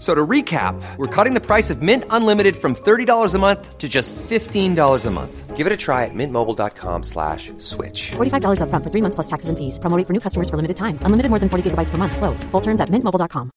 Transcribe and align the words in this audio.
F- 0.00 0.02
So 0.02 0.14
to 0.14 0.26
recap, 0.26 0.80
we're 0.96 1.06
cutting 1.14 1.34
the 1.34 1.40
price 1.46 1.68
of 1.68 1.82
Mint 1.82 2.04
Unlimited 2.08 2.56
from 2.56 2.74
$30 2.74 3.34
a 3.34 3.38
month 3.38 3.76
to 3.76 3.86
just 3.88 4.14
$15 4.16 5.04
a 5.06 5.10
month. 5.10 5.56
Give 5.58 5.66
it 5.66 5.72
a 5.74 5.76
try 5.76 6.06
at 6.06 6.14
mintmobile.com 6.14 7.02
slash 7.02 7.52
switch. 7.58 8.12
$45 8.12 8.60
upfront 8.62 8.82
for 8.82 8.88
three 8.90 9.02
months 9.02 9.14
plus 9.14 9.26
taxes 9.26 9.50
and 9.50 9.58
fees. 9.58 9.78
Promo 9.78 9.98
rate 9.98 10.06
for 10.06 10.14
new 10.14 10.20
customers 10.20 10.48
for 10.48 10.56
limited 10.56 10.78
time. 10.78 10.96
Unlimited 11.02 11.28
more 11.28 11.38
than 11.38 11.50
40 11.50 11.70
gigabytes 11.70 11.90
per 11.90 11.98
month. 11.98 12.16
Slows. 12.16 12.44
Full 12.44 12.62
terms 12.62 12.80
at 12.80 12.88
mintmobile.com. 12.88 13.50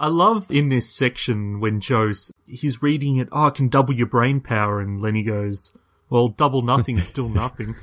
I 0.00 0.08
love 0.08 0.50
in 0.50 0.70
this 0.70 0.88
section 0.90 1.60
when 1.60 1.78
Joe's 1.80 2.32
he's 2.46 2.82
reading 2.82 3.16
it. 3.18 3.28
Oh, 3.30 3.46
I 3.46 3.50
can 3.50 3.68
double 3.68 3.94
your 3.94 4.06
brain 4.06 4.40
power, 4.40 4.80
and 4.80 5.02
Lenny 5.02 5.22
goes, 5.24 5.76
"Well, 6.08 6.28
double 6.28 6.62
nothing 6.62 6.98
is 6.98 7.06
still 7.08 7.28
nothing." 7.28 7.74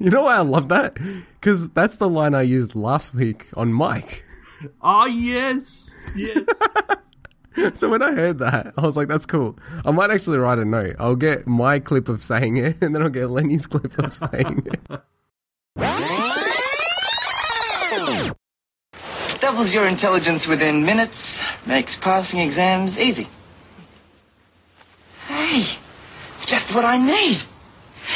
You 0.04 0.08
know 0.10 0.22
why 0.22 0.36
I 0.36 0.40
love 0.40 0.70
that? 0.70 0.94
Because 1.34 1.68
that's 1.70 1.96
the 1.96 2.08
line 2.08 2.34
I 2.34 2.40
used 2.40 2.74
last 2.74 3.14
week 3.14 3.48
on 3.54 3.70
Mike. 3.70 4.24
Ah, 4.80 5.04
yes, 5.04 6.10
yes. 6.16 6.46
So 7.74 7.90
when 7.90 8.00
I 8.00 8.12
heard 8.12 8.38
that, 8.38 8.72
I 8.78 8.82
was 8.82 8.96
like, 8.96 9.08
that's 9.08 9.26
cool. 9.26 9.58
I 9.84 9.90
might 9.90 10.10
actually 10.10 10.38
write 10.38 10.58
a 10.58 10.64
note. 10.64 10.96
I'll 10.98 11.16
get 11.16 11.46
my 11.46 11.78
clip 11.80 12.08
of 12.08 12.22
saying 12.22 12.56
it, 12.56 12.80
and 12.82 12.94
then 12.94 13.02
I'll 13.02 13.10
get 13.10 13.28
Lenny's 13.28 13.66
clip 13.66 13.98
of 13.98 14.10
saying 14.12 14.66
it. 14.66 14.80
Doubles 19.40 19.74
your 19.74 19.86
intelligence 19.86 20.46
within 20.46 20.86
minutes, 20.86 21.44
makes 21.66 21.96
passing 21.96 22.40
exams 22.40 22.98
easy. 22.98 23.28
Hey, 25.26 25.60
it's 26.36 26.46
just 26.46 26.74
what 26.74 26.86
I 26.86 26.96
need. 26.96 27.42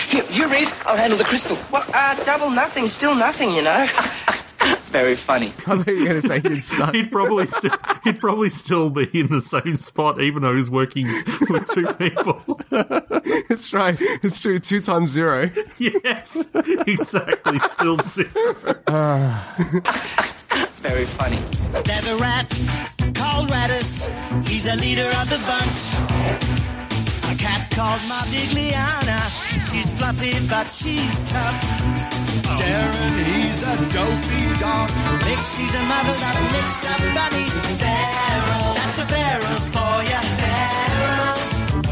Here, 0.09 0.25
you 0.31 0.49
read, 0.51 0.69
I'll 0.87 0.97
handle 0.97 1.19
the 1.19 1.25
crystal. 1.25 1.57
Well, 1.73 1.85
uh, 1.95 2.23
double 2.25 2.51
nothing, 2.51 2.89
still 2.89 3.15
nothing, 3.15 3.51
you 3.55 3.63
know. 3.63 3.87
Very 4.87 5.15
funny. 5.17 5.47
I 5.49 5.51
thought 5.51 5.87
you 5.89 5.99
were 6.01 6.05
going 6.07 6.23
to 6.23 6.29
say 6.29 6.41
you'd 6.49 6.63
suck. 6.63 6.95
he'd 6.95 7.11
probably 7.11 7.47
still 7.47 7.73
he'd 8.05 8.21
probably 8.21 8.49
still 8.49 8.91
be 8.91 9.09
in 9.13 9.27
the 9.27 9.41
same 9.41 9.75
spot, 9.77 10.21
even 10.21 10.43
though 10.43 10.55
he's 10.55 10.71
working 10.71 11.07
with 11.51 11.67
two 11.69 11.87
people. 11.95 12.41
It's 13.51 13.73
right. 13.75 13.97
It's 14.01 14.41
true. 14.43 14.59
Two 14.59 14.81
times 14.81 15.11
zero. 15.11 15.51
yes, 15.79 16.51
exactly. 16.87 17.59
Still 17.59 17.97
zero. 17.99 18.29
Very 20.83 21.05
funny. 21.07 21.37
There's 21.85 22.09
a 22.09 22.17
rat 22.21 22.49
called 23.15 23.49
Rattus. 23.51 24.09
He's 24.49 24.65
the 24.65 24.77
leader 24.77 25.07
of 25.07 25.31
the 25.31 25.39
bunch. 25.47 26.64
A 27.45 27.47
cat 27.47 27.69
called 27.77 28.01
Modigliana. 28.09 29.21
She's 29.69 29.93
fluffy, 30.01 30.33
but 30.49 30.65
she's 30.65 31.21
tough. 31.29 31.61
Derryn, 32.57 33.21
he's 33.37 33.61
a 33.69 33.77
dopey 33.93 34.49
dog. 34.57 34.89
Mixie's 35.29 35.75
a 35.77 35.83
muddled 35.85 36.25
up, 36.25 36.41
mixed 36.57 36.89
up 36.89 37.05
bunny. 37.13 37.45
Pharaoh. 37.77 38.73
That's 38.81 38.97
the 38.97 39.05
Ferals 39.13 39.69
for 39.69 39.97
ya. 40.09 40.21
Ferals. 40.41 41.45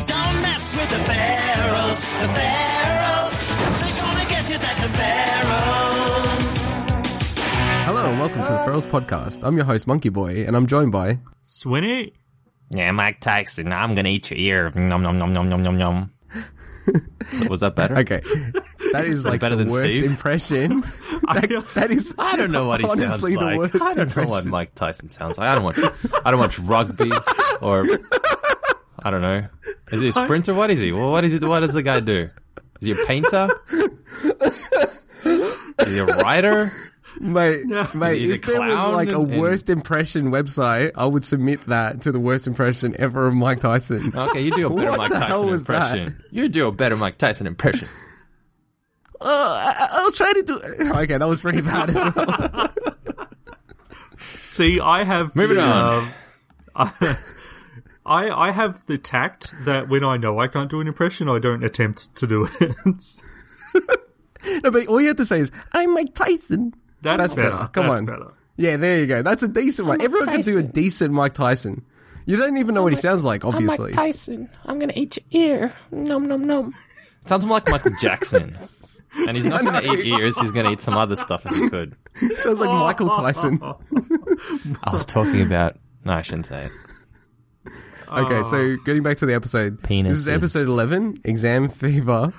Don't 0.08 0.36
mess 0.40 0.72
with 0.72 0.88
the 0.88 1.04
Ferals. 1.04 2.00
The 2.22 2.28
Ferals. 2.32 3.36
They're 3.76 3.96
gonna 4.00 4.24
get 4.32 4.48
you, 4.48 4.56
that's 4.56 4.80
the 4.80 4.92
Ferals. 4.96 6.56
Hello 7.84 8.08
and 8.10 8.19
welcome 8.19 8.40
to 8.40 8.52
the 8.52 8.62
Ferals 8.64 8.86
Podcast. 8.86 9.44
I'm 9.46 9.56
your 9.56 9.66
host, 9.66 9.86
Monkey 9.86 10.08
Boy, 10.08 10.46
and 10.46 10.56
I'm 10.56 10.66
joined 10.66 10.92
by. 10.92 11.19
Swinny. 11.44 12.12
Yeah, 12.75 12.91
Mike 12.93 13.21
Tyson, 13.21 13.72
I'm 13.72 13.94
gonna 13.94 14.09
eat 14.09 14.31
your 14.31 14.38
ear. 14.38 14.71
Nom 14.75 15.03
nom 15.03 15.19
nom 15.19 15.33
nom 15.33 15.49
nom 15.49 15.62
nom 15.62 15.77
nom. 15.77 16.10
Was 17.49 17.60
that 17.60 17.77
better? 17.77 17.99
Okay. 17.99 18.22
That 18.93 19.05
is 19.06 19.25
like 19.25 19.41
better 19.41 19.56
the 19.56 19.65
than 19.65 19.72
worst 19.72 19.88
Steve? 19.91 20.05
impression. 20.05 20.81
that, 20.81 21.71
that 21.75 21.91
is. 21.91 22.15
I 22.19 22.37
don't 22.37 22.50
know 22.50 22.66
what 22.66 22.81
he 22.81 22.87
sounds 22.88 23.00
honestly 23.00 23.34
the 23.37 23.41
like. 23.44 23.59
worst 23.59 23.75
I 23.77 23.78
don't 23.78 23.97
know 23.97 24.03
impression. 24.05 24.31
what 24.31 24.44
Mike 24.47 24.75
Tyson 24.75 25.11
sounds 25.11 25.38
like. 25.38 25.49
I 25.49 25.55
don't 25.55 25.65
watch. 25.65 25.78
I 26.25 26.31
don't 26.31 26.41
watch 26.41 26.59
rugby 26.59 27.11
or 27.61 27.84
I 29.03 29.11
don't 29.11 29.22
know. 29.22 29.43
Is 29.93 30.03
he 30.03 30.09
a 30.09 30.12
sprinter? 30.12 30.55
What 30.55 30.71
is 30.71 30.81
he? 30.81 30.93
Well, 30.93 31.11
what 31.11 31.25
is 31.25 31.34
it? 31.34 31.43
What 31.44 31.61
does 31.61 31.75
the 31.75 31.82
guy 31.82 32.00
do? 32.00 32.28
Is 32.81 32.87
he 32.87 32.93
a 32.93 33.06
painter? 33.06 33.49
Is 35.25 35.94
he 35.94 35.99
a 35.99 36.06
writer? 36.06 36.71
Mate, 37.21 37.65
mate, 37.95 38.19
He's 38.19 38.31
a 38.31 38.34
if 38.34 38.43
there 38.43 38.61
was 38.61 38.93
like 38.95 39.09
a 39.11 39.21
and- 39.21 39.33
and- 39.33 39.41
worst 39.41 39.69
impression 39.71 40.31
website, 40.31 40.93
I 40.97 41.06
would 41.06 41.25
submit 41.25 41.61
that 41.67 42.03
to 42.03 42.12
the 42.12 42.21
worst 42.21 42.47
impression 42.47 42.95
ever 42.99 43.27
of 43.27 43.34
Mike 43.34 43.61
Tyson. 43.61 44.12
Okay, 44.17 44.41
you 44.43 44.50
do 44.53 44.67
a 44.67 44.71
better 44.75 44.91
What 44.91 44.99
Mike 44.99 45.11
the 45.12 45.19
hell 45.21 45.28
Tyson 45.43 45.47
was 45.50 45.65
that? 45.65 45.97
impression. 45.99 46.25
You 46.31 46.49
do 46.49 46.69
a 46.69 46.73
better 46.73 46.97
Mike 46.97 47.19
Tyson 47.19 47.47
impression. 47.47 47.89
Uh, 49.21 49.25
I, 49.25 49.89
I'll 49.93 50.11
try 50.12 50.33
to 50.33 50.43
do. 50.43 50.59
Okay, 50.97 51.17
that 51.19 51.28
was 51.28 51.41
pretty 51.41 51.61
bad 51.62 51.91
as 51.91 51.97
well. 51.97 52.69
See, 54.19 54.81
I 54.81 55.05
have 55.05 55.34
Moving 55.37 55.56
the, 55.56 55.62
on. 55.62 56.09
um, 56.75 56.89
I 58.05 58.31
I 58.31 58.50
have 58.50 58.84
the 58.87 58.99
tact 58.99 59.53
that 59.65 59.89
when 59.89 60.03
I 60.05 60.17
know 60.17 60.39
I 60.41 60.49
can't 60.49 60.69
do 60.71 60.81
an 60.81 60.89
impression, 60.89 61.29
I 61.29 61.39
don't 61.39 61.62
attempt 61.65 62.15
to 62.17 62.27
do 62.27 62.49
it. 62.61 62.75
no, 64.65 64.71
but 64.71 64.87
all 64.89 65.00
you 65.00 65.06
have 65.09 65.17
to 65.19 65.25
say 65.25 65.39
is, 65.41 65.53
"I'm 65.73 65.94
Mike 65.94 66.15
Tyson." 66.15 66.75
That's, 67.02 67.18
That's 67.18 67.34
better. 67.34 67.50
better. 67.50 67.68
Come 67.68 67.86
That's 67.86 67.98
on. 67.98 68.06
better. 68.06 68.32
Yeah, 68.56 68.76
there 68.76 69.00
you 69.00 69.06
go. 69.06 69.22
That's 69.22 69.42
a 69.42 69.48
decent 69.48 69.88
one. 69.88 70.00
Everyone 70.00 70.28
can 70.28 70.40
do 70.40 70.58
a 70.58 70.62
decent 70.62 71.12
Mike 71.12 71.32
Tyson. 71.32 71.84
You 72.26 72.36
don't 72.36 72.56
even 72.58 72.74
know 72.74 72.82
what 72.82 72.92
he 72.92 72.98
sounds 72.98 73.24
like, 73.24 73.44
obviously. 73.44 73.92
Tyson. 73.92 74.48
I'm 74.64 74.78
gonna 74.78 74.92
eat 74.94 75.18
your 75.30 75.42
ear. 75.42 75.74
Nom 75.90 76.26
nom 76.26 76.44
nom. 76.44 76.74
Sounds 77.26 77.46
more 77.46 77.56
like 77.56 77.70
Michael 77.70 77.92
Jackson. 78.00 78.56
And 79.14 79.36
he's 79.36 79.44
not 79.44 79.62
going 79.62 79.78
to 79.78 79.92
eat 79.92 80.06
ears. 80.06 80.38
He's 80.40 80.52
going 80.52 80.64
to 80.64 80.72
eat 80.72 80.80
some 80.80 80.96
other 80.96 81.16
stuff 81.16 81.44
if 81.44 81.54
he 81.54 81.68
could. 81.68 81.94
sounds 82.38 82.60
like 82.60 82.70
Michael 82.70 83.10
Tyson. 83.10 83.60
I 84.84 84.90
was 84.90 85.04
talking 85.04 85.42
about. 85.42 85.76
No, 86.02 86.14
I 86.14 86.22
shouldn't 86.22 86.46
say 86.46 86.64
it. 86.64 86.70
Okay, 88.08 88.42
so 88.44 88.72
ah. 88.72 88.82
getting 88.86 89.02
back 89.02 89.19
to 89.19 89.26
the 89.26 89.34
episode. 89.34 89.78
This 89.80 90.19
is 90.19 90.28
episode 90.28 90.66
11, 90.66 91.19
Exam 91.24 91.69
Fever. 91.69 92.32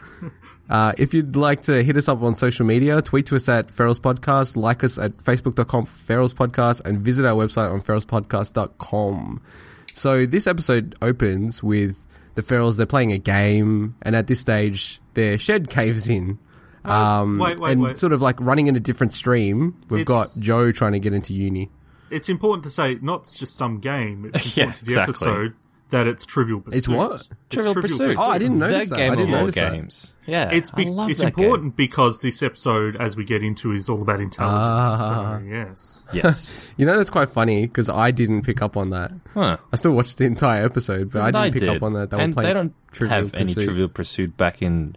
Uh, 0.69 0.94
if 0.97 1.13
you'd 1.13 1.35
like 1.35 1.62
to 1.63 1.84
hit 1.84 1.97
us 1.97 2.07
up 2.07 2.22
on 2.22 2.35
social 2.35 2.66
media, 2.66 3.01
tweet 3.01 3.25
to 3.28 3.35
us 3.35 3.50
at 3.50 3.68
Ferals 3.68 4.00
Podcast, 4.00 4.56
like 4.56 4.84
us 4.84 4.97
at 4.97 5.12
facebook.com 5.18 5.85
Ferals 5.85 6.34
Podcast, 6.34 6.85
and 6.85 7.00
visit 7.01 7.25
our 7.25 7.35
website 7.35 7.72
on 7.72 7.81
feralspodcast.com. 7.81 9.41
So 9.94 10.25
this 10.25 10.47
episode 10.47 10.96
opens 11.01 11.62
with 11.62 12.07
the 12.35 12.41
Ferals, 12.41 12.78
they're 12.78 12.85
playing 12.85 13.12
a 13.12 13.18
game, 13.19 13.96
and 14.01 14.16
at 14.16 14.28
this 14.28 14.40
stage, 14.40 15.00
their 15.13 15.38
shed 15.38 15.69
caves 15.69 16.09
in. 16.09 16.40
Um, 16.85 17.38
wait, 17.40 17.59
wait, 17.59 17.72
and 17.72 17.81
wait. 17.84 17.97
sort 17.97 18.12
of 18.12 18.22
like 18.22 18.40
running 18.41 18.68
in 18.68 18.75
a 18.75 18.80
different 18.80 19.13
stream, 19.13 19.75
we've 19.90 20.01
It's- 20.01 20.35
got 20.35 20.41
Joe 20.44 20.72
trying 20.72 20.94
to 20.94 21.00
get 21.00 21.13
into 21.13 21.33
uni. 21.33 21.69
It's 22.09 22.30
important 22.30 22.63
to 22.66 22.69
say 22.69 22.98
not 23.01 23.24
just 23.24 23.56
some 23.56 23.80
game. 23.80 24.30
It's 24.33 24.56
Yeah, 24.57 24.71
to 24.71 24.86
the 24.86 24.92
exactly. 24.92 25.12
episode 25.13 25.54
that 25.94 26.06
it's 26.07 26.25
Trivial 26.25 26.60
Pursuit. 26.60 26.78
It's 26.78 26.88
what? 26.88 27.12
It's 27.13 27.30
Trivial 27.50 27.74
Pursuit. 27.75 28.16
Oh, 28.19 28.30
I 28.30 28.38
didn't 28.38 28.60
notice 28.60 28.90
the 28.90 28.95
that. 28.95 29.01
game 29.01 29.12
I 29.12 29.16
didn't 29.16 29.30
of 29.30 29.36
all 29.36 29.40
notice 29.42 29.56
that. 29.56 29.72
games. 29.74 30.18
Yeah, 30.28 30.50
It's 30.51 30.69
be- 30.72 30.86
I 30.86 30.90
love 30.90 31.10
it's 31.10 31.22
that 31.22 31.36
game. 31.36 31.45
important 31.45 31.75
because 31.75 32.19
this 32.22 32.44
episode, 32.44 32.95
as 32.98 33.16
we 33.16 33.24
get 33.24 33.42
into, 33.44 33.72
is 33.72 33.88
all 33.90 34.01
about 34.01 34.19
intelligence. 34.19 34.60
Ah. 34.62 35.38
so, 35.40 35.45
yes. 35.45 36.04
Yes. 36.13 36.74
You 36.78 36.86
know, 36.86 36.98
that's 36.98 37.10
quite 37.10 37.30
funny 37.30 37.62
because 37.68 37.90
I 37.90 38.12
didn't 38.12 38.42
pick 38.44 38.62
up 38.62 38.75
on 38.75 38.90
that. 38.90 39.12
Huh. 39.34 39.57
I 39.72 39.75
still 39.75 39.94
watched 39.94 40.18
the 40.18 40.25
entire 40.25 40.66
episode, 40.66 41.12
but 41.12 41.22
I 41.22 41.31
didn't 41.31 41.54
pick 41.54 41.62
did. 41.62 41.69
up 41.69 41.84
on 41.84 41.94
that. 41.94 42.10
They 42.10 42.19
and 42.22 42.36
were 42.36 42.42
they 42.42 42.54
don't 42.54 42.74
Trivial 42.92 43.16
have 43.22 43.34
any 43.36 43.54
Trivial 43.54 43.88
Pursuit 43.88 44.36
back 44.36 44.62
in 44.62 44.95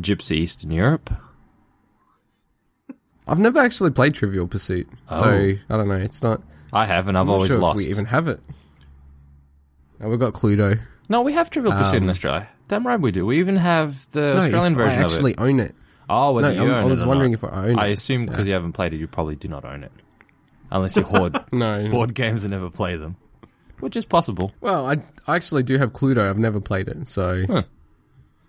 Gypsy 0.00 0.36
Eastern 0.36 0.70
Europe. 0.70 1.10
I've 3.28 3.38
never 3.40 3.58
actually 3.58 3.90
played 3.90 4.14
Trivial 4.14 4.46
Pursuit, 4.46 4.88
so 5.12 5.24
Oh. 5.24 5.74
I 5.74 5.76
don't 5.76 5.88
know. 5.88 5.96
It's 5.96 6.22
not. 6.22 6.40
I 6.72 6.86
have, 6.86 7.08
and 7.08 7.16
I've 7.18 7.22
I'm 7.22 7.26
not 7.26 7.32
always 7.34 7.48
sure 7.50 7.58
lost. 7.58 7.80
if 7.80 7.86
we 7.86 7.90
even 7.90 8.04
have 8.06 8.28
it. 8.28 8.40
And 10.00 10.10
we've 10.10 10.20
got 10.20 10.32
Cluedo. 10.34 10.78
No, 11.08 11.22
we 11.22 11.32
have 11.34 11.50
Trivial 11.50 11.72
Pursuit 11.72 11.98
in 11.98 12.02
Um, 12.04 12.10
Australia. 12.10 12.48
Damn 12.68 12.86
right 12.86 13.00
we 13.00 13.12
do. 13.12 13.24
We 13.24 13.38
even 13.38 13.56
have 13.56 14.10
the 14.10 14.20
No, 14.20 14.36
Australian 14.38 14.72
if 14.72 14.78
version 14.78 14.98
I 14.98 15.04
of 15.04 15.10
actually 15.12 15.32
it. 15.32 15.40
own 15.40 15.60
it. 15.60 15.74
Oh, 16.10 16.32
whether 16.32 16.54
No, 16.54 16.64
you 16.64 16.70
I'm- 16.72 16.84
I 16.84 16.88
was 16.88 17.00
it 17.00 17.04
or 17.04 17.08
wondering 17.08 17.32
not. 17.32 17.42
if 17.42 17.44
I 17.52 17.66
own 17.68 17.78
I 17.78 17.86
it. 17.86 17.92
assume 17.92 18.22
because 18.22 18.46
Yeah. 18.46 18.52
you 18.52 18.54
haven't 18.54 18.72
played 18.72 18.92
it, 18.92 18.96
you 18.98 19.06
probably 19.06 19.36
do 19.36 19.48
not 19.48 19.64
own 19.64 19.84
it. 19.84 19.92
unless 20.70 20.96
you 20.96 21.02
hoard 21.04 21.36
No. 21.52 21.88
board 21.88 22.12
games 22.12 22.44
and 22.44 22.50
never 22.50 22.68
play 22.70 22.96
them, 22.96 23.14
which 23.78 23.94
is 23.96 24.04
possible. 24.04 24.52
Well, 24.60 24.84
I, 24.86 25.00
I 25.28 25.36
actually 25.36 25.62
do 25.62 25.78
have 25.78 25.92
Cluedo. 25.92 26.28
I've 26.28 26.38
never 26.38 26.60
played 26.60 26.88
it, 26.88 27.06
so 27.06 27.64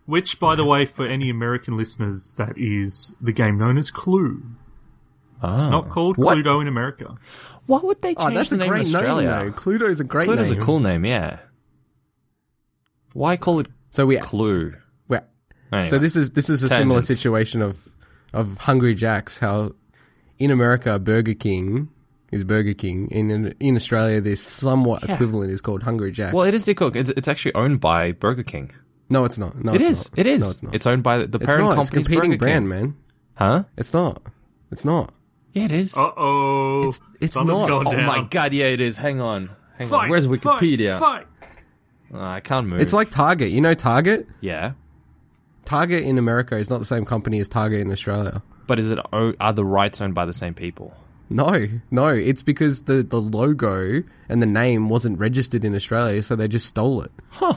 Which, 0.07 0.39
by 0.39 0.55
the 0.55 0.65
way, 0.65 0.85
for 0.85 1.05
any 1.05 1.29
American 1.29 1.77
listeners, 1.77 2.33
that 2.37 2.57
is 2.57 3.13
the 3.21 3.31
game 3.31 3.57
known 3.59 3.77
as 3.77 3.91
Clue. 3.91 4.41
It's 5.43 5.69
not 5.71 5.85
ah. 5.85 5.89
called 5.89 6.17
What? 6.17 6.37
Cluedo 6.37 6.61
in 6.61 6.67
America. 6.67 7.15
Why 7.67 7.79
would 7.83 8.01
they 8.01 8.15
change 8.15 8.31
oh, 8.31 8.33
that's 8.33 8.49
the 8.49 8.55
a 8.55 8.59
name 8.59 8.65
in 8.67 8.69
great 8.71 8.85
name. 8.87 8.95
Australia? 8.95 9.27
Though. 9.29 9.51
Cluedo 9.51 9.89
is 9.89 9.99
a 9.99 10.03
great 10.03 10.27
Cluedo's 10.27 10.51
name. 10.51 10.61
a 10.61 10.65
cool 10.65 10.79
name, 10.79 11.05
yeah. 11.05 11.39
Why 13.13 13.37
call 13.37 13.59
it 13.59 13.67
So 13.91 14.05
we, 14.05 14.17
Clue? 14.17 14.73
we 15.07 15.17
Anyway. 15.71 15.87
so 15.87 15.97
this 15.99 16.15
is 16.15 16.31
this 16.31 16.49
is 16.49 16.63
a 16.63 16.67
similar 16.69 17.01
situation 17.01 17.61
of 17.61 17.87
of 18.33 18.57
Hungry 18.57 18.95
Jacks. 18.95 19.37
How 19.37 19.73
in 20.39 20.49
America 20.51 20.97
Burger 20.99 21.33
King 21.33 21.89
is 22.31 22.43
Burger 22.43 22.73
King. 22.73 23.07
In 23.11 23.53
in 23.59 23.75
Australia, 23.75 24.21
this 24.21 24.41
somewhat 24.41 25.03
Yeah. 25.05 25.15
equivalent 25.15 25.51
is 25.51 25.61
called 25.61 25.83
Hungry 25.83 26.11
Jacks. 26.11 26.33
Well, 26.33 26.45
it 26.45 26.53
is 26.53 26.65
the 26.65 26.73
cook. 26.73 26.95
It's, 26.95 27.09
it's 27.11 27.27
actually 27.27 27.53
owned 27.55 27.79
by 27.81 28.11
Burger 28.13 28.43
King. 28.43 28.71
No, 29.09 29.25
it's 29.25 29.37
not. 29.37 29.55
No, 29.63 29.73
It 29.73 29.81
it's 29.81 29.89
is. 29.89 30.11
Not. 30.11 30.19
It 30.19 30.25
is. 30.27 30.41
No, 30.41 30.49
it's 30.49 30.63
not. 30.63 30.75
It's 30.75 30.87
owned 30.87 31.03
by 31.03 31.17
the, 31.19 31.27
the 31.27 31.37
It's 31.39 31.45
parent 31.45 31.65
not. 31.65 31.79
It's 31.81 31.89
company. 31.89 32.15
competing 32.15 32.37
brand, 32.37 32.63
King. 32.63 32.69
man. 32.69 32.95
Huh? 33.37 33.63
It's 33.77 33.93
not. 33.93 34.21
It's 34.71 34.83
not. 34.85 35.13
Yeah, 35.53 35.65
it 35.65 35.71
is. 35.71 35.97
Uh 35.97 36.11
oh. 36.17 36.93
it's 37.19 37.33
Something's 37.33 37.61
not. 37.61 37.67
Going 37.69 37.87
oh 37.87 37.91
down. 37.95 38.05
my 38.05 38.21
god, 38.29 38.53
yeah, 38.53 38.65
it 38.65 38.81
is. 38.81 38.97
Hang 38.97 39.21
on. 39.21 39.49
Hang 39.77 39.87
Fight, 39.87 40.03
on. 40.05 40.09
Where's 40.09 40.27
Wikipedia? 40.27 40.99
Fight, 40.99 41.25
Oh, 42.13 42.19
I 42.19 42.39
can't 42.39 42.67
move. 42.67 42.79
It's 42.81 42.93
like 42.93 43.09
Target. 43.09 43.49
You 43.51 43.61
know 43.61 43.73
Target. 43.73 44.27
yeah, 44.41 44.73
Target 45.65 46.03
in 46.03 46.17
America 46.17 46.55
is 46.57 46.69
not 46.69 46.79
the 46.79 46.85
same 46.85 47.05
company 47.05 47.39
as 47.39 47.49
Target 47.49 47.81
in 47.81 47.91
Australia. 47.91 48.41
but 48.67 48.79
is 48.79 48.91
it 48.91 48.99
are 49.11 49.53
the 49.53 49.65
rights 49.65 49.99
owned 50.01 50.13
by 50.15 50.25
the 50.25 50.33
same 50.33 50.53
people? 50.53 50.93
No, 51.29 51.67
no, 51.91 52.07
it's 52.07 52.41
because 52.43 52.83
the, 52.83 53.03
the 53.03 53.19
logo 53.19 54.01
and 54.29 54.41
the 54.41 54.45
name 54.45 54.87
wasn't 54.87 55.19
registered 55.19 55.65
in 55.65 55.75
Australia, 55.75 56.23
so 56.23 56.37
they 56.37 56.47
just 56.47 56.65
stole 56.67 57.01
it. 57.01 57.11
Huh. 57.31 57.55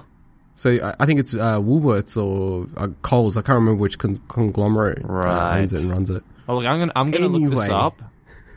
So 0.57 0.71
I, 0.71 0.95
I 0.99 1.07
think 1.07 1.21
it's 1.21 1.35
uh, 1.35 1.61
Woolworths 1.61 2.21
or 2.21 2.67
uh, 2.77 2.89
Coles. 3.03 3.37
I 3.37 3.43
can't 3.43 3.55
remember 3.61 3.81
which 3.81 3.99
con- 4.01 4.21
conglomerate 4.27 5.05
uh, 5.09 5.51
owns 5.53 5.73
it 5.73 5.83
and 5.83 5.91
runs 5.91 6.11
it. 6.11 6.25
Oh, 6.51 6.57
look, 6.57 6.67
I'm 6.67 6.79
gonna 6.81 6.93
I'm 6.97 7.11
gonna 7.11 7.29
look 7.29 7.51
this 7.51 7.69
up, 7.69 8.03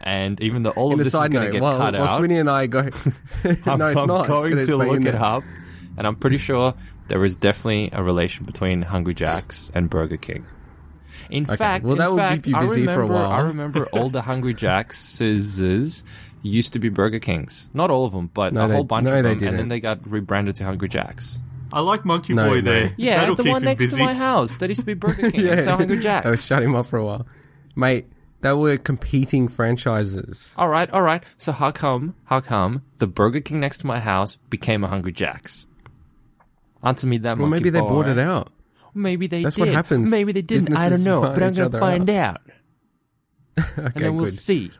and 0.01 0.41
even 0.41 0.63
though 0.63 0.71
all 0.71 0.87
In 0.87 0.93
of 0.95 0.99
a 1.01 1.03
this 1.03 1.13
is 1.13 1.27
gonna 1.27 1.51
get 1.51 1.61
while, 1.61 1.77
cut 1.77 1.93
while 1.93 2.03
out, 2.03 2.19
Swinny 2.21 2.39
and 2.39 2.49
I 2.49 2.65
go, 2.67 2.79
I'm, 3.71 3.79
no, 3.79 3.87
it's 3.89 3.99
I'm 3.99 4.07
not. 4.07 4.21
It's 4.21 4.27
going 4.29 4.49
gonna 4.49 4.55
to 4.61 4.65
stay 4.65 4.73
look 4.73 4.97
in 4.97 5.07
it 5.07 5.11
there. 5.11 5.21
up, 5.23 5.43
and 5.97 6.07
I'm 6.07 6.15
pretty 6.15 6.37
sure 6.37 6.73
there 7.07 7.23
is 7.23 7.35
definitely 7.35 7.89
a 7.93 8.01
relation 8.03 8.45
between 8.45 8.81
Hungry 8.81 9.13
Jacks 9.13 9.71
and 9.75 9.89
Burger 9.89 10.17
King. 10.17 10.45
In 11.29 11.45
fact, 11.45 11.85
well, 11.85 11.95
that 11.95 12.05
in 12.05 12.11
will 12.11 12.17
fact, 12.17 12.43
keep 12.43 12.51
you 12.51 12.57
I 12.57 12.61
busy 12.61 12.85
for 12.85 13.01
a 13.01 13.07
while. 13.07 13.29
I 13.31 13.41
remember 13.43 13.85
all 13.93 14.09
the 14.09 14.21
Hungry 14.23 14.53
Jacks 14.53 15.21
used 15.21 16.73
to 16.73 16.79
be 16.79 16.89
Burger 16.89 17.19
Kings. 17.19 17.69
Not 17.73 17.89
all 17.91 18.05
of 18.05 18.11
them, 18.11 18.29
but 18.33 18.53
No, 18.53 18.65
a 18.65 18.67
they- 18.67 18.73
whole 18.75 18.83
bunch 18.83 19.05
no, 19.05 19.15
of 19.17 19.23
them, 19.23 19.47
and 19.47 19.59
then 19.59 19.67
they 19.69 19.79
got 19.79 19.99
rebranded 20.09 20.55
to 20.57 20.63
Hungry 20.65 20.89
Jacks. 20.89 21.43
I 21.71 21.79
like 21.79 22.05
Monkey 22.05 22.33
No, 22.33 22.49
Boy 22.49 22.55
no. 22.55 22.61
there. 22.61 22.93
Yeah, 22.97 23.21
That'll 23.21 23.35
the 23.35 23.43
keep 23.43 23.51
one 23.51 23.63
next 23.63 23.83
busy. 23.85 23.97
to 23.97 24.03
my 24.03 24.13
house. 24.13 24.57
That 24.57 24.69
used 24.69 24.81
to 24.81 24.85
be 24.85 24.93
Burger 24.93 25.31
King. 25.31 25.43
That's 25.45 25.65
how 25.65 25.77
Hungry 25.77 25.99
Jacks. 25.99 26.25
I 26.25 26.29
was 26.29 26.39
Jacks. 26.39 26.47
shut 26.47 26.61
him 26.63 26.75
up 26.75 26.85
for 26.85 26.97
a 26.99 27.05
while, 27.05 27.25
mate. 27.75 28.07
They 28.41 28.51
were 28.53 28.77
competing 28.77 29.47
franchises. 29.47 30.53
All 30.57 30.67
right, 30.67 30.89
all 30.89 31.01
right. 31.01 31.23
So 31.37 31.53
how 31.53 31.71
come? 31.71 32.15
How 32.25 32.41
come 32.41 32.83
the 32.97 33.07
Burger 33.07 33.39
King 33.39 33.61
next 33.61 33.77
to 33.79 33.87
my 33.87 34.01
house 34.01 34.35
became 34.49 34.83
a 34.83 34.87
Hungry 34.87 35.13
Jacks? 35.13 35.67
Answer 36.83 37.07
me 37.07 37.19
that. 37.19 37.37
Well, 37.37 37.47
maybe 37.47 37.69
they 37.69 37.79
boy. 37.79 37.87
bought 37.87 38.07
it 38.09 38.19
out. 38.19 38.51
Maybe 38.93 39.27
they 39.27 39.43
That's 39.43 39.55
did. 39.55 39.61
what 39.61 39.69
happens. 39.69 40.11
Maybe 40.11 40.33
they 40.33 40.41
didn't. 40.41 40.75
I 40.75 40.89
don't 40.89 41.03
know, 41.05 41.21
but 41.21 41.41
I'm 41.41 41.53
gonna 41.53 41.65
other 41.67 41.79
find 41.79 42.09
out. 42.09 42.41
out, 43.57 43.67
and 43.77 43.87
Okay, 43.87 43.99
then 44.01 44.15
we'll 44.17 44.25
good. 44.25 44.33
see. 44.33 44.71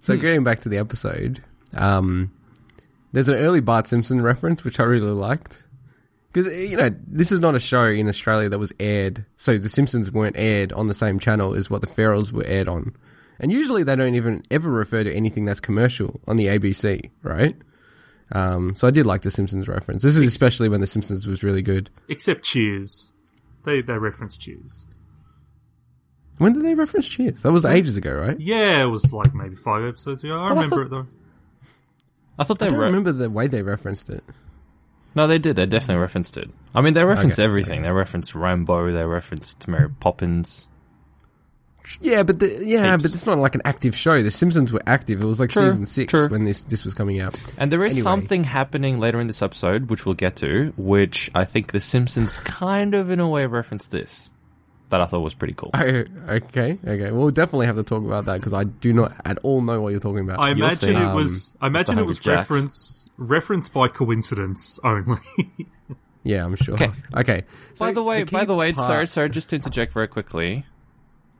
So 0.00 0.16
getting 0.18 0.44
back 0.44 0.60
to 0.60 0.68
the 0.68 0.76
episode, 0.78 1.40
um, 1.76 2.30
there's 3.12 3.28
an 3.30 3.36
early 3.36 3.60
Bart 3.60 3.86
Simpson 3.86 4.20
reference 4.20 4.62
which 4.62 4.78
I 4.78 4.82
really 4.84 5.10
liked 5.12 5.64
because 6.32 6.70
you 6.70 6.76
know 6.76 6.90
this 7.06 7.30
is 7.32 7.40
not 7.40 7.54
a 7.54 7.60
show 7.60 7.84
in 7.84 8.08
Australia 8.08 8.48
that 8.48 8.58
was 8.58 8.72
aired, 8.80 9.24
so 9.36 9.58
the 9.58 9.68
Simpsons 9.68 10.10
weren't 10.10 10.36
aired 10.38 10.72
on 10.72 10.86
the 10.88 10.94
same 10.94 11.18
channel 11.18 11.54
as 11.54 11.68
what 11.68 11.80
the 11.82 11.86
Ferals 11.86 12.32
were 12.32 12.46
aired 12.46 12.68
on, 12.68 12.94
and 13.38 13.52
usually 13.52 13.82
they 13.84 13.96
don't 13.96 14.14
even 14.14 14.42
ever 14.50 14.70
refer 14.70 15.04
to 15.04 15.12
anything 15.12 15.44
that's 15.44 15.60
commercial 15.60 16.20
on 16.26 16.36
the 16.36 16.46
ABC, 16.46 17.10
right? 17.22 17.54
Um, 18.34 18.74
so 18.76 18.88
I 18.88 18.90
did 18.90 19.04
like 19.04 19.20
the 19.22 19.30
Simpsons 19.30 19.68
reference. 19.68 20.00
This 20.02 20.16
is 20.16 20.26
especially 20.26 20.70
when 20.70 20.80
the 20.80 20.86
Simpsons 20.86 21.26
was 21.26 21.44
really 21.44 21.60
good. 21.62 21.90
Except 22.08 22.42
Cheers. 22.42 23.12
They 23.64 23.82
they 23.82 23.98
reference 23.98 24.38
Cheers. 24.38 24.86
When 26.38 26.54
did 26.54 26.64
they 26.64 26.74
reference 26.74 27.06
Cheers? 27.08 27.42
That 27.42 27.52
was 27.52 27.64
ages 27.64 27.96
ago, 27.98 28.14
right? 28.14 28.40
Yeah, 28.40 28.82
it 28.82 28.86
was 28.86 29.12
like 29.12 29.34
maybe 29.34 29.54
five 29.54 29.84
episodes 29.84 30.24
ago. 30.24 30.34
I 30.34 30.48
But 30.48 30.58
I 30.58 30.62
remember 30.62 30.68
thought- 30.76 30.86
it 30.86 30.90
though. 30.90 31.06
I 32.38 32.44
thought 32.44 32.62
I 32.62 32.64
they 32.64 32.70
don't 32.70 32.80
re- 32.80 32.86
remember 32.86 33.12
the 33.12 33.28
way 33.30 33.46
they 33.46 33.62
referenced 33.62 34.08
it. 34.08 34.24
No, 35.14 35.26
they 35.26 35.38
did. 35.38 35.56
They 35.56 35.66
definitely 35.66 36.00
referenced 36.00 36.36
it. 36.36 36.50
I 36.74 36.80
mean, 36.80 36.94
they 36.94 37.04
referenced 37.04 37.38
Okay. 37.38 37.44
everything. 37.44 37.82
They 37.82 37.90
referenced 37.92 38.34
Rambo. 38.34 38.92
They 38.92 39.04
referenced 39.04 39.68
Mary 39.68 39.88
Poppins. 40.00 40.68
Yeah, 42.00 42.22
but 42.22 42.38
the, 42.38 42.60
yeah, 42.64 42.92
Heaps. 42.92 43.02
but 43.02 43.12
it's 43.12 43.26
not 43.26 43.38
like 43.38 43.56
an 43.56 43.62
active 43.64 43.94
show. 43.96 44.22
The 44.22 44.30
Simpsons 44.30 44.72
were 44.72 44.80
active. 44.86 45.20
It 45.20 45.26
was 45.26 45.40
like 45.40 45.50
True, 45.50 45.64
season 45.68 45.84
six 45.84 46.12
true. 46.12 46.28
when 46.28 46.44
this 46.44 46.62
this 46.62 46.84
was 46.84 46.94
coming 46.94 47.20
out. 47.20 47.38
And 47.58 47.72
there 47.72 47.84
is 47.84 47.94
Anyway. 47.94 48.02
something 48.04 48.44
happening 48.44 49.00
later 49.00 49.18
in 49.20 49.26
this 49.26 49.42
episode, 49.42 49.90
which 49.90 50.06
we'll 50.06 50.14
get 50.14 50.36
to, 50.36 50.72
which 50.76 51.28
I 51.34 51.44
think 51.44 51.72
The 51.72 51.80
Simpsons 51.80 52.36
kind 52.36 52.94
of, 52.94 53.10
in 53.10 53.18
a 53.18 53.28
way, 53.28 53.46
referenced 53.46 53.90
this. 53.90 54.32
That 54.92 55.00
I 55.00 55.06
thought 55.06 55.20
was 55.20 55.34
pretty 55.34 55.54
cool. 55.54 55.70
Oh, 55.74 56.04
okay, 56.28 56.78
okay. 56.86 57.10
We'll 57.10 57.30
definitely 57.30 57.66
have 57.66 57.76
to 57.76 57.82
talk 57.82 58.04
about 58.04 58.26
that 58.26 58.34
because 58.38 58.52
I 58.52 58.64
do 58.64 58.92
not 58.92 59.12
at 59.24 59.38
all 59.42 59.60
know 59.60 59.80
what 59.80 59.88
you're 59.90 60.00
talking 60.00 60.20
about. 60.20 60.38
I 60.38 60.50
You'll 60.52 60.70
see. 60.70 60.88
imagine 60.90 61.02
it 61.02 61.08
Um, 61.08 61.16
was. 61.16 61.56
I 61.60 61.66
imagine 61.66 61.98
it 61.98 62.06
was 62.06 62.18
Hungry 62.24 62.38
Jacks. 62.44 63.08
reference 63.18 63.68
by 63.68 63.88
coincidence 63.88 64.78
only. 64.84 65.18
yeah, 66.22 66.44
I'm 66.44 66.54
sure. 66.56 66.74
Okay. 66.74 66.90
Okay. 67.16 67.42
by 67.80 67.92
the 67.92 68.02
way, 68.02 68.24
key 68.24 68.36
by 68.36 68.44
the 68.44 68.54
way, 68.54 68.72
part- 68.72 68.86
sorry, 68.86 69.06
sorry, 69.06 69.30
just 69.30 69.50
to 69.50 69.56
interject 69.56 69.92
very 69.92 70.06
quickly. 70.08 70.64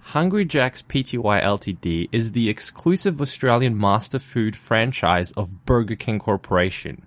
Hungry 0.00 0.44
Jack's 0.44 0.82
Pty 0.82 1.18
Ltd 1.42 2.08
is 2.10 2.32
the 2.32 2.48
exclusive 2.48 3.20
Australian 3.20 3.78
master 3.78 4.18
food 4.18 4.56
franchise 4.56 5.30
of 5.32 5.64
Burger 5.64 5.94
King 5.94 6.18
Corporation. 6.18 7.02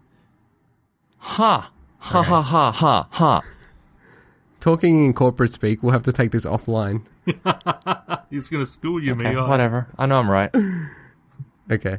Ha! 1.18 1.71
Ha 2.00 2.21
ha 2.21 2.42
ha 2.42 2.71
ha 2.71 3.07
ha. 3.12 3.42
Talking 4.65 5.06
in 5.06 5.13
corporate 5.13 5.51
speak, 5.51 5.83
we'll 5.83 5.91
have 5.91 6.01
to 6.03 6.12
take 6.12 6.31
this 6.31 6.44
offline. 6.44 7.06
He's 8.31 8.47
gonna 8.47 8.65
school 8.65 9.00
you, 9.00 9.12
Okay, 9.12 9.35
me. 9.35 9.39
whatever. 9.39 9.88
I 9.95 10.07
know 10.07 10.17
I'm 10.17 10.31
right. 10.31 10.50
Okay. 11.71 11.97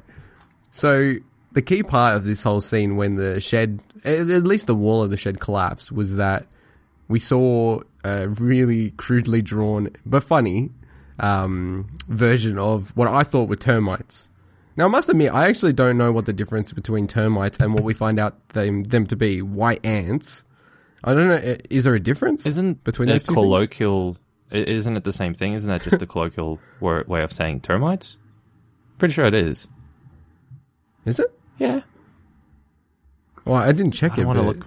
So 0.73 1.15
the 1.53 1.63
key 1.63 1.85
part 1.85 2.17
of 2.17 2.25
this 2.25 2.43
whole 2.43 2.61
scene 2.61 2.97
when 2.97 3.15
the 3.15 3.41
shed, 3.41 3.79
at 4.05 4.19
at 4.31 4.43
least 4.43 4.67
the 4.67 4.75
wall 4.75 5.05
of 5.05 5.11
the 5.11 5.17
shed 5.17 5.39
collapsed, 5.39 5.93
was 5.93 6.17
that 6.17 6.47
we 7.07 7.21
saw 7.21 7.83
a 8.05 8.29
really 8.29 8.91
crudely 8.91 9.43
drawn 9.43 9.91
but 10.05 10.25
funny 10.25 10.71
um, 11.21 11.89
version 12.09 12.59
of 12.59 12.97
what 12.97 13.07
I 13.07 13.23
thought 13.23 13.49
were 13.49 13.55
termites. 13.55 14.29
Now, 14.77 14.87
I 14.87 14.89
must 14.89 15.09
admit, 15.09 15.33
I 15.33 15.49
actually 15.49 15.73
don't 15.73 15.99
know 15.99 16.11
what 16.11 16.27
the 16.27 16.33
difference 16.33 16.73
between 16.73 17.07
termites 17.07 17.59
and 17.59 17.75
what 17.75 17.85
we 17.85 17.95
find 17.95 18.19
out 18.19 18.49
them 18.49 18.83
them 18.83 19.07
to 19.07 19.15
be 19.17 19.41
white 19.41 19.87
ants. 19.87 20.45
I 21.05 21.15
don't 21.15 21.29
know. 21.29 21.57
Is 21.71 21.85
there 21.85 21.95
a 21.95 22.01
difference? 22.01 22.47
Isn't 22.47 22.83
between 22.85 23.07
the 23.09 23.15
those 23.15 23.23
two 23.23 23.35
things? 23.35 23.45
colloquial? 23.45 24.17
i- 24.53 24.57
Isn't 24.57 24.97
it 24.97 25.05
the 25.05 25.13
same 25.13 25.35
thing? 25.35 25.53
Isn't 25.53 25.71
that 25.71 25.83
just 25.83 26.01
a 26.03 26.07
colloquial 26.07 26.59
wor- 26.81 27.05
way 27.07 27.23
of 27.23 27.33
saying 27.33 27.61
termites? 27.61 28.19
Pretty 28.99 29.13
sure 29.15 29.25
it 29.27 29.35
is. 29.35 29.69
Is 31.05 31.21
it? 31.21 31.33
Yeah. 31.59 31.83
Well, 33.45 33.57
I 33.57 33.71
didn't 33.73 33.93
check 33.93 34.19
I 34.19 34.23
it. 34.23 34.27
want 34.27 34.39
to 34.39 34.45
but 34.45 34.57
look. 34.57 34.67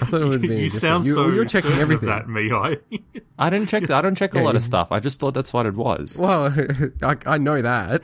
I 0.00 0.04
thought 0.06 0.22
it 0.22 0.24
would 0.24 0.40
be. 0.42 0.48
you 0.48 0.54
different. 0.54 0.72
sound 0.72 1.06
you, 1.06 1.14
so 1.14 1.28
You're 1.28 1.44
checking 1.44 1.70
certain 1.70 1.82
everything. 1.82 2.08
Of 2.08 2.14
that, 2.14 2.28
me. 2.28 2.50
I. 2.52 2.78
I 3.38 3.50
didn't 3.50 3.68
check. 3.68 3.82
That 3.82 3.98
I 3.98 4.00
don't 4.02 4.16
check 4.16 4.34
a 4.34 4.38
Yeah, 4.38 4.44
lot 4.44 4.52
you- 4.52 4.56
of 4.58 4.62
stuff. 4.62 4.90
I 4.92 5.00
just 5.00 5.20
thought 5.20 5.34
that's 5.34 5.52
what 5.52 5.66
it 5.66 5.74
was. 5.74 6.16
Well, 6.18 6.52
I, 7.02 7.16
I 7.26 7.38
know 7.38 7.60
that. 7.60 8.02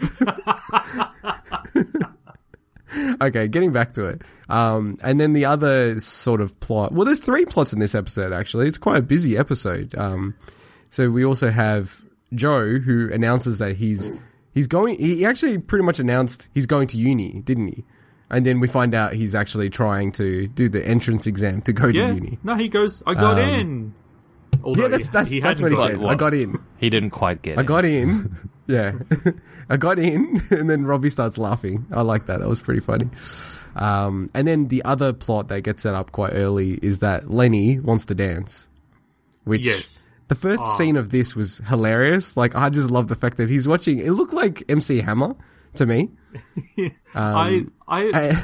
okay, 3.22 3.48
getting 3.48 3.72
back 3.72 3.92
to 3.92 4.04
it. 4.06 4.22
Um, 4.48 4.96
and 5.02 5.18
then 5.20 5.32
the 5.32 5.44
other 5.46 5.98
sort 6.00 6.40
of 6.40 6.58
plot. 6.60 6.92
Well, 6.92 7.04
there's 7.04 7.20
three 7.20 7.44
plots 7.44 7.72
in 7.72 7.78
this 7.80 7.94
episode, 7.94 8.32
actually. 8.32 8.68
It's 8.68 8.78
quite 8.78 8.98
a 8.98 9.02
busy 9.02 9.36
episode. 9.36 9.94
Um, 9.96 10.34
so 10.90 11.10
we 11.10 11.24
also 11.24 11.50
have 11.50 12.04
Joe, 12.34 12.78
who 12.78 13.12
announces 13.12 13.58
that 13.58 13.76
he's, 13.76 14.12
he's 14.52 14.66
going, 14.66 14.98
he 14.98 15.24
actually 15.24 15.58
pretty 15.58 15.84
much 15.84 15.98
announced 15.98 16.48
he's 16.54 16.66
going 16.66 16.86
to 16.88 16.98
uni, 16.98 17.40
didn't 17.40 17.68
he? 17.68 17.84
And 18.30 18.44
then 18.44 18.58
we 18.58 18.66
find 18.68 18.94
out 18.94 19.12
he's 19.12 19.34
actually 19.34 19.70
trying 19.70 20.10
to 20.12 20.46
do 20.48 20.68
the 20.68 20.84
entrance 20.86 21.26
exam 21.26 21.60
to 21.62 21.72
go 21.72 21.88
yeah. 21.88 22.08
to 22.08 22.14
uni. 22.14 22.38
No, 22.42 22.56
he 22.56 22.68
goes. 22.68 23.02
I 23.06 23.14
got 23.14 23.38
Um, 23.40 23.48
in. 23.48 23.94
Although 24.64 24.82
Yeah, 24.82 24.88
that's, 24.88 25.08
that's, 25.10 25.30
he 25.30 25.40
that's 25.40 25.60
what 25.60 25.72
he 25.72 25.76
said. 25.78 25.98
one. 25.98 26.10
I 26.10 26.14
got 26.16 26.32
in. 26.32 26.56
He 26.78 26.88
didn't 26.90 27.10
quite 27.10 27.42
get. 27.42 27.58
I 27.58 27.60
it. 27.60 27.66
got 27.66 27.84
in. 27.84 28.34
Yeah. 28.66 28.92
I 29.68 29.76
got 29.76 29.98
in 29.98 30.40
and 30.50 30.68
then 30.70 30.84
Robbie 30.84 31.10
starts 31.10 31.36
laughing. 31.38 31.86
I 31.92 32.02
like 32.02 32.26
that. 32.26 32.40
That 32.40 32.48
was 32.48 32.60
pretty 32.60 32.80
funny. 32.80 33.08
Um, 33.76 34.28
and 34.34 34.46
then 34.48 34.68
the 34.68 34.84
other 34.84 35.12
plot 35.12 35.48
that 35.48 35.62
gets 35.62 35.82
set 35.82 35.94
up 35.94 36.12
quite 36.12 36.32
early 36.34 36.72
is 36.82 37.00
that 37.00 37.30
Lenny 37.30 37.78
wants 37.80 38.04
to 38.06 38.14
dance. 38.14 38.68
Which 39.44 39.62
Yes. 39.62 40.12
the 40.28 40.34
first 40.34 40.62
scene 40.78 40.96
of 40.96 41.10
this 41.10 41.36
was 41.36 41.58
hilarious. 41.68 42.36
Like 42.36 42.54
I 42.56 42.70
just 42.70 42.90
love 42.90 43.08
the 43.08 43.16
fact 43.16 43.36
that 43.36 43.48
he's 43.50 43.68
watching 43.68 43.98
it 43.98 44.10
looked 44.12 44.32
like 44.32 44.62
MC 44.70 45.02
Hammer 45.02 45.34
to 45.74 45.84
me. 45.86 46.10
I 47.14 47.66
I 47.86 48.10
I- 48.14 48.42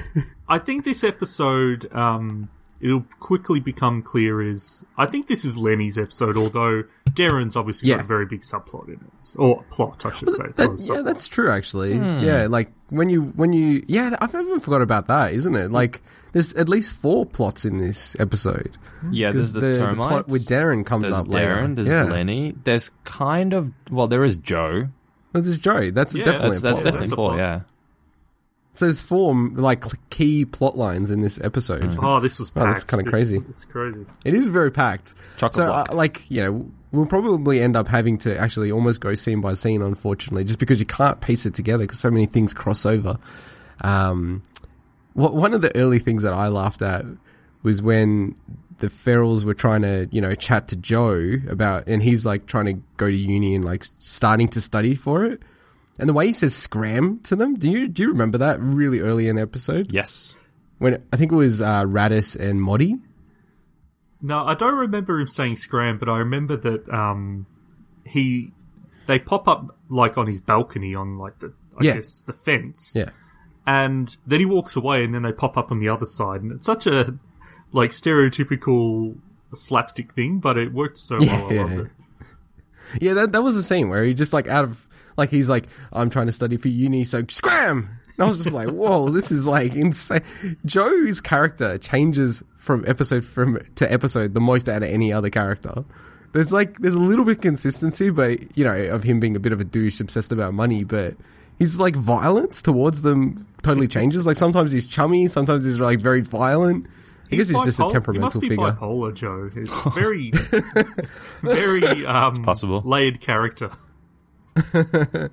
I 0.48 0.58
think 0.58 0.84
this 0.84 1.04
episode 1.04 1.88
um 1.94 2.48
it'll 2.80 3.04
quickly 3.20 3.60
become 3.60 4.02
clear 4.02 4.40
is 4.42 4.84
I 4.96 5.06
think 5.06 5.26
this 5.28 5.44
is 5.44 5.56
Lenny's 5.56 5.98
episode, 5.98 6.36
although 6.36 6.84
Derryn's 7.10 7.56
obviously 7.56 7.88
Yeah. 7.90 7.96
got 7.96 8.04
a 8.04 8.08
very 8.08 8.26
big 8.26 8.40
subplot 8.40 8.88
in 8.88 8.94
it. 8.94 9.36
Or 9.36 9.62
plot, 9.70 10.04
I 10.06 10.12
should 10.12 10.32
say. 10.32 10.44
It's 10.44 10.56
That- 10.58 10.70
not 10.88 10.96
yeah, 10.96 11.02
that's 11.02 11.28
true. 11.28 11.50
Actually, 11.50 11.98
Hmm. 11.98 12.20
yeah. 12.20 12.46
Like 12.48 12.72
when 12.88 13.08
you 13.10 13.22
when 13.22 13.52
you 13.52 13.82
yeah, 13.86 14.16
I've 14.20 14.34
even 14.34 14.60
forgot 14.60 14.82
about 14.82 15.08
that, 15.08 15.32
isn't 15.32 15.54
it? 15.54 15.70
Like 15.70 16.00
there's 16.32 16.54
at 16.54 16.68
least 16.68 16.94
four 16.94 17.26
plots 17.26 17.64
in 17.64 17.78
this 17.78 18.16
episode. 18.20 18.78
Yeah, 19.10 19.32
there's 19.32 19.52
the, 19.52 19.60
the- 19.60 19.72
the 19.90 19.94
plot 19.96 20.28
with 20.28 20.46
Derryn 20.46 20.86
comes 20.86 21.02
there's 21.02 21.14
up 21.14 21.26
Derryn, 21.26 21.32
later. 21.32 21.68
There's 21.74 21.88
Yeah. 21.88 22.04
Lenny. 22.04 22.52
There's 22.64 22.90
kind 23.04 23.52
of 23.52 23.72
well, 23.90 24.06
there 24.06 24.24
is 24.24 24.36
Joe. 24.36 24.88
Well, 25.32 25.42
there's 25.44 25.58
Joe. 25.58 25.90
That's 25.90 26.14
Yeah, 26.14 26.24
definitely 26.24 26.48
That's 26.50 26.58
a 26.58 26.62
that's 26.62 26.80
plot. 26.80 26.84
definitely 26.84 27.06
That's 27.06 27.12
a 27.12 27.16
four. 27.16 27.36
Yeah. 27.36 27.60
So 28.74 28.86
there's 28.86 29.02
four 29.02 29.34
like 29.34 29.84
key 30.10 30.44
plot 30.44 30.76
lines 30.76 31.10
in 31.10 31.20
this 31.22 31.40
episode. 31.42 31.98
Oh, 32.00 32.20
this 32.20 32.38
was 32.38 32.50
Oh, 32.54 32.60
packed. 32.60 32.72
that's 32.72 32.84
kinda 32.84 33.10
crazy. 33.10 33.42
It's 33.50 33.64
crazy. 33.64 34.06
It 34.24 34.34
is 34.34 34.48
very 34.48 34.70
packed. 34.70 35.14
Chock-a-block. 35.38 35.88
so, 35.88 35.92
uh, 35.92 35.96
like, 35.96 36.30
you 36.30 36.42
know, 36.42 36.70
we'll 36.92 37.06
probably 37.06 37.60
end 37.60 37.76
up 37.76 37.88
having 37.88 38.16
to 38.18 38.38
actually 38.38 38.70
almost 38.72 39.00
go 39.00 39.14
scene 39.14 39.40
by 39.40 39.54
scene, 39.54 39.82
unfortunately, 39.82 40.44
just 40.44 40.58
because 40.60 40.78
you 40.80 40.86
can't 40.86 41.20
piece 41.20 41.46
it 41.46 41.54
together 41.54 41.84
because 41.84 41.98
so 42.00 42.10
many 42.10 42.26
things 42.26 42.54
cross 42.54 42.86
over. 42.86 43.18
Um, 43.82 44.42
what, 45.14 45.34
one 45.34 45.52
of 45.54 45.62
the 45.62 45.76
early 45.76 45.98
things 45.98 46.22
that 46.22 46.32
I 46.32 46.48
laughed 46.48 46.82
at 46.82 47.04
was 47.62 47.82
when 47.82 48.36
the 48.78 48.86
Ferals 48.86 49.44
were 49.44 49.52
trying 49.54 49.82
to, 49.82 50.08
you 50.10 50.20
know, 50.20 50.34
chat 50.34 50.68
to 50.68 50.76
Joe 50.76 51.34
about, 51.48 51.86
and 51.88 52.02
he's 52.02 52.24
like 52.24 52.46
trying 52.46 52.66
to 52.66 52.74
go 52.96 53.10
to 53.10 53.16
uni 53.16 53.54
and 53.54 53.64
like 53.64 53.84
starting 53.98 54.48
to 54.48 54.60
study 54.60 54.94
for 54.94 55.24
it. 55.24 55.42
And 55.98 56.08
the 56.08 56.12
way 56.14 56.28
he 56.28 56.32
says 56.32 56.54
scram 56.54 57.18
to 57.24 57.36
them, 57.36 57.54
do 57.56 57.70
you, 57.70 57.88
do 57.88 58.02
you 58.02 58.08
remember 58.10 58.38
that 58.38 58.58
really 58.60 59.00
early 59.00 59.28
in 59.28 59.36
the 59.36 59.42
episode? 59.42 59.92
Yes. 59.92 60.34
When 60.78 61.02
I 61.12 61.16
think 61.16 61.30
it 61.32 61.36
was, 61.36 61.60
uh, 61.60 61.84
Rattus 61.84 62.36
and 62.36 62.60
Moddy? 62.60 62.98
No, 64.22 64.44
I 64.46 64.54
don't 64.54 64.74
remember 64.74 65.18
him 65.20 65.26
saying 65.28 65.56
scram, 65.56 65.98
but 65.98 66.08
I 66.08 66.18
remember 66.18 66.56
that 66.56 66.88
um, 66.88 67.46
he 68.04 68.52
they 69.06 69.18
pop 69.18 69.48
up 69.48 69.76
like 69.88 70.16
on 70.18 70.26
his 70.26 70.40
balcony 70.40 70.94
on 70.94 71.18
like 71.18 71.38
the 71.38 71.52
I 71.80 71.84
Yeah. 71.84 71.94
guess 71.96 72.22
the 72.22 72.32
fence. 72.34 72.92
Yeah. 72.94 73.10
And 73.66 74.14
then 74.26 74.40
he 74.40 74.46
walks 74.46 74.76
away 74.76 75.04
and 75.04 75.14
then 75.14 75.22
they 75.22 75.32
pop 75.32 75.56
up 75.56 75.70
on 75.72 75.78
the 75.80 75.88
other 75.88 76.04
side 76.06 76.42
and 76.42 76.52
it's 76.52 76.66
such 76.66 76.86
a 76.86 77.14
like 77.72 77.90
stereotypical 77.90 79.16
slapstick 79.54 80.12
thing, 80.12 80.38
but 80.38 80.58
it 80.58 80.72
worked 80.72 80.98
so 80.98 81.16
well. 81.18 81.46
I 81.46 81.50
Yeah, 81.54 81.62
loved 81.62 81.72
yeah. 81.74 81.80
it. 81.80 83.02
Yeah, 83.02 83.14
that 83.14 83.32
that 83.32 83.42
was 83.42 83.54
the 83.54 83.62
scene 83.62 83.88
where 83.88 84.02
he 84.04 84.12
just 84.14 84.32
like 84.32 84.48
out 84.48 84.64
of 84.64 84.86
like 85.20 85.30
he's 85.30 85.48
like 85.48 85.66
I'm 85.92 86.10
trying 86.10 86.26
to 86.26 86.32
study 86.32 86.56
for 86.56 86.66
uni, 86.66 87.04
so 87.04 87.22
scram. 87.28 87.88
And 88.16 88.24
I 88.24 88.28
was 88.28 88.38
just 88.42 88.52
like, 88.52 88.68
whoa, 88.68 89.08
this 89.10 89.30
is 89.30 89.46
like 89.46 89.74
insane. 89.76 90.22
Joe's 90.66 91.20
character 91.20 91.78
changes 91.78 92.42
from 92.56 92.84
episode 92.88 93.24
from 93.24 93.60
to 93.76 93.90
episode 93.90 94.34
the 94.34 94.40
most 94.40 94.68
out 94.68 94.82
of 94.82 94.88
any 94.88 95.12
other 95.12 95.30
character. 95.30 95.84
There's 96.32 96.50
like 96.52 96.78
there's 96.80 96.94
a 96.94 96.98
little 96.98 97.24
bit 97.24 97.36
of 97.36 97.40
consistency, 97.42 98.10
but 98.10 98.56
you 98.56 98.64
know 98.64 98.74
of 98.90 99.04
him 99.04 99.20
being 99.20 99.36
a 99.36 99.40
bit 99.40 99.52
of 99.52 99.60
a 99.60 99.64
douche, 99.64 100.00
obsessed 100.00 100.32
about 100.32 100.54
money, 100.54 100.82
but. 100.82 101.14
His 101.58 101.78
like 101.78 101.94
violence 101.94 102.62
towards 102.62 103.02
them 103.02 103.46
totally 103.62 103.86
changes. 103.86 104.24
Like 104.24 104.38
sometimes 104.38 104.72
he's 104.72 104.86
chummy, 104.86 105.26
sometimes 105.26 105.62
he's 105.62 105.78
like 105.78 105.98
very 105.98 106.22
violent. 106.22 106.86
I 107.30 107.36
guess 107.36 107.50
he's 107.50 107.64
just 107.66 107.78
a 107.78 107.82
bipolar- 107.82 107.92
temperamental 107.92 108.12
He 108.14 108.18
must 108.20 108.40
be 108.40 108.48
figure. 108.48 108.64
bipolar, 108.72 109.14
Joe. 109.14 109.50
It's 109.54 109.88
very, 109.94 110.30
very 111.42 112.06
um, 112.06 112.32
possible. 112.42 112.80
layered 112.80 113.20
character. 113.20 113.70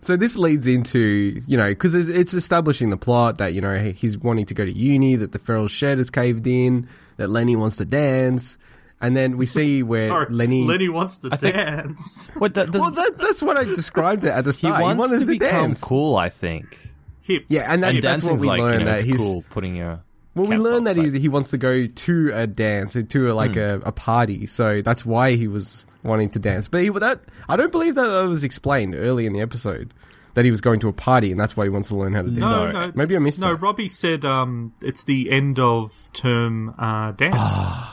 So 0.00 0.14
this 0.16 0.36
leads 0.36 0.68
into, 0.68 1.40
you 1.48 1.56
know, 1.56 1.68
because 1.68 1.92
it's, 1.92 2.08
it's 2.08 2.32
establishing 2.32 2.90
the 2.90 2.96
plot 2.96 3.38
that, 3.38 3.54
you 3.54 3.60
know, 3.60 3.76
he's 3.76 4.16
wanting 4.16 4.44
to 4.44 4.54
go 4.54 4.64
to 4.64 4.70
uni, 4.70 5.16
that 5.16 5.32
the 5.32 5.40
feral 5.40 5.66
shed 5.66 5.98
is 5.98 6.10
caved 6.10 6.46
in, 6.46 6.86
that 7.16 7.28
Lenny 7.28 7.56
wants 7.56 7.76
to 7.78 7.84
dance. 7.84 8.56
And 9.00 9.16
then 9.16 9.36
we 9.36 9.46
see 9.46 9.82
where 9.82 10.08
Sorry, 10.08 10.26
Lenny. 10.28 10.64
Lenny 10.64 10.88
wants 10.88 11.18
to 11.18 11.30
I 11.32 11.36
think- 11.36 11.56
dance. 11.56 12.30
What 12.38 12.54
that 12.54 12.70
does? 12.70 12.80
well, 12.80 12.92
that, 12.92 13.18
that's 13.18 13.42
what 13.42 13.56
I 13.56 13.64
described 13.64 14.22
it 14.22 14.28
at 14.28 14.44
the 14.44 14.52
start. 14.52 14.74
he 14.74 14.76
start. 14.76 14.96
wants 14.96 15.12
wanted 15.12 15.26
to 15.26 15.32
become 15.32 15.48
dance. 15.70 15.80
cool. 15.82 16.14
I 16.16 16.28
think. 16.28 16.78
Hip. 17.22 17.46
Yeah, 17.48 17.72
and 17.72 17.82
that's, 17.82 17.94
and 17.96 18.04
that's 18.04 18.22
what 18.22 18.38
we 18.38 18.46
like, 18.46 18.60
learned 18.60 18.80
you 18.80 18.84
know, 18.84 18.90
that 18.92 19.00
it's 19.00 19.04
he's. 19.06 19.16
cool 19.20 19.44
putting 19.50 19.74
your. 19.74 20.04
Well, 20.36 20.46
we 20.46 20.56
learned 20.58 20.86
that 20.86 20.96
he, 20.96 21.18
he 21.18 21.28
wants 21.28 21.50
to 21.50 21.58
go 21.58 21.86
to 21.86 22.30
a 22.34 22.46
dance, 22.46 22.92
to 22.92 23.30
a, 23.30 23.34
like 23.34 23.54
Hmm. 23.54 23.58
a, 23.60 23.80
a 23.86 23.92
party. 23.92 24.46
So 24.46 24.82
that's 24.82 25.04
why 25.04 25.32
he 25.32 25.48
was 25.48 25.86
wanting 26.04 26.28
to 26.30 26.38
dance. 26.38 26.68
But 26.68 26.82
he, 26.82 26.90
that 26.90 27.20
I 27.48 27.56
don't 27.56 27.72
believe 27.72 27.94
that, 27.96 28.06
that 28.06 28.28
was 28.28 28.44
explained 28.44 28.94
early 28.94 29.26
in 29.26 29.32
the 29.32 29.40
episode 29.40 29.92
that 30.34 30.44
he 30.44 30.50
was 30.50 30.60
going 30.60 30.78
to 30.80 30.88
a 30.88 30.92
party 30.92 31.30
and 31.32 31.40
that's 31.40 31.56
why 31.56 31.64
he 31.64 31.70
wants 31.70 31.88
to 31.88 31.94
learn 31.94 32.12
how 32.12 32.20
to 32.20 32.28
dance. 32.28 32.38
No, 32.38 32.70
no, 32.70 32.92
Maybe 32.94 33.16
I 33.16 33.18
missed 33.18 33.40
No, 33.40 33.54
that. 33.54 33.62
Robbie 33.62 33.88
said 33.88 34.26
um, 34.26 34.74
it's 34.82 35.04
the 35.04 35.30
end 35.30 35.58
of 35.58 35.94
term 36.12 36.74
uh, 36.78 37.12
dance. 37.12 37.40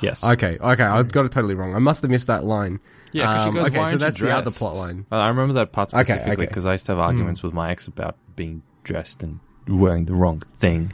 Yes. 0.04 0.26
Okay, 0.26 0.58
okay, 0.60 0.84
I 0.84 1.02
got 1.04 1.24
it 1.24 1.32
totally 1.32 1.56
wrong. 1.56 1.74
I 1.74 1.80
must 1.80 2.02
have 2.02 2.12
missed 2.12 2.28
that 2.28 2.44
line. 2.44 2.82
Yeah, 3.14 3.28
because 3.32 3.46
Um, 3.48 3.54
she 3.54 3.60
goes, 3.60 3.68
okay, 3.70 3.78
"Why 3.78 3.84
so 3.86 3.90
aren't 3.92 4.00
that's 4.02 4.20
you 4.20 4.26
the 4.26 4.32
other 4.34 4.42
dressed?" 4.44 4.58
plot 4.60 4.76
line. 4.76 5.06
Uh, 5.10 5.16
I 5.16 5.28
remember 5.30 5.54
that 5.54 5.72
part 5.72 5.94
Okay, 5.94 6.04
specifically 6.04 6.44
okay. 6.44 6.46
because 6.52 6.66
I 6.66 6.74
used 6.74 6.86
to 6.88 6.92
have 6.92 7.00
arguments 7.00 7.42
with 7.44 7.54
my 7.54 7.70
ex 7.72 7.88
about 7.88 8.18
being 8.36 8.62
dressed 8.84 9.24
and 9.24 9.40
wearing 9.66 10.04
the 10.04 10.16
wrong 10.16 10.42
thing. 10.42 10.92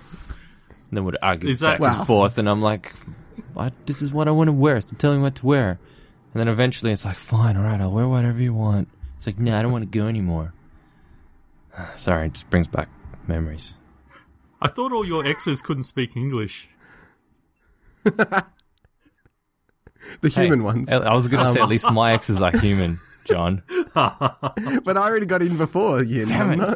And 0.89 0.97
then 0.97 1.03
would 1.05 1.17
argue 1.21 1.49
Is 1.49 1.59
that- 1.61 1.79
back 1.79 1.81
Wow. 1.81 1.97
and 1.99 2.07
forth, 2.07 2.37
and 2.39 2.49
I'm 2.49 2.61
like, 2.61 2.91
what? 3.53 3.73
"This 3.85 4.01
is 4.01 4.11
what 4.11 4.27
I 4.27 4.31
want 4.31 4.47
to 4.47 4.51
wear. 4.53 4.79
Stop 4.81 4.97
telling 4.99 5.17
me 5.19 5.23
what 5.23 5.35
to 5.35 5.45
wear." 5.45 5.79
And 6.33 6.39
then 6.41 6.47
eventually, 6.47 6.91
it's 6.91 7.05
like, 7.05 7.15
"Fine, 7.15 7.57
all 7.57 7.63
right, 7.63 7.79
I'll 7.81 7.91
wear 7.91 8.07
whatever 8.07 8.41
you 8.41 8.53
want." 8.53 8.87
It's 9.17 9.27
like, 9.27 9.39
"No, 9.39 9.57
I 9.57 9.61
don't 9.61 9.71
want 9.71 9.91
to 9.91 9.97
go 9.99 10.07
anymore." 10.07 10.53
Sorry, 11.95 12.27
it 12.27 12.33
just 12.33 12.49
brings 12.49 12.67
back 12.67 12.89
memories. 13.27 13.75
I 14.61 14.67
thought 14.67 14.91
all 14.91 15.05
your 15.05 15.25
exes 15.25 15.61
couldn't 15.61 15.83
speak 15.83 16.15
English. 16.17 16.69
The 20.21 20.29
human 20.29 20.59
Hey, 20.59 20.65
ones. 20.65 20.89
I 20.89 20.97
I 20.97 21.13
was 21.13 21.27
going 21.27 21.43
to 21.43 21.49
Um, 21.49 21.53
say 21.55 21.61
at 21.61 21.67
least 21.67 21.91
my 21.91 22.13
exes 22.13 22.41
are 22.41 22.57
human, 22.57 22.95
John. 23.25 23.61
but 23.93 24.97
I 24.97 25.01
already 25.01 25.25
got 25.25 25.41
in 25.41 25.57
before. 25.57 26.01
You 26.03 26.25
Damn 26.25 26.57
know? 26.57 26.75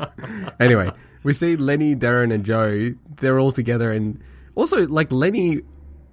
anyway, 0.60 0.90
we 1.26 1.32
see 1.34 1.56
Lenny, 1.56 1.94
Derryn, 1.96 2.32
and 2.32 2.44
Joe. 2.44 2.94
They're 3.16 3.38
all 3.38 3.52
together, 3.52 3.92
and 3.92 4.22
also 4.54 4.86
like 4.86 5.10
Lenny 5.12 5.60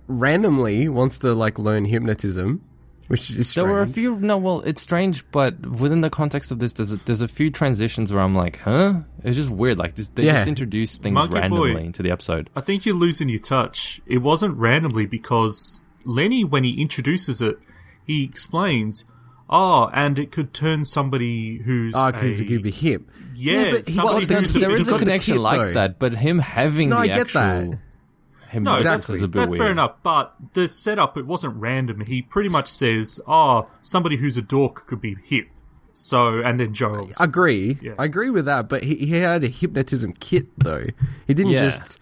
randomly 0.08 0.90
wants 0.90 1.20
to 1.20 1.34
like 1.34 1.58
learn 1.58 1.86
hypnotism, 1.86 2.62
which 3.08 3.30
is 3.30 3.36
There 3.38 3.44
strange. 3.44 3.68
were 3.70 3.82
a 3.82 3.88
few. 3.88 4.20
No, 4.20 4.38
well, 4.38 4.62
it's 4.62 4.82
strange, 4.82 5.30
but 5.32 5.60
within 5.66 6.02
the 6.02 6.10
context 6.10 6.52
of 6.52 6.60
this, 6.60 6.74
there's 6.74 6.92
a, 6.94 6.98
there's 7.06 7.22
a 7.22 7.28
few 7.28 7.50
transitions 7.52 8.14
where 8.14 8.22
I'm 8.22 8.36
like, 8.36 8.58
huh? 8.60 9.02
It's 9.24 9.38
just 9.38 9.50
weird. 9.50 9.78
Like, 9.78 9.96
just, 9.96 10.16
they 10.16 10.24
Yeah. 10.26 10.34
just 10.34 10.48
introduce 10.48 10.98
things 10.98 11.14
Monkey 11.16 11.36
randomly 11.36 11.74
Boy. 11.74 11.80
into 11.82 12.04
the 12.04 12.12
episode. 12.12 12.50
I 12.56 12.62
think 12.62 12.86
you're 12.86 12.96
losing 12.96 13.30
your 13.30 13.40
touch. 13.40 14.02
It 14.06 14.18
wasn't 14.20 14.58
randomly 14.58 15.06
because 15.06 15.82
Lenny, 16.06 16.44
when 16.44 16.64
he 16.64 16.82
introduces 16.82 17.42
it, 17.42 17.58
he 18.06 18.24
explains, 18.26 19.06
"Oh, 19.54 19.90
and 19.94 20.18
it 20.20 20.32
could 20.32 20.54
turn 20.54 20.84
somebody 20.84 21.60
who's 21.60 21.94
Ah, 21.96 22.12
because 22.12 22.42
it 22.42 22.46
could 22.48 22.64
be 22.64 22.72
hip. 22.72 23.10
Yeah, 23.36 23.72
but 23.72 23.86
he 23.86 23.92
somebody 23.94 24.26
got 24.26 24.28
the- 24.28 24.36
who's 24.40 24.54
he 24.56 24.60
there 24.60 24.78
got 24.78 24.96
a 24.96 25.00
connection 25.00 25.34
kit, 25.36 25.42
like 25.42 25.60
though. 25.62 25.74
that, 25.74 26.00
but 26.00 26.14
him 26.16 26.40
having 26.40 26.90
No, 26.90 26.96
the 26.96 27.02
I 27.04 27.08
get 27.08 27.18
actual 27.20 27.42
that. 27.42 27.66
No, 27.66 27.78
hypnosis 28.50 28.84
that's, 28.84 29.10
is 29.10 29.24
a 29.24 29.28
bit 29.28 29.40
that's 29.40 29.52
weird. 29.52 29.64
fair 29.64 29.72
enough. 29.72 29.94
But 30.04 30.36
the 30.54 30.68
setup, 30.68 31.18
it 31.18 31.26
wasn't 31.26 31.56
random. 31.56 32.02
He 32.06 32.22
pretty 32.22 32.50
much 32.50 32.68
says, 32.68 33.20
"Oh, 33.28 33.68
somebody 33.82 34.18
who's 34.18 34.38
a 34.38 34.42
dork 34.42 34.86
could 34.88 35.02
be 35.02 35.16
hip." 35.24 35.48
So, 35.94 36.40
and 36.42 36.60
then 36.60 36.74
Joe. 36.74 36.88
obviously- 36.88 37.24
Agree. 37.24 37.78
Yeah. 37.82 37.94
I 38.00 38.06
agree 38.06 38.32
with 38.32 38.46
that, 38.46 38.68
but 38.70 38.84
he, 38.84 38.96
he 38.96 39.20
had 39.20 39.44
a 39.44 39.48
hypnotism 39.48 40.14
kit 40.20 40.48
though. 40.58 40.86
He 41.28 41.34
didn't 41.36 41.52
Yeah. 41.52 41.66
just, 41.70 42.00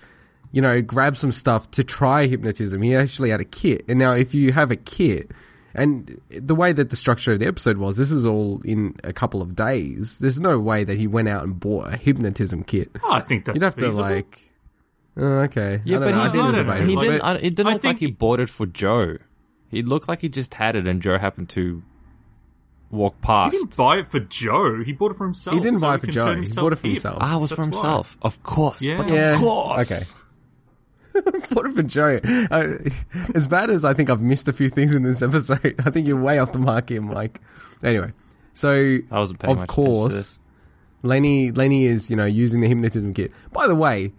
you 0.54 0.62
know, 0.62 0.82
grab 0.82 1.18
some 1.18 1.32
stuff 1.34 1.70
to 1.72 1.84
try 1.84 2.28
hypnotism. 2.28 2.82
He 2.82 2.96
actually 2.96 3.32
had 3.32 3.42
a 3.42 3.46
kit. 3.46 3.84
And 3.90 4.00
now 4.00 4.14
if 4.14 4.34
you 4.34 4.54
have 4.54 4.72
a 4.72 4.78
kit, 4.78 5.32
and 5.74 6.20
the 6.30 6.56
way 6.56 6.72
that 6.74 6.90
the 6.90 6.96
structure 6.96 7.32
of 7.34 7.40
the 7.40 7.48
episode 7.48 7.78
was, 7.78 7.98
this 7.98 8.12
was 8.12 8.26
all 8.26 8.62
in 8.66 8.96
a 9.04 9.14
couple 9.14 9.42
of 9.42 9.56
days. 9.56 10.20
There's 10.20 10.40
no 10.40 10.60
way 10.60 10.84
that 10.84 10.98
he 10.98 11.08
went 11.08 11.28
out 11.30 11.44
and 11.44 11.60
bought 11.60 11.94
a 11.94 11.98
hypnotism 11.98 12.64
kit. 12.64 12.90
Oh, 13.04 13.12
I 13.12 13.22
think 13.22 13.46
that's 13.46 13.56
You'd 13.56 13.64
have 13.64 13.76
to 13.76 13.82
feasible. 13.82 14.02
like, 14.10 14.52
oh, 15.18 15.40
okay. 15.42 15.82
Yeah, 15.86 15.98
I 15.98 16.00
don't 16.00 16.12
but 16.12 16.12
know. 16.12 16.18
he 16.18 16.24
I 16.24 16.32
didn't. 16.32 16.52
didn't 16.52 16.68
know. 16.68 16.86
he 16.86 16.96
didn't. 16.96 17.22
I, 17.24 17.34
it 17.36 17.42
didn't 17.56 17.68
I 17.68 17.74
look 17.74 17.84
like 17.84 18.00
he 18.00 18.08
bought 18.08 18.40
it 18.40 18.50
for 18.50 18.66
Joe. 18.66 19.18
He 19.70 19.82
looked 19.84 20.08
like 20.10 20.20
he 20.20 20.30
just 20.30 20.54
had 20.56 20.76
it, 20.76 20.86
and 20.88 21.02
Joe 21.02 21.18
happened 21.18 21.48
to 21.52 21.82
walk 22.90 23.22
past. 23.22 23.54
He 23.56 23.60
didn't 23.62 23.78
buy 23.78 24.00
it 24.00 24.10
for 24.12 24.20
Joe. 24.20 24.84
He 24.84 24.92
bought 24.92 25.12
it 25.12 25.18
for 25.18 25.24
himself. 25.24 25.56
He 25.56 25.62
didn't 25.62 25.80
so 25.80 25.88
buy 25.88 25.96
it 25.96 26.02
for 26.02 26.08
Joe. 26.08 26.36
He 26.36 26.48
bought 26.54 26.74
it 26.74 26.76
for 26.78 26.88
himself. 26.88 27.18
Ah, 27.22 27.38
it 27.38 27.40
was 27.42 27.52
for 27.52 27.56
That's 27.56 27.68
why. 27.78 27.82
himself, 27.82 28.18
of 28.22 28.44
course. 28.44 28.82
Yeah. 28.84 28.98
But 28.98 29.10
Yeah, 29.12 29.36
of 29.36 29.40
course. 29.40 29.92
okay. 30.14 30.22
What 31.52 31.78
a 31.78 31.84
Joe? 31.84 32.20
Uh, 32.50 32.78
as 33.36 33.48
bad 33.48 33.70
as 33.70 33.84
I 33.84 33.94
think 33.94 34.10
I've 34.10 34.22
missed 34.22 34.48
a 34.48 34.54
few 34.54 34.70
things 34.70 34.96
in 34.96 35.04
this 35.04 35.22
episode, 35.22 35.76
I 35.86 35.90
think 35.90 36.08
you're 36.08 36.20
way 36.20 36.40
off 36.40 36.54
the 36.54 36.60
mark 36.60 36.90
here, 36.90 37.02
Mike. 37.02 37.42
Anyway, 37.84 38.12
so 38.54 38.72
I 39.12 39.20
wasn't 39.20 39.40
paying 39.40 39.52
of 39.52 39.60
much 39.60 39.70
attention 39.70 39.84
to 39.84 40.00
course. 40.00 40.40
Lenny 41.04 41.52
Lenny 41.52 41.86
is 41.86 42.10
you 42.10 42.16
know 42.16 42.26
using 42.26 42.62
the 42.62 42.68
hypnotism 42.68 43.14
kit. 43.14 43.32
By 43.52 43.68
the 43.68 43.76
way, 43.76 44.14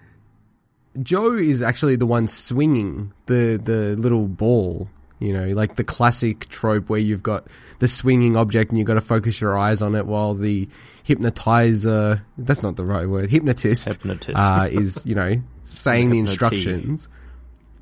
Joe 1.02 1.32
is 1.32 1.62
actually 1.62 1.96
the 1.96 2.06
one 2.06 2.26
swinging 2.26 3.12
the 3.26 3.60
the 3.62 3.96
little 3.96 4.28
ball 4.28 4.88
You 5.22 5.32
know, 5.32 5.48
like 5.52 5.76
the 5.76 5.84
classic 5.84 6.48
trope 6.48 6.90
where 6.90 6.98
you've 7.00 7.22
got 7.22 7.46
the 7.78 7.86
swinging 7.88 8.36
object 8.36 8.70
and 8.70 8.78
you've 8.78 8.86
got 8.88 8.94
to 8.94 9.00
focus 9.00 9.40
your 9.40 9.56
eyes 9.56 9.80
on 9.80 9.94
it 9.94 10.06
while 10.06 10.34
the 10.34 10.68
hypnotizer, 11.04 12.24
that's 12.38 12.62
not 12.62 12.76
the 12.76 12.84
right 12.84 13.06
word, 13.08 13.30
hypnotist, 13.30 13.86
Hypnotist. 13.88 14.38
Uh, 14.38 14.66
is, 14.70 15.06
you 15.06 15.14
know, 15.14 15.34
saying 15.64 16.10
the 16.10 16.18
instructions. 16.18 17.08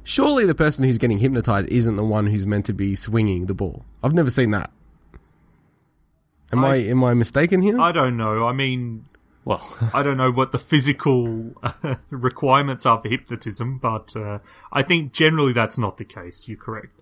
Surely 0.05 0.45
the 0.45 0.55
person 0.55 0.85
who's 0.85 0.99
getting 0.99 1.19
hypnotized 1.19 1.69
isn't 1.71 1.97
the 1.97 2.05
one 2.05 2.27
who's 2.27 2.47
meant 2.47 2.67
to 2.67 2.73
be 2.73 2.95
swinging 2.95 3.47
the 3.47 3.55
ball. 3.55 3.85
I've 4.03 4.15
never 4.15 4.31
seen 4.31 4.51
that. 4.53 4.71
Am 6.53 6.65
I, 6.65 6.69
I- 6.75 6.77
am 6.89 7.03
I 7.05 7.15
mistaken 7.15 7.63
here? 7.63 7.81
I 7.81 7.93
don't 7.93 8.17
know. 8.17 8.47
I 8.47 8.53
mean, 8.53 9.05
Well, 9.45 9.63
I 9.95 10.03
don't 10.03 10.17
know 10.17 10.31
what 10.33 10.53
the 10.53 10.59
physical 10.59 11.55
requirements 12.11 12.87
are 12.87 13.01
for 13.01 13.09
hypnotism, 13.09 13.79
but 13.79 14.15
uh, 14.17 14.41
I 14.73 14.83
think 14.83 15.13
generally 15.13 15.53
that's 15.53 15.79
not 15.79 15.97
the 15.97 16.05
case. 16.05 16.49
You're 16.49 16.59
correct. 16.59 17.00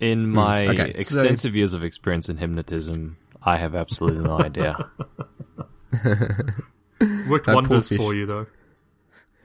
In 0.00 0.28
my 0.30 0.64
Hmm, 0.64 0.70
okay, 0.70 0.92
so- 0.94 0.98
extensive 0.98 1.54
years 1.54 1.74
of 1.74 1.84
experience 1.84 2.28
in 2.28 2.38
hypnotism, 2.38 3.16
I 3.42 3.56
have 3.58 3.74
absolutely 3.74 4.24
no 4.24 4.40
idea. 4.40 4.76
Worked 7.28 7.46
That 7.46 7.54
wonders 7.54 7.88
for 7.88 8.14
you, 8.14 8.26
though. 8.26 8.46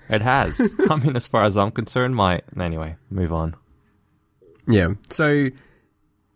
It 0.09 0.21
has. 0.21 0.59
I 0.89 0.95
mean, 0.97 1.15
as 1.15 1.27
far 1.27 1.43
as 1.43 1.57
I'm 1.57 1.71
concerned, 1.71 2.15
my 2.15 2.41
anyway. 2.59 2.95
Move 3.09 3.31
on. 3.33 3.55
Yeah. 4.67 4.89
So, 5.09 5.49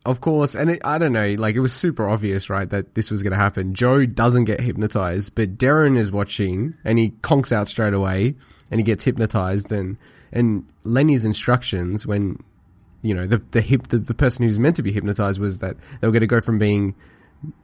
of 0.06 0.22
course, 0.22 0.56
and 0.56 0.70
it, 0.72 0.82
I 0.84 0.98
don't 0.98 1.14
know, 1.14 1.36
like 1.38 1.56
it 1.56 1.60
was 1.60 1.74
super 1.74 2.08
obvious, 2.08 2.50
right, 2.50 2.70
that 2.70 2.96
this 2.96 3.12
was 3.12 3.22
going 3.22 3.32
to 3.32 3.38
happen. 3.38 3.74
Joe 3.74 4.06
doesn't 4.06 4.46
get 4.46 4.62
hypnotized, 4.62 5.36
but 5.36 5.58
Derryn 5.58 5.98
is 5.98 6.12
watching 6.12 6.76
and 6.84 6.98
he 6.98 7.12
conks 7.12 7.52
out 7.52 7.68
straight 7.68 7.94
away 7.94 8.36
and 8.72 8.80
he 8.80 8.84
gets 8.84 9.04
hypnotized 9.04 9.72
and, 9.72 9.98
and 10.32 10.66
Lenny's 10.84 11.26
instructions 11.26 12.08
when, 12.08 12.38
you 13.02 13.16
know, 13.16 13.26
the, 13.26 13.42
the 13.52 13.62
hip, 13.62 13.88
the, 13.88 13.98
the 13.98 14.14
person 14.14 14.46
who's 14.46 14.60
meant 14.60 14.76
to 14.78 14.84
be 14.84 14.92
hypnotized 14.92 15.40
was 15.40 15.60
that 15.60 15.78
they 16.02 16.08
were 16.08 16.12
going 16.12 16.22
to 16.22 16.28
go 16.28 16.42
from 16.42 16.60
being, 16.60 16.96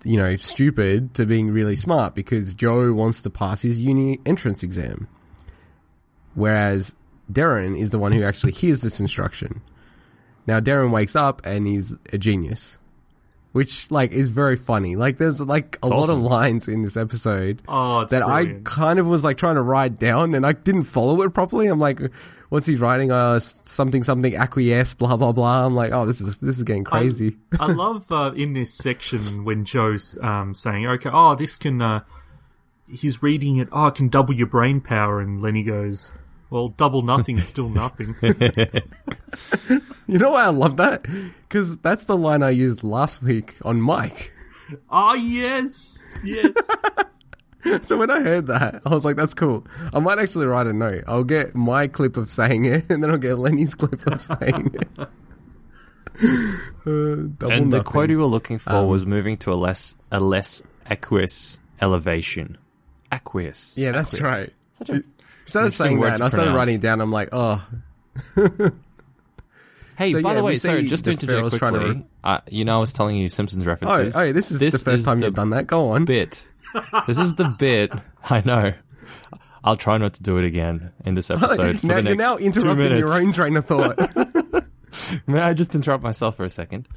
you 0.03 0.17
know, 0.17 0.35
stupid 0.35 1.13
to 1.15 1.25
being 1.25 1.51
really 1.51 1.75
smart 1.75 2.15
because 2.15 2.55
Joe 2.55 2.93
wants 2.93 3.21
to 3.23 3.29
pass 3.29 3.61
his 3.61 3.79
uni 3.79 4.19
entrance 4.25 4.63
exam. 4.63 5.07
Whereas 6.33 6.95
Derryn 7.31 7.77
is 7.77 7.89
the 7.89 7.99
one 7.99 8.11
who 8.11 8.23
actually 8.23 8.53
hears 8.53 8.81
this 8.81 8.99
instruction. 8.99 9.61
Now 10.47 10.59
Derryn 10.59 10.91
wakes 10.91 11.15
up 11.15 11.41
and 11.45 11.65
he's 11.65 11.95
a 12.13 12.17
genius, 12.17 12.79
which 13.55 13.89
like 13.89 14.11
is 14.11 14.27
very 14.27 14.57
funny. 14.57 14.97
Like 14.97 15.15
there's 15.15 15.39
like 15.39 15.79
a 15.81 15.87
lot 15.87 16.09
of 16.09 16.19
lines 16.19 16.67
in 16.67 16.81
this 16.81 16.97
episode 16.97 17.61
Oh, 17.69 18.03
that 18.03 18.21
I 18.21 18.59
kind 18.65 18.99
of 18.99 19.07
was 19.07 19.23
like 19.23 19.37
trying 19.37 19.55
to 19.55 19.61
write 19.61 19.97
down 19.97 20.35
and 20.35 20.45
I 20.45 20.51
didn't 20.51 20.83
follow 20.83 21.21
it 21.21 21.33
properly. 21.33 21.67
I'm 21.67 21.79
like, 21.79 22.01
what's 22.49 22.67
he 22.67 22.75
writing? 22.75 23.13
Uh, 23.13 23.39
something 23.39 24.03
something 24.03 24.35
acquiesce, 24.35 24.93
blah 24.93 25.15
blah 25.15 25.31
blah. 25.31 25.65
I'm 25.65 25.73
like, 25.73 25.93
oh, 25.93 26.05
this 26.05 26.19
is 26.19 26.35
this 26.39 26.57
is 26.57 26.63
getting 26.65 26.83
crazy. 26.83 27.37
I 27.57 27.67
love 27.71 28.11
uh, 28.11 28.33
in 28.35 28.51
this 28.51 28.73
section 28.73 29.45
when 29.45 29.63
Joe's 29.63 30.17
um, 30.21 30.53
saying, 30.53 30.85
"Okay, 30.85 31.09
oh, 31.13 31.35
this 31.35 31.55
can." 31.55 31.81
Uh, 31.81 32.01
he's 32.89 33.23
reading 33.23 33.55
it. 33.59 33.69
Oh, 33.71 33.87
it 33.87 33.95
can 33.95 34.09
double 34.09 34.35
your 34.35 34.47
brain 34.47 34.81
power, 34.81 35.21
and 35.21 35.41
Lenny 35.41 35.63
goes, 35.63 36.11
"Well, 36.55 36.69
double 36.69 37.01
nothing 37.01 37.37
is 37.37 37.47
still 37.47 37.69
nothing." 37.69 38.15
You 40.07 40.19
know 40.19 40.31
why 40.31 40.43
I 40.45 40.49
love 40.49 40.77
that? 40.77 41.03
Because 41.47 41.77
that's 41.79 42.05
the 42.05 42.15
line 42.15 42.43
I 42.43 42.51
used 42.51 42.83
last 42.83 43.23
week 43.23 43.55
on 43.63 43.81
Mike. 43.81 44.31
oh 44.89 45.15
yes, 45.15 46.19
yes. 46.23 46.53
So 47.81 47.97
when 47.97 48.11
I 48.11 48.21
heard 48.21 48.45
that, 48.45 48.81
I 48.85 48.89
was 48.93 49.03
like, 49.03 49.15
that's 49.15 49.33
cool. 49.33 49.65
I 49.91 49.99
might 49.99 50.19
actually 50.19 50.45
write 50.45 50.67
a 50.67 50.73
note. 50.73 51.03
I'll 51.07 51.23
get 51.23 51.55
my 51.55 51.87
clip 51.87 52.15
of 52.15 52.29
saying 52.29 52.65
it, 52.65 52.91
and 52.91 53.03
then 53.03 53.09
I'll 53.09 53.17
get 53.17 53.39
Lenny's 53.39 53.73
clip 53.73 54.05
of 54.05 54.21
saying 54.21 54.75
it. 54.75 54.87
Uh, 54.99 55.07
double 57.39 57.51
and 57.51 57.73
the 57.73 57.81
quote 57.83 58.11
you 58.11 58.19
were 58.19 58.25
looking 58.25 58.59
for 58.59 58.71
Um, 58.71 58.87
was 58.87 59.07
moving 59.07 59.37
to 59.37 59.51
a 59.51 59.55
less 59.55 59.97
a 60.11 60.19
less 60.19 60.61
aqueous 60.89 61.59
elevation. 61.81 62.57
Aqueous. 63.11 63.75
Yeah, 63.77 63.91
that's 63.91 64.13
Aqueous. 64.13 64.21
right. 64.21 64.49
Such 64.77 64.89
a 64.89 64.93
He 64.93 65.01
started 65.45 65.71
saying 65.71 65.99
that, 66.01 66.15
and 66.15 66.23
I 66.23 66.29
started 66.29 66.53
writing 66.53 66.75
it 66.75 66.81
down. 66.81 67.01
I'm 67.01 67.11
like, 67.11 67.29
oh, 67.31 67.65
Hey, 69.97 70.11
So, 70.11 70.21
by 70.21 70.31
yeah, 70.31 70.35
the 70.35 70.43
way, 70.43 70.55
sorry, 70.57 70.83
just 70.83 71.05
to 71.05 71.11
interject 71.11 71.57
trying 71.57 71.73
to 71.73 71.79
quickly, 71.79 72.05
uh, 72.23 72.39
you 72.49 72.65
know, 72.65 72.77
I 72.77 72.79
was 72.79 72.91
telling 72.91 73.17
you 73.17 73.29
Simpsons 73.29 73.65
oh, 73.65 73.69
references. 73.69 74.15
oh, 74.15 74.31
this 74.33 74.51
is 74.51 74.59
the 74.59 74.71
first 74.71 75.05
time 75.05 75.19
the 75.19 75.27
you've 75.27 75.35
done 75.35 75.51
that. 75.51 75.67
Go 75.67 75.89
on. 75.89 76.05
bit. 76.05 76.47
This 77.07 77.17
is 77.17 77.35
the 77.35 77.55
bit. 77.57 77.91
I 78.29 78.41
know. 78.45 78.73
I'll 79.63 79.77
try 79.77 79.97
not 79.97 80.13
to 80.15 80.23
do 80.23 80.37
it 80.37 80.43
again 80.43 80.91
in 81.05 81.15
this 81.15 81.31
episode. 81.31 81.79
For 81.79 81.87
now 81.87 82.01
the 82.01 82.09
you're 82.09 82.15
now 82.15 82.37
interrupting 82.37 82.97
your 82.97 83.13
own 83.13 83.31
train 83.31 83.55
of 83.55 83.65
thought. 83.65 83.97
May 85.27 85.39
I 85.39 85.53
just 85.53 85.73
interrupt 85.73 86.03
myself 86.03 86.35
for 86.35 86.43
a 86.43 86.49
second? 86.49 86.87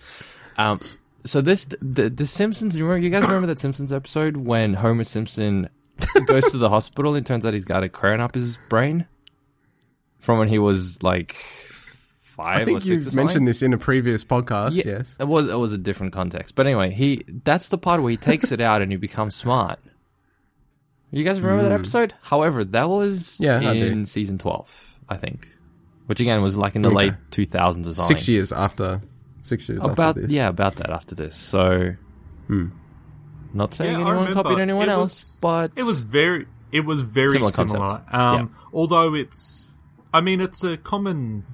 Um, 0.56 0.80
so 1.24 1.40
this 1.40 1.66
the 1.80 2.10
the 2.10 2.26
Simpsons. 2.26 2.76
You 2.76 2.84
remember? 2.84 3.04
You 3.04 3.10
guys 3.10 3.22
remember 3.22 3.46
that 3.46 3.58
Simpsons 3.58 3.92
episode 3.92 4.36
when 4.36 4.74
Homer 4.74 5.04
Simpson 5.04 5.68
goes 6.26 6.50
to 6.52 6.58
the 6.58 6.68
hospital 6.68 7.14
and 7.14 7.24
turns 7.26 7.44
out 7.46 7.52
he's 7.54 7.64
got 7.64 7.82
a 7.82 7.88
crayon 7.88 8.20
up 8.20 8.34
his 8.34 8.58
brain 8.68 9.06
from 10.18 10.38
when 10.38 10.48
he 10.48 10.58
was 10.58 11.02
like 11.02 11.32
five 11.32 12.68
I 12.68 12.72
or 12.72 12.80
think 12.80 13.02
something? 13.02 13.16
mentioned 13.16 13.48
this 13.48 13.62
in 13.62 13.72
a 13.72 13.78
previous 13.78 14.24
podcast. 14.24 14.74
Yeah, 14.74 14.82
Yes. 14.86 15.16
it 15.18 15.26
was 15.28 15.48
it 15.48 15.56
was 15.58 15.72
a 15.72 15.78
different 15.78 16.12
context. 16.12 16.54
But 16.54 16.66
anyway, 16.66 16.90
he 16.90 17.24
that's 17.44 17.68
the 17.68 17.78
part 17.78 18.02
where 18.02 18.10
he 18.10 18.16
takes 18.16 18.52
it 18.52 18.60
out 18.60 18.82
and 18.82 18.90
he 18.92 18.96
becomes 18.98 19.34
smart. 19.34 19.78
You 21.10 21.24
guys 21.24 21.40
remember 21.40 21.62
that 21.62 21.72
episode? 21.72 22.12
However, 22.22 22.64
that 22.64 22.88
was 22.88 23.38
Hmm. 23.38 23.44
Yeah, 23.44 23.72
in 23.72 24.04
season 24.04 24.38
twelve, 24.38 24.98
I 25.08 25.16
think, 25.16 25.48
which 26.06 26.20
again 26.20 26.42
was 26.42 26.56
like 26.56 26.76
in 26.76 26.82
the 26.82 26.88
Okay. 26.88 26.96
late 26.96 27.14
two 27.30 27.46
thousands 27.46 27.88
or 27.88 27.94
something. 27.94 28.16
Six 28.16 28.28
years 28.28 28.52
after. 28.52 29.00
Six 29.40 29.68
years 29.68 29.82
about 29.82 29.98
after 30.10 30.20
this. 30.22 30.30
yeah, 30.30 30.48
about 30.48 30.74
that 30.76 30.90
after 30.90 31.14
this. 31.14 31.34
So, 31.34 31.94
not 33.52 33.74
saying 33.74 33.98
Yeah, 34.00 34.08
anyone 34.10 34.32
copied 34.32 34.58
anyone 34.58 34.88
It 34.88 34.92
else, 34.92 35.00
was- 35.00 35.38
but 35.40 35.72
It 35.76 35.84
was 35.84 36.00
very, 36.00 36.46
it 36.72 36.84
was 36.84 37.00
very 37.02 37.28
Similar 37.32 37.50
similar. 37.52 38.02
Um, 38.10 38.50
Although 38.72 39.14
it's, 39.14 39.66
I 40.12 40.20
mean, 40.20 40.40
it's 40.40 40.62
a 40.64 40.76
common, 40.76 41.44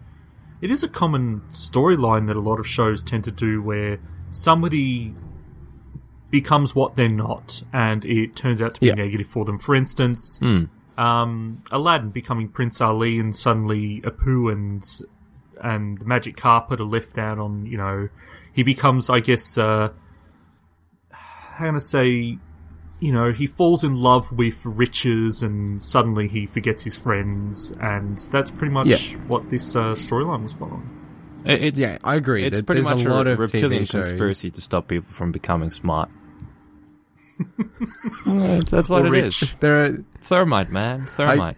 it 0.60 0.70
is 0.70 0.82
a 0.82 0.88
common 0.88 1.42
storyline 1.48 2.26
that 2.26 2.36
a 2.36 2.40
lot 2.40 2.58
of 2.58 2.66
shows 2.66 3.04
tend 3.04 3.24
to 3.24 3.30
do, 3.30 3.62
where 3.62 3.98
somebody 4.30 5.14
becomes 6.30 6.74
what 6.74 6.96
they're 6.96 7.08
not, 7.08 7.62
and 7.72 8.04
it 8.04 8.34
turns 8.34 8.60
out 8.60 8.74
to 8.74 8.80
be 8.80 8.88
Yeah. 8.88 8.94
negative 8.94 9.26
for 9.28 9.44
them. 9.44 9.58
For 9.58 9.74
instance, 9.74 10.40
um, 10.98 11.60
Aladdin 11.70 12.10
becoming 12.10 12.48
Prince 12.48 12.80
Ali, 12.80 13.18
and 13.20 13.34
suddenly 13.34 14.00
Apu 14.02 14.50
and 14.52 14.84
and 15.62 15.98
the 15.98 16.04
magic 16.04 16.36
carpet 16.36 16.80
are 16.80 16.84
left 16.84 17.16
out 17.16 17.38
on. 17.38 17.64
You 17.66 17.76
know, 17.78 18.08
he 18.52 18.64
becomes, 18.64 19.08
I 19.08 19.20
guess, 19.20 19.56
uh, 19.56 19.90
how 21.58 21.66
can 21.66 21.74
I 21.76 21.78
say? 21.78 22.38
you 23.00 23.12
know, 23.12 23.32
he 23.32 23.46
falls 23.46 23.84
in 23.84 23.96
love 23.96 24.32
with 24.32 24.64
riches 24.64 25.42
and 25.42 25.82
suddenly 25.82 26.26
he 26.26 26.46
forgets 26.46 26.84
his 26.84 26.96
friends, 26.96 27.70
and 27.80 28.16
that's 28.30 28.50
pretty 28.50 28.72
much 28.72 28.86
Yeah. 28.86 29.18
what 29.26 29.50
this 29.50 29.76
uh, 29.76 29.88
storyline 29.88 30.44
was 30.44 30.54
following. 30.54 30.88
it's 31.44 31.78
Yeah, 31.78 31.98
I 32.02 32.14
agree. 32.14 32.44
It's 32.44 32.62
pretty 32.62 32.80
much 32.82 33.04
a 33.04 33.10
lot 33.10 33.26
of 33.26 33.38
reptilian 33.38 33.82
TV 33.82 33.90
conspiracy 33.90 34.50
to 34.52 34.60
stop 34.60 34.88
people 34.88 35.12
from 35.12 35.32
becoming 35.32 35.70
smart. 35.70 36.08
that's, 38.26 38.70
that's 38.70 38.88
what 38.88 39.02
Or 39.02 39.06
it 39.08 39.10
rich. 39.10 39.42
is. 39.42 39.54
There 39.56 39.84
are, 39.84 39.90
Thermite, 40.20 40.70
man, 40.70 41.00
thermite. 41.04 41.56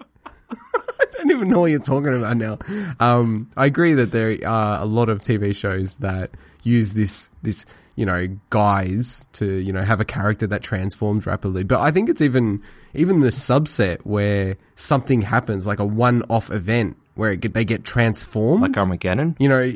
I 0.50 1.04
don't 1.12 1.30
even 1.30 1.48
know 1.48 1.60
what 1.60 1.70
you're 1.70 1.78
talking 1.80 2.14
about 2.16 2.36
now. 2.38 2.58
Um, 2.98 3.50
I 3.56 3.66
agree 3.66 3.92
that 3.94 4.10
there 4.10 4.36
are 4.46 4.80
a 4.82 4.86
lot 4.86 5.08
of 5.10 5.20
TV 5.20 5.54
shows 5.54 5.98
that 5.98 6.30
use 6.64 6.92
this, 6.92 7.30
this, 7.42 7.66
you 7.96 8.06
know, 8.06 8.28
guise 8.50 9.26
to, 9.32 9.46
you 9.46 9.72
know, 9.72 9.82
have 9.82 10.00
a 10.00 10.04
character 10.04 10.46
that 10.46 10.62
transforms 10.62 11.26
rapidly. 11.26 11.64
But 11.64 11.80
I 11.80 11.90
think 11.90 12.08
it's 12.08 12.20
even, 12.20 12.62
even 12.94 13.20
the 13.20 13.28
subset 13.28 13.98
where 14.04 14.56
something 14.76 15.22
happens, 15.22 15.66
like 15.66 15.78
a 15.80 15.84
one-off 15.86 16.50
event 16.52 16.96
where 17.14 17.32
it 17.32 17.54
they 17.54 17.64
get 17.64 17.84
transformed. 17.84 18.62
like 18.62 18.76
Armageddon. 18.76 19.34
you 19.40 19.48
know, 19.48 19.72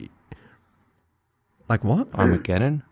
like 1.68 1.82
what? 1.84 2.08
Armageddon, 2.14 2.82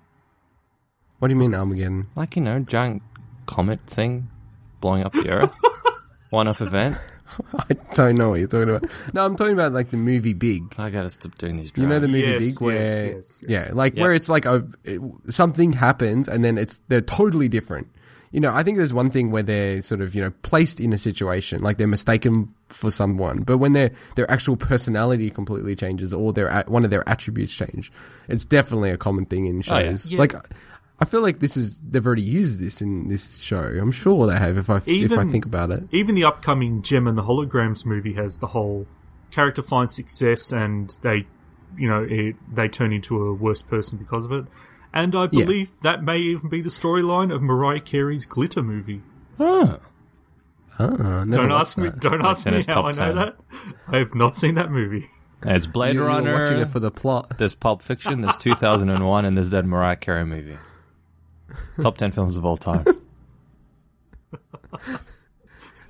What 1.19 1.29
do 1.29 1.35
you 1.35 1.41
mean 1.41 1.55
Armageddon? 1.55 2.07
like 2.17 2.35
you 2.37 2.43
know, 2.43 2.61
giant 2.61 3.03
comet 3.47 3.81
thing 3.87 4.29
blowing 4.81 5.05
up 5.05 5.13
the 5.13 5.29
Earth. 5.29 5.61
One-off 6.31 6.61
event. 6.61 6.97
I 7.55 7.75
don't 7.95 8.17
know 8.17 8.31
what 8.31 8.41
you're 8.41 8.49
talking 8.49 8.69
about. 8.71 8.85
No, 9.15 9.25
I'm 9.25 9.37
talking 9.37 9.55
about 9.55 9.73
like 9.73 9.91
the 9.91 9.97
movie 9.97 10.33
Big. 10.35 10.75
I 10.79 10.91
gotta 10.91 11.11
stop 11.11 11.37
doing 11.39 11.57
these. 11.57 11.73
You 11.77 11.87
know 11.87 11.99
the 11.99 12.09
movie 12.09 12.21
Yes, 12.21 12.41
Big 12.41 12.61
where 12.61 12.75
yes, 12.77 13.41
yes. 13.47 13.69
yeah, 13.69 13.75
like 13.75 13.97
Yeah. 13.97 14.03
where 14.03 14.13
it's 14.13 14.29
like 14.29 14.45
a 14.47 14.67
it- 14.85 15.01
something 15.33 15.73
happens 15.73 16.29
and 16.29 16.45
then 16.45 16.59
it's 16.59 16.81
they're 16.89 17.01
totally 17.01 17.49
different. 17.49 17.89
You 18.31 18.41
know, 18.41 18.53
I 18.53 18.63
think 18.63 18.77
there's 18.77 18.93
one 18.93 19.09
thing 19.09 19.31
where 19.31 19.43
they're 19.43 19.81
sort 19.81 20.03
of 20.03 20.15
you 20.15 20.23
know 20.23 20.31
placed 20.43 20.81
in 20.81 20.93
a 20.93 20.99
situation 20.99 21.63
like 21.63 21.79
they're 21.79 21.87
mistaken 21.87 22.53
for 22.69 22.91
someone, 22.91 23.43
but 23.43 23.57
when 23.59 23.73
their 23.73 23.91
their 24.17 24.31
actual 24.31 24.57
personality 24.57 25.31
completely 25.31 25.75
changes 25.75 26.13
or 26.13 26.33
their 26.35 26.63
one 26.69 26.85
of 26.85 26.91
their 26.91 27.09
attributes 27.09 27.55
change, 27.55 27.91
it's 28.29 28.45
definitely 28.45 28.91
a 28.91 28.99
common 28.99 29.25
thing 29.25 29.47
in 29.47 29.63
Oh, 29.71 29.79
yeah. 29.79 29.91
shows. 29.91 30.13
Yeah. 30.13 30.19
Like 30.19 30.35
I 31.01 31.05
feel 31.05 31.23
like 31.23 31.39
this 31.39 31.57
is 31.57 31.79
they've 31.79 32.05
already 32.05 32.23
used 32.23 32.59
this 32.61 32.83
in 32.83 33.09
this 33.09 33.39
show. 33.41 33.61
I'm 33.61 33.93
sure 33.93 34.27
they 34.27 34.37
have 34.37 34.57
if 34.59 34.69
I 34.69 34.81
if 34.87 35.13
I 35.13 35.25
think 35.25 35.47
about 35.47 35.71
it. 35.71 35.85
Even 35.93 36.15
the 36.15 36.25
upcoming 36.25 36.83
Jem 36.83 37.07
and 37.07 37.17
the 37.17 37.23
Holograms 37.23 37.87
movie 37.87 38.15
has 38.15 38.39
the 38.39 38.49
whole 38.49 38.87
character 39.31 39.63
finds 39.63 39.95
success 39.95 40.51
and 40.51 40.93
they 41.03 41.27
you 41.77 41.89
know 41.89 42.03
it, 42.09 42.35
they 42.53 42.67
turn 42.69 42.93
into 42.93 43.23
a 43.25 43.33
worse 43.33 43.63
person 43.63 43.97
because 43.99 44.25
of 44.25 44.33
it. 44.33 44.45
And 44.93 45.15
I 45.15 45.29
Yeah. 45.31 45.45
believe 45.45 45.71
that 45.83 46.03
may 46.03 46.19
even 46.19 46.49
be 46.49 46.63
the 46.63 46.71
storyline 46.71 47.33
of 47.33 47.43
Mariah 47.43 47.81
Carey's 47.81 48.27
Glitter 48.27 48.63
movie. 48.63 49.03
Huh. 49.37 49.79
Ah, 50.81 51.25
never 51.25 51.27
Don't 51.27 51.49
watched 51.51 51.61
ask 51.61 51.79
me. 51.79 51.91
Don't 51.99 52.25
ask 52.25 52.47
me 52.47 52.61
how 52.69 52.83
I 52.83 52.91
know 52.91 52.93
10. 52.93 53.17
that. 53.17 53.37
I 53.89 53.97
have 53.99 54.15
not 54.15 54.37
seen 54.37 54.55
that 54.57 54.71
movie. 54.73 55.09
It's 55.45 55.67
Blade 55.67 55.95
You're, 55.95 56.05
you're 56.05 56.09
Runner. 56.13 56.33
watching 56.35 56.59
it 56.59 56.69
for 56.69 56.81
the 56.81 56.91
plot. 56.91 57.35
There's 57.39 57.55
Pulp 57.55 57.83
Fiction. 57.83 58.23
There's 58.23 58.37
2001, 58.39 59.25
and 59.25 59.37
there's 59.37 59.51
that 59.51 59.65
Mariah 59.65 59.97
Carey 59.97 60.25
movie. 60.25 60.57
Top 61.81 61.97
10 61.99 62.11
films 62.13 62.37
of 62.37 62.45
all 62.45 62.57
time. 62.57 62.85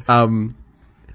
Um, 0.08 0.54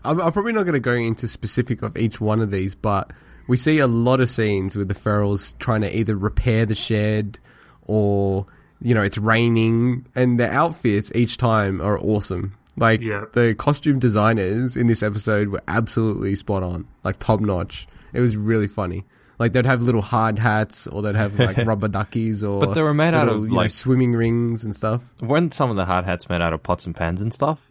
I'm, 0.03 0.21
I'm 0.21 0.31
probably 0.31 0.53
not 0.53 0.63
going 0.63 0.73
to 0.73 0.79
go 0.79 0.93
into 0.93 1.27
specific 1.27 1.81
of 1.81 1.97
each 1.97 2.21
one 2.21 2.41
of 2.41 2.51
these, 2.51 2.75
but 2.75 3.11
we 3.47 3.57
see 3.57 3.79
a 3.79 3.87
lot 3.87 4.19
of 4.19 4.29
scenes 4.29 4.75
with 4.75 4.87
the 4.87 4.93
Ferals 4.93 5.57
trying 5.57 5.81
to 5.81 5.97
either 5.97 6.15
repair 6.15 6.65
the 6.65 6.75
shed 6.75 7.39
or, 7.87 8.45
you 8.81 8.93
know, 8.93 9.01
it's 9.01 9.17
raining 9.17 10.05
and 10.15 10.39
the 10.39 10.47
outfits 10.47 11.11
each 11.15 11.37
time 11.37 11.81
are 11.81 11.97
awesome. 11.99 12.51
Like 12.77 13.01
Yeah. 13.01 13.25
the 13.33 13.55
costume 13.55 13.97
designers 13.99 14.75
in 14.77 14.85
this 14.87 15.01
episode 15.01 15.49
were 15.49 15.61
absolutely 15.67 16.35
spot 16.35 16.61
on, 16.63 16.85
like 17.03 17.17
top 17.17 17.39
notch. 17.39 17.87
It 18.13 18.19
was 18.19 18.37
really 18.37 18.67
funny. 18.67 19.05
Like 19.39 19.53
they'd 19.53 19.65
have 19.65 19.81
little 19.81 20.01
hard 20.01 20.37
hats 20.39 20.85
or 20.87 21.01
they'd 21.01 21.15
have 21.15 21.39
like 21.39 21.57
rubber 21.65 21.87
duckies 21.87 22.43
or 22.43 22.59
But 22.59 22.73
they 22.75 22.81
were 22.83 22.93
made 22.93 23.13
out 23.13 23.27
little, 23.27 23.43
of, 23.43 23.49
you 23.49 23.55
know, 23.55 23.61
like- 23.61 23.71
swimming 23.71 24.13
rings 24.13 24.63
and 24.63 24.75
stuff. 24.75 25.09
Weren't 25.21 25.53
some 25.53 25.69
of 25.69 25.75
the 25.75 25.85
hard 25.85 26.05
hats 26.05 26.29
made 26.29 26.41
out 26.41 26.53
of 26.53 26.61
pots 26.63 26.85
and 26.85 26.95
pans 26.95 27.21
and 27.21 27.33
stuff? 27.33 27.69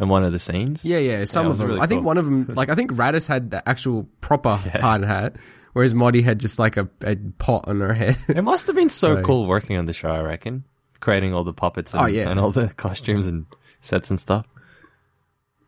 In 0.00 0.08
one 0.08 0.24
of 0.24 0.32
the 0.32 0.38
scenes? 0.40 0.84
Yeah, 0.84 0.98
yeah, 0.98 1.24
some 1.24 1.46
it 1.46 1.50
of 1.50 1.58
them. 1.58 1.68
really 1.68 1.80
I 1.80 1.86
think 1.86 2.00
cool. 2.00 2.06
one 2.06 2.18
of 2.18 2.24
them, 2.24 2.46
like 2.54 2.68
I 2.68 2.74
think 2.74 2.92
Rattus 2.92 3.28
had 3.28 3.50
the 3.52 3.66
actual 3.68 4.08
proper 4.20 4.56
hard 4.80 5.04
hat, 5.04 5.36
whereas 5.72 5.94
Moddy 5.94 6.22
had 6.24 6.40
just 6.40 6.58
like 6.58 6.76
a, 6.76 6.88
a 7.04 7.14
pot 7.38 7.68
on 7.68 7.80
her 7.80 7.94
head. 7.94 8.16
It 8.28 8.42
must 8.42 8.66
have 8.66 8.74
been 8.74 8.90
so 8.90 9.14
Right. 9.14 9.24
cool 9.24 9.46
working 9.46 9.76
on 9.76 9.84
the 9.84 9.92
show, 9.92 10.08
I 10.08 10.20
reckon. 10.20 10.64
Creating 11.00 11.32
all 11.32 11.44
the 11.44 11.52
puppets 11.52 11.94
and, 11.94 12.02
Oh, 12.02 12.06
yeah. 12.06 12.28
and 12.28 12.40
all 12.40 12.50
the 12.50 12.68
costumes 12.74 13.28
and 13.28 13.46
sets 13.78 14.10
and 14.10 14.18
stuff. 14.18 14.46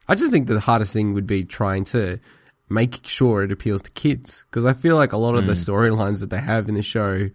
I 0.09 0.14
just 0.16 0.33
think 0.33 0.49
the 0.49 0.59
hardest 0.61 0.92
thing 0.92 1.14
would 1.14 1.27
be 1.27 1.45
trying 1.45 1.85
to 1.85 2.19
make 2.68 3.07
sure 3.07 3.42
it 3.42 3.50
appeals 3.50 3.83
to 3.83 3.90
kids 3.92 4.44
because 4.50 4.64
I 4.64 4.72
feel 4.72 4.96
like 4.96 5.12
a 5.12 5.16
lot 5.16 5.35
of 5.37 5.46
the 5.46 5.52
Hmm. 5.55 5.59
storylines 5.59 6.20
that 6.20 6.31
they 6.31 6.40
have 6.40 6.68
in 6.68 6.74
the 6.74 6.83
show, 6.83 7.31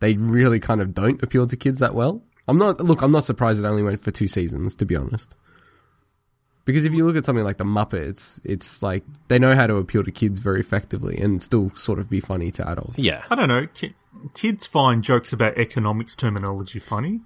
they 0.00 0.14
really 0.16 0.58
kind 0.60 0.80
of 0.80 0.94
don't 0.94 1.22
appeal 1.22 1.46
to 1.46 1.56
kids 1.56 1.78
that 1.78 1.94
well. 1.94 2.22
I'm 2.48 2.58
not 2.58 2.80
look. 2.80 3.02
I'm 3.02 3.12
not 3.12 3.24
surprised 3.24 3.60
it 3.62 3.66
only 3.66 3.84
went 3.84 4.00
for 4.00 4.10
two 4.10 4.26
seasons, 4.28 4.74
to 4.76 4.84
be 4.84 4.96
honest. 4.96 5.36
Because 6.64 6.84
if 6.84 6.92
you 6.92 7.04
look 7.04 7.16
at 7.16 7.24
something 7.24 7.44
like 7.44 7.56
the 7.56 7.64
Muppets, 7.64 8.40
it's 8.44 8.82
like 8.82 9.04
they 9.28 9.38
know 9.38 9.54
how 9.54 9.66
to 9.66 9.76
appeal 9.76 10.04
to 10.04 10.12
kids 10.12 10.38
very 10.38 10.60
effectively 10.60 11.18
and 11.18 11.42
still 11.42 11.70
sort 11.70 11.98
of 11.98 12.08
be 12.08 12.20
funny 12.20 12.50
to 12.52 12.68
adults. 12.68 12.98
Yeah. 12.98 13.24
I 13.30 13.34
don't 13.34 13.48
know. 13.48 13.66
Ki- 13.74 13.94
kids 14.34 14.66
find 14.66 15.02
jokes 15.02 15.32
about 15.32 15.58
economics 15.58 16.14
terminology 16.16 16.78
funny. 16.78 17.20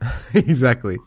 exactly, 0.34 0.98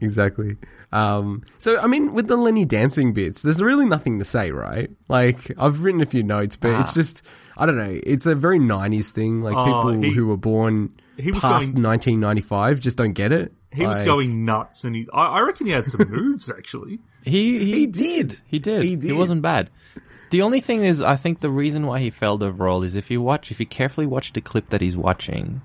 exactly. 0.00 0.56
Um, 0.92 1.42
so 1.58 1.78
I 1.80 1.86
mean, 1.86 2.14
with 2.14 2.26
the 2.28 2.36
Lenny 2.36 2.64
dancing 2.64 3.12
bits, 3.12 3.42
there's 3.42 3.62
really 3.62 3.86
nothing 3.86 4.18
to 4.18 4.24
say, 4.24 4.50
right? 4.50 4.90
Like 5.08 5.52
I've 5.58 5.82
written 5.82 6.00
a 6.00 6.06
few 6.06 6.22
notes, 6.22 6.56
but 6.56 6.78
it's 6.80 6.92
just 6.92 7.26
I 7.56 7.66
don't 7.66 7.76
know. 7.76 8.00
It's 8.04 8.26
a 8.26 8.34
very 8.34 8.58
'90s 8.58 9.12
thing. 9.12 9.42
Like 9.42 9.56
Oh, 9.56 9.64
people 9.64 10.02
he- 10.02 10.12
who 10.14 10.26
were 10.26 10.36
born 10.36 10.92
he 11.16 11.30
was 11.30 11.40
past 11.40 11.74
going- 11.74 11.84
1995 11.84 12.80
just 12.80 12.96
don't 12.98 13.12
get 13.12 13.32
it. 13.32 13.52
He 13.72 13.86
was 13.86 14.00
going 14.00 14.44
nuts, 14.44 14.84
and 14.84 14.94
he, 14.94 15.08
I, 15.14 15.38
I 15.38 15.40
reckon 15.40 15.66
he 15.66 15.72
had 15.72 15.86
some 15.86 16.06
moves 16.10 16.50
actually. 16.50 16.98
He, 17.24 17.58
he, 17.58 17.72
He 17.72 17.86
did. 17.86 18.40
He 18.46 18.58
did. 18.58 18.82
He 18.82 18.90
He 18.90 18.96
did. 18.96 19.16
wasn't 19.16 19.40
bad. 19.40 19.70
The 20.30 20.42
only 20.42 20.60
thing 20.60 20.82
is, 20.84 21.00
I 21.00 21.16
think 21.16 21.40
the 21.40 21.48
reason 21.50 21.86
why 21.86 22.00
he 22.00 22.10
failed 22.10 22.42
overall 22.42 22.82
is 22.82 22.96
if 22.96 23.10
you 23.10 23.22
watch, 23.22 23.50
if 23.50 23.60
you 23.60 23.66
carefully 23.66 24.06
watch 24.06 24.32
the 24.34 24.40
clip 24.42 24.68
that 24.70 24.80
he's 24.82 24.96
watching, 24.96 25.62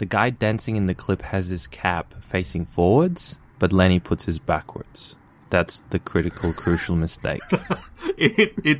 the 0.00 0.06
guy 0.06 0.30
dancing 0.30 0.76
in 0.76 0.86
the 0.86 0.94
clip 0.94 1.20
has 1.22 1.50
his 1.50 1.68
cap 1.68 2.14
facing 2.22 2.64
forwards, 2.64 3.38
but 3.58 3.70
Lenny 3.72 4.00
puts 4.00 4.24
his 4.24 4.38
backwards. 4.38 5.14
That's 5.50 5.80
the 5.90 5.98
critical, 5.98 6.52
crucial 6.52 6.96
mistake. 6.96 7.42
It 8.16 8.54
it 8.64 8.78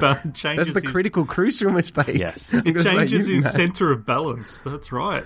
uh, 0.00 0.14
changes. 0.32 0.64
That's 0.66 0.72
the 0.72 0.80
his- 0.80 0.90
critical 0.90 1.24
crucial 1.26 1.70
mistake. 1.70 2.16
Yes. 2.18 2.54
It 2.66 2.74
changes 2.82 3.26
his 3.26 3.44
that. 3.44 3.52
center 3.52 3.92
of 3.92 4.04
balance. 4.06 4.60
That's 4.60 4.92
right. 4.92 5.24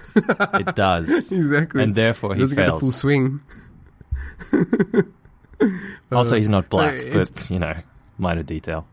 It 0.55 0.75
does. 0.75 1.31
Exactly. 1.33 1.83
And 1.85 1.95
therefore 1.95 2.35
he 2.35 2.41
doesn't 2.43 2.57
get 2.57 2.67
the 2.67 2.71
full 2.73 2.91
fails. 2.91 2.97
swing. 2.97 3.41
Also, 6.11 6.37
he's 6.37 6.49
not 6.49 6.65
uh, 6.65 6.69
black, 6.71 6.95
it's- 6.95 7.31
but, 7.31 7.51
you 7.51 7.59
know, 7.61 7.75
minor 8.19 8.43
detail. 8.43 8.87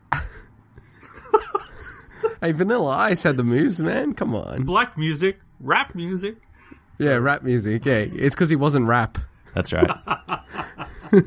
Hey, 2.40 2.52
Vanilla 2.52 2.90
Ice 3.10 3.22
had 3.24 3.36
the 3.36 3.42
moves, 3.42 3.80
man. 3.80 4.14
Come 4.14 4.34
on. 4.34 4.62
Black 4.64 4.96
music, 4.96 5.40
rap 5.60 5.94
music. 5.94 6.36
Yeah, 6.98 7.16
rap 7.16 7.42
music. 7.42 7.84
Yeah, 7.84 7.98
it's 7.98 8.34
because 8.34 8.50
he 8.50 8.56
wasn't 8.56 8.86
rap. 8.86 9.18
That's 9.54 9.72
right. 9.72 9.90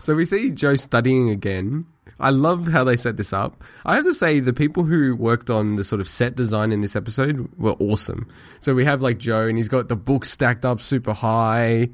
So 0.00 0.14
we 0.14 0.24
see 0.24 0.50
Joe 0.52 0.76
studying 0.76 1.30
again. 1.30 1.86
I 2.20 2.30
love 2.30 2.68
how 2.68 2.84
they 2.84 2.96
set 2.96 3.16
this 3.16 3.32
up. 3.32 3.62
I 3.84 3.94
have 3.94 4.04
to 4.04 4.14
say, 4.14 4.40
the 4.40 4.52
people 4.52 4.82
who 4.82 5.14
worked 5.14 5.50
on 5.50 5.76
the 5.76 5.84
sort 5.84 6.00
of 6.00 6.08
set 6.08 6.34
design 6.34 6.72
in 6.72 6.80
this 6.80 6.96
episode 6.96 7.48
were 7.56 7.74
awesome. 7.74 8.26
So 8.60 8.74
we 8.74 8.84
have 8.84 9.02
like 9.02 9.18
Joe, 9.18 9.46
and 9.46 9.56
he's 9.56 9.68
got 9.68 9.88
the 9.88 9.96
book 9.96 10.24
stacked 10.24 10.64
up 10.64 10.80
super 10.80 11.12
high, 11.12 11.90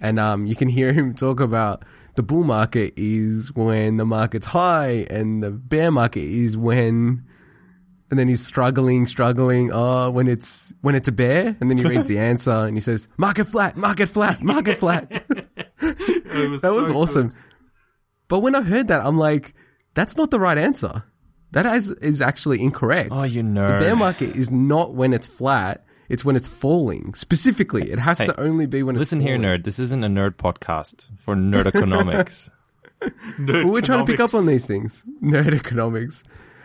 and 0.00 0.18
um, 0.18 0.46
you 0.46 0.54
can 0.54 0.68
hear 0.68 0.92
him 0.92 1.14
talk 1.14 1.40
about 1.40 1.84
the 2.14 2.22
bull 2.22 2.44
market 2.44 2.94
is 2.96 3.52
when 3.54 3.96
the 3.96 4.04
market's 4.04 4.46
high, 4.46 5.06
and 5.10 5.42
the 5.42 5.50
bear 5.50 5.90
market 5.90 6.24
is 6.24 6.56
when. 6.56 7.24
And 8.14 8.18
then 8.20 8.28
he's 8.28 8.46
struggling, 8.46 9.08
struggling. 9.08 9.70
Oh, 9.72 10.08
when 10.12 10.28
it's 10.28 10.72
when 10.82 10.94
it's 10.94 11.08
a 11.08 11.12
bear, 11.12 11.56
and 11.60 11.68
then 11.68 11.78
he 11.78 11.84
reads 11.84 12.06
the 12.06 12.18
answer, 12.30 12.52
and 12.52 12.76
he 12.76 12.80
says, 12.80 13.08
"Market 13.16 13.48
flat, 13.48 13.76
market 13.76 14.08
flat, 14.08 14.40
market 14.40 14.78
flat." 14.78 15.10
Was 15.80 16.62
That 16.62 16.72
was 16.72 16.92
awesome. 16.92 17.32
But 18.28 18.38
when 18.38 18.54
I 18.54 18.62
heard 18.62 18.86
that, 18.86 19.04
I'm 19.04 19.18
like, 19.18 19.52
that's 19.94 20.16
not 20.16 20.30
the 20.30 20.38
right 20.38 20.56
answer. 20.56 21.02
That 21.50 21.66
is, 21.66 21.90
is 21.90 22.20
actually 22.20 22.62
incorrect. 22.62 23.08
Oh, 23.10 23.24
you 23.24 23.42
know, 23.42 23.66
The 23.66 23.78
bear 23.78 23.96
market 23.96 24.36
is 24.36 24.48
not 24.48 24.94
when 24.94 25.12
it's 25.12 25.26
flat. 25.26 25.84
It's 26.08 26.24
when 26.24 26.36
it's 26.36 26.46
falling. 26.46 27.14
Specifically, 27.14 27.90
it 27.90 27.98
has 27.98 28.18
Hey, 28.20 28.26
to 28.26 28.40
only 28.40 28.66
be 28.66 28.84
when 28.84 28.94
it's 28.94 29.00
Listen 29.00 29.18
here, 29.20 29.38
nerd. 29.38 29.64
This 29.64 29.80
isn't 29.80 30.04
a 30.04 30.08
nerd 30.08 30.36
podcast 30.36 31.08
for 31.18 31.34
nerd 31.34 31.66
economics. 31.66 32.48
But 33.40 33.64
we're 33.66 33.80
trying 33.82 34.06
to 34.06 34.10
pick 34.10 34.20
up 34.20 34.34
on 34.34 34.46
these 34.46 34.66
things. 34.66 35.04
Nerd 35.20 35.52
economics. 35.52 36.22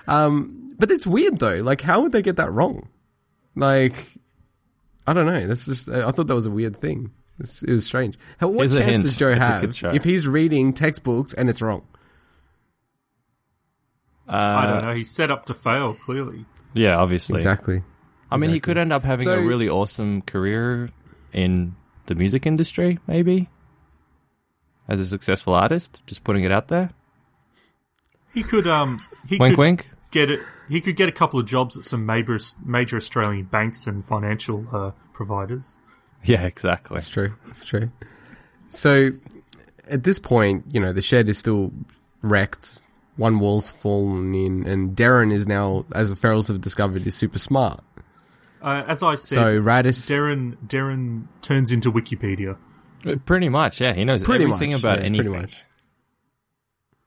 Um, 0.07 0.68
but 0.79 0.89
it's 0.91 1.05
weird 1.05 1.37
though. 1.37 1.57
Like, 1.61 1.81
how 1.81 2.01
would 2.01 2.11
they 2.11 2.21
get 2.21 2.37
that 2.37 2.51
wrong? 2.51 2.89
Like, 3.55 3.95
I 5.05 5.13
don't 5.13 5.25
know. 5.25 5.45
That's 5.47 5.65
just, 5.65 5.89
I 5.89 6.09
thought 6.11 6.27
that 6.27 6.35
was 6.35 6.45
a 6.45 6.51
weird 6.51 6.77
thing. 6.77 7.11
It's, 7.39 7.61
it 7.63 7.71
was 7.71 7.85
strange. 7.85 8.17
How, 8.39 8.47
what 8.47 8.69
Here's 8.69 8.75
chance 8.77 9.03
does 9.03 9.17
Joe 9.17 9.29
It's 9.31 9.81
have 9.81 9.95
if 9.95 10.03
he's 10.03 10.27
reading 10.27 10.73
textbooks 10.73 11.33
and 11.33 11.49
it's 11.49 11.61
wrong? 11.61 11.85
I 14.27 14.67
don't 14.67 14.83
know. 14.83 14.93
He's 14.93 15.09
set 15.09 15.31
up 15.31 15.45
to 15.47 15.53
fail. 15.53 15.95
Clearly, 15.95 16.45
yeah, 16.73 16.97
obviously. 16.97 17.35
Exactly. 17.37 17.83
I 18.31 18.37
mean, 18.37 18.51
he 18.51 18.59
could 18.59 18.77
end 18.77 18.93
up 18.93 19.03
having 19.03 19.25
So- 19.25 19.39
a 19.39 19.45
really 19.45 19.67
awesome 19.69 20.21
career 20.21 20.89
in 21.33 21.75
the 22.05 22.13
music 22.15 22.45
industry, 22.45 22.99
maybe, 23.07 23.49
as 24.87 24.99
a 24.99 25.05
successful 25.05 25.55
artist. 25.55 26.05
Just 26.05 26.23
putting 26.23 26.43
it 26.43 26.51
out 26.51 26.67
there. 26.67 26.91
he 28.33 28.43
could. 28.43 28.67
Um, 28.67 28.99
he 29.27 29.37
Wink, 29.37 29.53
could 29.55 29.59
wink. 29.59 29.89
get 30.11 30.29
it. 30.29 30.39
He 30.69 30.81
could 30.81 30.95
get 30.95 31.09
a 31.09 31.11
couple 31.11 31.39
of 31.39 31.45
jobs 31.45 31.75
at 31.77 31.83
some 31.83 32.05
major 32.05 32.39
major 32.63 32.97
Australian 32.97 33.45
banks 33.45 33.87
and 33.87 34.05
financial 34.05 34.67
uh, 34.71 34.91
providers. 35.13 35.79
Yeah, 36.23 36.45
exactly. 36.45 36.97
It's 36.97 37.09
true. 37.09 37.33
It's 37.47 37.65
true. 37.65 37.91
So 38.67 39.09
at 39.89 40.03
this 40.03 40.19
point, 40.19 40.65
you 40.71 40.79
know, 40.79 40.93
the 40.93 41.01
shed 41.01 41.27
is 41.29 41.37
still 41.37 41.73
wrecked. 42.21 42.79
One 43.15 43.39
wall's 43.39 43.69
fallen 43.69 44.33
in, 44.33 44.65
and 44.65 44.95
Derryn 44.95 45.33
is 45.33 45.45
now, 45.47 45.85
as 45.93 46.09
the 46.09 46.15
Ferals 46.15 46.47
have 46.47 46.61
discovered, 46.61 47.05
is 47.05 47.15
super 47.15 47.39
smart. 47.39 47.81
Uh, 48.61 48.83
as 48.87 49.03
I 49.03 49.15
said, 49.15 49.35
So 49.35 49.59
Rattus, 49.61 50.09
Derryn 50.09 50.55
Derryn 50.67 51.27
turns 51.41 51.71
into 51.71 51.91
Wikipedia. 51.91 52.57
Uh, 53.05 53.15
Pretty 53.25 53.49
much, 53.49 53.81
yeah. 53.81 53.93
He 53.93 54.05
knows 54.05 54.23
pretty 54.23 54.43
everything 54.43 54.71
much, 54.71 54.81
about 54.81 54.99
yeah, 54.99 55.05
anything. 55.05 55.31
Pretty 55.31 55.47
much. 55.47 55.63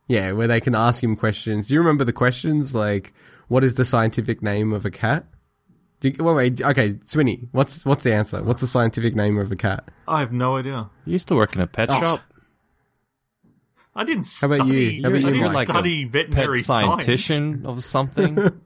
Yeah, 0.08 0.32
where 0.32 0.46
they 0.46 0.60
can 0.60 0.74
ask 0.74 1.02
him 1.02 1.16
questions. 1.16 1.68
Do 1.68 1.74
you 1.74 1.80
remember 1.80 2.04
the 2.04 2.12
questions 2.12 2.74
like, 2.74 3.14
"What 3.48 3.64
is 3.64 3.74
the 3.74 3.84
scientific 3.84 4.42
name 4.42 4.72
of 4.72 4.84
a 4.84 4.90
cat?" 4.90 5.24
Do 6.00 6.08
you, 6.08 6.24
wait, 6.24 6.34
wait, 6.34 6.62
okay, 6.62 6.94
Swinny, 7.04 7.46
what's 7.52 7.86
what's 7.86 8.02
the 8.02 8.12
answer? 8.12 8.42
What's 8.42 8.60
the 8.60 8.66
scientific 8.66 9.14
name 9.14 9.38
of 9.38 9.52
a 9.52 9.56
cat? 9.56 9.88
I 10.08 10.20
have 10.20 10.32
no 10.32 10.56
idea. 10.56 10.90
You 11.04 11.12
used 11.12 11.28
to 11.28 11.36
work 11.36 11.54
in 11.54 11.60
a 11.60 11.66
pet 11.68 11.90
Oh. 11.92 12.00
shop. 12.00 12.20
I 13.94 14.04
didn't 14.04 14.26
How 14.40 14.46
about 14.50 14.66
you? 14.66 15.02
How 15.02 15.08
about 15.10 15.16
I 15.16 15.20
you, 15.20 15.26
didn't 15.26 15.42
Mike? 15.42 15.54
like 15.54 15.68
a 15.68 15.72
study 15.72 16.04
Pet 16.06 16.12
veterinary 16.28 16.60
science. 16.60 17.06
scientician 17.06 17.64
of 17.64 17.82
something. 17.84 18.38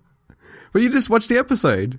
Well, 0.72 0.82
you 0.82 0.90
just 0.90 1.08
watched 1.08 1.30
the 1.30 1.38
episode. 1.38 1.98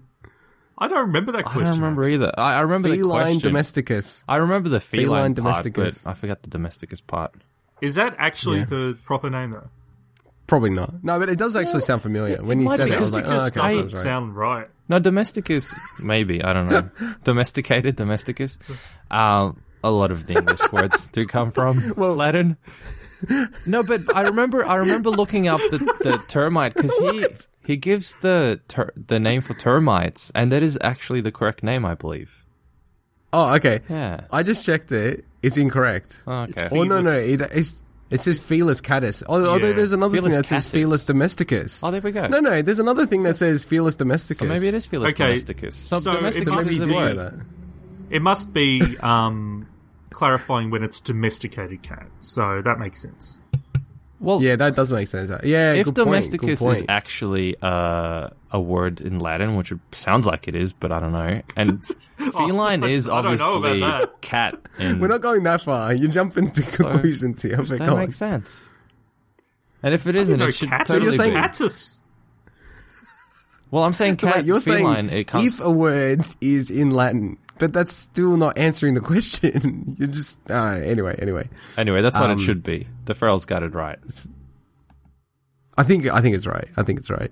I 0.77 0.87
don't 0.87 1.07
remember 1.07 1.31
that 1.31 1.45
question. 1.45 1.63
I 1.63 1.69
don't 1.71 1.79
remember 1.79 2.07
either. 2.07 2.31
I, 2.37 2.55
I 2.55 2.59
remember 2.59 2.89
the 2.89 2.97
Feline 2.97 3.39
question. 3.39 3.51
domesticus. 3.51 4.23
I 4.27 4.35
remember 4.35 4.69
the 4.69 4.79
feline, 4.79 5.33
Feline 5.33 5.35
part, 5.35 5.65
domesticus. 5.65 6.03
but 6.03 6.11
I 6.11 6.13
forgot 6.13 6.43
the 6.43 6.49
domesticus 6.51 7.01
part. 7.01 7.33
Is 7.81 7.95
that 7.95 8.13
actually 8.19 8.59
Yeah. 8.59 8.65
the 8.65 8.97
proper 9.03 9.31
name 9.31 9.51
though? 9.51 9.69
Probably 10.47 10.69
not. 10.69 11.03
No, 11.03 11.19
but 11.19 11.27
it 11.29 11.37
does 11.37 11.55
actually 11.55 11.81
sound 11.81 12.01
familiar. 12.01 12.41
When 12.41 12.59
you 12.59 12.65
might 12.67 12.77
said 12.77 12.85
be 12.85 12.91
it, 12.93 12.97
I 12.97 12.99
was 13.01 13.13
like, 13.13 13.25
oh, 13.25 13.29
Domesticus 13.29 13.47
okay, 13.59 13.75
doesn't 13.75 13.89
sounds 13.89 13.93
right. 13.93 14.03
sound 14.03 14.35
right. 14.35 14.67
No, 14.89 14.99
domesticus, 14.99 15.73
maybe. 16.01 16.41
I 16.43 16.53
don't 16.53 16.67
know. 16.69 16.89
Domesticated, 17.25 17.97
domesticus. 17.97 18.57
Um, 19.11 19.61
a 19.83 19.91
lot 19.91 20.11
of 20.11 20.25
the 20.27 20.35
English 20.35 20.71
words 20.71 21.07
do 21.07 21.25
come 21.25 21.51
from 21.51 21.93
Well- 21.97 22.15
Latin. 22.15 22.55
No, 23.65 23.83
but 23.83 24.01
I 24.15 24.21
remember, 24.21 24.65
I 24.65 24.75
remember 24.75 25.09
looking 25.09 25.47
up 25.47 25.59
the, 25.71 25.79
the 25.79 26.23
termite 26.27 26.75
because 26.75 26.95
he, 26.97 27.25
he 27.65 27.75
gives 27.75 28.13
the, 28.15 28.61
ter- 28.67 28.93
the 28.95 29.19
name 29.19 29.41
for 29.41 29.55
termites 29.55 30.31
and 30.35 30.51
that 30.51 30.61
is 30.61 30.77
actually 30.81 31.21
the 31.21 31.31
correct 31.31 31.63
name, 31.63 31.83
I 31.83 31.95
believe. 31.95 32.45
Oh, 33.33 33.55
okay. 33.55 33.81
Yeah. 33.89 34.21
I 34.31 34.43
just 34.43 34.63
checked 34.65 34.91
it. 34.91 35.25
It's 35.41 35.57
incorrect. 35.57 36.23
Oh, 36.27 36.43
okay. 36.43 36.69
Oh 36.71 36.83
no, 36.83 37.01
no, 37.01 37.11
it, 37.11 37.41
it's 37.41 37.81
it 38.09 38.21
says 38.21 38.39
Felis 38.39 38.81
catus. 38.81 39.23
Although, 39.27 39.51
although 39.51 39.73
there's 39.73 39.91
another 39.91 40.17
Felis 40.17 40.23
thing 40.29 40.31
that 40.37 40.45
says 40.45 40.65
catus. 40.65 40.73
Felis 40.73 41.05
domesticus. 41.05 41.79
Oh, 41.83 41.91
there 41.91 42.01
we 42.01 42.11
go. 42.11 42.27
No, 42.27 42.39
no, 42.39 42.61
there's 42.61 42.79
another 42.79 43.05
thing 43.05 43.23
that 43.23 43.37
says 43.37 43.65
Felis 43.65 43.95
domesticus. 43.97 44.37
So 44.39 44.45
maybe 44.45 44.67
it 44.67 44.73
is 44.73 44.87
Felis 44.87 45.11
Okay, 45.11 45.33
domesticus. 45.33 45.73
So, 45.73 45.99
so 45.99 46.11
it 46.11 46.13
domesticus 46.21 46.45
So 46.45 46.51
must 46.51 46.67
maybe 46.67 46.75
is 46.75 46.77
you 46.77 46.83
a 46.83 46.87
did 46.87 46.93
say 46.99 47.13
word. 47.15 47.17
that. 47.39 47.45
It 48.09 48.21
must 48.21 48.53
be 48.53 48.81
um, 49.01 49.67
clarifying 50.11 50.69
when 50.71 50.83
it's 50.83 51.01
domesticated 51.01 51.81
cat. 51.83 52.07
So 52.19 52.61
that 52.61 52.79
makes 52.79 53.01
sense. 53.01 53.39
Well, 54.19 54.41
Yeah, 54.41 54.55
that 54.55 54.75
does 54.75 54.91
make 54.91 55.07
sense. 55.07 55.29
Yeah, 55.43 55.73
if 55.73 55.85
good 55.85 55.95
point, 55.95 56.07
domesticus 56.07 56.59
good 56.59 56.71
is 56.71 56.83
actually 56.89 57.55
uh, 57.61 58.29
a 58.51 58.59
word 58.59 58.99
in 58.99 59.19
Latin, 59.19 59.55
which 59.55 59.71
it 59.71 59.79
sounds 59.91 60.25
like 60.25 60.47
it 60.47 60.55
is, 60.55 60.73
but 60.73 60.91
I 60.91 60.99
don't 60.99 61.11
know. 61.11 61.41
And 61.55 61.85
feline 62.31 62.83
is 62.83 63.07
I 63.09 63.21
don't 63.21 63.37
know 63.37 63.57
about 63.57 63.65
obviously 63.71 63.79
that. 63.81 64.21
cat. 64.21 64.55
In, 64.79 64.99
We're 64.99 65.07
not 65.09 65.21
going 65.21 65.43
that 65.43 65.61
far. 65.61 65.93
You're 65.93 66.09
jumping 66.09 66.49
to 66.49 66.61
conclusions 66.63 67.41
here. 67.43 67.57
But 67.57 67.69
that 67.77 67.87
go 67.89 67.95
makes 67.97 68.15
sense. 68.15 68.65
And 69.83 69.93
if 69.93 70.07
it 70.07 70.15
You 70.15 70.21
isn't, 70.21 70.41
it 70.41 70.51
should 70.55 70.69
cat- 70.69 70.87
totally 70.87 71.05
you're 71.05 71.13
saying- 71.13 71.33
be. 71.33 71.39
catus. 71.39 71.99
Well, 73.69 73.83
I'm 73.83 73.93
saying 73.93 74.15
cat. 74.17 74.37
wait, 74.37 74.45
you're 74.45 74.59
feline. 74.59 75.09
saying 75.09 75.19
it 75.21 75.27
comes. 75.27 75.59
if 75.59 75.63
a 75.65 75.69
word 75.69 76.21
is 76.41 76.71
in 76.71 76.91
Latin, 76.91 77.37
but 77.59 77.73
that's 77.73 77.93
still 77.93 78.37
not 78.37 78.57
answering 78.57 78.93
the 78.93 79.01
question. 79.01 79.95
You're 79.99 80.07
just 80.07 80.49
all 80.51 80.63
right. 80.63 80.83
Anyway, 80.83 81.15
anyway, 81.19 81.47
anyway, 81.77 82.01
that's 82.01 82.19
what 82.19 82.29
um, 82.29 82.37
it 82.37 82.41
should 82.41 82.63
be. 82.63 82.87
The 83.05 83.13
Ferals 83.13 83.45
got 83.47 83.63
it 83.63 83.73
right. 83.73 83.99
I 85.77 85.83
think 85.83 86.07
I 86.07 86.21
think 86.21 86.35
it's 86.35 86.47
right. 86.47 86.69
I 86.77 86.83
think 86.83 86.99
it's 86.99 87.09
right. 87.09 87.31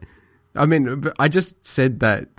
I 0.56 0.66
mean, 0.66 1.04
I 1.20 1.28
just 1.28 1.64
said 1.66 2.00
that 2.00 2.30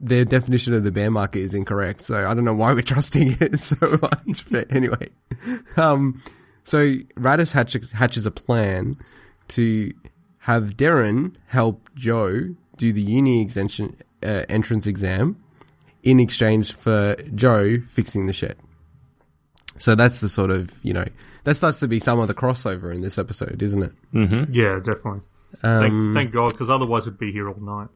their 0.00 0.24
definition 0.24 0.74
of 0.74 0.82
the 0.82 0.90
bear 0.90 1.10
market 1.10 1.40
is 1.40 1.54
incorrect, 1.54 2.00
so 2.00 2.16
I 2.16 2.34
don't 2.34 2.44
know 2.44 2.54
why 2.54 2.72
we're 2.72 2.82
trusting 2.82 3.36
it 3.40 3.58
so 3.58 3.98
much. 4.02 4.50
But 4.50 4.72
anyway, 4.72 5.08
um, 5.76 6.20
so 6.64 6.94
Rattus 7.16 7.52
hatch- 7.52 7.92
hatches 7.92 8.26
a 8.26 8.30
plan 8.30 8.94
to 9.48 9.92
have 10.38 10.76
Derryn 10.76 11.36
help 11.46 11.88
Joe 11.94 12.54
do 12.76 12.92
the 12.92 13.02
uni 13.02 13.42
extension 13.42 13.96
uh, 14.24 14.42
entrance 14.48 14.86
exam 14.86 15.36
in 16.02 16.20
exchange 16.20 16.74
for 16.74 17.16
Joe 17.34 17.78
fixing 17.80 18.26
the 18.26 18.32
shed. 18.32 18.56
So 19.78 19.94
that's 19.94 20.20
the 20.20 20.28
sort 20.28 20.50
of 20.50 20.72
you 20.84 20.92
know 20.92 21.06
that 21.44 21.54
starts 21.54 21.80
to 21.80 21.88
be 21.88 21.98
some 21.98 22.20
of 22.20 22.28
the 22.28 22.34
crossover 22.34 22.94
in 22.94 23.00
this 23.00 23.18
episode, 23.18 23.62
isn't 23.62 23.82
it? 23.82 23.92
Yeah, 24.50 24.76
definitely. 24.76 25.20
Um, 25.62 25.80
thank, 25.80 26.14
thank 26.14 26.32
God, 26.32 26.52
because 26.52 26.70
otherwise 26.70 27.06
we'd 27.06 27.18
be 27.18 27.32
here 27.32 27.48
all 27.48 27.60
night. 27.60 27.88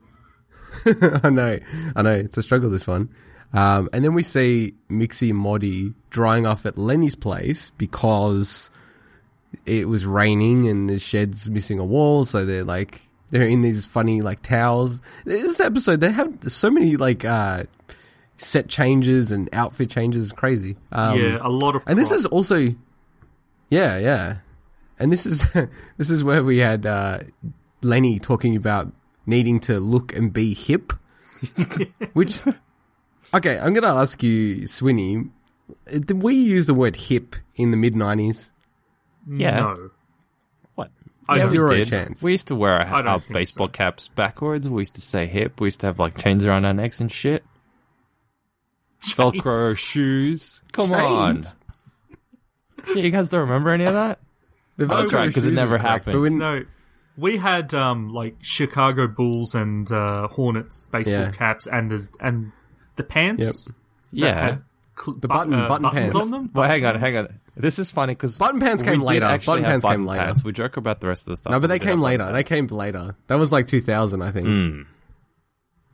I 1.25 1.31
know, 1.31 1.59
I 1.95 2.03
know. 2.03 2.13
It's 2.13 2.37
a 2.37 2.43
struggle, 2.43 2.71
this 2.71 2.87
one. 2.87 3.09
Um, 3.53 3.89
and 3.93 4.05
then 4.05 4.15
we 4.15 4.23
see 4.23 4.75
Mixie 4.91 5.31
and 5.31 5.43
Moddy 5.43 5.95
drying 6.11 6.47
off 6.47 6.67
at 6.67 6.77
Lenny's 6.77 7.15
place 7.15 7.71
because 7.71 8.71
it 9.65 9.89
was 9.89 10.07
raining 10.07 10.69
and 10.69 10.91
the 10.91 10.99
shed's 10.99 11.49
missing 11.49 11.79
a 11.79 11.85
wall. 11.85 12.25
So 12.25 12.45
they're 12.45 12.65
like, 12.65 13.01
they're 13.31 13.49
in 13.49 13.63
these 13.63 13.87
funny 13.87 14.21
like 14.21 14.43
towels. 14.43 15.01
This 15.25 15.61
episode, 15.61 16.01
they 16.01 16.11
have 16.11 16.53
so 16.53 16.71
many 16.71 16.97
like, 16.97 17.25
uh, 17.25 17.65
set 18.37 18.69
changes 18.69 19.31
and 19.31 19.49
outfit 19.53 19.91
changes. 19.91 20.33
Crazy. 20.33 20.77
Um, 20.93 21.19
yeah, 21.19 21.39
a 21.41 21.49
lot 21.49 21.77
of. 21.77 21.83
and 21.87 21.99
this 21.99 22.09
props. 22.09 22.21
is 22.21 22.27
also, 22.27 22.59
yeah, 23.69 23.99
yeah. 23.99 24.37
And 24.99 25.13
this 25.13 25.27
is 25.27 25.53
this 25.97 26.11
is 26.11 26.25
where 26.25 26.43
we 26.43 26.59
had 26.59 26.87
uh, 26.87 27.19
Lenny 27.83 28.19
talking 28.19 28.57
about 28.57 28.93
needing 29.27 29.61
to 29.61 29.81
look 29.81 30.17
and 30.17 30.33
be 30.33 30.55
hip. 30.55 30.93
Which, 32.15 32.41
okay, 33.35 33.59
I'm 33.59 33.75
gonna 33.75 33.95
ask 33.95 34.23
you, 34.23 34.63
Swinny. 34.67 35.31
Did 35.87 36.23
we 36.23 36.35
use 36.35 36.67
the 36.67 36.75
word 36.75 36.97
hip 36.97 37.37
in 37.57 37.71
the 37.73 37.77
mid 37.77 37.95
'90s? 37.95 38.53
Yeah. 39.29 39.61
No. 39.61 39.91
What? 40.77 40.91
I 41.29 41.35
Yeah, 41.37 41.41
don't 41.43 41.51
we 41.51 41.53
Zero 41.57 41.75
did. 41.75 41.89
chance. 41.89 42.23
We 42.23 42.33
used 42.33 42.49
to 42.49 42.55
wear 42.55 42.75
our, 42.81 43.07
our 43.07 43.21
baseball 43.33 43.67
so. 43.67 43.73
caps 43.73 44.09
backwards. 44.09 44.71
We 44.71 44.83
used 44.83 44.95
to 44.95 45.01
say 45.01 45.27
hip. 45.27 45.61
We 45.61 45.67
used 45.67 45.81
to 45.81 45.87
have 45.89 45.99
like 45.99 46.17
chains 46.17 46.47
around 46.47 46.65
our 46.65 46.73
necks 46.75 47.01
and 47.01 47.11
shit. 47.11 47.45
Velcro 49.15 49.77
shoes. 49.77 50.63
Come 50.73 50.93
on. 50.93 51.43
Yeah, 52.89 52.95
you 53.03 53.11
guys 53.11 53.29
don't 53.29 53.41
remember 53.41 53.71
any 53.71 53.85
of 53.85 53.95
that? 53.95 54.19
The 54.77 54.85
Oh, 54.85 54.89
that's 54.99 55.13
right, 55.13 55.27
because 55.29 55.47
it 55.47 55.55
never 55.55 55.79
happened. 55.79 56.15
But 56.15 56.21
when, 56.21 56.39
No. 56.39 56.65
We 57.19 57.39
had 57.39 57.73
um 57.73 58.11
like 58.13 58.37
Chicago 58.43 59.09
Bulls 59.09 59.55
and 59.55 59.91
uh, 59.91 60.29
Hornets 60.29 60.85
baseball 60.93 61.15
Yeah. 61.15 61.31
caps 61.31 61.67
and 61.67 61.91
the 61.91 62.07
and 62.21 62.53
the 62.97 63.05
pants. 63.05 63.65
that 63.67 63.75
Yeah. 64.13 64.59
cl- 65.03 65.17
The 65.19 65.27
button- 65.27 65.55
uh, 65.55 65.67
button 65.67 65.85
buttons 65.85 65.95
pants. 66.13 66.15
on 66.15 66.31
them. 66.31 66.51
Well, 66.53 66.69
hang 66.69 66.85
on, 66.85 66.97
hang 66.97 67.17
on. 67.17 67.29
This 67.57 67.79
is 67.79 67.91
funny 67.91 68.13
because 68.13 68.37
Button 68.37 68.61
pants 68.61 68.83
came 68.83 69.01
later. 69.01 69.25
Button 69.47 69.65
pants 69.65 69.87
came 69.87 70.05
later. 70.05 70.35
We 70.45 70.53
joke 70.53 70.77
about 70.77 71.01
the 71.01 71.07
rest 71.09 71.27
of 71.27 71.31
the 71.31 71.37
stuff. 71.39 71.53
no, 71.53 71.59
but 71.59 71.69
they 71.69 71.79
came 71.79 72.01
later. 72.03 72.31
They 72.31 72.43
came 72.45 72.67
later. 72.67 73.17
That 73.29 73.37
was 73.39 73.51
like 73.51 73.67
2000, 73.67 74.21
I 74.21 74.31
think. 74.31 74.47
Hmm. 74.47 74.83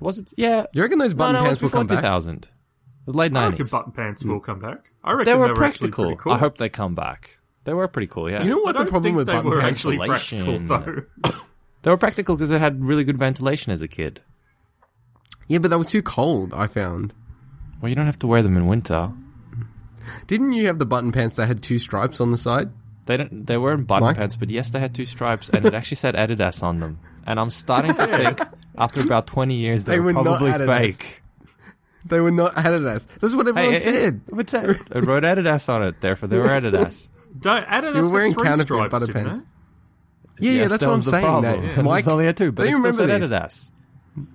Was 0.01 0.19
it? 0.19 0.33
Yeah. 0.37 0.63
Do 0.63 0.69
you 0.75 0.83
reckon 0.83 0.99
those 0.99 1.15
button 1.15 1.35
no, 1.35 1.39
no, 1.39 1.45
pants 1.45 1.63
it 1.63 1.65
was 1.67 1.73
will 1.73 1.85
before 1.85 1.97
come 1.99 2.03
back? 2.03 2.03
2000. 2.03 2.51
It 3.03 3.07
was 3.07 3.15
late 3.17 3.35
I 3.37 3.47
reckon 3.47 3.65
90s. 3.65 3.71
button 3.73 3.93
pants 3.93 4.25
will 4.25 4.41
come 4.41 4.59
back. 4.61 4.93
I 5.03 5.13
reckon 5.13 5.33
They 5.33 5.37
were 5.39 5.47
actually 5.47 5.59
practical. 5.59 6.05
pretty 6.05 6.17
cool. 6.19 6.33
I 6.33 6.39
hope 6.39 6.59
they 6.59 6.69
come 6.69 6.95
back. 6.95 7.39
They 7.65 7.73
were 7.75 7.87
pretty 7.89 8.07
cool, 8.09 8.31
yeah. 8.31 8.43
You 8.43 8.51
know 8.51 8.61
I 8.61 8.65
what 8.65 8.73
the 8.73 8.79
don't 8.79 8.89
problem 8.89 9.03
think 9.05 9.17
with 9.17 9.27
they 9.27 9.33
button 9.35 9.51
were 9.51 9.61
pants? 9.61 9.81
actually 9.81 9.97
practical 9.99 10.59
Ventilation. 10.59 11.09
though. 11.23 11.31
They 11.83 11.91
were 11.91 11.97
practical 11.97 12.37
because 12.37 12.53
it 12.53 12.61
had 12.61 12.85
really 12.85 13.03
good 13.05 13.19
ventilation 13.19 13.73
as 13.73 13.83
a 13.83 13.89
kid. 13.89 14.21
Yeah, 15.49 15.59
but 15.59 15.69
they 15.71 15.77
were 15.77 15.85
too 15.85 16.03
cold. 16.03 16.55
I 16.55 16.67
found. 16.69 17.13
Well, 17.81 17.89
you 17.89 17.97
don't 17.97 18.07
have 18.07 18.19
to 18.19 18.27
wear 18.29 18.43
them 18.43 18.57
in 18.57 18.67
winter. 18.69 19.13
Didn't 20.27 20.53
you 20.53 20.67
have 20.67 20.79
the 20.79 20.87
button 20.87 21.13
pants 21.13 21.37
that 21.37 21.47
had 21.47 21.63
two 21.63 21.79
stripes 21.79 22.21
on 22.21 22.31
the 22.31 22.37
side? 22.39 22.71
They 23.07 23.17
don't. 23.17 23.47
They 23.47 23.59
weren't 23.59 23.87
button 23.89 24.05
Mike? 24.07 24.17
pants, 24.17 24.37
but 24.37 24.51
yes, 24.51 24.71
they 24.71 24.79
had 24.81 24.95
two 24.95 25.05
stripes, 25.05 25.49
and 25.49 25.67
it 25.67 25.75
actually 25.75 25.97
said 25.97 26.15
Adidas 26.15 26.63
on 26.63 26.79
them. 26.81 27.01
And 27.27 27.39
I'm 27.41 27.51
starting 27.51 27.95
to 27.95 28.07
think, 28.07 28.41
after 28.77 29.01
about 29.01 29.27
20 29.27 29.55
years, 29.55 29.85
they, 29.85 29.95
They 29.95 29.99
were 30.01 30.07
were 30.07 30.13
not 30.13 30.25
probably 30.25 30.51
Adidas. 30.53 30.67
fake. 30.99 31.22
They 32.05 32.21
were 32.21 32.31
not 32.31 32.53
Adidas. 32.55 33.07
That's 33.19 33.35
what 33.35 33.47
everyone 33.49 33.71
Hey, 33.73 33.77
it, 33.77 33.83
said. 33.83 33.95
it, 34.33 34.39
it, 34.41 34.51
said- 34.51 34.71
it 34.71 35.05
wrote 35.05 35.23
Adidas 35.23 35.69
on 35.69 35.83
it, 35.85 36.01
therefore 36.01 36.29
they 36.29 36.39
were 36.39 36.45
Adidas. 36.49 37.11
Don't 37.39 37.65
Adidas 37.67 37.95
You 37.95 38.01
were 38.03 38.07
had 38.07 38.13
wearing 38.13 38.33
three 38.35 38.43
counterfeit 38.45 38.67
stripes, 38.67 38.91
butter 38.91 39.07
didn't 39.07 39.25
pants. 39.25 39.41
they? 39.41 40.47
Yeah, 40.47 40.53
yeah, 40.53 40.61
Yes, 40.63 40.71
that's 40.71 40.81
that 40.81 40.87
what 40.89 40.93
I'm 40.93 40.99
was 40.99 41.05
the 41.07 41.11
saying. 41.13 41.25
problem. 41.25 41.63
That 41.67 41.77
Yeah. 41.77 41.83
Mike, 41.83 42.07
only 42.09 42.25
had 42.25 42.37
two, 42.37 42.53
but 42.53 42.63
do 42.63 42.69
it 42.69 42.71
you 42.73 42.77
still 42.93 43.07
remember 43.07 43.29
said 43.29 43.43
this? 43.43 43.71
Adidas. 43.71 43.71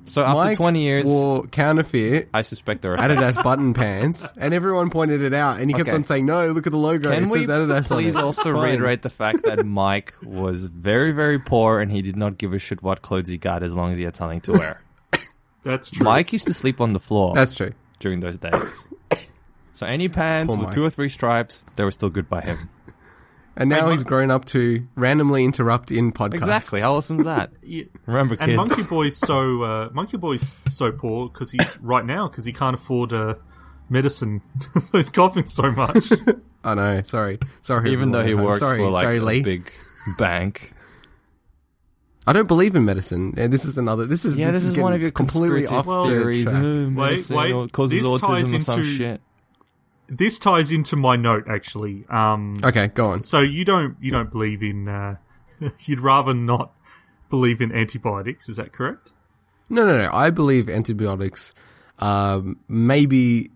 So 0.06 0.24
after 0.24 0.48
Mike 0.50 0.58
20 0.58 0.82
years, 0.82 1.06
wore 1.06 1.46
counterfeit 1.48 2.30
I 2.34 2.42
suspect 2.42 2.82
they're 2.82 2.98
fake. 2.98 3.12
Adidas 3.12 3.44
button 3.44 3.76
pants, 3.76 4.34
and 4.36 4.52
everyone 4.54 4.90
pointed 4.90 5.22
it 5.22 5.36
out, 5.36 5.60
and 5.60 5.70
he 5.70 5.74
kept 5.76 5.88
Okay. 5.90 5.96
on 5.96 6.04
saying, 6.04 6.26
"No, 6.26 6.48
look 6.52 6.66
at 6.66 6.72
the 6.72 6.78
logo. 6.80 7.12
Can 7.12 7.26
it 7.26 7.30
we 7.30 7.40
says 7.46 7.50
Adidas 7.50 7.92
on 7.92 7.98
please 7.98 8.16
it." 8.16 8.24
also 8.24 8.54
Fine. 8.54 8.64
reiterate 8.70 9.02
the 9.04 9.12
fact 9.12 9.44
that 9.44 9.64
Mike 9.68 10.16
was 10.24 10.66
very, 10.66 11.12
very 11.12 11.38
poor 11.38 11.80
and 11.80 11.92
he 11.92 12.02
did 12.02 12.16
not 12.16 12.40
give 12.40 12.54
a 12.54 12.60
shit 12.60 12.82
what 12.82 13.04
clothes 13.04 13.30
he 13.30 13.38
got 13.38 13.62
as 13.62 13.76
long 13.76 13.92
as 13.92 14.00
he 14.00 14.04
had 14.04 14.16
something 14.16 14.42
to 14.42 14.54
wear. 14.54 14.82
That's 15.64 15.92
true. 15.92 16.06
Mike 16.06 16.32
used 16.32 16.48
to 16.48 16.54
sleep 16.54 16.80
on 16.82 16.94
the 16.94 17.00
floor 17.00 17.34
That's 17.36 17.54
true. 17.56 17.72
during 18.00 18.20
those 18.22 18.38
days. 18.38 18.88
So 19.74 19.86
any 19.86 20.10
pants 20.10 20.52
Poor 20.54 20.58
with 20.58 20.68
Mike. 20.68 20.74
two 20.76 20.84
or 20.86 20.90
three 20.90 21.10
stripes, 21.10 21.64
they 21.76 21.84
were 21.84 21.92
still 21.92 22.10
good 22.10 22.28
by 22.30 22.42
him. 22.42 22.58
And 23.60 23.72
now 23.72 23.86
Hey, 23.86 23.92
he's 23.94 24.02
Mike- 24.02 24.08
grown 24.08 24.30
up 24.30 24.46
to 24.46 24.88
randomly 24.96 25.44
interrupt 25.44 25.90
in 25.90 26.12
podcasts. 26.12 26.34
Exactly. 26.36 26.80
How 26.80 26.94
awesome 26.94 27.18
is 27.18 27.26
that? 27.26 27.50
Yeah. 27.64 27.86
Remember, 28.06 28.38
And. 28.40 28.56
Monkey 28.56 28.84
Boy's 28.88 29.18
so 29.18 29.64
uh, 29.64 29.90
Monkey 29.94 30.18
Boy's 30.18 30.62
so 30.70 30.92
poor 30.92 31.28
because 31.28 31.50
he 31.50 31.58
right 31.82 32.06
now 32.06 32.28
because 32.28 32.46
he 32.46 32.54
can't 32.54 32.76
afford 32.76 33.14
uh, 33.14 33.34
medicine. 33.90 34.44
so 34.80 35.00
he's 35.00 35.10
coughing 35.10 35.48
so 35.48 35.72
much. 35.72 36.08
I 36.64 36.76
know. 36.76 37.02
Sorry, 37.02 37.40
sorry. 37.64 37.94
Even 37.94 38.12
though 38.12 38.20
he 38.24 38.34
everyone. 38.34 38.46
works 38.46 38.60
sorry, 38.60 38.78
for 38.78 38.90
like 38.92 39.04
sorry, 39.06 39.18
a 39.18 39.22
Lee. 39.24 39.42
big 39.42 39.72
bank. 40.20 40.74
I 42.28 42.34
don't 42.34 42.48
believe 42.48 42.76
in 42.76 42.84
medicine. 42.86 43.34
And 43.38 43.52
this 43.54 43.64
is 43.66 43.78
another. 43.78 44.06
This 44.06 44.26
is 44.26 44.38
Yeah, 44.38 44.52
this, 44.52 44.66
is 44.66 44.78
one 44.78 44.92
of 44.94 45.02
your 45.02 45.12
completely 45.12 45.66
off 45.66 45.86
the 45.86 46.06
theories. 46.10 46.50
track. 46.50 46.62
Uh, 46.62 46.90
medicine 46.92 47.36
wait, 47.38 47.72
causes 47.72 48.02
this 48.04 48.22
ties 48.22 48.44
autism 48.44 48.54
or 48.56 48.60
some 48.60 48.80
into- 48.82 48.90
shit. 48.92 49.22
this 50.10 50.38
ties 50.38 50.72
into 50.72 50.96
my 50.98 51.16
note 51.16 51.46
actually. 51.50 52.06
Um, 52.10 52.54
Okay, 52.64 52.88
go 52.90 53.06
on. 53.06 53.22
so 53.22 53.40
you 53.40 53.64
don't 53.66 53.96
you 54.02 54.12
don't 54.12 54.30
believe 54.30 54.62
in 54.62 54.88
uh, 54.90 55.16
you'd 55.86 56.02
rather 56.02 56.34
not 56.34 56.74
believe 57.30 57.62
in 57.62 57.72
antibiotics? 57.72 58.50
Is 58.50 58.58
that 58.58 58.72
correct? 58.74 59.14
No, 59.70 59.86
no, 59.86 59.98
no. 60.04 60.10
I 60.14 60.30
believe 60.30 60.70
antibiotics. 60.70 61.54
Um, 62.00 62.58
maybe 62.68 63.50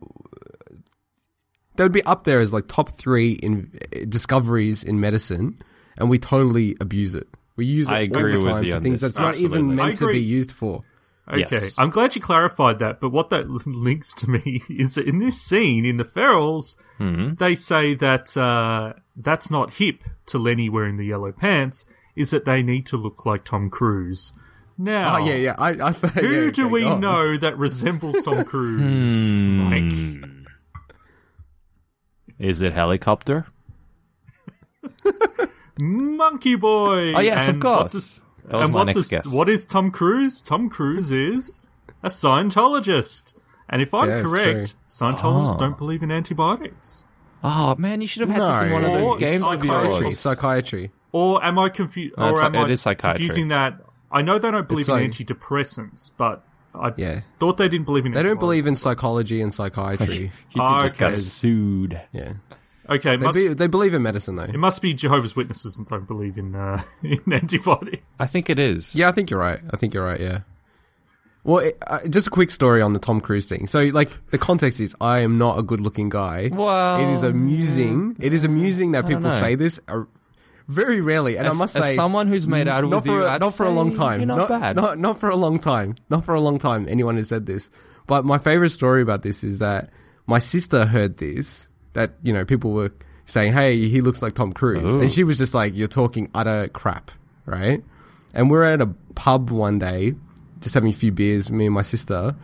they 1.75 1.83
would 1.83 1.93
be 1.93 2.03
up 2.03 2.23
there 2.23 2.39
as 2.39 2.51
like 2.53 2.67
top 2.67 2.89
three 2.91 3.31
in 3.33 3.71
discoveries 4.09 4.83
in 4.83 4.99
medicine, 4.99 5.57
and 5.97 6.09
we 6.09 6.17
totally 6.19 6.75
abuse 6.81 7.15
it. 7.15 7.27
We 7.61 7.65
We 7.67 7.71
use 7.71 7.89
it 7.89 7.93
I 7.93 7.99
agree 7.99 8.33
all 8.33 8.39
the 8.39 8.45
with 8.45 8.53
time 8.55 8.63
you 8.63 8.73
for 8.75 8.81
things 8.81 9.01
this. 9.01 9.13
that's 9.15 9.19
not 9.19 9.37
even 9.37 9.75
meant 9.75 9.93
to 9.99 10.07
be 10.07 10.19
used 10.19 10.51
for. 10.53 10.81
Okay, 11.29 11.45
Yes. 11.51 11.77
I'm 11.77 11.91
glad 11.91 12.15
you 12.15 12.21
clarified 12.21 12.79
that. 12.79 12.99
But 12.99 13.11
what 13.11 13.29
that 13.29 13.47
links 13.65 14.13
to 14.15 14.29
me 14.29 14.63
is 14.69 14.95
that 14.95 15.07
in 15.07 15.19
this 15.19 15.39
scene 15.39 15.85
in 15.85 15.97
the 15.97 16.03
Ferals, 16.03 16.77
Hmm. 16.97 17.35
they 17.35 17.53
say 17.55 17.93
that 17.95 18.35
uh, 18.35 18.93
that's 19.15 19.51
not 19.51 19.75
hip 19.75 20.03
to 20.27 20.39
Lenny 20.39 20.69
wearing 20.69 20.97
the 20.97 21.05
yellow 21.05 21.31
pants. 21.31 21.85
Is 22.15 22.31
that 22.31 22.45
they 22.45 22.63
need 22.63 22.85
to 22.87 22.97
look 22.97 23.25
like 23.25 23.45
Tom 23.45 23.69
Cruise? 23.69 24.33
Now, 24.77 25.17
Oh, 25.19 25.25
yeah, 25.25 25.35
yeah. 25.35 25.55
I, 25.59 25.69
I 25.69 25.91
thought, 25.91 26.11
who 26.23 26.45
yeah, 26.45 26.51
do 26.51 26.67
we 26.67 26.83
on. 26.83 26.99
know 26.99 27.37
that 27.37 27.57
resembles 27.57 28.23
Tom 28.25 28.43
Cruise? 28.51 29.43
Hmm. 29.43 29.69
Like, 29.71 30.29
Is 32.39 32.61
it 32.63 32.73
helicopter? 32.73 33.45
Monkey 35.81 36.55
Boy. 36.55 37.13
Oh 37.15 37.19
yes, 37.21 37.47
And 37.47 37.57
of 37.57 37.63
what 37.63 37.77
course. 37.79 37.91
does- 37.93 38.23
that 38.45 38.53
was 38.57 38.63
and 38.65 38.73
my 38.73 38.79
what 38.79 38.83
next 38.85 38.97
does, 38.97 39.07
guess. 39.09 39.33
What 39.33 39.49
is 39.49 39.65
Tom 39.65 39.91
Cruise? 39.91 40.41
Tom 40.41 40.69
Cruise 40.69 41.11
is 41.11 41.61
a 42.03 42.09
Scientologist. 42.09 43.35
And 43.69 43.81
if 43.81 43.93
I'm 43.93 44.09
Yeah, 44.09 44.21
correct. 44.21 44.75
Scientologists 44.89 45.55
Oh. 45.55 45.59
don't 45.59 45.77
believe 45.77 46.03
in 46.03 46.11
antibiotics. 46.11 47.05
Oh 47.43 47.75
man, 47.77 48.01
you 48.01 48.07
should 48.07 48.21
have 48.21 48.29
had 48.29 48.41
this 48.41 48.61
in 48.61 48.67
No. 48.69 48.73
one 48.73 48.83
of 48.83 48.91
those 48.91 49.07
Or 49.11 49.17
games 49.17 49.43
of 49.43 49.59
Psychiatry. 49.59 50.05
yours. 50.05 50.19
Psychiatry. 50.19 50.91
Or 51.13 51.43
am 51.43 51.57
I 51.59 51.69
confused? 51.69 52.15
No, 52.17 52.25
or 52.25 52.29
it's- 52.31 52.43
am 52.45 52.55
I 52.55 52.63
it 52.65 52.71
is 52.71 52.81
psychiatry. 52.81 53.19
confusing 53.19 53.47
that? 53.49 53.79
I 54.11 54.21
know 54.21 54.37
they 54.39 54.51
don't 54.51 54.67
believe 54.67 54.81
It's 54.81 54.89
in 54.89 54.95
like- 54.95 55.11
antidepressants, 55.11 56.11
but 56.17 56.43
I 56.75 56.93
Yeah. 56.97 57.21
thought 57.39 57.57
they 57.57 57.69
didn't 57.69 57.85
believe 57.85 58.05
in. 58.05 58.11
They 58.11 58.23
don't 58.23 58.39
believe 58.39 58.67
in 58.67 58.75
psychology 58.75 59.41
and 59.41 59.53
psychiatry. 59.53 60.31
He 60.49 60.59
Ah, 60.59 60.81
just 60.83 60.97
got 60.97 61.11
okay. 61.11 61.17
sued. 61.17 61.99
yeah. 62.11 62.33
Okay, 62.91 63.13
it 63.13 63.19
They, 63.21 63.25
must, 63.25 63.37
be, 63.37 63.47
they 63.47 63.67
believe 63.67 63.93
in 63.93 64.01
medicine, 64.01 64.35
though. 64.35 64.43
it 64.43 64.57
must 64.57 64.81
be 64.81 64.93
Jehovah's 64.93 65.35
Witnesses 65.35 65.77
and 65.77 65.87
don't 65.87 66.05
believe 66.07 66.37
in 66.37 66.55
uh, 66.55 66.81
in 67.03 67.21
antibiotics. 67.31 68.03
I 68.19 68.27
think 68.27 68.49
it 68.49 68.59
is. 68.59 68.95
Yeah, 68.95 69.07
I 69.07 69.11
think 69.13 69.31
you're 69.31 69.39
right. 69.39 69.61
I 69.71 69.77
think 69.77 69.93
you're 69.93 70.03
right. 70.05 70.19
Yeah. 70.19 70.39
Well, 71.43 71.59
it, 71.59 71.77
uh, 71.87 71.99
just 72.09 72.27
a 72.27 72.29
quick 72.29 72.51
story 72.51 72.81
on 72.81 72.93
the 72.93 72.99
Tom 72.99 73.19
Cruise 73.21 73.47
thing. 73.47 73.65
So, 73.65 73.85
like, 73.85 74.09
the 74.29 74.37
context 74.37 74.79
is, 74.79 74.95
I 75.01 75.21
am 75.21 75.39
not 75.39 75.57
a 75.57 75.63
good-looking 75.63 76.09
guy. 76.09 76.49
Well, 76.53 76.99
it 76.99 77.13
is 77.13 77.23
amusing. 77.23 78.15
It 78.19 78.33
is 78.33 78.43
amusing 78.43 78.91
that 78.91 79.07
people 79.07 79.23
know. 79.23 79.39
say 79.39 79.55
this 79.55 79.79
uh, 79.87 80.03
very 80.67 81.01
rarely, 81.01 81.37
and 81.37 81.47
As, 81.47 81.55
I 81.55 81.57
must 81.57 81.75
as 81.77 81.83
say, 81.83 81.95
someone 81.95 82.27
who's 82.27 82.47
made 82.47 82.67
out 82.67 82.83
not 82.83 82.97
with 82.97 83.05
you, 83.07 83.23
a, 83.23 83.31
I'd 83.31 83.41
not 83.41 83.55
for 83.55 83.65
a 83.65 83.71
long 83.71 83.91
time. 83.91 84.19
You're 84.19 84.27
not, 84.27 84.49
bad. 84.49 84.75
Not, 84.75 84.99
not 84.99 85.19
for 85.19 85.29
a 85.29 85.35
long 85.35 85.57
time. 85.57 85.95
Not 86.11 86.25
for 86.25 86.35
a 86.35 86.41
long 86.41 86.59
time. 86.59 86.85
Anyone 86.87 87.15
has 87.15 87.29
said 87.29 87.47
this. 87.47 87.71
But 88.05 88.23
my 88.23 88.37
favorite 88.37 88.69
story 88.69 89.01
about 89.01 89.23
this 89.23 89.43
is 89.43 89.59
that 89.59 89.89
my 90.27 90.37
sister 90.37 90.85
heard 90.85 91.17
this. 91.17 91.70
That 91.93 92.13
you 92.23 92.33
know, 92.33 92.45
people 92.45 92.71
were 92.71 92.91
saying, 93.25 93.53
"Hey, 93.53 93.77
he 93.87 94.01
looks 94.01 94.21
like 94.21 94.33
Tom 94.33 94.53
Cruise," 94.53 94.95
and 94.95 95.11
she 95.11 95.23
was 95.23 95.37
just 95.37 95.53
like, 95.53 95.75
"You're 95.75 95.87
talking 95.87 96.29
utter 96.33 96.67
crap, 96.69 97.11
right?" 97.45 97.83
And 98.33 98.49
we're 98.49 98.63
at 98.63 98.81
a 98.81 98.87
pub 99.15 99.49
one 99.49 99.79
day, 99.79 100.15
just 100.61 100.73
having 100.73 100.89
a 100.89 100.93
few 100.93 101.11
beers, 101.11 101.51
me 101.51 101.65
and 101.65 101.75
my 101.75 101.81
sister, 101.81 102.35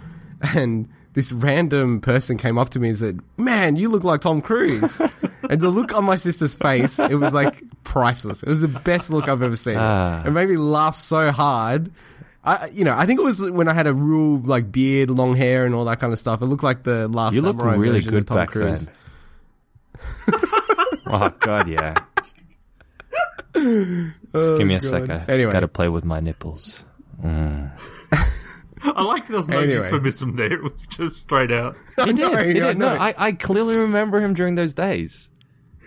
and 0.55 0.87
this 1.13 1.31
random 1.31 1.99
person 2.01 2.37
came 2.37 2.57
up 2.57 2.69
to 2.69 2.79
me 2.79 2.89
and 2.89 2.97
said, 2.97 3.19
"Man, 3.37 3.75
you 3.75 3.89
look 3.89 4.03
like 4.03 4.21
Tom 4.21 4.41
Cruise." 4.41 5.01
and 5.49 5.61
the 5.61 5.69
look 5.69 5.93
on 5.93 6.05
my 6.05 6.15
sister's 6.15 6.53
face, 6.53 6.99
it 6.99 7.15
was 7.15 7.33
like 7.33 7.63
priceless. 7.83 8.43
It 8.43 8.49
was 8.49 8.61
the 8.61 8.67
best 8.67 9.09
look 9.09 9.27
I've 9.29 9.41
ever 9.41 9.55
seen. 9.55 9.77
Ah. 9.77 10.23
It 10.25 10.31
made 10.31 10.49
me 10.49 10.57
laugh 10.57 10.95
so 10.95 11.31
hard. 11.31 11.91
I, 12.43 12.69
you 12.71 12.85
know, 12.85 12.95
I 12.95 13.05
think 13.05 13.19
it 13.19 13.23
was 13.23 13.41
when 13.51 13.67
I 13.67 13.73
had 13.73 13.87
a 13.87 13.93
real 13.93 14.39
like 14.39 14.71
beard, 14.71 15.09
long 15.09 15.35
hair, 15.35 15.65
and 15.65 15.75
all 15.75 15.85
that 15.85 15.99
kind 15.99 16.13
of 16.13 16.19
stuff. 16.19 16.41
It 16.41 16.45
looked 16.45 16.63
like 16.63 16.83
the 16.83 17.07
last. 17.07 17.33
You 17.33 17.41
look 17.41 17.61
really 17.63 18.01
good 18.01 18.27
Tom 18.27 18.37
back 18.37 18.49
Cruise. 18.49 18.85
then. 18.85 18.95
oh 21.07 21.33
god, 21.39 21.67
yeah. 21.67 21.93
Just 23.53 24.57
give 24.57 24.67
me 24.67 24.73
a 24.75 24.77
Oh, 24.77 24.79
God. 24.79 24.83
second. 24.83 25.29
Anyway. 25.29 25.51
gotta 25.51 25.67
play 25.67 25.89
with 25.89 26.05
my 26.05 26.19
nipples. 26.19 26.85
Mm. 27.23 27.71
I 28.83 29.01
like 29.03 29.27
there's 29.27 29.49
no 29.49 29.59
Anyway. 29.59 29.83
euphemism 29.83 30.35
there. 30.35 30.53
It 30.53 30.61
was 30.63 30.85
just 30.87 31.17
straight 31.21 31.51
out. 31.51 31.75
He 32.05 32.13
did. 32.13 32.17
know, 32.19 32.29
he 32.37 32.61
I 32.61 32.67
did. 32.67 32.77
No, 32.77 32.93
know. 32.93 32.99
I, 33.01 33.13
I 33.17 33.31
clearly 33.31 33.75
remember 33.77 34.19
him 34.21 34.33
during 34.33 34.55
those 34.55 34.73
days. 34.73 35.31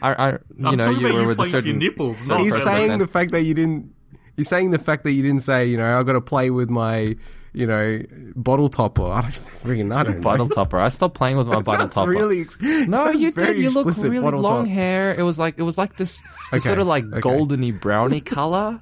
I, 0.03 0.13
I 0.15 0.31
you 0.33 0.39
I'm 0.65 0.77
know, 0.77 0.85
talking 0.85 1.01
you 1.01 1.07
about 1.07 1.15
were 1.15 1.21
you 1.23 1.27
with 1.29 1.37
a 1.37 1.37
playing 1.37 1.39
with 1.39 1.51
certain. 1.51 1.81
your 1.81 1.91
nipples, 1.91 2.17
certain 2.19 2.29
not 2.29 2.41
He's 2.41 2.63
saying 2.63 2.99
the 2.99 3.07
fact 3.07 3.33
that 3.33 3.43
you 3.43 3.55
didn't. 3.55 3.93
He's 4.37 4.49
saying 4.49 4.71
the 4.71 4.79
fact 4.79 5.05
that 5.05 5.13
you 5.13 5.23
didn't 5.23 5.43
say, 5.43 5.67
you 5.67 5.77
know, 5.77 5.99
I've 5.99 6.07
got 6.07 6.15
to 6.15 6.21
play 6.23 6.49
with 6.51 6.71
my, 6.71 7.15
you 7.53 7.67
know, 7.67 8.01
bottle 8.37 8.69
topper. 8.69 9.03
I 9.11 9.23
don't 9.23 9.31
freaking 9.33 9.95
I 9.95 10.03
don't 10.03 10.17
know. 10.17 10.23
bottle 10.23 10.49
topper. 10.49 10.79
I 10.79 10.89
stopped 10.89 11.15
playing 11.15 11.37
with 11.37 11.47
my 11.49 11.57
That 11.57 11.65
bottle 11.65 11.89
topper. 11.89 12.11
Really, 12.11 12.41
ex- 12.43 12.59
No, 12.89 13.11
you 13.11 13.33
did. 13.33 13.59
You 13.59 13.71
look 13.71 13.95
really 13.97 14.19
long 14.21 14.65
top. 14.67 14.73
hair. 14.73 15.15
It 15.19 15.23
was 15.23 15.39
like 15.39 15.59
it 15.59 15.63
was 15.63 15.77
like 15.79 15.97
this, 15.97 16.21
this 16.53 16.65
Okay, 16.65 16.69
sort 16.69 16.79
of 16.79 16.87
like 16.87 17.05
okay. 17.05 17.21
goldeny 17.21 17.79
browny 17.79 18.21
color, 18.25 18.81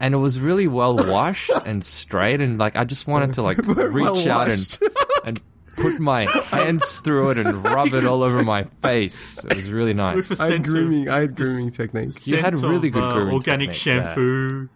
and 0.00 0.14
it 0.14 0.18
was 0.18 0.40
really 0.40 0.66
well 0.68 0.96
washed 0.96 1.50
and 1.66 1.82
straight. 1.84 2.40
And 2.40 2.58
like 2.58 2.76
I 2.76 2.84
just 2.84 3.06
wanted 3.06 3.34
to 3.34 3.42
like 3.42 3.58
reach 3.58 4.26
out 4.26 4.48
and 4.50 4.78
and 5.24 5.42
put 5.76 6.00
my 6.00 6.22
hands 6.46 7.00
through 7.00 7.32
it 7.32 7.38
and 7.38 7.62
rub 7.62 7.92
it 7.92 8.06
all 8.06 8.22
over 8.22 8.42
my 8.42 8.62
face. 8.82 9.44
It 9.44 9.54
was 9.56 9.70
really 9.70 9.92
nice. 9.92 10.30
With 10.30 10.40
a 10.40 10.42
I 10.42 10.46
had 10.46 10.52
scent 10.54 10.66
grooming. 10.68 11.08
of, 11.08 11.14
I 11.14 11.20
had 11.20 11.36
grooming 11.36 11.70
techniques. 11.70 12.26
You 12.26 12.38
had 12.38 12.56
scent 12.56 12.70
really 12.70 12.88
of, 12.88 12.94
good 12.94 13.02
uh, 13.02 13.12
grooming 13.12 13.34
organic 13.34 13.72
technique, 13.72 13.86
yeah. 13.86 14.04
shampoo. 14.04 14.68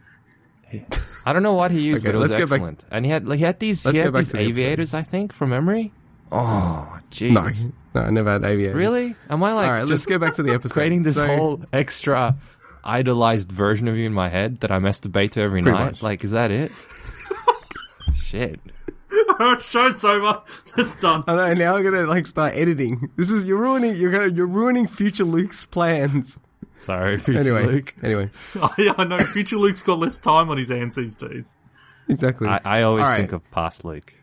I 1.27 1.33
don't 1.33 1.43
know 1.43 1.55
what 1.55 1.71
he 1.71 1.81
used, 1.81 2.05
Okay, 2.05 2.13
but 2.13 2.17
it 2.17 2.19
was 2.21 2.31
let's 2.31 2.41
get 2.41 2.49
back- 2.51 2.57
excellent. 2.61 2.85
And 2.91 3.05
he 3.05 3.11
had 3.11 3.27
like 3.29 3.39
he 3.39 3.45
had 3.45 3.59
these 3.61 3.85
Let's 3.85 3.99
he 3.99 4.03
had 4.05 4.15
these 4.15 4.29
to 4.31 4.37
the 4.39 4.43
aviators, 4.43 4.95
I 4.95 5.03
think, 5.03 5.33
from 5.33 5.51
memory. 5.51 5.93
Oh, 6.33 6.89
No, 6.95 7.01
Jesus. 7.11 7.69
no, 7.95 8.01
I 8.03 8.11
never 8.11 8.31
had 8.31 8.45
aviators. 8.45 8.77
Really? 8.77 9.17
Am 9.29 9.43
I 9.43 9.53
like 9.53 9.67
All 9.67 9.73
right, 9.73 9.85
let's 9.87 10.07
go 10.07 10.19
back 10.19 10.35
to 10.37 10.43
the 10.43 10.53
episode. 10.55 10.75
creating 10.75 11.03
this 11.03 11.17
So- 11.17 11.27
whole 11.27 11.65
extra 11.73 12.37
idolized 12.85 13.51
version 13.53 13.89
of 13.89 13.97
you 13.97 14.07
in 14.07 14.15
my 14.15 14.29
head 14.29 14.61
that 14.61 14.71
I 14.71 14.79
masturbate 14.79 15.33
to 15.33 15.41
every 15.43 15.61
Pretty 15.63 15.77
night? 15.77 15.85
much. 15.85 16.03
Like, 16.03 16.25
is 16.25 16.31
that 16.31 16.51
it? 16.51 16.73
Shit. 18.15 18.61
Show's 19.61 20.05
over. 20.05 20.43
That's 20.77 21.01
done. 21.01 21.25
I 21.27 21.35
know. 21.35 21.55
Now 21.55 21.77
I'm 21.77 21.83
gonna 21.83 22.03
like 22.07 22.27
start 22.27 22.53
editing. 22.55 23.09
This 23.17 23.31
is 23.31 23.47
you're 23.49 23.61
ruining. 23.61 23.95
You're 23.97 24.13
gonna 24.13 24.29
you're 24.33 24.47
ruining 24.47 24.87
future 24.87 25.25
Luke's 25.25 25.67
plans. 25.67 26.39
Sorry, 26.81 27.19
future 27.19 27.41
Anyway, 27.41 27.67
Luke. 27.67 27.95
anyway, 28.03 28.31
I, 28.55 28.95
I 28.97 29.05
know. 29.05 29.19
Future 29.19 29.57
Luke's 29.59 29.83
got 29.83 29.99
less 29.99 30.19
time 30.19 30.49
on 30.49 30.57
his 30.57 30.71
hands 30.71 30.97
these 30.97 31.15
days. 31.15 31.55
exactly. 32.09 32.49
I, 32.49 32.61
I 32.65 32.83
always 32.83 33.05
All 33.05 33.11
right. 33.11 33.19
think 33.19 33.33
of 33.33 33.49
past 33.51 33.85
Luke. 33.85 34.15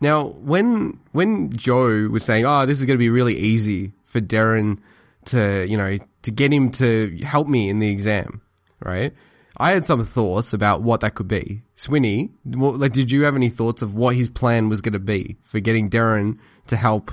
Now, 0.00 0.26
when 0.26 1.00
when 1.12 1.50
Joe 1.50 2.08
was 2.08 2.24
saying, 2.24 2.44
"Oh, 2.46 2.66
this 2.66 2.78
is 2.80 2.86
going 2.86 2.96
to 2.96 2.98
be 2.98 3.10
really 3.10 3.34
easy 3.34 3.92
for 4.04 4.20
Derryn 4.20 4.78
to, 5.26 5.66
you 5.66 5.76
know, 5.76 5.98
to 6.22 6.30
get 6.30 6.52
him 6.52 6.70
to 6.72 7.16
help 7.24 7.48
me 7.48 7.68
in 7.68 7.78
the 7.78 7.88
exam," 7.90 8.40
right? 8.80 9.12
I 9.56 9.70
had 9.70 9.86
some 9.86 10.04
thoughts 10.04 10.52
about 10.52 10.82
what 10.82 11.00
that 11.00 11.14
could 11.14 11.28
be. 11.28 11.62
Swinny, 11.76 12.30
what, 12.44 12.76
like, 12.78 12.92
did 12.92 13.10
you 13.12 13.22
have 13.24 13.36
any 13.36 13.48
thoughts 13.48 13.82
of 13.82 13.94
what 13.94 14.16
his 14.16 14.28
plan 14.28 14.68
was 14.68 14.80
going 14.80 14.94
to 14.94 14.98
be 14.98 15.36
for 15.42 15.60
getting 15.60 15.88
Derryn 15.88 16.38
to 16.66 16.76
help 16.76 17.12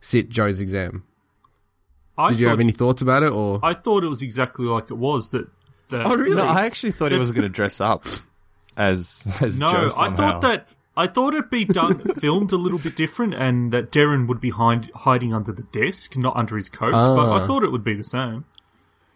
sit 0.00 0.30
Joe's 0.30 0.60
exam? 0.60 1.04
I 2.18 2.28
Did 2.30 2.40
you 2.40 2.46
thought, 2.46 2.50
have 2.50 2.60
any 2.60 2.72
thoughts 2.72 3.02
about 3.02 3.22
it, 3.22 3.32
or 3.32 3.60
I 3.62 3.74
thought 3.74 4.04
it 4.04 4.08
was 4.08 4.22
exactly 4.22 4.66
like 4.66 4.90
it 4.90 4.98
was. 4.98 5.30
That. 5.30 5.48
that 5.88 6.04
oh, 6.06 6.16
really? 6.16 6.36
No, 6.36 6.44
I 6.44 6.66
actually 6.66 6.92
thought 6.92 7.12
he 7.12 7.18
was 7.18 7.32
going 7.32 7.42
to 7.42 7.48
dress 7.48 7.80
up 7.80 8.04
as 8.76 9.38
as 9.40 9.58
No, 9.58 9.70
Joe 9.70 9.88
I 9.98 10.10
thought 10.10 10.40
that 10.42 10.68
I 10.96 11.06
thought 11.06 11.34
it'd 11.34 11.48
be 11.50 11.64
done 11.64 11.98
filmed 12.20 12.52
a 12.52 12.56
little 12.56 12.78
bit 12.78 12.96
different, 12.96 13.34
and 13.34 13.72
that 13.72 13.90
Derryn 13.90 14.28
would 14.28 14.40
be 14.40 14.50
hind, 14.50 14.90
hiding 14.94 15.32
under 15.32 15.52
the 15.52 15.62
desk, 15.64 16.16
not 16.16 16.36
under 16.36 16.56
his 16.56 16.68
coat. 16.68 16.92
But 16.92 17.18
Ah. 17.18 17.42
I 17.42 17.46
thought 17.46 17.62
it 17.64 17.72
would 17.72 17.84
be 17.84 17.94
the 17.94 18.04
same. 18.04 18.44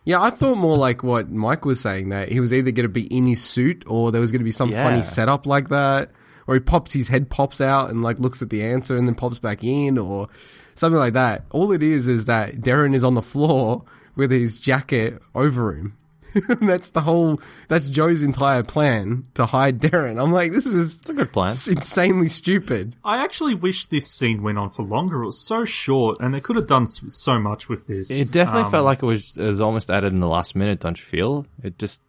Yeah, 0.05 0.23
I 0.23 0.31
thought 0.31 0.57
more 0.57 0.79
like 0.79 1.03
what 1.03 1.31
Mike 1.31 1.65
was 1.65 1.81
saying 1.81 2.11
that 2.11 2.31
he 2.31 2.39
was 2.41 2.53
either 2.53 2.71
going 2.71 2.85
to 2.85 2.89
be 2.93 3.07
in 3.15 3.27
his 3.27 3.43
suit 3.43 3.83
or 3.89 4.13
there 4.13 4.21
was 4.21 4.31
going 4.31 4.41
to 4.41 4.45
be 4.45 4.53
some 4.53 4.71
Yeah. 4.71 4.85
funny 4.85 5.03
setup 5.03 5.47
like 5.47 5.69
that, 5.69 6.13
or 6.47 6.55
he 6.55 6.61
pops 6.61 6.93
his 6.93 7.09
head 7.09 7.29
pops 7.29 7.61
out 7.61 7.91
and 7.91 8.03
like 8.03 8.19
looks 8.21 8.41
at 8.41 8.49
the 8.49 8.63
answer 8.63 8.97
and 8.97 9.07
then 9.07 9.15
pops 9.17 9.39
back 9.41 9.63
in, 9.65 9.99
or 9.99 10.29
something 10.77 10.99
like 10.99 11.15
that. 11.15 11.45
All 11.51 11.73
it 11.73 11.83
is 11.83 12.07
is 12.09 12.27
that 12.27 12.55
Derryn 12.57 12.95
is 12.95 13.03
on 13.05 13.15
the 13.15 13.23
floor 13.23 13.85
with 14.15 14.31
his 14.31 14.59
jacket 14.61 15.21
over 15.35 15.75
him. 15.75 15.97
that's 16.61 16.91
the 16.91 17.01
whole. 17.01 17.41
That's 17.69 17.89
Joe's 17.89 18.23
entire 18.23 18.63
plan 18.63 19.25
to 19.35 19.47
hide 19.47 19.79
Derryn. 19.79 20.23
I'm 20.23 20.33
like, 20.33 20.53
this 20.53 20.67
is 20.67 21.01
it's 21.01 21.09
a 21.09 21.15
good 21.15 21.33
plan. 21.33 21.53
it's 21.53 21.67
insanely 21.67 22.29
stupid. 22.29 22.95
I 23.03 23.25
actually 23.25 23.55
wish 23.55 23.87
this 23.87 24.07
scene 24.11 24.43
went 24.43 24.59
on 24.59 24.69
for 24.69 24.83
longer. 24.83 25.23
It 25.23 25.27
was 25.27 25.41
so 25.41 25.65
short, 25.65 26.21
and 26.21 26.35
they 26.35 26.41
could 26.41 26.57
have 26.57 26.67
done 26.69 26.87
so 26.87 27.39
much 27.39 27.71
with 27.71 27.87
this. 27.87 28.11
It 28.11 28.31
definitely 28.33 28.65
Um, 28.65 28.71
felt 28.71 28.85
like 28.85 29.03
it 29.03 29.07
was, 29.07 29.39
it 29.39 29.47
was 29.47 29.63
almost 29.63 29.91
added 29.91 30.13
in 30.13 30.21
the 30.21 30.29
last 30.29 30.55
minute, 30.55 30.81
don't 30.81 30.99
you 30.99 31.07
feel? 31.07 31.47
It 31.63 31.79
just. 31.79 32.03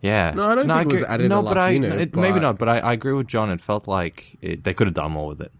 Yeah. 0.00 0.32
No, 0.34 0.48
I 0.48 0.54
don't 0.56 0.66
think 0.66 0.80
it 0.80 0.86
was 0.86 0.94
agree- 1.02 1.06
added 1.14 1.22
in 1.24 1.28
no, 1.28 1.36
the 1.36 1.48
but 1.50 1.56
last 1.58 1.64
I, 1.66 1.78
minute, 1.78 2.00
it- 2.00 2.16
maybe 2.16 2.40
not, 2.40 2.58
but 2.58 2.68
I, 2.68 2.78
I 2.80 2.92
agree 2.94 3.12
with 3.12 3.28
John. 3.28 3.50
It 3.52 3.60
felt 3.60 3.86
like 3.86 4.36
it, 4.42 4.64
they 4.64 4.74
could 4.74 4.88
have 4.88 4.94
done 4.94 5.12
more 5.12 5.28
with 5.28 5.40
it. 5.40 5.52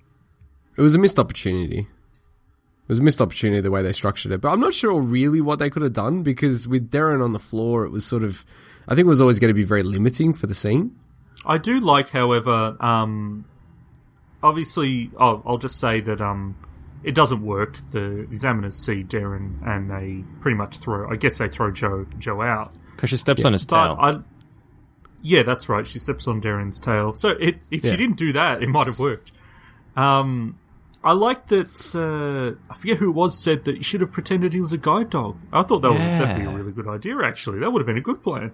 It 0.76 0.82
was 0.82 0.94
a 0.94 0.98
missed 0.98 1.18
opportunity. 1.18 1.80
It 1.80 2.88
was 2.88 2.98
a 2.98 3.02
missed 3.02 3.20
opportunity 3.20 3.60
the 3.60 3.70
way 3.70 3.82
they 3.82 3.92
structured 3.92 4.32
it. 4.32 4.40
But 4.40 4.52
I'm 4.52 4.60
not 4.60 4.72
sure 4.74 5.00
really 5.00 5.40
what 5.40 5.58
they 5.58 5.70
could 5.70 5.82
have 5.82 5.92
done 5.92 6.22
because 6.22 6.66
with 6.66 6.90
Derryn 6.90 7.22
on 7.24 7.32
the 7.32 7.38
floor, 7.38 7.84
it 7.84 7.90
was 7.90 8.04
sort 8.04 8.22
of, 8.24 8.44
I 8.88 8.94
think 8.94 9.06
it 9.06 9.08
was 9.08 9.20
always 9.20 9.38
going 9.38 9.48
to 9.50 9.54
be 9.54 9.64
very 9.64 9.82
limiting 9.82 10.32
for 10.34 10.46
the 10.46 10.54
scene. 10.54 10.96
I 11.46 11.58
do 11.58 11.80
like, 11.80 12.10
however, 12.10 12.76
um, 12.80 13.44
obviously, 14.42 15.10
oh, 15.18 15.42
I'll 15.46 15.58
just 15.58 15.78
say 15.78 16.00
that 16.00 16.20
um, 16.20 16.56
it 17.02 17.14
doesn't 17.14 17.42
work. 17.44 17.76
The 17.90 18.20
examiners 18.22 18.76
see 18.76 19.02
Derryn 19.04 19.66
and 19.66 19.90
they 19.90 20.24
pretty 20.40 20.56
much 20.56 20.78
throw. 20.78 21.10
I 21.10 21.16
guess 21.16 21.38
they 21.38 21.48
throw 21.48 21.70
Joe 21.70 22.06
Joe 22.18 22.40
out. 22.42 22.72
Because 22.96 23.10
she 23.10 23.16
steps 23.16 23.44
on 23.44 23.52
his 23.52 23.64
tail. 23.66 23.96
I, 24.00 24.20
yeah, 25.22 25.42
that's 25.44 25.68
right. 25.68 25.86
She 25.86 25.98
steps 25.98 26.26
on 26.28 26.40
Derryn's 26.40 26.78
tail. 26.78 27.14
So 27.14 27.30
it, 27.30 27.56
if 27.70 27.84
Yeah. 27.84 27.92
she 27.92 27.96
didn't 27.96 28.16
do 28.16 28.32
that, 28.34 28.62
it 28.62 28.68
might 28.68 28.86
have 28.86 28.98
worked. 28.98 29.32
Um, 29.96 30.58
I 31.04 31.12
like 31.12 31.48
that. 31.48 31.94
Uh, 31.94 32.60
I 32.70 32.74
forget 32.76 32.98
who 32.98 33.08
it 33.10 33.14
was 33.14 33.42
said 33.42 33.64
that 33.64 33.76
you 33.76 33.82
should 33.82 34.00
have 34.00 34.12
pretended 34.12 34.52
he 34.52 34.60
was 34.60 34.72
a 34.72 34.78
guide 34.78 35.10
dog. 35.10 35.36
I 35.52 35.62
thought 35.62 35.80
that 35.82 35.90
was 35.90 35.98
that'd 36.00 36.44
be 36.44 36.48
a 36.50 36.56
really 36.56 36.72
good 36.72 36.86
idea. 36.88 37.18
Actually, 37.22 37.58
that 37.60 37.72
would 37.72 37.80
have 37.80 37.86
been 37.86 37.96
a 37.98 38.00
good 38.02 38.22
plan. 38.22 38.52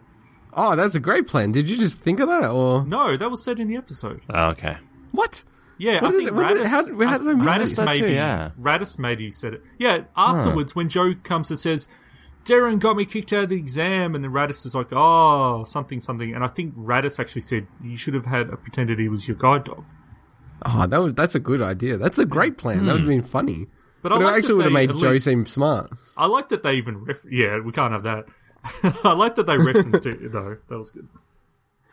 Oh, 0.54 0.74
that's 0.74 0.96
a 0.96 1.00
great 1.00 1.26
plan. 1.26 1.52
Did 1.52 1.68
you 1.68 1.76
just 1.76 2.00
think 2.00 2.20
of 2.20 2.28
that, 2.28 2.50
or 2.50 2.84
No, 2.86 3.16
that 3.16 3.30
was 3.30 3.42
said 3.44 3.60
in 3.60 3.68
the 3.68 3.76
episode. 3.76 4.22
oh, 4.30 4.48
okay. 4.50 4.78
what? 5.12 5.44
Yeah, 5.80 6.00
What 6.02 6.08
I 6.08 6.10
did 6.10 6.16
think 6.16 6.28
it- 6.30 6.34
what 6.34 6.50
it- 6.50 6.56
Rattus, 6.58 6.66
how 6.66 6.82
did- 6.84 7.02
how 7.06 7.18
did 7.18 7.28
I 7.28 7.34
miss 7.34 7.46
Rattus? 7.46 7.76
That 7.76 7.86
maybe, 7.86 7.98
too, 8.00 8.08
yeah. 8.08 8.50
Rattus 8.60 8.98
maybe 8.98 9.30
said 9.30 9.54
it. 9.54 9.64
Yeah, 9.78 10.00
afterwards 10.16 10.74
when 10.74 10.88
Joe 10.88 11.14
comes 11.22 11.50
and 11.50 11.58
says, 11.58 11.86
Derryn 12.44 12.78
got 12.80 12.96
me 12.96 13.04
kicked 13.04 13.32
out 13.34 13.44
of 13.44 13.48
the 13.50 13.56
exam, 13.56 14.14
and 14.14 14.24
then 14.24 14.32
Rattus 14.32 14.64
is 14.64 14.74
like, 14.74 14.88
oh, 14.90 15.64
something, 15.64 16.00
something. 16.00 16.34
And 16.34 16.42
I 16.42 16.48
think 16.48 16.74
Rattus 16.74 17.20
actually 17.20 17.42
said, 17.42 17.66
you 17.84 17.96
should 17.98 18.14
have 18.14 18.24
had 18.26 18.48
a 18.48 18.56
pretended 18.56 18.98
he 18.98 19.08
was 19.08 19.28
your 19.28 19.36
guide 19.36 19.64
dog. 19.64 19.84
Oh, 20.64 20.86
that 20.86 20.98
was, 20.98 21.14
that's 21.14 21.34
a 21.34 21.40
good 21.40 21.62
idea. 21.62 21.96
That's 21.96 22.18
a 22.18 22.26
great 22.26 22.58
plan. 22.58 22.86
That 22.86 22.92
would 22.94 23.02
hmm. 23.02 23.10
have 23.10 23.22
been 23.22 23.22
funny. 23.22 23.66
But 24.02 24.10
But, 24.10 24.22
I 24.22 24.34
it 24.34 24.38
actually 24.38 24.54
would 24.54 24.64
have 24.64 24.72
made 24.72 24.90
Joe 24.98 25.10
least- 25.10 25.24
seem 25.24 25.46
smart. 25.46 25.90
I 26.16 26.26
like 26.26 26.48
that 26.50 26.62
they 26.62 26.74
even, 26.74 27.04
ref- 27.04 27.24
yeah, 27.30 27.60
we 27.60 27.72
can't 27.72 27.92
have 27.92 28.02
that. 28.04 28.26
I 29.04 29.12
like 29.12 29.36
that 29.36 29.46
they 29.46 29.56
referenced 29.56 30.06
it, 30.06 30.18
though. 30.32 30.58
That 30.68 30.78
was 30.78 30.90
good. 30.90 31.08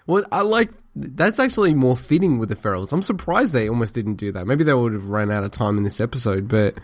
Well, 0.08 0.24
I 0.32 0.42
like 0.42 0.70
that's 0.96 1.40
actually 1.40 1.74
more 1.74 1.98
fitting 1.98 2.38
with 2.38 2.50
the 2.50 2.56
Ferals. 2.56 2.94
I'm 2.94 3.02
surprised 3.02 3.54
they 3.54 3.68
almost 3.68 3.96
didn't 3.96 4.16
do 4.16 4.32
that. 4.34 4.46
Maybe 4.46 4.64
they 4.64 4.74
would 4.74 4.94
have 4.94 5.10
run 5.10 5.32
out 5.32 5.44
of 5.44 5.52
time 5.52 5.80
in 5.80 5.84
this 5.84 6.00
episode, 6.00 6.48
but 6.48 6.78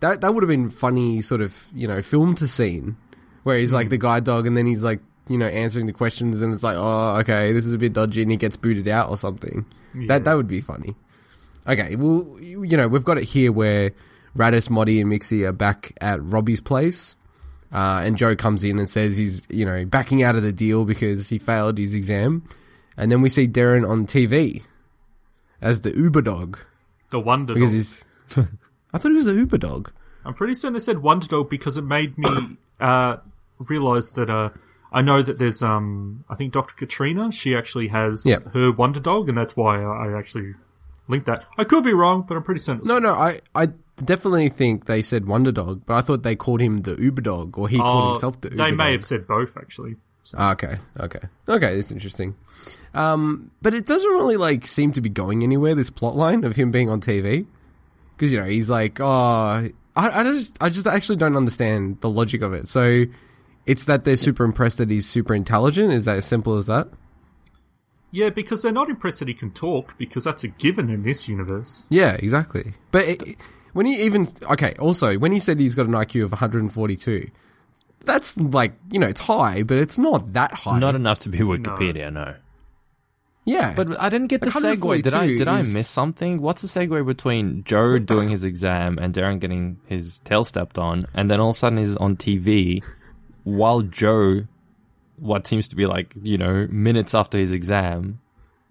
that 0.00 0.22
that 0.22 0.32
would 0.32 0.42
have 0.42 0.48
been 0.48 0.70
funny, 0.70 1.20
sort 1.20 1.42
of 1.42 1.66
you 1.74 1.86
know, 1.86 2.00
film 2.00 2.34
to 2.36 2.46
scene 2.46 2.96
where 3.42 3.58
he's 3.58 3.72
like 3.72 3.86
hmm. 3.86 3.90
the 3.90 3.98
guide 3.98 4.24
dog, 4.24 4.46
and 4.46 4.56
then 4.56 4.64
he's 4.64 4.82
like 4.82 5.00
you 5.28 5.36
know 5.36 5.46
answering 5.46 5.84
the 5.84 5.92
questions, 5.92 6.40
and 6.40 6.54
it's 6.54 6.62
like, 6.62 6.76
oh, 6.78 7.16
okay, 7.18 7.52
this 7.52 7.66
is 7.66 7.74
a 7.74 7.78
bit 7.78 7.92
dodgy, 7.92 8.22
and 8.22 8.30
he 8.30 8.38
gets 8.38 8.56
booted 8.56 8.88
out 8.88 9.10
or 9.10 9.18
something. 9.18 9.66
That 10.08 10.24
that 10.24 10.34
would 10.34 10.48
be 10.48 10.60
funny. 10.60 10.94
Okay, 11.66 11.96
well, 11.96 12.26
you 12.40 12.76
know, 12.76 12.88
we've 12.88 13.04
got 13.04 13.18
it 13.18 13.24
here 13.24 13.50
where 13.52 13.90
Rattus, 14.36 14.68
Moddy, 14.68 15.00
and 15.00 15.10
Mixie 15.10 15.46
are 15.46 15.52
back 15.52 15.92
at 16.00 16.20
Robbie's 16.22 16.60
place. 16.60 17.16
Uh, 17.72 18.02
and 18.04 18.16
Joe 18.16 18.36
comes 18.36 18.62
in 18.62 18.78
and 18.78 18.88
says 18.88 19.16
he's, 19.16 19.46
you 19.50 19.64
know, 19.64 19.84
backing 19.84 20.22
out 20.22 20.36
of 20.36 20.42
the 20.42 20.52
deal 20.52 20.84
because 20.84 21.28
he 21.28 21.38
failed 21.38 21.76
his 21.78 21.94
exam. 21.94 22.44
And 22.96 23.10
then 23.10 23.20
we 23.22 23.28
see 23.28 23.48
Derryn 23.48 23.88
on 23.88 24.06
TV 24.06 24.62
as 25.60 25.80
the 25.80 25.96
Uber 25.96 26.22
dog 26.22 26.58
The 27.10 27.18
Wonder 27.18 27.54
because 27.54 27.70
Dog. 27.70 27.74
he's. 27.76 28.04
I 28.92 28.98
thought 28.98 29.08
he 29.08 29.14
was 29.16 29.24
the 29.24 29.34
Uber 29.34 29.58
dog. 29.58 29.90
I'm 30.24 30.34
pretty 30.34 30.54
certain 30.54 30.74
they 30.74 30.78
said 30.78 31.00
Wonder 31.00 31.26
Dog 31.26 31.50
because 31.50 31.76
it 31.76 31.82
made 31.82 32.16
me 32.16 32.28
uh, 32.80 33.16
realize 33.58 34.12
that 34.12 34.30
uh, 34.30 34.50
I 34.92 35.02
know 35.02 35.20
that 35.22 35.38
there's 35.40 35.60
um 35.62 36.24
I 36.30 36.36
think 36.36 36.52
Dr. 36.52 36.74
Katrina 36.76 37.32
she 37.32 37.56
actually 37.56 37.88
has 37.88 38.24
Yeah. 38.24 38.36
her 38.52 38.70
Wonder 38.70 39.00
Dog 39.00 39.28
and 39.28 39.36
that's 39.36 39.56
why 39.56 39.78
I 39.80 40.16
actually 40.16 40.54
linked 41.08 41.26
that. 41.26 41.44
I 41.58 41.64
could 41.64 41.84
be 41.84 41.92
wrong, 41.94 42.24
but 42.28 42.36
I'm 42.36 42.42
pretty 42.42 42.60
certain. 42.60 42.86
No, 42.86 42.98
no, 42.98 43.12
I, 43.14 43.40
I 43.54 43.66
definitely 43.96 44.48
think 44.48 44.86
they 44.86 45.02
said 45.02 45.26
Wonder 45.26 45.52
Dog, 45.52 45.82
but 45.86 45.94
I 45.94 46.00
thought 46.00 46.22
they 46.22 46.36
called 46.36 46.60
him 46.60 46.82
the 46.82 46.96
Uber 47.00 47.22
dog, 47.22 47.58
or 47.58 47.68
he 47.68 47.76
called 47.78 48.04
Oh, 48.04 48.10
himself 48.12 48.40
the 48.40 48.48
Uber 48.48 48.56
Dog. 48.56 48.64
They 48.66 48.70
dog. 48.70 48.78
may 48.78 48.92
have 48.92 49.04
said 49.04 49.26
both 49.26 49.56
actually. 49.56 49.96
Ah, 50.38 50.52
Okay, 50.52 50.74
okay, 51.00 51.18
okay. 51.48 51.74
It's 51.74 51.90
interesting. 51.92 52.34
Um, 52.94 53.50
but 53.60 53.74
it 53.74 53.84
doesn't 53.86 54.10
really 54.10 54.38
like 54.38 54.66
seem 54.66 54.92
to 54.92 55.00
be 55.02 55.10
going 55.10 55.42
anywhere. 55.42 55.74
This 55.74 55.90
plot 55.90 56.16
line 56.16 56.44
of 56.44 56.56
him 56.56 56.70
being 56.70 56.88
on 56.88 57.00
TV, 57.02 57.46
because 58.12 58.32
you 58.32 58.38
know 58.40 58.46
he's 58.46 58.70
like, 58.70 59.00
oh, 59.00 59.04
I, 59.06 59.70
I 59.96 60.22
just, 60.24 60.56
I 60.62 60.70
just 60.70 60.86
actually 60.86 61.16
don't 61.16 61.36
understand 61.36 62.00
the 62.00 62.08
logic 62.08 62.40
of 62.40 62.54
it. 62.54 62.68
So 62.68 63.04
it's 63.66 63.84
that 63.84 64.04
they're 64.04 64.16
super 64.16 64.44
impressed 64.44 64.78
that 64.78 64.90
he's 64.90 65.06
super 65.06 65.34
intelligent. 65.34 65.92
Is 65.92 66.06
that 66.06 66.16
as 66.16 66.24
simple 66.24 66.56
as 66.56 66.66
that? 66.68 66.88
Yeah, 68.14 68.30
because 68.30 68.62
they're 68.62 68.70
not 68.70 68.88
impressed 68.88 69.18
that 69.18 69.26
he 69.26 69.34
can 69.34 69.50
talk 69.50 69.98
because 69.98 70.22
that's 70.22 70.44
a 70.44 70.48
given 70.48 70.88
in 70.88 71.02
this 71.02 71.28
universe. 71.28 71.84
Yeah, 71.88 72.12
exactly. 72.12 72.74
But 72.92 73.08
it, 73.08 73.36
when 73.72 73.86
he 73.86 74.04
even 74.04 74.28
okay, 74.52 74.74
also 74.78 75.18
when 75.18 75.32
he 75.32 75.40
said 75.40 75.58
he's 75.58 75.74
got 75.74 75.86
an 75.86 75.94
IQ 75.94 76.22
of 76.22 76.30
142, 76.30 77.26
that's 78.04 78.36
like 78.36 78.74
you 78.92 79.00
know 79.00 79.08
it's 79.08 79.20
high, 79.20 79.64
but 79.64 79.78
it's 79.78 79.98
not 79.98 80.32
that 80.34 80.52
high. 80.52 80.78
Not 80.78 80.94
enough 80.94 81.18
to 81.20 81.28
be 81.28 81.38
Wikipedia, 81.38 82.12
no. 82.12 82.36
yeah, 83.44 83.74
But 83.74 84.00
I 84.00 84.10
didn't 84.10 84.28
get 84.28 84.42
the 84.42 84.50
segue. 84.50 85.02
Did 85.02 85.12
I 85.12 85.26
142 85.26 85.38
did 85.38 85.48
I 85.48 85.58
miss 85.62 85.88
something? 85.88 86.40
What's 86.40 86.62
the 86.62 86.68
segue 86.68 87.04
between 87.04 87.64
Joe 87.64 87.98
doing 88.12 88.28
his 88.28 88.44
exam 88.44 88.96
and 88.96 89.12
Derryn 89.12 89.40
getting 89.40 89.80
his 89.86 90.20
tail 90.20 90.44
stepped 90.44 90.78
on, 90.78 91.00
and 91.14 91.28
then 91.28 91.40
all 91.40 91.50
of 91.50 91.56
a 91.56 91.58
sudden 91.58 91.78
he's 91.78 91.96
on 91.96 92.14
TV 92.14 92.84
while 93.42 93.82
Joe, 93.82 94.46
what 95.16 95.46
seems 95.46 95.68
to 95.68 95.76
be 95.76 95.86
like 95.86 96.14
you 96.22 96.38
know 96.38 96.66
minutes 96.70 97.14
after 97.14 97.38
his 97.38 97.52
exam, 97.52 98.20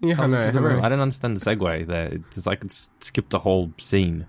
yeah, 0.00 0.16
I 0.18 0.26
know, 0.26 0.38
I. 0.38 0.48
I 0.48 0.50
didn't 0.50 1.00
understand 1.00 1.36
the 1.36 1.40
segue 1.40 1.86
there. 1.86 2.12
It's 2.12 2.46
like 2.46 2.64
it's 2.64 2.90
skipped 3.00 3.30
the 3.30 3.38
whole 3.38 3.72
scene. 3.78 4.26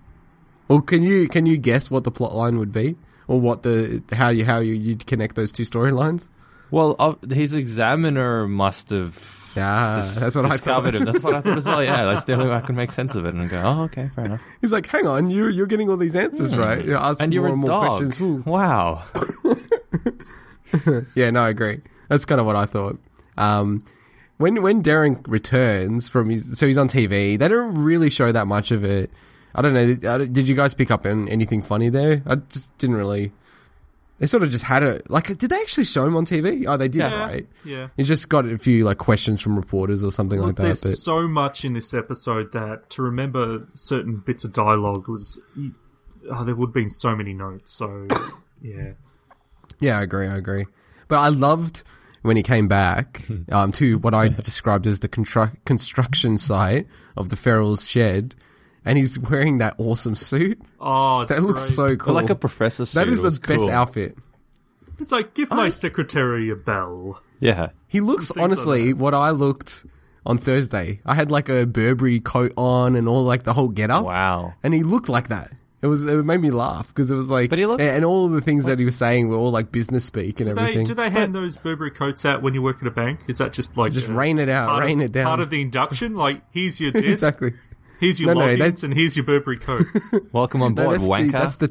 Well, 0.68 0.80
can 0.80 1.02
you 1.02 1.28
can 1.28 1.46
you 1.46 1.56
guess 1.58 1.90
what 1.90 2.04
the 2.04 2.10
plot 2.10 2.34
line 2.34 2.58
would 2.58 2.72
be, 2.72 2.96
or 3.28 3.40
what 3.40 3.62
the 3.62 4.02
how 4.12 4.30
you 4.30 4.44
how 4.44 4.58
you 4.58 4.74
you'd 4.74 5.06
connect 5.06 5.36
those 5.36 5.52
two 5.52 5.62
storylines? 5.64 6.28
Well, 6.72 6.96
uh, 6.98 7.14
his 7.32 7.54
examiner 7.54 8.48
must 8.48 8.90
have 8.90 9.14
Yeah, 9.56 9.94
dis- 10.00 10.18
that's 10.18 10.34
what 10.34 10.46
I 10.46 10.48
discovered 10.48 10.92
thought. 10.92 10.94
him. 11.00 11.04
That's 11.04 11.22
what 11.22 11.34
I 11.36 11.40
thought 11.40 11.56
as 11.58 11.64
well. 11.66 11.84
Yeah, 11.84 12.06
that's 12.06 12.24
the 12.24 12.32
only 12.32 12.46
way 12.48 12.54
I 12.56 12.60
can 12.60 12.74
make 12.74 12.90
sense 12.90 13.14
of 13.14 13.24
it 13.24 13.34
and 13.34 13.48
go, 13.48 13.62
oh, 13.64 13.82
okay, 13.84 14.08
fair 14.16 14.24
enough. 14.24 14.42
He's 14.60 14.72
like, 14.72 14.86
hang 14.86 15.06
on, 15.06 15.30
you 15.30 15.46
you're 15.48 15.68
getting 15.68 15.88
all 15.88 15.96
these 15.96 16.16
answers 16.16 16.56
right. 16.58 16.84
You're 16.84 16.96
asking 16.98 17.22
And 17.22 17.32
you're 17.34 17.42
more 17.44 17.50
a 17.50 17.52
and 17.52 17.60
more 17.60 17.68
dog. 17.70 17.86
questions. 17.86 18.20
Ooh. 18.20 18.42
Wow. 18.44 19.04
Yeah, 21.14 21.30
no, 21.30 21.40
I 21.40 21.48
agree. 21.50 21.80
That's 22.08 22.24
kind 22.24 22.40
of 22.40 22.46
what 22.46 22.56
I 22.56 22.66
thought. 22.66 22.98
Um, 23.36 23.84
when 24.38 24.62
when 24.62 24.82
Derryn 24.82 25.24
returns 25.26 26.08
from 26.08 26.30
his, 26.30 26.58
so 26.58 26.66
he's 26.66 26.78
on 26.78 26.88
TV. 26.88 27.38
They 27.38 27.48
don't 27.48 27.74
really 27.84 28.10
show 28.10 28.30
that 28.32 28.46
much 28.46 28.70
of 28.70 28.84
it. 28.84 29.10
I 29.54 29.62
don't 29.62 29.72
know. 29.74 29.94
Did 30.26 30.48
you 30.48 30.54
guys 30.54 30.74
pick 30.74 30.90
up 30.90 31.06
anything 31.06 31.62
funny 31.62 31.88
there? 31.88 32.22
I 32.26 32.36
just 32.36 32.76
didn't 32.78 32.96
really. 32.96 33.32
They 34.18 34.26
sort 34.26 34.42
of 34.42 34.50
just 34.50 34.64
had 34.64 34.82
it. 34.82 35.10
Like, 35.10 35.26
did 35.36 35.50
they 35.50 35.56
actually 35.60 35.84
show 35.84 36.06
him 36.06 36.16
on 36.16 36.24
TV? 36.24 36.64
Oh, 36.66 36.78
they 36.78 36.88
did, 36.88 37.00
Yeah, 37.00 37.18
right? 37.20 37.46
yeah. 37.66 37.88
He 37.98 38.02
just 38.02 38.30
got 38.30 38.46
a 38.46 38.56
few 38.56 38.82
like 38.84 38.96
questions 38.96 39.42
from 39.42 39.56
reporters 39.56 40.02
or 40.02 40.10
something 40.10 40.38
Look, 40.38 40.46
like 40.46 40.56
that. 40.56 40.62
there's 40.62 40.82
But 40.82 40.90
so 40.92 41.28
much 41.28 41.66
in 41.66 41.74
this 41.74 41.92
episode 41.92 42.52
that 42.52 42.88
to 42.90 43.02
remember 43.02 43.66
certain 43.74 44.16
bits 44.16 44.44
of 44.44 44.52
dialogue 44.54 45.06
was. 45.08 45.40
Oh, 46.30 46.44
there 46.44 46.54
would 46.54 46.68
have 46.68 46.74
been 46.74 46.88
so 46.90 47.14
many 47.14 47.34
notes. 47.34 47.72
So, 47.74 48.08
yeah. 48.62 48.92
Yeah, 49.80 49.98
I 49.98 50.02
agree. 50.02 50.26
I 50.28 50.36
agree. 50.36 50.64
But 51.08 51.18
I 51.18 51.28
loved 51.28 51.82
when 52.22 52.36
he 52.36 52.42
came 52.42 52.68
back 52.68 53.22
um, 53.52 53.72
to 53.72 53.98
what 53.98 54.14
I 54.14 54.28
described 54.48 54.86
as 54.86 54.98
the 55.00 55.08
constru- 55.08 55.56
construction 55.64 56.38
site 56.38 56.86
of 57.16 57.28
the 57.28 57.36
Ferals' 57.36 57.88
shed, 57.88 58.34
and 58.84 58.98
he's 58.98 59.18
wearing 59.18 59.58
that 59.58 59.74
awesome 59.78 60.14
suit. 60.14 60.60
Oh, 60.80 61.24
That 61.24 61.42
looks 61.42 61.66
great. 61.66 61.74
so 61.74 61.96
cool. 61.96 62.14
Like 62.14 62.30
a 62.30 62.34
professor 62.34 62.84
suit. 62.86 62.98
That 63.00 63.08
is 63.08 63.18
the 63.18 63.24
was 63.24 63.38
best 63.38 63.60
cool. 63.60 63.70
outfit. 63.70 64.16
It's 64.98 65.12
like 65.12 65.34
give 65.34 65.50
my 65.50 65.68
secretary 65.68 66.48
a 66.50 66.56
bell. 66.56 67.20
Yeah. 67.38 67.68
He 67.86 68.00
looks 68.00 68.28
Things 68.28 68.36
like 68.36 68.44
honestly 68.44 68.92
what 68.94 69.12
I 69.12 69.30
looked 69.30 69.84
on 70.24 70.38
Thursday. 70.38 71.00
I 71.04 71.14
had 71.14 71.30
like 71.30 71.48
a 71.50 71.66
Burberry 71.66 72.18
coat 72.20 72.52
on 72.56 72.96
and 72.96 73.06
all 73.06 73.22
like 73.24 73.42
the 73.42 73.52
whole 73.52 73.68
get 73.68 73.90
up. 73.90 74.04
Wow. 74.06 74.54
And 74.62 74.72
he 74.72 74.82
looked 74.82 75.08
like 75.10 75.28
that. 75.28 75.52
It 75.82 75.88
was 75.88 76.02
it 76.06 76.24
made 76.24 76.40
me 76.40 76.50
laugh 76.50 76.88
because 76.88 77.10
it 77.10 77.16
was 77.16 77.28
like 77.28 77.50
But 77.50 77.58
he 77.58 77.66
looked- 77.66 77.82
and 77.82 78.04
all 78.04 78.28
the 78.28 78.40
things 78.40 78.64
that 78.64 78.78
he 78.78 78.84
was 78.86 78.96
saying 78.96 79.28
were 79.28 79.36
all 79.36 79.50
like 79.50 79.70
business 79.70 80.04
speak 80.06 80.40
and 80.40 80.48
Do 80.48 80.54
they, 80.54 80.60
everything. 80.62 80.86
do 80.86 80.94
they 80.94 81.10
hand 81.10 81.34
those 81.34 81.56
Burberry 81.58 81.90
coats 81.90 82.24
out 82.24 82.40
when 82.42 82.54
you 82.54 82.62
work 82.62 82.78
at 82.80 82.86
a 82.86 82.90
bank? 82.90 83.20
Is 83.28 83.38
that 83.38 83.52
just 83.52 83.76
like 83.76 83.92
Just 83.92 84.10
uh, 84.10 84.14
rain 84.14 84.38
it 84.38 84.48
out, 84.48 84.68
part 84.68 84.82
of- 84.82 84.88
rain 84.88 85.00
it 85.02 85.12
down. 85.12 85.26
Part 85.26 85.40
of 85.40 85.50
the 85.50 85.60
induction, 85.60 86.14
like 86.16 86.40
here's 86.50 86.80
your 86.80 86.92
desk, 86.92 87.04
exactly. 87.10 87.52
here's 88.00 88.18
your 88.18 88.34
No, 88.34 88.40
no, 88.40 88.46
logins, 88.46 88.58
that's- 88.58 88.82
and 88.84 88.94
here's 88.94 89.16
your 89.16 89.26
Burberry 89.26 89.58
coat. 89.58 89.82
Welcome 90.32 90.62
on 90.62 90.74
No, 90.74 90.84
board, 90.84 90.96
that's, 91.00 91.08
wanker. 91.08 91.26
the, 91.26 91.32
that's 91.32 91.56
the 91.56 91.68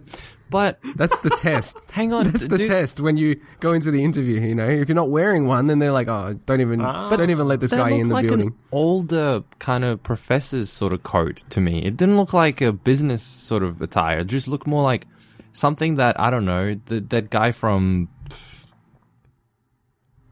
but 0.56 0.80
That's 0.96 1.20
the 1.20 1.32
test. 1.32 1.78
Hang 1.92 2.14
on, 2.14 2.24
That's 2.24 2.48
the 2.48 2.56
dude. 2.56 2.70
test 2.70 3.02
when 3.02 3.18
you 3.18 3.42
go 3.60 3.74
into 3.74 3.92
the 3.92 4.06
interview. 4.06 4.40
You 4.40 4.56
know, 4.56 4.66
if 4.70 4.88
you're 4.88 4.96
not 4.96 5.10
wearing 5.10 5.48
one, 5.48 5.68
then 5.68 5.80
they're 5.80 5.92
like, 5.92 6.08
"Oh, 6.08 6.40
don't 6.46 6.62
even, 6.62 6.80
ah. 6.80 7.14
don't 7.14 7.30
even 7.30 7.46
let 7.46 7.60
this 7.60 7.72
guy 7.72 7.90
in 7.90 8.08
the 8.08 8.14
like 8.14 8.28
building." 8.28 8.48
an 8.48 8.56
older 8.72 9.44
kind 9.60 9.84
of 9.84 10.02
professor's 10.02 10.70
sort 10.70 10.94
of 10.94 11.04
coat 11.04 11.44
to 11.50 11.60
me. 11.60 11.84
It 11.84 11.98
didn't 11.98 12.16
look 12.16 12.32
like 12.32 12.62
a 12.62 12.72
business 12.72 13.22
sort 13.22 13.64
of 13.64 13.82
attire. 13.82 14.20
It 14.20 14.28
just 14.28 14.48
looked 14.48 14.66
more 14.66 14.82
like 14.82 15.08
something 15.52 15.96
that 15.96 16.18
I 16.18 16.30
don't 16.30 16.46
know. 16.46 16.80
The, 16.86 17.02
that 17.02 17.30
guy 17.30 17.52
from 17.52 18.08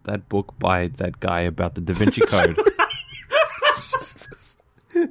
that 0.04 0.30
book 0.30 0.54
by 0.58 0.88
that 0.88 1.20
guy 1.20 1.42
about 1.42 1.76
the 1.76 1.82
Da 1.82 1.94
Vinci 1.94 2.22
Code. 2.22 2.58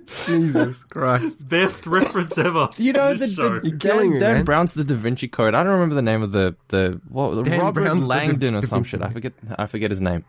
Jesus 0.07 0.85
Christ! 0.85 1.49
Best 1.49 1.87
reference 1.87 2.39
ever. 2.39 2.69
You 2.77 2.93
know 2.93 3.09
in 3.11 3.19
the, 3.19 3.27
this 3.27 3.35
show. 3.35 3.59
the 3.59 3.69
You're 3.69 3.79
Dan, 3.79 4.11
me, 4.11 4.19
Dan. 4.19 4.45
Brown's 4.45 4.75
the 4.75 4.85
Da 4.85 4.95
Vinci 4.95 5.29
Code. 5.29 5.55
I 5.55 5.63
don't 5.63 5.73
remember 5.73 5.95
the 5.95 6.03
name 6.03 6.23
of 6.23 6.33
the 6.33 6.57
the 6.69 7.01
what 7.09 7.45
Dan 7.45 7.61
Robert 7.61 7.83
Brown's 7.83 8.03
the 8.07 8.15
Da- 8.15 8.21
Langdon 8.21 8.55
or 8.55 8.61
Da 8.61 8.67
some 8.67 8.85
shit. 8.85 9.03
I 9.03 9.11
forget 9.11 9.33
I 9.59 9.67
forget 9.67 9.91
his 9.91 10.01
name. 10.01 10.25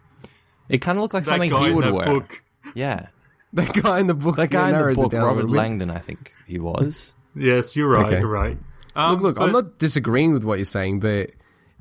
It 0.70 0.80
kind 0.80 0.98
of 0.98 1.02
looked 1.02 1.14
like 1.14 1.24
that 1.26 1.30
something 1.32 1.50
guy 1.52 1.68
he 1.68 1.74
would 1.74 1.86
that 1.86 1.94
wear. 1.94 2.06
book. 2.06 2.42
Yeah, 2.74 3.08
That 3.54 3.72
guy 3.84 4.00
in 4.00 4.08
the 4.08 4.14
book. 4.16 4.38
that 4.38 4.50
guy 4.50 4.72
yeah, 4.72 4.80
in 4.82 4.88
the 4.90 4.96
book, 4.96 5.14
Robert. 5.14 5.50
Langdon, 5.50 5.90
I 5.92 6.00
think 6.00 6.34
he 6.48 6.58
was. 6.60 7.14
Yes, 7.36 7.76
you're 7.76 7.90
right. 7.90 8.06
Okay. 8.06 8.20
You're 8.20 8.28
right. 8.28 8.58
Um, 8.96 9.14
look, 9.14 9.22
look, 9.22 9.40
I'm 9.40 9.52
not 9.52 9.78
disagreeing 9.80 10.34
with 10.34 10.44
what 10.44 10.58
you're 10.60 10.66
saying, 10.66 11.00
but 11.00 11.32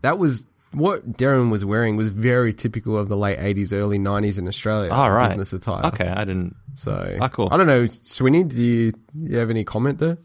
that 0.03 0.19
was 0.19 0.47
what 0.73 1.13
Derryn 1.17 1.51
was 1.51 1.65
wearing 1.65 1.97
was 1.97 2.11
very 2.11 2.53
typical 2.53 2.99
of 2.99 3.09
the 3.09 3.17
late 3.17 3.39
80s, 3.39 3.73
early 3.73 3.99
90s 3.99 4.39
in 4.39 4.49
Australia. 4.49 4.91
All 4.93 5.11
right. 5.11 5.29
Business 5.29 5.53
attire. 5.53 5.87
Okay, 5.87 6.09
I 6.09 6.25
didn't. 6.25 6.57
So, 6.75 7.19
Ah, 7.21 7.29
cool. 7.29 7.49
I 7.51 7.57
don't 7.57 7.67
know, 7.67 7.85
Swinny, 7.85 8.45
do 8.49 8.65
you, 8.65 8.93
you 9.15 9.37
have 9.39 9.51
any 9.51 9.65
comment 9.65 9.99
there? 9.99 10.19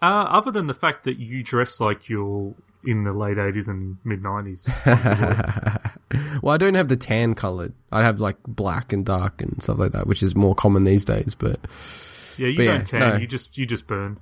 Uh, 0.00 0.26
other 0.30 0.50
than 0.50 0.66
the 0.66 0.74
fact 0.74 1.04
that 1.04 1.18
you 1.18 1.42
dress 1.42 1.78
like 1.80 2.08
you're 2.08 2.54
in 2.84 3.04
the 3.04 3.12
late 3.12 3.36
80s 3.36 3.68
and 3.68 3.98
mid 4.04 4.22
90s. 4.22 4.68
Well, 6.42 6.52
I 6.54 6.58
don't 6.58 6.74
have 6.74 6.88
the 6.88 6.96
tan 6.96 7.34
colored. 7.34 7.72
I 7.90 8.02
have 8.02 8.20
like 8.20 8.36
black 8.46 8.92
and 8.92 9.06
dark 9.06 9.40
and 9.40 9.62
stuff 9.62 9.78
like 9.78 9.92
that, 9.92 10.06
which 10.06 10.22
is 10.22 10.34
more 10.36 10.54
common 10.54 10.84
these 10.84 11.04
days. 11.06 11.34
But 11.34 11.58
Yeah, 12.36 12.48
you 12.48 12.56
But 12.56 12.64
don't 12.66 12.86
tan. 12.86 13.00
no. 13.00 13.16
You 13.16 13.26
just 13.26 13.56
you 13.56 13.64
just 13.64 13.86
burn. 13.86 14.18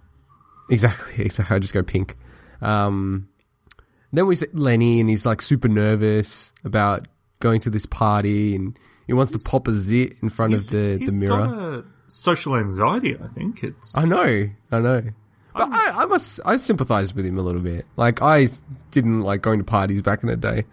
exactly, 0.69 1.25
exactly. 1.25 1.57
I 1.57 1.59
just 1.59 1.75
go 1.75 1.83
pink. 1.83 2.15
Um, 2.61 3.29
then 4.13 4.27
we 4.27 4.35
see 4.35 4.47
Lenny, 4.53 5.01
and 5.01 5.09
he's 5.09 5.25
like 5.27 5.43
super 5.43 5.69
nervous 5.69 6.53
about 6.65 7.07
going 7.41 7.61
to 7.61 7.71
this 7.71 7.87
party, 7.87 8.55
and 8.57 8.79
he 9.07 9.13
wants 9.13 9.33
to 9.33 9.39
pop 9.49 9.67
a 9.69 9.73
zit 9.73 10.15
in 10.23 10.31
front 10.31 10.55
of 10.55 10.61
He's- 10.61 10.71
the, 10.71 11.05
the 11.05 11.13
mirror. 11.27 11.85
social 12.07 12.57
anxiety. 12.57 13.17
I 13.23 13.27
think 13.29 13.63
it's. 13.63 13.97
I 13.97 14.05
know, 14.05 14.49
I 14.73 14.81
know. 14.81 15.03
But 15.53 15.69
I, 15.73 16.03
I 16.03 16.07
must, 16.07 16.41
I 16.45 16.57
sympathise 16.59 17.13
with 17.15 17.27
him 17.27 17.37
a 17.37 17.43
little 17.43 17.61
bit. 17.61 17.85
Like 17.97 18.23
I 18.23 18.47
didn't 18.93 19.23
like 19.23 19.43
going 19.43 19.59
to 19.59 19.65
parties 19.65 20.01
back 20.03 20.23
in 20.23 20.29
the 20.29 20.37
day. 20.37 20.59
It's 20.61 20.67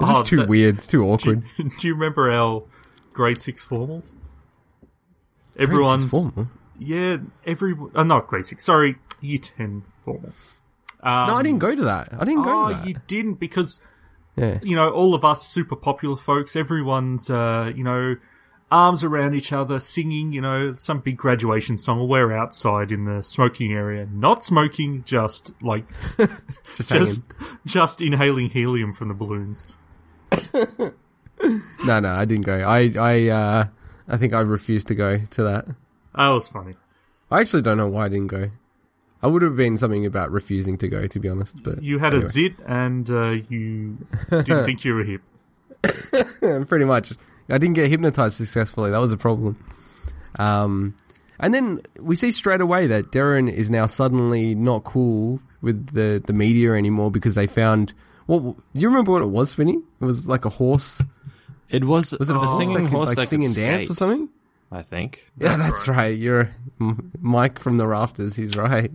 Oh, 0.00 0.06
just 0.06 0.26
too 0.26 0.36
that- 0.38 0.48
weird. 0.48 0.76
It's 0.76 0.86
too 0.86 0.98
Do 1.02 1.08
awkward. 1.10 1.42
you, 1.58 1.70
do 1.78 1.86
you 1.88 1.94
remember 1.94 2.30
our 2.30 2.64
grade 3.12 3.40
six 3.40 3.64
formal? 3.64 4.00
Grade 4.00 4.08
six 5.52 5.62
Everyone's 5.62 6.08
formal? 6.08 6.48
yeah. 6.78 7.18
Every 7.46 7.74
uh, 7.94 8.02
not 8.04 8.26
grade 8.26 8.44
six. 8.46 8.64
Sorry, 8.64 8.96
year 9.20 9.38
ten 9.38 9.84
formal. 10.04 10.32
Um, 11.04 11.28
no, 11.28 11.34
I 11.34 11.42
didn't 11.42 11.58
go 11.60 11.74
to 11.74 11.84
that. 11.84 12.08
I 12.14 12.24
didn't 12.24 12.42
go 12.44 12.64
Oh, 12.64 12.68
to 12.70 12.74
that. 12.74 12.86
you 12.88 12.94
didn't 13.06 13.34
because 13.34 13.80
yeah. 14.36 14.58
you 14.62 14.74
know 14.74 14.90
all 14.90 15.14
of 15.14 15.24
us 15.24 15.46
super 15.46 15.76
popular 15.76 16.16
folks. 16.16 16.56
Everyone's 16.56 17.28
uh, 17.30 17.70
you 17.76 17.84
know 17.84 18.16
arms 18.72 19.04
around 19.04 19.34
each 19.34 19.52
other, 19.52 19.78
singing. 19.78 20.32
You 20.32 20.40
know 20.40 20.72
some 20.74 21.00
big 21.00 21.16
graduation 21.18 21.76
song. 21.78 22.08
We're 22.08 22.32
outside 22.32 22.90
in 22.90 23.04
the 23.04 23.22
smoking 23.22 23.72
area, 23.72 24.08
not 24.10 24.42
smoking, 24.42 25.04
just 25.04 25.52
like 25.62 25.84
Just, 26.74 26.90
just 26.90 27.24
just 27.66 28.00
inhaling 28.00 28.50
helium 28.50 28.92
from 28.92 29.08
the 29.08 29.14
balloons. 29.14 29.66
No, 31.84 32.00
no, 32.00 32.08
I 32.08 32.24
didn't 32.24 32.46
go. 32.46 32.60
I, 32.66 32.90
I, 32.98 33.28
uh, 33.28 33.64
I 34.08 34.16
think 34.16 34.32
I 34.32 34.40
refused 34.40 34.88
to 34.88 34.94
go 34.94 35.18
to 35.18 35.42
that. 35.42 35.66
That 36.14 36.28
was 36.30 36.48
funny. 36.48 36.72
I 37.30 37.40
actually 37.40 37.62
don't 37.62 37.76
know 37.76 37.88
why 37.88 38.06
I 38.06 38.08
didn't 38.08 38.28
go. 38.28 38.50
I 39.24 39.26
would 39.26 39.40
have 39.40 39.56
been 39.56 39.78
something 39.78 40.04
about 40.04 40.30
refusing 40.30 40.76
to 40.78 40.88
go, 40.88 41.06
to 41.06 41.18
be 41.18 41.30
honest. 41.30 41.62
But 41.62 41.82
You 41.82 41.98
had 41.98 42.12
anyway. 42.12 42.26
a 42.26 42.28
zit 42.28 42.52
and 42.66 43.08
uh, 43.10 43.30
you 43.48 43.96
didn't 44.30 44.64
think 44.66 44.84
you 44.84 44.94
were 44.94 45.02
hip. 45.02 45.22
pretty 46.68 46.84
much. 46.84 47.12
I 47.48 47.56
didn't 47.56 47.74
get 47.74 47.88
hypnotized 47.90 48.34
successfully. 48.36 48.90
That 48.90 48.98
was 48.98 49.14
a 49.14 49.16
problem. 49.16 49.56
Um, 50.38 50.94
and 51.40 51.54
then 51.54 51.80
we 51.98 52.16
see 52.16 52.32
straight 52.32 52.60
away 52.60 52.88
that 52.88 53.12
Derryn 53.12 53.50
is 53.50 53.70
now 53.70 53.86
suddenly 53.86 54.54
not 54.54 54.84
cool 54.84 55.40
with 55.62 55.86
the, 55.94 56.22
the 56.24 56.32
media 56.34 56.72
anymore 56.74 57.10
because 57.10 57.34
they 57.34 57.46
found. 57.46 57.94
What 58.26 58.40
do 58.42 58.80
you 58.80 58.88
remember 58.88 59.12
what 59.12 59.22
it 59.22 59.28
was, 59.30 59.54
Swinny? 59.56 59.76
It 60.00 60.04
was 60.04 60.26
like 60.28 60.44
a 60.44 60.50
horse. 60.50 61.02
It 61.70 61.84
was 61.84 62.14
Was 62.18 62.28
it 62.30 62.36
a 62.36 62.38
the 62.38 62.46
horse 62.46 62.56
singing 62.58 62.74
that 62.74 62.80
could, 62.82 62.90
horse 62.90 63.08
like 63.08 63.16
that 63.16 63.28
sing 63.28 63.40
could 63.40 63.46
and 63.46 63.54
dance 63.56 63.90
or 63.90 63.94
something? 63.94 64.28
I 64.70 64.82
think. 64.82 65.30
Yeah, 65.38 65.56
that's 65.58 65.88
right. 65.88 66.16
You're 66.16 66.50
Mike 67.20 67.58
from 67.58 67.76
the 67.78 67.86
rafters. 67.86 68.34
He's 68.36 68.56
right. 68.56 68.90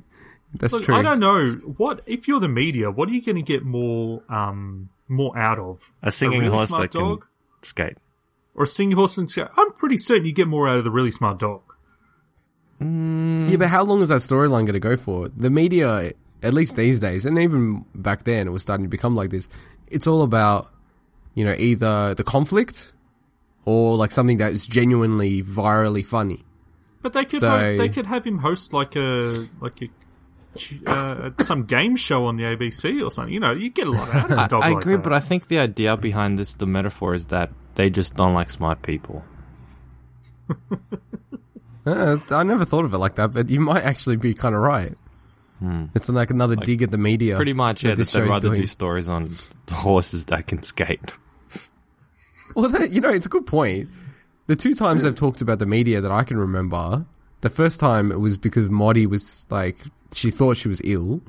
That's 0.53 0.73
Look, 0.73 0.83
true. 0.83 0.95
I 0.95 1.01
don't 1.01 1.19
know 1.19 1.45
what 1.77 2.01
if 2.07 2.27
you're 2.27 2.39
the 2.39 2.47
media. 2.49 2.89
What 2.89 3.07
are 3.09 3.11
you 3.11 3.21
going 3.21 3.35
to 3.35 3.41
get 3.43 3.63
more 3.63 4.23
um, 4.29 4.89
more 5.07 5.37
out 5.37 5.59
of 5.59 5.93
A 6.01 6.11
singing 6.11 6.39
really 6.39 6.51
horse 6.51 6.69
smart 6.69 6.91
that 6.91 6.97
dog 6.99 7.21
can 7.21 7.29
skate. 7.63 7.97
or 8.55 8.63
a 8.63 8.67
singing 8.67 8.95
horse? 8.97 9.17
And 9.17 9.29
skate? 9.29 9.47
I'm 9.57 9.71
pretty 9.73 9.97
certain 9.97 10.25
you 10.25 10.31
get 10.33 10.47
more 10.47 10.67
out 10.67 10.77
of 10.77 10.83
the 10.83 10.91
really 10.91 11.11
smart 11.11 11.39
dog. 11.39 11.61
Yeah, 12.79 13.57
but 13.57 13.67
how 13.67 13.83
long 13.83 14.01
is 14.01 14.09
that 14.09 14.21
storyline 14.21 14.61
going 14.65 14.73
to 14.73 14.79
go 14.79 14.95
for? 14.95 15.27
The 15.29 15.49
media, 15.49 16.13
at 16.41 16.53
least 16.53 16.75
these 16.77 16.99
days, 17.01 17.25
and 17.25 17.37
even 17.37 17.83
back 17.93 18.23
then, 18.23 18.47
it 18.47 18.51
was 18.51 18.61
starting 18.61 18.85
to 18.85 18.89
become 18.89 19.15
like 19.15 19.29
this. 19.31 19.49
It's 19.87 20.07
all 20.07 20.21
about, 20.23 20.67
you 21.35 21.43
know, 21.43 21.53
either 21.57 22.13
the 22.15 22.23
conflict 22.23 22.93
or 23.65 23.97
like 23.97 24.11
something 24.11 24.37
that 24.37 24.53
is 24.53 24.65
genuinely 24.65 25.43
virally 25.43 26.05
funny. 26.05 26.43
But 27.01 27.13
they 27.13 27.25
could 27.25 27.41
So- 27.41 27.49
ho- 27.49 27.77
they 27.77 27.89
could 27.89 28.05
have 28.05 28.25
him 28.25 28.37
host 28.37 28.71
like 28.73 28.95
a 28.95 29.45
like 29.59 29.81
a 29.81 29.89
uh, 30.87 31.31
some 31.41 31.63
game 31.63 31.95
show 31.95 32.25
on 32.25 32.37
the 32.37 32.43
ABC 32.43 33.05
or 33.05 33.11
something. 33.11 33.33
You 33.33 33.39
know, 33.39 33.51
you 33.51 33.69
get 33.69 33.87
a 33.87 33.91
lot 33.91 34.09
out 34.13 34.31
of 34.31 34.31
a 34.37 34.41
I, 34.41 34.47
dog. 34.47 34.63
I 34.63 34.69
like 34.69 34.77
agree, 34.83 34.95
that. 34.95 35.03
but 35.03 35.13
I 35.13 35.19
think 35.19 35.47
the 35.47 35.59
idea 35.59 35.95
behind 35.97 36.37
this, 36.37 36.55
the 36.55 36.65
metaphor, 36.65 37.13
is 37.13 37.27
that 37.27 37.51
they 37.75 37.89
just 37.89 38.15
don't 38.15 38.33
like 38.33 38.49
smart 38.49 38.81
people. 38.81 39.23
Uh, 41.85 42.17
I 42.29 42.43
never 42.43 42.65
thought 42.65 42.85
of 42.85 42.93
it 42.93 42.97
like 42.99 43.15
that, 43.15 43.33
but 43.33 43.49
you 43.49 43.59
might 43.61 43.83
actually 43.83 44.17
be 44.17 44.35
kind 44.35 44.53
of 44.53 44.61
right. 44.61 44.93
It's 45.93 46.07
like 46.07 46.29
another 46.29 46.55
dig 46.55 46.83
at 46.83 46.91
the 46.91 46.97
media. 46.97 47.35
Pretty 47.35 47.53
much, 47.53 47.83
yeah. 47.83 47.91
That 47.91 47.97
this 47.97 48.11
they'd 48.13 48.27
rather 48.27 48.49
doing. 48.49 48.61
do 48.61 48.65
stories 48.65 49.09
on 49.09 49.29
horses 49.69 50.25
that 50.25 50.47
can 50.47 50.63
skate. 50.63 51.11
Well, 52.55 52.69
that, 52.69 52.91
you 52.91 53.01
know, 53.01 53.09
it's 53.09 53.25
a 53.25 53.29
good 53.29 53.45
point. 53.45 53.89
The 54.47 54.55
two 54.55 54.73
times 54.73 55.03
I've 55.03 55.15
talked 55.15 55.41
about 55.41 55.59
the 55.59 55.65
media 55.65 56.01
that 56.01 56.11
I 56.11 56.23
can 56.23 56.37
remember, 56.37 57.05
the 57.41 57.49
first 57.49 57.79
time 57.79 58.11
it 58.11 58.19
was 58.19 58.37
because 58.37 58.69
Maudie 58.69 59.05
was 59.05 59.45
like, 59.49 59.77
she 60.13 60.31
thought 60.31 60.57
she 60.57 60.67
was 60.67 60.81
ill, 60.83 61.21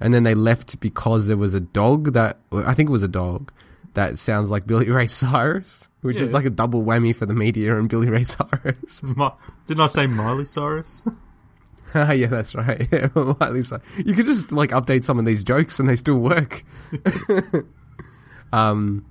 and 0.00 0.12
then 0.14 0.22
they 0.24 0.34
left 0.34 0.80
because 0.80 1.26
there 1.26 1.36
was 1.36 1.54
a 1.54 1.60
dog 1.60 2.12
that, 2.14 2.38
I 2.52 2.74
think 2.74 2.88
it 2.88 2.92
was 2.92 3.02
a 3.02 3.08
dog, 3.08 3.52
that 3.94 4.18
sounds 4.18 4.50
like 4.50 4.66
Billy 4.66 4.90
Ray 4.90 5.06
Cyrus, 5.06 5.88
which 6.02 6.20
is 6.20 6.32
like 6.32 6.44
a 6.44 6.50
double 6.50 6.82
whammy 6.84 7.14
for 7.16 7.24
the 7.26 7.34
media 7.34 7.76
and 7.78 7.88
Billy 7.88 8.10
Ray 8.10 8.24
Cyrus. 8.24 9.02
Mi- 9.16 9.30
Didn't 9.66 9.80
I 9.82 9.86
say 9.86 10.06
Miley 10.06 10.44
Cyrus? 10.44 11.02
yeah, 11.94 12.26
that's 12.26 12.54
right. 12.54 12.86
Miley 13.40 13.62
Cy- 13.62 13.80
you 14.04 14.12
could 14.14 14.26
just 14.26 14.52
like 14.52 14.70
update 14.70 15.04
some 15.04 15.18
of 15.18 15.24
these 15.24 15.42
jokes 15.42 15.78
and 15.80 15.88
they 15.88 15.96
still 15.96 16.18
work. 16.18 16.62
um, 18.52 19.04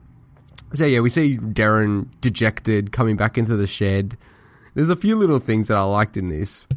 so 0.73 0.85
yeah, 0.85 0.99
we 0.99 1.09
see 1.09 1.37
Derryn 1.37 2.07
dejected 2.21 2.91
coming 2.91 3.15
back 3.17 3.37
into 3.37 3.55
the 3.55 3.67
shed. 3.67 4.17
There's 4.73 4.89
a 4.89 4.95
few 4.95 5.15
little 5.15 5.39
things 5.39 5.67
that 5.69 5.77
I 5.77 5.83
liked 5.83 6.17
in 6.17 6.29
this. 6.29 6.67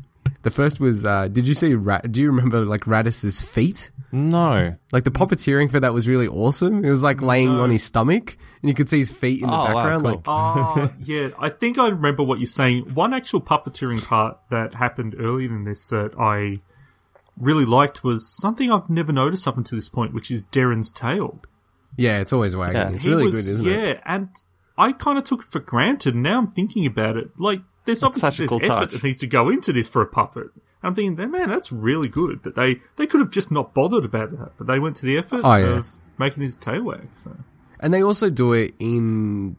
The 0.49 0.55
first 0.55 0.81
was, 0.81 1.05
uh, 1.05 1.29
did 1.29 1.47
you 1.47 1.53
see? 1.53 1.75
Ra- 1.75 2.01
do 2.01 2.21
you 2.23 2.29
remember 2.31 2.65
like 2.65 2.87
Rattus's 2.87 3.45
feet? 3.45 3.91
No. 4.13 4.75
Like 4.93 5.05
the 5.05 5.11
puppeteering 5.11 5.71
for 5.71 5.79
that 5.81 5.93
was 5.93 6.09
really 6.09 6.27
awesome. 6.27 6.83
It 6.87 6.89
was 6.89 7.03
like 7.03 7.21
laying 7.21 7.51
on 7.51 7.69
his 7.69 7.83
stomach, 7.83 8.35
and 8.63 8.69
you 8.71 8.75
could 8.75 8.89
see 8.89 8.99
his 9.01 9.13
feet 9.13 9.43
in 9.43 9.47
the 9.49 9.53
Oh, 9.55 9.59
wow, 9.59 9.67
background. 9.67 10.03
cool. 10.05 10.11
Like, 10.13 10.21
Oh, 10.27 10.93
yeah. 11.03 11.29
I 11.39 11.51
think 11.51 11.79
I 11.79 11.89
remember 11.89 12.23
what 12.23 12.39
you're 12.39 12.47
saying. 12.47 12.95
One 12.95 13.13
actual 13.13 13.43
puppeteering 13.43 14.03
part 14.07 14.39
that 14.51 14.73
happened 14.73 15.17
earlier 15.19 15.51
in 15.55 15.65
this 15.65 15.87
that 15.89 16.13
I 16.19 16.61
really 17.37 17.67
liked 17.67 18.03
was 18.03 18.27
something 18.41 18.73
I've 18.73 18.89
never 18.89 19.13
noticed 19.13 19.47
up 19.47 19.59
until 19.59 19.77
this 19.77 19.91
point, 19.91 20.15
which 20.15 20.31
is 20.31 20.47
Derryn's 20.47 20.91
tail. 20.91 21.43
yeah, 21.99 22.21
it's 22.21 22.33
always 22.33 22.57
wagging. 22.57 22.77
Yeah. 22.81 22.91
It's 22.93 23.05
He 23.05 23.11
really 23.11 23.27
was- 23.27 23.35
good, 23.35 23.47
isn't 23.51 23.67
yeah, 23.67 23.73
it? 23.75 23.97
Yeah, 23.97 24.03
and 24.07 24.29
I 24.79 24.93
kind 24.93 25.19
of 25.19 25.25
took 25.25 25.41
it 25.41 25.51
for 25.51 25.61
granted. 25.61 26.15
Now 26.17 26.39
I'm 26.39 26.47
thinking 26.49 26.87
about 26.87 27.19
it. 27.19 27.33
Like, 27.39 27.61
there's 27.85 28.01
That's 28.01 28.23
obviously 28.23 28.47
there's 28.47 28.49
cool 28.51 28.59
effort 28.73 28.81
touch. 28.91 28.93
that 28.93 29.05
needs 29.05 29.19
to 29.19 29.27
go 29.27 29.49
into 29.49 29.73
this 29.73 29.89
for 29.89 30.03
a 30.03 30.07
puppet. 30.07 30.49
I'm 30.83 30.95
thinking, 30.95 31.31
man, 31.31 31.49
that's 31.49 31.73
really 31.73 32.09
good. 32.09 32.43
But 32.43 32.55
they 32.55 32.81
they 32.97 33.07
could 33.07 33.21
have 33.21 33.31
just 33.31 33.51
not 33.51 33.75
bothered 33.75 34.05
about 34.05 34.31
that, 34.31 34.53
but 34.59 34.67
they 34.67 34.79
went 34.79 34.97
to 34.97 35.07
the 35.07 35.19
effort 35.19 35.41
Oh, 35.43 35.57
yeah. 35.57 35.79
of 35.79 35.89
making 36.19 36.43
his 36.43 36.57
tail 36.57 36.83
wag. 36.85 37.09
So 37.15 37.37
And 37.81 37.93
they 37.93 38.03
also 38.03 38.31
do 38.31 38.53
it 38.53 38.75
in, 38.79 39.57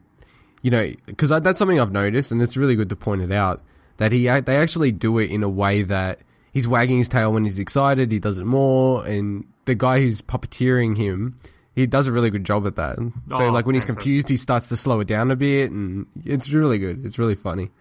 you 0.61 0.71
know, 0.71 0.89
because 1.07 1.29
that's 1.29 1.59
something 1.59 1.79
I've 1.79 1.91
noticed, 1.91 2.31
and 2.31 2.41
it's 2.41 2.55
really 2.57 2.75
good 2.75 2.89
to 2.89 2.95
point 2.95 3.21
it 3.21 3.31
out 3.31 3.61
that 3.97 4.11
he 4.13 4.27
they 4.27 4.57
actually 4.57 4.91
do 4.93 5.17
it 5.17 5.29
in 5.29 5.43
a 5.43 5.49
way 5.49 5.81
that 5.83 6.21
he's 6.53 6.67
wagging 6.67 6.97
his 6.99 7.09
tail 7.09 7.33
when 7.33 7.43
he's 7.43 7.59
excited. 7.59 8.11
He 8.11 8.19
does 8.19 8.37
it 8.37 8.45
more, 8.45 9.05
and 9.05 9.45
the 9.65 9.75
guy 9.75 9.99
who's 9.99 10.21
puppeteering 10.21 10.95
him, 10.97 11.35
he 11.75 11.85
does 11.85 12.07
a 12.07 12.11
really 12.13 12.29
good 12.29 12.45
job 12.45 12.65
at 12.65 12.77
that. 12.77 12.95
So 12.97 13.45
Oh, 13.45 13.51
like 13.51 13.65
when 13.65 13.75
he's 13.75 13.85
confused, 13.85 14.29
he 14.29 14.37
starts 14.37 14.69
to 14.69 14.77
slow 14.77 15.01
it 15.01 15.07
down 15.09 15.31
a 15.31 15.35
bit, 15.35 15.69
and 15.71 16.05
it's 16.23 16.49
really 16.51 16.79
good. 16.79 17.03
It's 17.03 17.19
really 17.19 17.35
funny. 17.35 17.71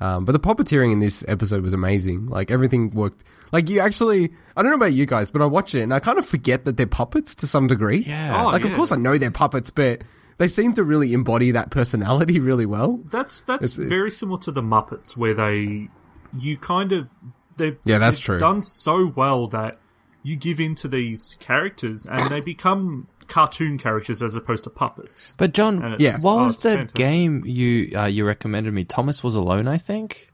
Um, 0.00 0.24
but 0.24 0.32
the 0.32 0.40
puppeteering 0.40 0.92
in 0.92 0.98
this 1.00 1.24
episode 1.28 1.62
was 1.62 1.72
amazing. 1.72 2.26
Like 2.26 2.50
everything 2.50 2.90
worked. 2.90 3.22
Like 3.52 3.70
you 3.70 3.80
actually, 3.80 4.32
I 4.56 4.62
don't 4.62 4.70
know 4.72 4.76
about 4.76 4.92
you 4.92 5.06
guys, 5.06 5.30
but 5.30 5.40
I 5.40 5.46
watch 5.46 5.74
it 5.74 5.82
and 5.82 5.94
I 5.94 6.00
kind 6.00 6.18
of 6.18 6.26
forget 6.26 6.64
that 6.64 6.76
they're 6.76 6.86
puppets 6.86 7.36
to 7.36 7.46
some 7.46 7.68
degree. 7.68 7.98
Yeah. 7.98 8.42
Oh, 8.44 8.46
Like, 8.50 8.64
of 8.64 8.72
course, 8.74 8.90
I 8.92 8.96
know 8.96 9.16
they're 9.16 9.30
puppets, 9.30 9.70
but 9.70 10.02
they 10.38 10.48
seem 10.48 10.72
to 10.74 10.82
really 10.84 11.12
embody 11.14 11.52
that 11.52 11.70
personality 11.70 12.40
really 12.50 12.66
well. 12.66 13.00
That's 13.10 13.42
that's 13.42 13.76
It's- 13.78 13.88
very 13.88 14.10
similar 14.10 14.40
to 14.40 14.50
the 14.50 14.62
Muppets, 14.62 15.16
where 15.16 15.32
they 15.34 15.88
you 16.36 16.56
kind 16.58 16.90
of 16.90 17.08
they 17.56 17.76
Yeah, 17.84 17.98
that's 17.98 18.18
true. 18.18 18.40
Done 18.40 18.60
so 18.60 19.12
well 19.14 19.46
that 19.48 19.78
you 20.24 20.34
give 20.34 20.58
in 20.58 20.74
to 20.74 20.88
these 20.88 21.36
characters 21.38 22.04
and 22.06 22.18
they 22.30 22.40
become 22.40 23.06
cartoon 23.28 23.78
characters 23.78 24.22
as 24.22 24.36
opposed 24.36 24.64
to 24.64 24.70
puppets. 24.70 25.34
But 25.38 25.52
John, 25.54 25.96
Yeah. 25.98 26.18
what 26.20 26.32
oh, 26.34 26.44
was 26.44 26.58
that 26.58 26.76
fantastic. 26.76 26.94
game 26.96 27.42
you 27.44 27.96
uh, 27.98 28.06
you 28.06 28.26
recommended 28.26 28.72
me? 28.74 28.84
Thomas 28.84 29.22
was 29.24 29.34
alone, 29.34 29.68
I 29.68 29.78
think. 29.78 30.28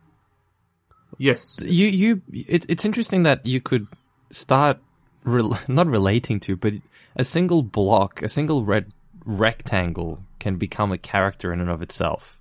Yes, 1.18 1.60
You 1.62 1.86
you 1.88 2.22
it, 2.32 2.66
it's 2.70 2.84
interesting 2.84 3.24
that 3.24 3.46
you 3.46 3.60
could 3.60 3.86
start 4.30 4.78
rel- 5.24 5.58
not 5.68 5.86
relating 5.86 6.40
to, 6.40 6.56
but 6.56 6.74
a 7.16 7.24
single 7.24 7.62
block, 7.62 8.22
a 8.22 8.28
single 8.28 8.64
red 8.64 8.86
rectangle 9.24 10.22
can 10.38 10.56
become 10.56 10.92
a 10.92 10.98
character 10.98 11.52
in 11.52 11.60
and 11.60 11.68
of 11.70 11.82
itself. 11.82 12.40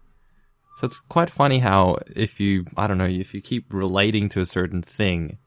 So 0.78 0.86
it's 0.86 1.02
quite 1.02 1.30
funny 1.30 1.60
how 1.60 1.98
if 2.16 2.40
you, 2.40 2.66
I 2.78 2.88
don't 2.88 2.98
know, 2.98 3.04
if 3.06 3.34
you 3.34 3.42
keep 3.42 3.74
relating 3.74 4.30
to 4.30 4.40
a 4.40 4.46
certain 4.46 4.82
thing, 4.82 5.38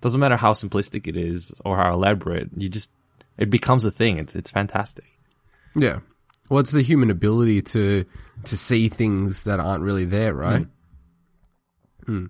doesn't 0.00 0.20
matter 0.20 0.36
how 0.36 0.52
simplistic 0.52 1.08
it 1.08 1.16
is 1.16 1.60
or 1.64 1.76
how 1.76 1.92
elaborate, 1.92 2.50
you 2.56 2.68
just, 2.68 2.92
it 3.38 3.50
becomes 3.50 3.84
a 3.84 3.90
thing. 3.90 4.18
It's, 4.18 4.36
it's 4.36 4.50
fantastic. 4.50 5.06
Yeah. 5.74 6.00
Well, 6.48 6.60
it's 6.60 6.72
the 6.72 6.82
human 6.82 7.10
ability 7.10 7.62
to 7.62 8.04
to 8.44 8.56
see 8.56 8.88
things 8.88 9.44
that 9.44 9.58
aren't 9.58 9.82
really 9.82 10.04
there, 10.04 10.32
right? 10.32 10.66
Hmm. 12.06 12.26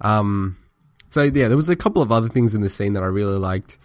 Um. 0.00 0.56
So 1.10 1.22
yeah, 1.22 1.48
there 1.48 1.56
was 1.56 1.68
a 1.68 1.76
couple 1.76 2.00
of 2.00 2.10
other 2.10 2.28
things 2.28 2.54
in 2.54 2.62
the 2.62 2.70
scene 2.70 2.94
that 2.94 3.02
I 3.02 3.06
really 3.06 3.38
liked. 3.38 3.78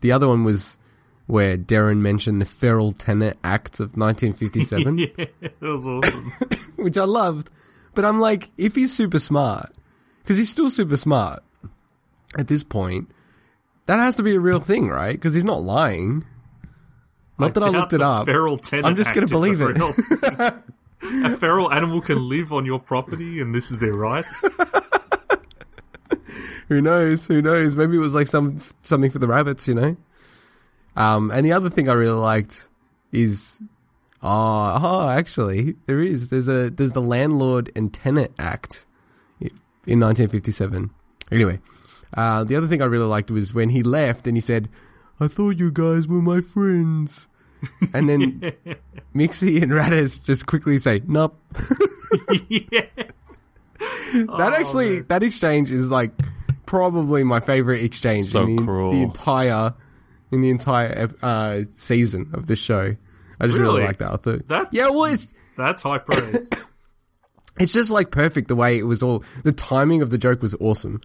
The 0.00 0.12
other 0.12 0.28
one 0.28 0.44
was 0.44 0.78
where 1.26 1.56
Derryn 1.56 1.98
mentioned 1.98 2.40
the 2.40 2.46
Feral 2.46 2.92
Tenant 2.92 3.38
Act 3.42 3.80
of 3.80 3.96
1957, 3.96 4.98
yeah, 4.98 5.06
that 5.40 5.60
was 5.60 5.86
awesome. 5.86 6.32
which 6.76 6.98
I 6.98 7.04
loved. 7.04 7.50
But 7.94 8.04
I'm 8.04 8.20
like, 8.20 8.50
if 8.58 8.74
he's 8.74 8.92
super 8.92 9.18
smart, 9.18 9.72
because 10.22 10.36
he's 10.36 10.50
still 10.50 10.68
super 10.68 10.96
smart 10.96 11.40
at 12.36 12.48
this 12.48 12.64
point, 12.64 13.10
that 13.86 13.96
has 13.96 14.16
to 14.16 14.22
be 14.22 14.34
a 14.34 14.40
real 14.40 14.60
thing, 14.60 14.88
right? 14.88 15.12
Because 15.12 15.34
he's 15.34 15.44
not 15.44 15.62
lying. 15.62 16.24
Not 17.38 17.54
that 17.54 17.62
I 17.62 17.68
looked 17.68 17.92
it 17.92 18.00
up. 18.00 18.26
Feral 18.26 18.58
tenant 18.58 18.86
I'm 18.86 18.96
just 18.96 19.14
gonna 19.14 19.26
believe 19.26 19.60
it. 19.60 19.76
a 21.24 21.36
feral 21.36 21.72
animal 21.72 22.00
can 22.00 22.28
live 22.28 22.52
on 22.52 22.64
your 22.64 22.78
property, 22.78 23.40
and 23.40 23.54
this 23.54 23.70
is 23.70 23.78
their 23.78 23.92
rights. 23.92 24.44
Who 26.68 26.80
knows? 26.80 27.26
Who 27.26 27.42
knows? 27.42 27.76
Maybe 27.76 27.96
it 27.96 28.00
was 28.00 28.14
like 28.14 28.26
some 28.26 28.58
something 28.82 29.10
for 29.10 29.18
the 29.18 29.28
rabbits, 29.28 29.68
you 29.68 29.74
know. 29.74 29.96
Um, 30.96 31.30
and 31.30 31.44
the 31.44 31.52
other 31.52 31.70
thing 31.70 31.88
I 31.88 31.94
really 31.94 32.12
liked 32.12 32.68
is, 33.12 33.60
oh, 34.22 34.80
oh, 34.82 35.10
actually, 35.10 35.74
there 35.86 36.00
is. 36.00 36.28
There's 36.28 36.48
a 36.48 36.70
there's 36.70 36.92
the 36.92 37.02
Landlord 37.02 37.70
and 37.76 37.92
Tenant 37.92 38.32
Act 38.38 38.86
in 39.40 40.00
1957. 40.00 40.90
Anyway, 41.30 41.60
uh, 42.16 42.44
the 42.44 42.56
other 42.56 42.66
thing 42.66 42.82
I 42.82 42.86
really 42.86 43.06
liked 43.06 43.30
was 43.30 43.52
when 43.54 43.68
he 43.68 43.82
left 43.82 44.26
and 44.26 44.36
he 44.36 44.40
said, 44.40 44.68
"I 45.20 45.28
thought 45.28 45.56
you 45.56 45.70
guys 45.70 46.06
were 46.08 46.22
my 46.22 46.40
friends," 46.40 47.28
and 47.92 48.08
then 48.08 48.40
Mixie 49.14 49.62
and 49.62 49.70
Rattus 49.72 50.24
just 50.24 50.46
quickly 50.46 50.78
say, 50.78 51.00
"Nope." 51.06 51.36
yeah. 52.48 52.86
That 54.36 54.54
actually, 54.58 55.00
that 55.02 55.22
exchange 55.22 55.70
is 55.72 55.90
like 55.90 56.12
probably 56.66 57.24
my 57.24 57.40
favorite 57.40 57.82
exchange 57.82 58.24
So 58.24 58.42
in 58.44 58.56
the, 58.56 58.62
cruel. 58.64 58.90
the 58.92 59.02
entire 59.02 59.74
in 60.32 60.40
the 60.40 60.50
entire 60.50 61.08
uh, 61.22 61.60
season 61.72 62.30
of 62.32 62.46
the 62.46 62.56
show. 62.56 62.96
I 63.40 63.46
just 63.46 63.58
really, 63.58 63.74
Really? 63.74 63.86
like 63.86 63.98
that. 63.98 64.12
I 64.12 64.16
thought, 64.16 64.48
That's- 64.48 64.72
yeah, 64.72 64.88
well, 64.90 65.12
it's 65.12 65.34
That's 65.56 65.82
high 65.82 65.98
praise. 65.98 66.50
it's 67.60 67.72
just 67.72 67.90
like 67.90 68.10
perfect 68.10 68.48
the 68.48 68.56
way 68.56 68.78
it 68.78 68.84
was 68.84 69.02
all. 69.02 69.24
The 69.44 69.52
timing 69.52 70.02
of 70.02 70.10
the 70.10 70.18
joke 70.18 70.40
was 70.40 70.54
awesome. 70.60 71.00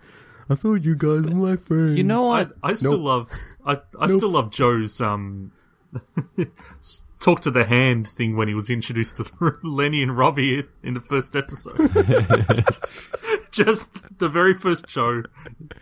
I 0.49 0.55
thought 0.55 0.83
you 0.83 0.95
guys 0.95 1.25
were 1.25 1.35
my 1.35 1.55
friends. 1.55 1.97
You 1.97 2.03
know 2.03 2.29
I, 2.31 2.43
what? 2.43 2.53
I 2.63 2.73
still 2.73 2.93
Nope. 2.93 3.01
love 3.01 3.31
I, 3.65 3.77
I 3.99 4.07
still 4.07 4.29
love 4.29 4.51
Joe's 4.51 4.99
um 4.99 5.51
talk 7.19 7.41
to 7.41 7.51
the 7.51 7.65
hand 7.65 8.07
thing 8.07 8.35
when 8.35 8.47
he 8.47 8.53
was 8.53 8.69
introduced 8.69 9.17
to 9.17 9.57
Lenny 9.63 10.01
and 10.01 10.17
Robbie 10.17 10.63
in 10.83 10.93
the 10.93 11.01
first 11.01 11.35
episode. 11.35 11.77
Just 13.51 14.19
the 14.19 14.29
very 14.29 14.53
first 14.53 14.87
Joe 14.87 15.23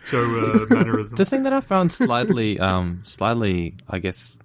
Joe 0.06 0.64
uh, 0.70 0.74
mannerism. 0.74 1.16
The 1.16 1.24
thing 1.24 1.42
that 1.44 1.52
I 1.52 1.60
found 1.60 1.92
slightly, 1.92 2.58
um, 2.58 3.00
slightly, 3.04 3.74
I 3.88 3.98
guess, 3.98 4.38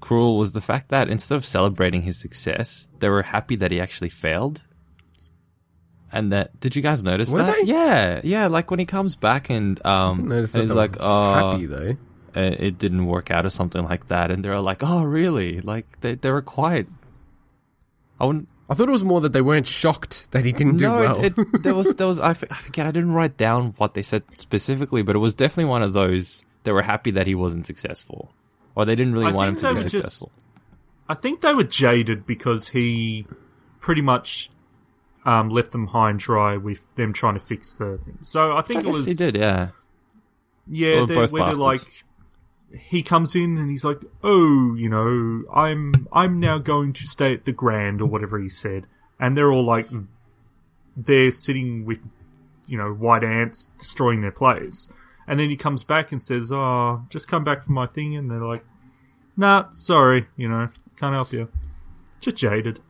cruel 0.00 0.38
was 0.38 0.52
the 0.52 0.60
fact 0.60 0.90
that 0.90 1.08
instead 1.08 1.36
of 1.36 1.44
celebrating 1.44 2.02
his 2.02 2.20
success, 2.20 2.88
they 2.98 3.08
were 3.08 3.22
happy 3.22 3.56
that 3.56 3.70
he 3.70 3.80
actually 3.80 4.10
failed. 4.10 4.62
And 6.10 6.32
that, 6.32 6.58
did 6.58 6.74
you 6.74 6.80
guys 6.82 7.04
notice 7.04 7.30
Were 7.30 7.38
that? 7.42 7.54
they? 7.56 7.64
Yeah, 7.70 8.20
yeah. 8.24 8.46
Like 8.46 8.70
when 8.70 8.78
he 8.80 8.86
comes 8.86 9.14
back 9.14 9.50
and 9.50 9.84
um, 9.84 10.30
and 10.30 10.40
he's 10.40 10.52
they 10.52 10.64
like, 10.66 10.96
"Oh, 10.98 11.34
happy 11.52 11.66
though. 11.66 11.96
uh, 12.34 12.40
it 12.58 12.78
didn't 12.78 13.04
work 13.06 13.30
out" 13.30 13.44
or 13.44 13.50
something 13.50 13.84
like 13.84 14.06
that, 14.06 14.30
and 14.30 14.42
they're 14.42 14.58
like, 14.60 14.78
"Oh, 14.82 15.04
really?" 15.04 15.60
Like 15.60 16.00
they 16.00 16.14
they 16.14 16.30
were 16.30 16.40
quiet. 16.42 16.86
I 18.18 18.24
wouldn't. 18.24 18.48
I 18.70 18.74
thought 18.74 18.88
it 18.88 18.92
was 18.92 19.04
more 19.04 19.20
that 19.22 19.32
they 19.32 19.40
weren't 19.42 19.66
shocked 19.66 20.30
that 20.32 20.44
he 20.44 20.52
didn't 20.52 20.76
do 20.76 20.84
no, 20.84 20.94
well. 21.00 21.24
it, 21.24 21.32
it, 21.38 21.46
there 21.62 21.74
was 21.74 21.94
there 21.96 22.06
was 22.06 22.20
I, 22.20 22.30
f- 22.30 22.44
I 22.50 22.54
forget 22.54 22.86
I 22.86 22.90
didn't 22.90 23.12
write 23.12 23.36
down 23.36 23.74
what 23.78 23.94
they 23.94 24.02
said 24.02 24.22
specifically, 24.38 25.02
but 25.02 25.14
it 25.14 25.20
was 25.20 25.34
definitely 25.34 25.66
one 25.66 25.82
of 25.82 25.92
those. 25.92 26.44
They 26.64 26.72
were 26.72 26.82
happy 26.82 27.10
that 27.12 27.26
he 27.26 27.34
wasn't 27.34 27.66
successful, 27.66 28.30
or 28.74 28.84
they 28.84 28.94
didn't 28.96 29.12
really 29.12 29.26
I 29.26 29.32
want 29.32 29.50
him 29.50 29.56
to 29.56 29.62
be 29.62 29.68
were 29.68 29.72
just- 29.74 29.90
successful. 29.90 30.32
I 31.08 31.14
think 31.14 31.40
they 31.40 31.54
were 31.54 31.64
jaded 31.64 32.26
because 32.26 32.68
he 32.68 33.26
pretty 33.80 34.02
much 34.02 34.50
um, 35.24 35.50
left 35.50 35.72
them 35.72 35.88
high 35.88 36.10
and 36.10 36.18
dry 36.18 36.56
with 36.56 36.94
them 36.96 37.12
trying 37.12 37.34
to 37.34 37.40
fix 37.40 37.72
the 37.72 37.98
thing. 37.98 38.18
So 38.22 38.56
I 38.56 38.62
think 38.62 38.78
I 38.78 38.80
it 38.80 38.84
guess 38.86 38.94
was 38.94 39.06
he 39.06 39.14
did, 39.14 39.36
yeah. 39.36 39.68
Yeah, 40.70 40.90
They 40.90 41.00
were 41.00 41.06
they're, 41.06 41.16
both 41.16 41.32
where 41.32 41.44
they're 41.46 41.54
like, 41.54 41.80
he 42.78 43.02
comes 43.02 43.34
in 43.34 43.56
and 43.56 43.70
he's 43.70 43.84
like, 43.84 44.00
"Oh, 44.22 44.74
you 44.74 44.88
know, 44.88 45.44
I'm 45.52 46.06
I'm 46.12 46.36
now 46.38 46.58
going 46.58 46.92
to 46.94 47.06
stay 47.06 47.32
at 47.32 47.44
the 47.44 47.52
Grand 47.52 48.00
or 48.02 48.06
whatever 48.06 48.38
he 48.38 48.48
said," 48.48 48.86
and 49.18 49.36
they're 49.36 49.50
all 49.50 49.64
like, 49.64 49.88
they're 50.96 51.30
sitting 51.30 51.86
with, 51.86 52.00
you 52.66 52.76
know, 52.76 52.92
white 52.92 53.24
ants 53.24 53.72
destroying 53.78 54.20
their 54.20 54.30
place, 54.32 54.90
and 55.26 55.40
then 55.40 55.48
he 55.48 55.56
comes 55.56 55.82
back 55.82 56.12
and 56.12 56.22
says, 56.22 56.52
"Oh, 56.52 57.04
just 57.08 57.28
come 57.28 57.42
back 57.44 57.64
for 57.64 57.72
my 57.72 57.86
thing," 57.86 58.14
and 58.14 58.30
they're 58.30 58.44
like, 58.44 58.64
"Nah, 59.36 59.70
sorry, 59.72 60.26
you 60.36 60.48
know, 60.48 60.68
can't 60.96 61.14
help 61.14 61.32
you." 61.32 61.48
Just 62.20 62.36
jaded. 62.36 62.80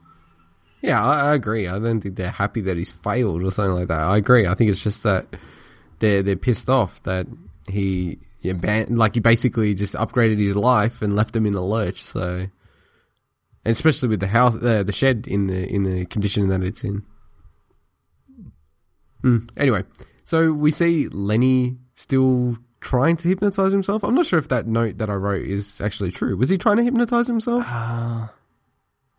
Yeah, 0.81 1.05
I, 1.05 1.31
I 1.31 1.35
agree. 1.35 1.67
I 1.67 1.79
don't 1.79 2.01
think 2.01 2.17
they're 2.17 2.31
happy 2.31 2.61
that 2.63 2.77
he's 2.77 2.93
failed 2.93 3.43
or 3.43 3.51
something 3.51 3.75
like 3.75 3.89
that. 3.89 4.01
I 4.01 4.17
agree. 4.17 4.47
I 4.47 4.55
think 4.55 4.71
it's 4.71 4.83
just 4.83 5.03
that 5.03 5.27
they're 5.99 6.23
they're 6.23 6.37
pissed 6.37 6.71
off 6.71 7.03
that 7.03 7.27
he 7.69 8.19
yeah, 8.41 8.53
ban- 8.53 8.97
like 8.97 9.15
he 9.15 9.21
basically 9.21 9.75
just 9.75 9.95
upgraded 9.95 10.39
his 10.39 10.57
life 10.57 11.03
and 11.03 11.17
left 11.17 11.35
them 11.35 11.47
in 11.47 11.53
the 11.53 11.61
lurch. 11.61 12.01
So, 12.01 12.23
and 12.23 12.51
especially 13.65 14.09
with 14.09 14.21
the 14.21 14.29
house, 14.29 14.63
uh, 14.63 14.85
the 14.85 14.93
shed 14.93 15.27
in 15.27 15.49
the 15.49 15.69
in 15.69 15.83
the 15.83 16.07
condition 16.07 16.49
that 16.49 16.63
it's 16.63 16.85
in. 16.85 17.03
Mm. 19.25 19.51
Anyway, 19.59 19.83
so 20.23 20.53
we 20.53 20.71
see 20.71 21.09
Lenny 21.09 21.79
still 21.95 22.57
trying 22.81 23.17
to 23.17 23.29
hypnotize 23.29 23.73
himself. 23.73 24.05
I'm 24.05 24.15
not 24.15 24.27
sure 24.27 24.39
if 24.39 24.49
that 24.49 24.69
note 24.69 24.99
that 24.99 25.11
I 25.11 25.15
wrote 25.15 25.43
is 25.43 25.81
actually 25.81 26.13
true. 26.13 26.37
Was 26.37 26.49
he 26.49 26.59
trying 26.59 26.77
to 26.77 26.85
hypnotize 26.85 27.27
himself? 27.27 27.65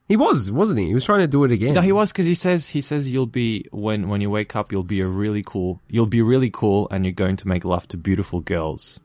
He 0.09 0.17
was, 0.17 0.51
wasn't 0.51 0.79
he? 0.79 0.87
He 0.87 0.93
was 0.93 1.05
trying 1.05 1.19
to 1.21 1.27
do 1.27 1.45
it 1.45 1.51
again. 1.51 1.73
No, 1.75 1.81
he 1.81 1.93
was 1.93 2.11
because 2.11 2.25
he 2.25 2.33
says 2.33 2.67
he 2.67 2.81
says 2.81 3.11
you'll 3.13 3.25
be 3.27 3.63
when 3.71 4.09
when 4.09 4.19
you 4.19 4.29
wake 4.29 4.55
up 4.57 4.71
you'll 4.73 4.83
be 4.83 4.99
a 4.99 5.07
really 5.07 5.43
cool 5.45 5.79
you'll 5.87 6.05
be 6.07 6.21
really 6.21 6.49
cool 6.49 6.87
and 6.91 7.05
you're 7.05 7.13
going 7.13 7.37
to 7.37 7.47
make 7.47 7.63
love 7.63 7.87
to 7.89 7.97
beautiful 7.97 8.41
girls. 8.41 8.99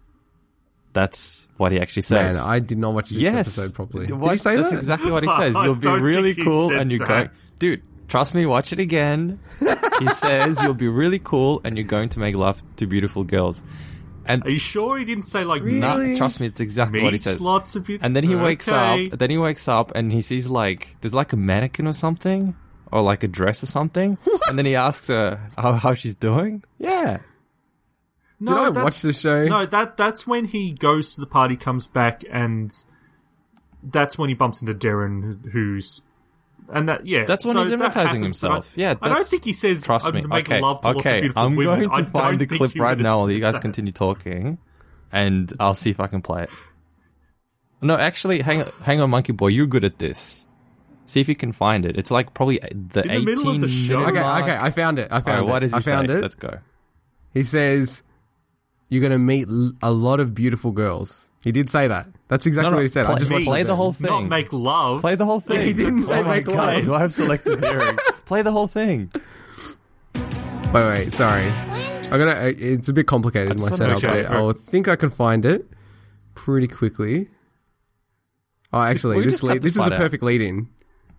That's 0.94 1.48
what 1.56 1.72
he 1.72 1.80
actually 1.80 2.04
Man, 2.14 2.34
says. 2.34 2.40
I 2.40 2.60
did 2.60 2.78
not 2.78 2.94
watch 2.94 3.10
this 3.10 3.18
yes, 3.18 3.58
episode 3.58 3.74
properly. 3.74 4.06
Did 4.06 4.16
What? 4.16 4.30
he 4.32 4.36
say 4.38 4.56
That's 4.56 4.70
that? 4.70 4.76
exactly 4.78 5.10
what 5.10 5.22
he 5.24 5.28
says. 5.38 5.54
You'll 5.56 5.74
be 5.74 5.88
really 5.88 6.34
cool 6.34 6.72
and 6.74 6.90
you're 6.90 7.06
going, 7.06 7.30
dude. 7.58 7.82
Trust 8.06 8.34
me, 8.34 8.46
watch 8.46 8.72
it 8.72 8.78
again. 8.78 9.40
he 9.98 10.06
says 10.08 10.62
you'll 10.62 10.74
be 10.74 10.86
really 10.88 11.18
cool 11.18 11.60
and 11.64 11.76
you're 11.76 11.86
going 11.86 12.10
to 12.10 12.20
make 12.20 12.36
love 12.36 12.62
to 12.76 12.86
beautiful 12.86 13.24
girls. 13.24 13.64
And 14.26 14.44
Are 14.44 14.50
you 14.50 14.58
sure 14.58 14.98
he 14.98 15.04
didn't 15.04 15.24
say 15.24 15.44
like 15.44 15.62
no, 15.62 15.98
Really? 15.98 16.16
trust 16.16 16.40
me, 16.40 16.46
it's 16.46 16.60
exactly 16.60 17.02
what 17.02 17.12
he 17.12 17.18
says. 17.18 17.40
lots 17.40 17.76
of 17.76 17.88
it? 17.90 18.00
And 18.02 18.14
then 18.16 18.24
he 18.24 18.34
wakes 18.34 18.68
Okay. 18.68 19.08
up. 19.10 19.18
Then 19.18 19.30
he 19.30 19.38
wakes 19.38 19.68
up 19.68 19.92
and 19.94 20.12
he 20.12 20.20
sees 20.20 20.48
like 20.48 20.96
there's 21.00 21.14
like 21.14 21.32
a 21.32 21.36
mannequin 21.36 21.86
or 21.86 21.92
something, 21.92 22.54
or 22.92 23.02
like 23.02 23.22
a 23.22 23.28
dress 23.28 23.62
or 23.62 23.66
something. 23.66 24.16
And 24.48 24.58
then 24.58 24.66
he 24.66 24.76
asks 24.76 25.08
her 25.08 25.40
how, 25.56 25.72
how 25.74 25.94
she's 25.94 26.16
doing. 26.16 26.62
Yeah, 26.78 27.18
No, 28.40 28.66
Did 28.72 28.78
I 28.78 28.82
watch 28.84 29.00
the 29.02 29.12
show? 29.12 29.46
No, 29.46 29.64
that 29.66 29.96
that's 29.96 30.26
when 30.26 30.44
he 30.46 30.72
goes 30.72 31.14
to 31.14 31.20
the 31.20 31.26
party, 31.26 31.56
comes 31.56 31.86
back, 31.86 32.22
and 32.30 32.70
that's 33.82 34.16
when 34.18 34.28
he 34.28 34.34
bumps 34.34 34.60
into 34.62 34.74
Derryn, 34.74 35.50
who's 35.52 36.02
and 36.72 36.88
that 36.88 37.06
yeah. 37.06 37.24
That's 37.24 37.44
when 37.44 37.54
so 37.54 37.60
he's 37.60 37.70
that 37.70 37.78
hypnotizing 37.78 38.22
happens, 38.22 38.40
but 38.40 38.50
himself. 38.52 38.72
Yeah, 38.76 38.94
I 39.02 39.08
don't 39.08 39.26
think 39.26 39.44
he 39.44 39.52
says. 39.52 39.82
trust 39.84 40.06
I'm 40.08 40.14
me. 40.14 40.20
gonna 40.22 40.34
make 40.34 40.48
Okay, 40.48 40.60
love 40.60 40.80
to 40.82 40.88
okay. 40.90 41.30
I'm 41.36 41.56
women. 41.56 41.78
going 41.78 41.90
I 41.90 41.96
to 41.96 42.02
don't 42.02 42.12
find 42.12 42.38
the 42.38 42.46
clip 42.46 42.74
right 42.76 42.98
now 42.98 43.18
while 43.18 43.30
you 43.30 43.40
guys 43.40 43.54
that. 43.54 43.62
continue 43.62 43.92
talking, 43.92 44.58
and 45.12 45.52
I'll 45.60 45.74
see 45.74 45.90
if 45.90 46.00
I 46.00 46.06
can 46.06 46.22
play 46.22 46.44
it. 46.44 46.50
No, 47.82 47.96
actually, 47.96 48.40
hang 48.40 48.62
on, 48.62 48.70
hang 48.82 49.00
on, 49.00 49.10
Monkey 49.10 49.32
Boy. 49.32 49.48
You're 49.48 49.66
good 49.66 49.84
at 49.84 49.98
this. 49.98 50.46
See 51.06 51.20
if 51.20 51.28
you 51.28 51.36
can 51.36 51.52
find 51.52 51.84
it. 51.84 51.98
It's 51.98 52.10
like 52.10 52.32
probably 52.32 52.58
the 52.58 53.02
In 53.02 53.24
the 53.26 53.32
18 53.32 53.60
the 53.60 53.68
show? 53.68 54.00
minute 54.00 54.16
Okay, 54.16 54.42
okay, 54.42 54.56
I 54.58 54.70
found 54.70 54.98
it. 54.98 55.08
I 55.12 55.20
found 55.20 55.26
right, 55.26 55.46
it. 55.48 55.50
what 55.52 55.58
does 55.58 55.72
he 55.72 55.76
I 55.76 55.80
found 55.80 56.08
say? 56.08 56.14
it. 56.16 56.20
Let's 56.22 56.34
go. 56.34 56.58
He 57.34 57.42
says, 57.42 58.02
"You're 58.88 59.00
going 59.00 59.12
to 59.12 59.18
meet 59.18 59.48
l- 59.48 59.72
a 59.82 59.90
lot 59.92 60.20
of 60.20 60.34
beautiful 60.34 60.72
girls." 60.72 61.30
He 61.42 61.52
did 61.52 61.68
say 61.68 61.88
that. 61.88 62.06
That's 62.28 62.46
exactly 62.46 62.64
No, 62.66 62.70
no, 62.70 62.76
what 62.78 62.82
he 62.82 62.88
said. 62.88 63.04
I 63.04 63.10
play- 63.10 63.18
just 63.18 63.30
watched 63.30 63.46
play 63.46 63.62
the 63.64 63.76
whole 63.76 63.92
thing. 63.92 64.06
Not 64.10 64.24
make 64.28 64.52
love. 64.52 65.00
Play 65.02 65.14
the 65.14 65.26
whole 65.26 65.40
thing. 65.48 65.60
He 65.66 65.72
didn't 65.74 66.02
say 66.04 66.20
oh 66.20 66.24
my 66.24 66.36
make 66.36 66.46
God, 66.46 66.56
love. 66.56 66.84
Do 66.84 66.94
I 66.94 66.98
have 67.00 67.12
selective 67.12 67.60
hearing? 67.60 67.96
Play 68.24 68.40
the 68.42 68.52
whole 68.52 68.66
thing. 68.66 69.10
Wait, 70.72 70.72
wait, 70.74 71.12
sorry. 71.12 71.44
I 72.10 72.18
gotta. 72.18 72.46
uh, 72.46 72.52
It's 72.56 72.88
a 72.88 72.92
bit 72.94 73.06
complicated 73.06 73.52
I 73.52 73.54
my 73.62 73.70
setup, 73.70 74.02
wanna- 74.02 74.22
but 74.28 74.48
I 74.48 74.52
think 74.58 74.88
I 74.88 74.96
can 74.96 75.10
find 75.10 75.44
it 75.44 75.66
pretty 76.34 76.66
quickly. 76.68 77.28
Oh, 78.72 78.80
actually, 78.80 79.18
we 79.18 79.24
this 79.24 79.34
just 79.34 79.42
lead, 79.44 79.56
this 79.62 79.62
this 79.62 79.70
is 79.72 79.76
a 79.76 79.80
part 79.80 79.92
out? 79.92 79.98
perfect 80.00 80.22
lead 80.24 80.40
in. 80.40 80.68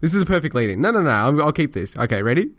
This 0.02 0.14
is 0.14 0.24
a 0.24 0.26
perfect 0.26 0.56
lead 0.56 0.72
in. 0.72 0.82
No, 0.82 0.92
no, 0.92 1.02
no. 1.04 1.10
I'm, 1.10 1.42
I'll 1.42 1.54
keep 1.54 1.72
this. 1.72 1.96
Okay, 1.98 2.22
ready? 2.22 2.50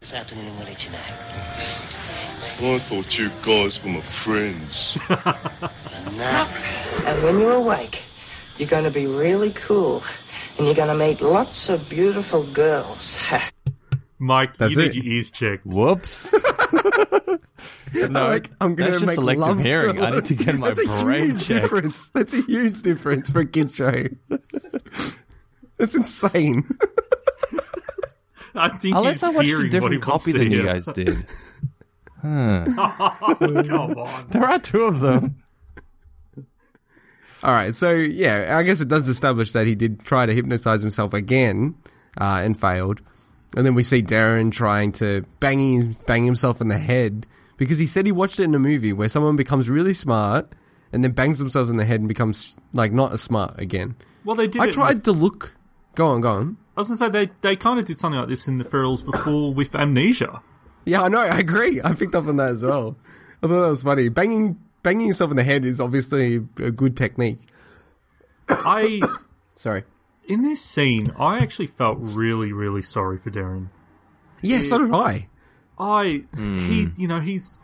This 0.00 0.14
afternoon, 0.14 0.44
we'll 0.56 0.64
let 0.66 0.84
you 0.86 0.92
know. 0.92 1.85
I 2.58 2.78
thought 2.78 3.18
you 3.18 3.28
guys 3.44 3.84
were 3.84 3.90
my 3.92 4.00
friends. 4.00 4.98
And 7.06 7.22
when 7.22 7.38
you 7.38 7.48
awake, 7.50 8.04
you're 8.58 8.68
going 8.68 8.84
to 8.84 8.90
be 8.90 9.06
really 9.06 9.50
cool. 9.50 10.02
And 10.58 10.66
you're 10.66 10.74
going 10.74 10.88
to 10.88 10.94
meet 10.94 11.20
lots 11.20 11.68
of 11.68 11.88
beautiful 11.88 12.42
girls. 12.52 13.32
Mike, 14.18 14.56
That's 14.56 14.74
you 14.74 14.78
need 14.82 14.94
your 14.94 15.04
ears 15.04 15.30
checked. 15.30 15.66
Whoops. 15.66 16.34
No, 18.10 18.28
like 18.28 18.50
I'm 18.60 18.74
gonna 18.74 18.90
that's 18.90 19.02
just 19.02 19.06
make 19.06 19.14
selective 19.14 19.40
love 19.40 19.56
to 19.56 19.62
hearing. 19.62 20.02
I 20.02 20.10
need 20.10 20.24
to 20.26 20.34
get 20.34 20.56
my 20.58 20.68
That's 20.68 20.84
a 20.84 21.04
brain 21.04 21.26
huge 21.26 21.46
checked. 21.46 21.62
difference. 21.62 22.10
That's 22.10 22.34
a 22.34 22.42
huge 22.42 22.82
difference 22.82 23.30
for 23.30 23.40
a 23.40 23.46
kids 23.46 23.74
show. 23.74 23.90
That's 25.78 25.94
insane. 25.94 26.68
I 28.54 28.68
think 28.68 28.96
Unless 28.96 29.20
he's 29.20 29.24
I 29.24 29.30
watched 29.30 29.50
a 29.50 29.68
different 29.70 30.02
copy 30.02 30.32
to 30.32 30.38
than 30.38 30.50
you 30.50 30.64
guys 30.64 30.84
did. 30.86 31.16
Come 32.76 33.98
on. 33.98 34.26
There 34.30 34.44
are 34.44 34.58
two 34.58 34.82
of 34.82 35.00
them. 35.00 35.36
All 37.42 37.52
right, 37.52 37.74
so 37.74 37.92
yeah, 37.94 38.56
I 38.58 38.62
guess 38.62 38.80
it 38.80 38.88
does 38.88 39.08
establish 39.08 39.52
that 39.52 39.66
he 39.66 39.74
did 39.74 40.00
try 40.04 40.26
to 40.26 40.34
hypnotize 40.34 40.80
himself 40.82 41.12
again 41.14 41.74
uh, 42.18 42.40
and 42.42 42.58
failed. 42.58 43.02
And 43.56 43.64
then 43.64 43.74
we 43.74 43.82
see 43.82 44.02
Derryn 44.02 44.50
trying 44.50 44.92
to 44.92 45.24
bang 45.38 45.94
bang 46.06 46.24
himself 46.24 46.60
in 46.60 46.68
the 46.68 46.78
head 46.78 47.26
because 47.56 47.78
he 47.78 47.86
said 47.86 48.06
he 48.06 48.12
watched 48.12 48.40
it 48.40 48.44
in 48.44 48.54
a 48.54 48.58
movie 48.58 48.92
where 48.92 49.08
someone 49.08 49.36
becomes 49.36 49.70
really 49.70 49.94
smart 49.94 50.48
and 50.92 51.04
then 51.04 51.12
bangs 51.12 51.38
themselves 51.38 51.70
in 51.70 51.76
the 51.76 51.84
head 51.84 52.00
and 52.00 52.08
becomes 52.08 52.58
like 52.72 52.90
not 52.92 53.12
as 53.12 53.20
smart 53.22 53.60
again. 53.60 53.94
Well, 54.24 54.34
they 54.36 54.48
did 54.48 54.62
I 54.62 54.66
it 54.66 54.72
tried 54.72 54.94
with- 54.94 55.04
to 55.04 55.12
look. 55.12 55.54
Go 55.94 56.08
on, 56.08 56.20
go 56.22 56.30
on. 56.30 56.56
I 56.76 56.80
was 56.80 56.88
going 56.88 56.98
to 56.98 57.18
say, 57.18 57.26
they, 57.26 57.32
they 57.40 57.56
kind 57.56 57.78
of 57.80 57.86
did 57.86 57.98
something 57.98 58.18
like 58.20 58.28
this 58.28 58.46
in 58.48 58.58
the 58.58 58.64
Ferals 58.64 59.02
before 59.02 59.54
with 59.54 59.74
Amnesia. 59.74 60.42
Yeah, 60.86 61.02
I 61.02 61.08
know. 61.08 61.20
I 61.20 61.38
agree. 61.38 61.80
I 61.82 61.92
picked 61.94 62.14
up 62.14 62.26
on 62.26 62.36
that 62.36 62.50
as 62.50 62.64
well. 62.64 62.96
I 63.42 63.48
thought 63.48 63.62
that 63.62 63.70
was 63.70 63.82
funny. 63.82 64.08
Banging 64.08 64.58
banging 64.82 65.08
yourself 65.08 65.32
in 65.32 65.36
the 65.36 65.44
head 65.44 65.64
is 65.64 65.80
obviously 65.80 66.36
a 66.36 66.70
good 66.70 66.96
technique. 66.96 67.40
I, 68.48 69.02
Sorry. 69.56 69.82
in 70.28 70.42
this 70.42 70.62
scene, 70.62 71.12
I 71.18 71.38
actually 71.38 71.66
felt 71.66 71.98
really, 72.00 72.52
really 72.52 72.82
sorry 72.82 73.18
for 73.18 73.30
Derryn. 73.30 73.68
Yeah, 74.42 74.62
so 74.62 74.78
did 74.78 74.92
I. 74.92 75.28
I 75.78 76.04
he 76.04 76.18
hmm. 76.84 76.84
you 76.96 77.08
know 77.08 77.20
he's 77.20 77.58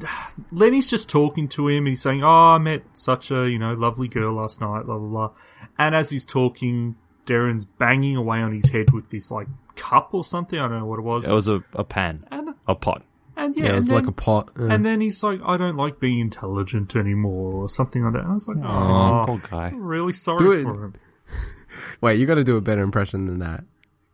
Lenny's 0.52 0.90
just 0.90 1.08
talking 1.10 1.48
to 1.48 1.68
him. 1.68 1.78
And 1.78 1.88
he's 1.88 2.02
saying, 2.02 2.24
"Oh, 2.24 2.28
I 2.28 2.58
met 2.58 2.82
such 2.94 3.30
a 3.30 3.48
you 3.48 3.58
know 3.58 3.74
lovely 3.74 4.08
girl 4.08 4.34
last 4.34 4.60
night." 4.60 4.86
Blah 4.86 4.98
blah 4.98 5.08
blah. 5.08 5.30
And 5.78 5.94
as 5.94 6.10
he's 6.10 6.26
talking, 6.26 6.96
Derryn's 7.26 7.64
banging 7.64 8.16
away 8.16 8.38
on 8.38 8.52
his 8.52 8.70
head 8.70 8.92
with 8.92 9.10
this 9.10 9.30
like 9.30 9.48
cup 9.76 10.10
or 10.12 10.24
something. 10.24 10.58
I 10.58 10.68
don't 10.68 10.80
know 10.80 10.86
what 10.86 10.98
it 10.98 11.02
was. 11.02 11.28
It 11.28 11.34
was 11.34 11.48
a, 11.48 11.62
a 11.74 11.84
pan, 11.84 12.26
and 12.30 12.54
a 12.66 12.74
pot. 12.74 13.02
and 13.36 13.54
yeah, 13.56 13.64
Yeah, 13.64 13.68
and 13.70 13.78
it's 13.78 13.88
then, 13.88 13.96
like 13.96 14.06
a 14.06 14.12
pot. 14.12 14.50
uh, 14.58 14.66
And 14.66 14.84
then 14.84 15.00
he's 15.00 15.22
like, 15.22 15.40
"I 15.44 15.56
don't 15.56 15.76
like 15.76 16.00
being 16.00 16.20
intelligent 16.20 16.96
anymore," 16.96 17.64
or 17.64 17.68
something 17.68 18.02
like 18.04 18.14
that. 18.14 18.24
I 18.24 18.32
was 18.32 18.48
like, 18.48 18.58
Oh, 18.62 18.64
"Oh, 18.64 19.22
poor 19.26 19.40
guy. 19.50 19.66
I'm 19.68 19.82
really 19.84 20.12
sorry 20.12 20.60
it. 20.60 20.62
for 20.62 20.84
him." 20.84 20.92
Wait, 22.00 22.18
you 22.20 22.26
got 22.26 22.36
to 22.36 22.44
do 22.44 22.56
a 22.56 22.60
better 22.60 22.82
impression 22.82 23.26
than 23.26 23.40
that. 23.40 23.64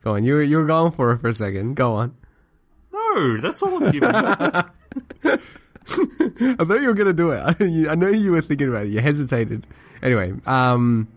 Go 0.02 0.14
on. 0.14 0.24
You 0.24 0.38
you 0.38 0.56
were 0.56 0.64
going 0.66 0.92
for 0.92 1.12
it 1.12 1.18
for 1.18 1.28
a 1.28 1.34
second. 1.34 1.76
Go 1.76 1.94
on. 1.94 2.14
No, 2.92 3.36
that's 3.38 3.62
all 3.62 3.84
I'm 3.84 3.92
giving. 3.92 4.08
I 4.12 4.64
thought 6.64 6.80
you 6.80 6.88
were 6.88 6.94
gonna 6.94 7.12
do 7.12 7.30
it. 7.32 7.42
I 7.90 7.94
know 7.94 8.08
you 8.08 8.32
were 8.32 8.40
thinking 8.40 8.68
about 8.68 8.86
it. 8.86 8.90
You 8.90 9.00
hesitated. 9.00 9.66
Anyway, 10.02 10.32
um, 10.46 11.08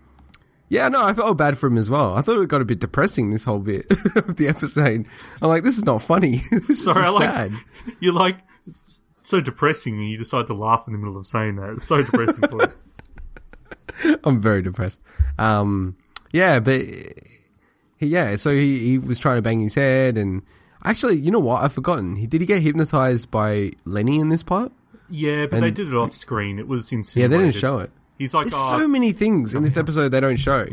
yeah, 0.69 0.89
no, 0.89 1.03
I 1.03 1.13
felt 1.13 1.37
bad 1.37 1.57
for 1.57 1.67
him 1.67 1.77
as 1.77 1.89
well. 1.89 2.15
I 2.15 2.21
thought 2.21 2.41
it 2.41 2.49
got 2.49 2.61
a 2.61 2.65
bit 2.65 2.79
depressing 2.79 3.31
this 3.31 3.43
whole 3.43 3.59
bit 3.59 3.85
of 4.15 4.35
the 4.35 4.47
episode. 4.47 5.05
I'm 5.41 5.49
like, 5.49 5.63
this 5.63 5.77
is 5.77 5.85
not 5.85 6.01
funny. 6.01 6.41
this 6.67 6.83
Sorry, 6.83 7.01
I 7.01 7.07
is 7.07 7.13
like 7.13 7.29
sad. 7.29 7.53
you're 7.99 8.13
like 8.13 8.37
it's 8.65 9.01
so 9.23 9.39
depressing, 9.39 9.95
and 9.95 10.09
you 10.09 10.17
decide 10.17 10.47
to 10.47 10.53
laugh 10.53 10.85
in 10.87 10.93
the 10.93 10.99
middle 10.99 11.17
of 11.17 11.27
saying 11.27 11.57
that. 11.57 11.71
It's 11.71 11.85
so 11.85 12.01
depressing 12.01 12.47
for 12.49 12.61
you. 12.61 14.17
I'm 14.23 14.41
very 14.41 14.61
depressed. 14.61 15.01
Um, 15.37 15.95
yeah, 16.31 16.59
but 16.59 16.81
he, 16.81 18.07
yeah, 18.07 18.35
so 18.37 18.51
he, 18.51 18.79
he 18.79 18.97
was 18.97 19.19
trying 19.19 19.37
to 19.37 19.41
bang 19.41 19.61
his 19.61 19.75
head, 19.75 20.17
and 20.17 20.41
actually, 20.83 21.17
you 21.17 21.31
know 21.31 21.39
what? 21.39 21.63
I've 21.63 21.73
forgotten. 21.73 22.15
He 22.15 22.27
did 22.27 22.41
he 22.41 22.47
get 22.47 22.61
hypnotized 22.61 23.29
by 23.29 23.73
Lenny 23.85 24.19
in 24.19 24.29
this 24.29 24.43
part? 24.43 24.71
Yeah, 25.09 25.45
but 25.45 25.61
they 25.61 25.71
did 25.71 25.89
it 25.89 25.93
off 25.93 26.15
screen. 26.15 26.57
It 26.57 26.67
was 26.67 26.91
insane. 26.91 27.21
Yeah, 27.21 27.27
they 27.27 27.37
didn't 27.37 27.53
show 27.53 27.79
it. 27.79 27.91
He's 28.17 28.33
like, 28.33 28.45
There's 28.45 28.53
oh, 28.55 28.79
so 28.79 28.87
many 28.87 29.11
things 29.11 29.53
in 29.53 29.63
this 29.63 29.77
episode 29.83 30.09
they 30.09 30.19
don't 30.19 30.37
show. 30.37 30.65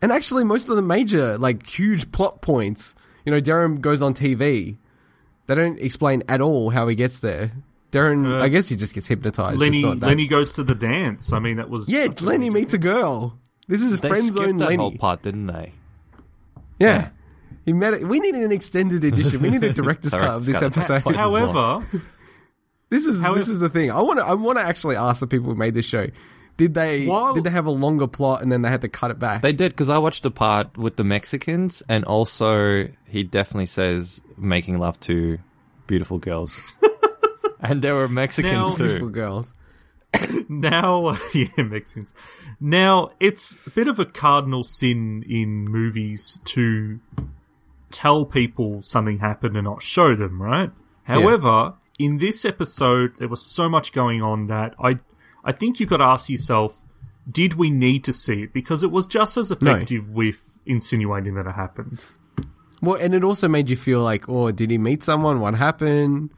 And 0.00 0.10
actually, 0.10 0.44
most 0.44 0.68
of 0.68 0.76
the 0.76 0.82
major, 0.82 1.38
like, 1.38 1.66
huge 1.68 2.10
plot 2.10 2.42
points, 2.42 2.94
you 3.24 3.30
know, 3.32 3.40
Derryn 3.40 3.80
goes 3.80 4.02
on 4.02 4.14
TV. 4.14 4.76
They 5.46 5.54
don't 5.54 5.78
explain 5.78 6.22
at 6.28 6.40
all 6.40 6.70
how 6.70 6.88
he 6.88 6.94
gets 6.96 7.20
there. 7.20 7.52
Derryn, 7.92 8.40
Uh, 8.40 8.42
I 8.42 8.48
guess 8.48 8.68
he 8.68 8.74
just 8.76 8.94
gets 8.94 9.06
hypnotized. 9.06 9.58
Lenny. 9.60 9.78
It's 9.78 9.84
not 9.86 10.00
that- 10.00 10.06
Lenny 10.06 10.26
goes 10.26 10.54
to 10.54 10.64
the 10.64 10.74
dance. 10.74 11.32
I 11.32 11.38
mean, 11.38 11.58
that 11.58 11.68
was 11.70 11.88
Yeah, 11.88 12.08
Lenny 12.20 12.50
meets 12.50 12.74
a 12.74 12.78
girl. 12.78 13.38
This 13.68 13.82
is 13.82 14.00
They 14.00 14.08
friend 14.08 14.24
skipped 14.24 14.38
zone 14.48 14.56
that 14.58 14.66
Lenny. 14.70 14.76
whole 14.76 14.96
part, 14.96 15.22
didn't 15.22 15.46
they? 15.46 15.72
Yeah. 16.80 17.10
He 17.64 17.72
met 17.72 17.94
it. 17.94 18.02
We 18.08 18.18
need 18.18 18.34
an 18.34 18.50
extended 18.50 19.04
edition. 19.04 19.40
We 19.40 19.50
need 19.50 19.62
a 19.62 19.72
director's 19.74 20.12
cut 20.14 20.22
of 20.28 20.46
this 20.46 20.54
cut. 20.54 20.64
episode. 20.64 21.02
Twice 21.02 21.16
as 21.16 21.30
long. 21.32 21.48
However, 21.48 21.86
This 22.92 23.04
is 23.06 23.20
However- 23.20 23.38
this 23.38 23.48
is 23.48 23.58
the 23.58 23.68
thing. 23.70 23.90
I 23.90 24.02
want 24.02 24.18
to 24.20 24.24
I 24.26 24.34
want 24.34 24.58
to 24.58 24.64
actually 24.64 24.96
ask 24.96 25.20
the 25.20 25.26
people 25.26 25.48
who 25.48 25.54
made 25.56 25.72
this 25.74 25.86
show. 25.86 26.08
Did 26.58 26.74
they 26.74 27.06
While- 27.06 27.32
did 27.34 27.44
they 27.44 27.50
have 27.50 27.64
a 27.64 27.70
longer 27.70 28.06
plot 28.06 28.42
and 28.42 28.52
then 28.52 28.60
they 28.60 28.68
had 28.68 28.82
to 28.82 28.88
cut 28.88 29.10
it 29.10 29.18
back? 29.18 29.40
They 29.40 29.54
did 29.54 29.72
because 29.72 29.88
I 29.88 29.96
watched 29.96 30.22
the 30.22 30.30
part 30.30 30.76
with 30.76 30.96
the 30.96 31.04
Mexicans, 31.04 31.82
and 31.88 32.04
also 32.04 32.88
he 33.08 33.24
definitely 33.24 33.66
says 33.66 34.22
making 34.36 34.76
love 34.78 35.00
to 35.00 35.38
beautiful 35.86 36.18
girls, 36.18 36.60
and 37.60 37.80
there 37.80 37.94
were 37.94 38.08
Mexicans 38.08 38.68
Now- 38.70 38.76
Beautiful 38.76 39.08
too. 39.08 39.14
girls. 39.14 39.54
now, 40.50 41.16
yeah, 41.34 41.62
makes 41.64 41.94
sense. 41.94 42.12
Now, 42.60 43.12
it's 43.18 43.56
a 43.66 43.70
bit 43.70 43.88
of 43.88 43.98
a 43.98 44.04
cardinal 44.04 44.62
sin 44.64 45.24
in 45.26 45.64
movies 45.64 46.42
to 46.44 47.00
tell 47.90 48.26
people 48.26 48.82
something 48.82 49.20
happened 49.20 49.56
and 49.56 49.64
not 49.64 49.82
show 49.82 50.14
them, 50.14 50.40
right? 50.42 50.70
However, 51.04 51.74
in 51.98 52.16
this 52.16 52.44
episode, 52.44 53.16
there 53.16 53.28
was 53.28 53.44
so 53.44 53.68
much 53.68 53.92
going 53.92 54.22
on 54.22 54.46
that 54.46 54.74
I, 54.78 54.98
I 55.44 55.52
think 55.52 55.80
you 55.80 55.86
got 55.86 55.98
to 55.98 56.04
ask 56.04 56.28
yourself, 56.28 56.82
did 57.30 57.54
we 57.54 57.70
need 57.70 58.04
to 58.04 58.12
see 58.12 58.42
it? 58.44 58.52
Because 58.52 58.82
it 58.82 58.90
was 58.90 59.06
just 59.06 59.36
as 59.36 59.50
effective 59.50 60.08
with 60.10 60.58
insinuating 60.66 61.34
that 61.34 61.46
it 61.46 61.52
happened. 61.52 62.02
Well, 62.80 62.96
and 63.00 63.14
it 63.14 63.22
also 63.22 63.48
made 63.48 63.70
you 63.70 63.76
feel 63.76 64.00
like, 64.00 64.28
oh, 64.28 64.50
did 64.50 64.70
he 64.70 64.78
meet 64.78 65.04
someone? 65.04 65.40
What 65.40 65.54
happened? 65.54 66.30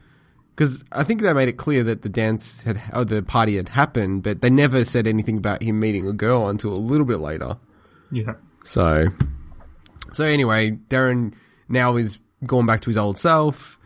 Because 0.55 0.85
I 0.93 1.03
think 1.03 1.23
they 1.23 1.33
made 1.33 1.49
it 1.49 1.57
clear 1.57 1.83
that 1.85 2.03
the 2.03 2.09
dance 2.09 2.63
had, 2.63 2.81
or 2.93 3.05
the 3.05 3.23
party 3.23 3.57
had 3.57 3.71
happened, 3.71 4.23
but 4.23 4.41
they 4.41 4.51
never 4.51 4.85
said 4.85 5.07
anything 5.07 5.39
about 5.39 5.63
him 5.63 5.81
meeting 5.81 6.07
a 6.07 6.13
girl 6.13 6.49
until 6.49 6.73
a 6.73 6.79
little 6.79 7.07
bit 7.07 7.19
later. 7.19 7.57
Yeah. 8.13 8.35
So, 8.63 9.07
so 10.13 10.25
anyway, 10.25 10.73
Derryn 10.73 11.35
now 11.69 11.97
is 11.97 12.21
going 12.45 12.67
back 12.67 12.83
to 12.83 12.91
his 12.91 12.97
old 12.97 13.19
self. 13.19 13.79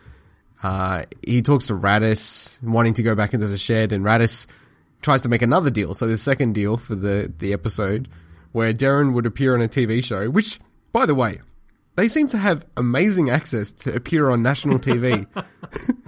Uh, 0.61 1.03
he 1.25 1.41
talks 1.41 1.67
to 1.67 1.73
Rattus, 1.73 2.61
wanting 2.61 2.93
to 2.95 3.03
go 3.03 3.15
back 3.15 3.33
into 3.33 3.47
the 3.47 3.57
shed, 3.57 3.91
and 3.91 4.03
Rattus 4.03 4.47
tries 5.01 5.21
to 5.21 5.29
make 5.29 5.41
another 5.41 5.69
deal. 5.69 5.93
So 5.93 6.07
the 6.07 6.17
second 6.17 6.53
deal 6.53 6.77
for 6.77 6.95
the, 6.95 7.31
the 7.37 7.53
episode 7.53 8.09
where 8.51 8.73
Derryn 8.73 9.13
would 9.13 9.25
appear 9.25 9.53
on 9.53 9.61
a 9.61 9.67
TV 9.67 10.03
show, 10.03 10.29
which, 10.29 10.59
by 10.91 11.05
the 11.05 11.15
way, 11.15 11.39
they 11.95 12.07
seem 12.07 12.27
to 12.29 12.37
have 12.37 12.65
amazing 12.77 13.29
access 13.29 13.71
to 13.71 13.95
appear 13.95 14.29
on 14.29 14.41
national 14.41 14.79
TV. 14.79 15.27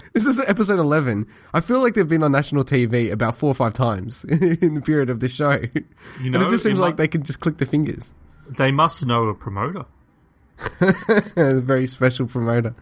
this 0.14 0.26
is 0.26 0.40
episode 0.48 0.80
11. 0.80 1.28
I 1.54 1.62
feel 1.62 1.82
like 1.82 1.94
they've 1.94 2.08
been 2.08 2.24
on 2.24 2.32
national 2.32 2.64
TV 2.64 3.12
about 3.12 3.38
four 3.38 3.52
or 3.52 3.54
five 3.54 3.74
times 3.74 4.24
in 4.62 4.74
the 4.74 4.82
period 4.82 5.10
of 5.10 5.20
this 5.20 5.34
show. 5.34 5.52
You 6.22 6.34
and 6.34 6.36
it 6.36 6.50
just 6.50 6.64
seems 6.64 6.80
it 6.80 6.82
like 6.82 6.98
they 6.98 7.08
can 7.08 7.24
just 7.24 7.40
click 7.40 7.58
the 7.58 7.66
fingers. 7.66 8.14
They 8.50 8.72
must 8.72 9.06
know 9.06 9.28
a 9.28 9.36
promoter. 9.36 9.86
a 11.38 11.62
very 11.62 11.88
special 11.88 12.28
promoter. 12.28 12.76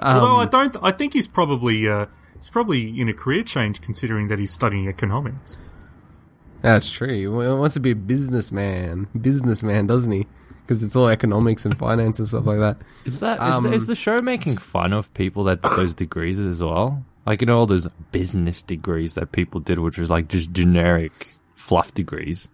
Although 0.00 0.34
Um, 0.34 0.40
I 0.40 0.46
don't, 0.46 0.76
I 0.82 0.90
think 0.92 1.12
he's 1.12 1.26
probably, 1.28 1.88
uh, 1.88 2.06
he's 2.36 2.50
probably 2.50 3.00
in 3.00 3.08
a 3.08 3.14
career 3.14 3.42
change 3.42 3.80
considering 3.80 4.28
that 4.28 4.38
he's 4.38 4.52
studying 4.52 4.88
economics. 4.88 5.58
That's 6.62 6.90
true. 6.90 7.08
He 7.08 7.26
wants 7.28 7.74
to 7.74 7.80
be 7.80 7.92
a 7.92 7.96
businessman. 7.96 9.08
Businessman, 9.18 9.86
doesn't 9.86 10.10
he? 10.10 10.26
Because 10.62 10.82
it's 10.82 10.96
all 10.96 11.08
economics 11.08 11.64
and 11.64 11.76
finance 11.78 12.18
and 12.18 12.26
stuff 12.26 12.44
like 12.46 12.58
that. 12.58 12.78
Is 13.04 13.20
that 13.20 13.36
is, 13.38 13.54
Um, 13.54 13.64
the, 13.64 13.72
is 13.72 13.86
the 13.86 13.94
show 13.94 14.18
making 14.18 14.56
fun 14.56 14.92
of 14.92 15.12
people 15.14 15.44
that 15.44 15.62
did 15.62 15.70
those 15.72 15.94
degrees 15.94 16.40
as 16.40 16.62
well? 16.62 17.04
Like 17.24 17.40
you 17.40 17.46
know 17.46 17.58
all 17.58 17.66
those 17.66 17.86
business 18.10 18.62
degrees 18.62 19.14
that 19.14 19.30
people 19.32 19.60
did, 19.60 19.78
which 19.78 19.98
was 19.98 20.10
like 20.10 20.28
just 20.28 20.52
generic 20.52 21.12
fluff 21.54 21.94
degrees. 21.94 22.50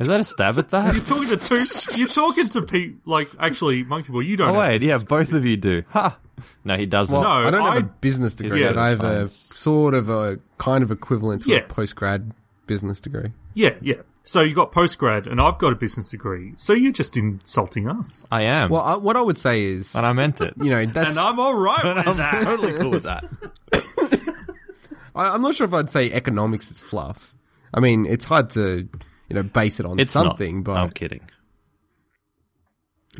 Is 0.00 0.06
that 0.08 0.18
a 0.18 0.24
stab 0.24 0.58
at 0.58 0.70
that? 0.70 0.94
You're 0.94 1.04
talking 1.04 1.28
to 1.28 1.36
two, 1.36 1.98
you're 1.98 2.08
talking 2.08 2.48
to 2.48 2.62
Pete. 2.62 2.96
like, 3.06 3.28
actually, 3.38 3.84
Monkey 3.84 4.12
Boy, 4.12 4.20
you 4.20 4.36
don't 4.36 4.48
Oh 4.50 4.52
know. 4.54 4.58
wait, 4.60 4.82
yeah, 4.82 4.98
both 4.98 5.32
of 5.32 5.44
you 5.46 5.56
do. 5.58 5.82
Ha! 5.90 6.18
No, 6.64 6.74
he 6.76 6.86
doesn't. 6.86 7.12
Well, 7.20 7.22
No, 7.42 7.46
I 7.48 7.50
don't 7.50 7.62
have 7.64 7.74
I- 7.74 7.78
a 7.78 7.82
business 7.82 8.34
degree, 8.34 8.62
Yeah, 8.62 8.68
but 8.68 8.78
I 8.78 8.88
have 8.90 9.00
a 9.00 9.28
sort 9.28 9.92
of 9.94 10.08
a 10.08 10.38
kind 10.56 10.82
of 10.82 10.90
equivalent 10.90 11.42
to 11.42 11.50
Yeah. 11.50 11.58
a 11.58 11.62
post 11.64 11.96
grad 11.96 12.32
business 12.66 13.00
degree. 13.00 13.32
Yeah, 13.52 13.74
yeah. 13.82 13.96
So 14.22 14.40
you 14.42 14.54
got 14.54 14.72
postgrad, 14.72 15.30
and 15.30 15.40
I've 15.40 15.58
got 15.58 15.72
a 15.72 15.76
business 15.76 16.10
degree. 16.10 16.52
So 16.56 16.72
you're 16.72 16.92
just 16.92 17.16
insulting 17.16 17.88
us, 17.88 18.24
I 18.30 18.42
am. 18.42 18.70
Well, 18.70 18.82
I, 18.82 18.96
what 18.96 19.16
I 19.16 19.22
would 19.22 19.36
say 19.38 19.64
is, 19.64 19.94
and 19.94 20.06
I 20.06 20.12
meant 20.14 20.40
it. 20.40 20.54
you 20.58 20.70
know, 20.70 20.84
that's 20.86 21.16
and 21.16 21.18
I'm 21.18 21.38
all 21.40 21.54
right 21.54 21.84
with 22.06 22.16
that. 22.16 22.40
totally 22.42 22.72
cool 22.78 22.90
with 22.90 23.02
that. 23.04 23.24
I, 25.14 25.34
I'm 25.34 25.42
not 25.42 25.54
sure 25.54 25.66
if 25.66 25.74
I'd 25.74 25.90
say 25.90 26.10
economics 26.12 26.70
is 26.70 26.80
fluff. 26.80 27.34
I 27.74 27.80
mean, 27.80 28.06
it's 28.06 28.24
hard 28.24 28.50
to 28.50 28.88
you 29.30 29.36
know 29.36 29.42
base 29.44 29.80
it 29.80 29.86
on 29.86 29.98
It's 29.98 30.10
something, 30.10 30.56
not. 30.56 30.64
but 30.64 30.72
I'm 30.76 30.90
kidding. 30.90 31.20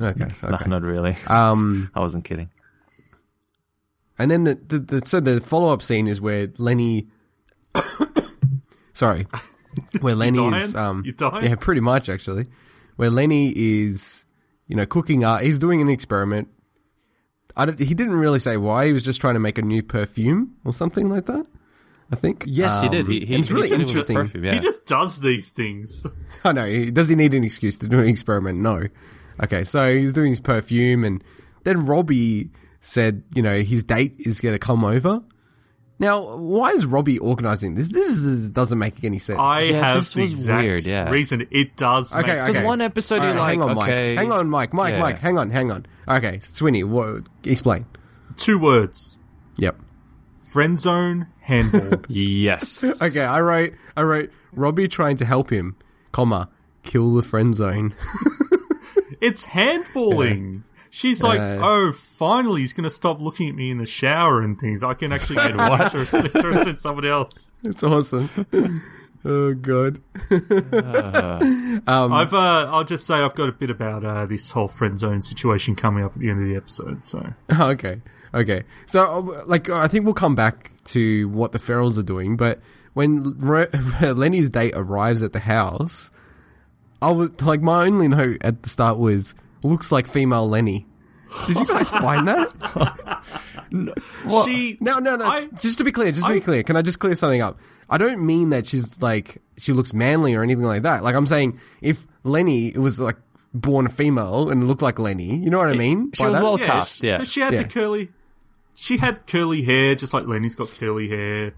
okay, 0.00 0.26
No, 0.42 0.58
not 0.66 0.82
really. 0.82 1.16
Um, 1.28 1.90
I 1.94 2.00
wasn't 2.00 2.24
kidding. 2.24 2.50
and 4.18 4.30
then 4.30 4.44
the, 4.44 4.54
the, 4.54 4.78
the 4.78 5.02
so 5.06 5.20
the 5.20 5.40
follow 5.40 5.72
up 5.72 5.80
scene 5.82 6.06
is 6.08 6.20
where 6.20 6.48
Lenny, 6.58 7.08
sorry, 8.92 9.26
where 10.00 10.14
Lenny 10.14 10.36
dying? 10.38 10.54
is 10.54 10.74
um 10.74 11.02
You 11.04 11.12
dying? 11.12 11.44
yeah 11.44 11.54
pretty 11.54 11.80
much 11.80 12.08
actually, 12.08 12.46
where 12.96 13.10
Lenny 13.10 13.52
is 13.54 14.24
you 14.66 14.76
know 14.76 14.86
cooking 14.86 15.24
up. 15.24 15.40
He's 15.40 15.58
doing 15.58 15.80
an 15.80 15.88
experiment. 15.88 16.48
I 17.56 17.66
don't, 17.66 17.78
he 17.78 17.94
didn't 17.94 18.14
really 18.14 18.38
say 18.38 18.56
why. 18.56 18.86
He 18.86 18.92
was 18.92 19.04
just 19.04 19.20
trying 19.20 19.34
to 19.34 19.40
make 19.40 19.58
a 19.58 19.62
new 19.62 19.82
perfume 19.82 20.56
or 20.64 20.72
something 20.72 21.08
like 21.10 21.26
that. 21.26 21.46
I 22.12 22.16
think. 22.16 22.44
Yes, 22.46 22.80
he 22.80 22.88
Um, 22.88 22.92
did. 22.94 23.06
He, 23.06 23.24
he, 23.24 23.36
it's 23.36 23.50
really 23.50 23.68
said 23.68 23.80
it 23.80 23.82
was 23.84 23.90
interesting. 23.92 24.16
perfume, 24.16 24.44
yeah. 24.44 24.52
He 24.54 24.58
just 24.58 24.84
does 24.86 25.20
these 25.20 25.50
things. 25.50 26.06
I 26.44 26.52
know. 26.52 26.90
Does 26.90 27.08
he 27.08 27.14
need 27.14 27.34
an 27.34 27.44
excuse 27.44 27.78
to 27.78 27.88
do 27.88 28.00
an 28.00 28.08
experiment? 28.08 28.58
No. 28.58 28.82
Okay, 29.42 29.64
so 29.64 29.94
he's 29.94 30.12
doing 30.12 30.30
his 30.30 30.40
perfume, 30.40 31.04
and 31.04 31.22
then 31.64 31.86
Robbie 31.86 32.50
said, 32.80 33.22
you 33.34 33.42
know, 33.42 33.58
his 33.60 33.84
date 33.84 34.16
is 34.18 34.40
going 34.40 34.54
to 34.54 34.58
come 34.58 34.84
over. 34.84 35.22
Now, 35.98 36.34
why 36.36 36.70
is 36.70 36.86
Robbie 36.86 37.18
organizing 37.18 37.74
this? 37.74 37.92
This, 37.92 38.16
is, 38.16 38.48
doesn't 38.50 38.78
make 38.78 39.04
any 39.04 39.18
sense. 39.18 39.38
I 39.38 39.62
Yeah, 39.62 39.80
have 39.84 39.96
this 39.96 40.14
the 40.14 40.22
was 40.22 40.32
exact 40.32 40.62
weird, 40.64 40.84
yeah. 40.86 41.10
reason. 41.10 41.46
It 41.50 41.76
does. 41.76 42.14
okay, 42.14 42.26
make 42.26 42.36
okay. 42.42 42.52
There's 42.52 42.64
one 42.64 42.80
episode 42.80 43.22
you 43.22 43.32
like, 43.34 43.50
hang 43.58 43.62
on, 43.62 43.78
okay. 43.78 44.14
Mike. 44.14 44.18
Hang 44.18 44.32
on, 44.32 44.48
Mike. 44.50 44.72
Mike, 44.72 44.92
Yeah. 44.94 45.00
Mike. 45.00 45.18
Hang 45.18 45.36
on, 45.38 45.50
hang 45.50 45.70
on. 45.70 45.84
Okay, 46.08 46.38
Swinny, 46.38 46.84
what, 46.84 47.28
explain. 47.44 47.84
two 48.36 48.58
words: 48.58 49.18
Yep. 49.58 49.76
friend 50.38 50.78
zone, 50.78 51.26
handball. 51.50 52.00
Yes. 52.08 53.02
Okay, 53.02 53.24
I 53.24 53.40
wrote, 53.40 53.74
I 53.96 54.02
wrote 54.02 54.30
Robbie 54.52 54.88
trying 54.88 55.16
to 55.16 55.24
help 55.24 55.50
him, 55.50 55.76
comma, 56.12 56.48
kill 56.82 57.14
the 57.14 57.22
friend 57.22 57.54
zone. 57.54 57.94
it's 59.20 59.46
handballing. 59.46 60.62
She's 60.90 61.22
like, 61.22 61.38
Yeah. 61.38 61.60
oh, 61.62 61.92
finally, 61.92 62.62
he's 62.62 62.72
going 62.72 62.84
to 62.84 62.90
stop 62.90 63.20
looking 63.20 63.48
at 63.48 63.54
me 63.54 63.70
in 63.70 63.78
the 63.78 63.86
shower 63.86 64.40
and 64.40 64.58
things. 64.58 64.82
I 64.82 64.94
can 64.94 65.12
actually 65.12 65.36
get 65.36 65.52
a 65.52 65.56
watch 65.56 65.94
or 65.94 66.04
turns 66.28 66.66
in 66.66 66.78
somebody 66.78 67.08
else. 67.08 67.52
it's 67.62 67.84
awesome. 67.84 68.28
oh, 69.24 69.54
God. 69.54 70.00
Um, 71.86 72.12
I've, 72.12 72.34
uh, 72.34 72.68
I'll 72.72 72.84
just 72.84 73.06
say 73.06 73.14
I've 73.14 73.34
got 73.36 73.48
a 73.48 73.52
bit 73.52 73.70
about 73.70 74.04
uh, 74.04 74.26
this 74.26 74.50
whole 74.50 74.66
friend 74.68 74.98
zone 74.98 75.20
situation 75.20 75.76
coming 75.76 76.02
up 76.04 76.12
at 76.14 76.18
the 76.18 76.28
end 76.30 76.42
of 76.42 76.48
the 76.48 76.56
episode. 76.56 77.02
So 77.04 77.34
okay, 77.60 78.00
okay. 78.34 78.62
So, 78.86 79.02
uh, 79.30 79.42
like, 79.46 79.68
I 79.68 79.88
think 79.88 80.04
we'll 80.04 80.14
come 80.14 80.34
back 80.34 80.70
to 80.84 81.28
what 81.28 81.52
the 81.52 81.58
Ferals 81.58 81.98
are 81.98 82.02
doing, 82.02 82.36
but 82.36 82.60
when 82.94 83.22
Re- 83.38 83.68
Lenny's 84.02 84.50
date 84.50 84.72
arrives 84.74 85.22
at 85.22 85.32
the 85.32 85.38
house, 85.40 86.10
I 87.02 87.10
was 87.12 87.30
like, 87.42 87.60
my 87.62 87.86
only 87.86 88.08
note 88.08 88.38
at 88.42 88.62
the 88.62 88.68
start 88.68 88.98
was, 88.98 89.34
looks 89.62 89.90
like 89.92 90.06
female 90.06 90.48
Lenny. 90.48 90.86
Did 91.46 91.58
you 91.60 91.66
guys 91.66 91.90
find 91.90 92.26
that? 92.26 93.22
she, 94.44 94.76
No, 94.80 94.98
no, 94.98 95.16
no. 95.16 95.24
I- 95.26 95.46
just 95.60 95.78
to 95.78 95.84
be 95.84 95.92
clear, 95.92 96.10
just 96.12 96.26
to 96.26 96.32
be 96.32 96.40
clear, 96.40 96.62
can 96.62 96.76
I 96.76 96.82
just 96.82 96.98
clear 96.98 97.14
something 97.14 97.40
up? 97.40 97.58
I 97.88 97.98
don't 97.98 98.24
mean 98.26 98.50
that 98.50 98.66
she's 98.66 99.00
like 99.02 99.38
she 99.56 99.72
looks 99.72 99.92
manly 99.92 100.34
or 100.34 100.42
anything 100.42 100.64
like 100.64 100.82
that. 100.82 101.02
Like 101.04 101.14
I'm 101.14 101.26
saying, 101.26 101.58
if 101.82 102.06
Lenny 102.24 102.72
was 102.76 102.98
like 102.98 103.16
born 103.52 103.86
a 103.86 103.88
female 103.88 104.50
and 104.50 104.66
looked 104.68 104.82
like 104.82 104.98
Lenny, 104.98 105.36
you 105.36 105.50
know 105.50 105.58
what 105.58 105.68
I 105.68 105.74
mean? 105.74 106.10
She 106.12 106.22
by 106.22 106.28
was 106.30 106.38
that? 106.38 106.42
well 106.44 106.58
yeah, 106.58 106.66
cast, 106.66 107.00
she, 107.00 107.06
yeah. 107.06 107.22
she 107.24 107.40
had 107.40 107.52
Yeah. 107.54 107.62
the 107.64 107.68
curly. 107.68 108.10
She 108.82 108.96
had 108.96 109.26
curly 109.26 109.60
hair, 109.62 109.94
just 109.94 110.14
like 110.14 110.26
Lenny's 110.26 110.56
got 110.56 110.68
curly 110.78 111.06
hair. 111.08 111.52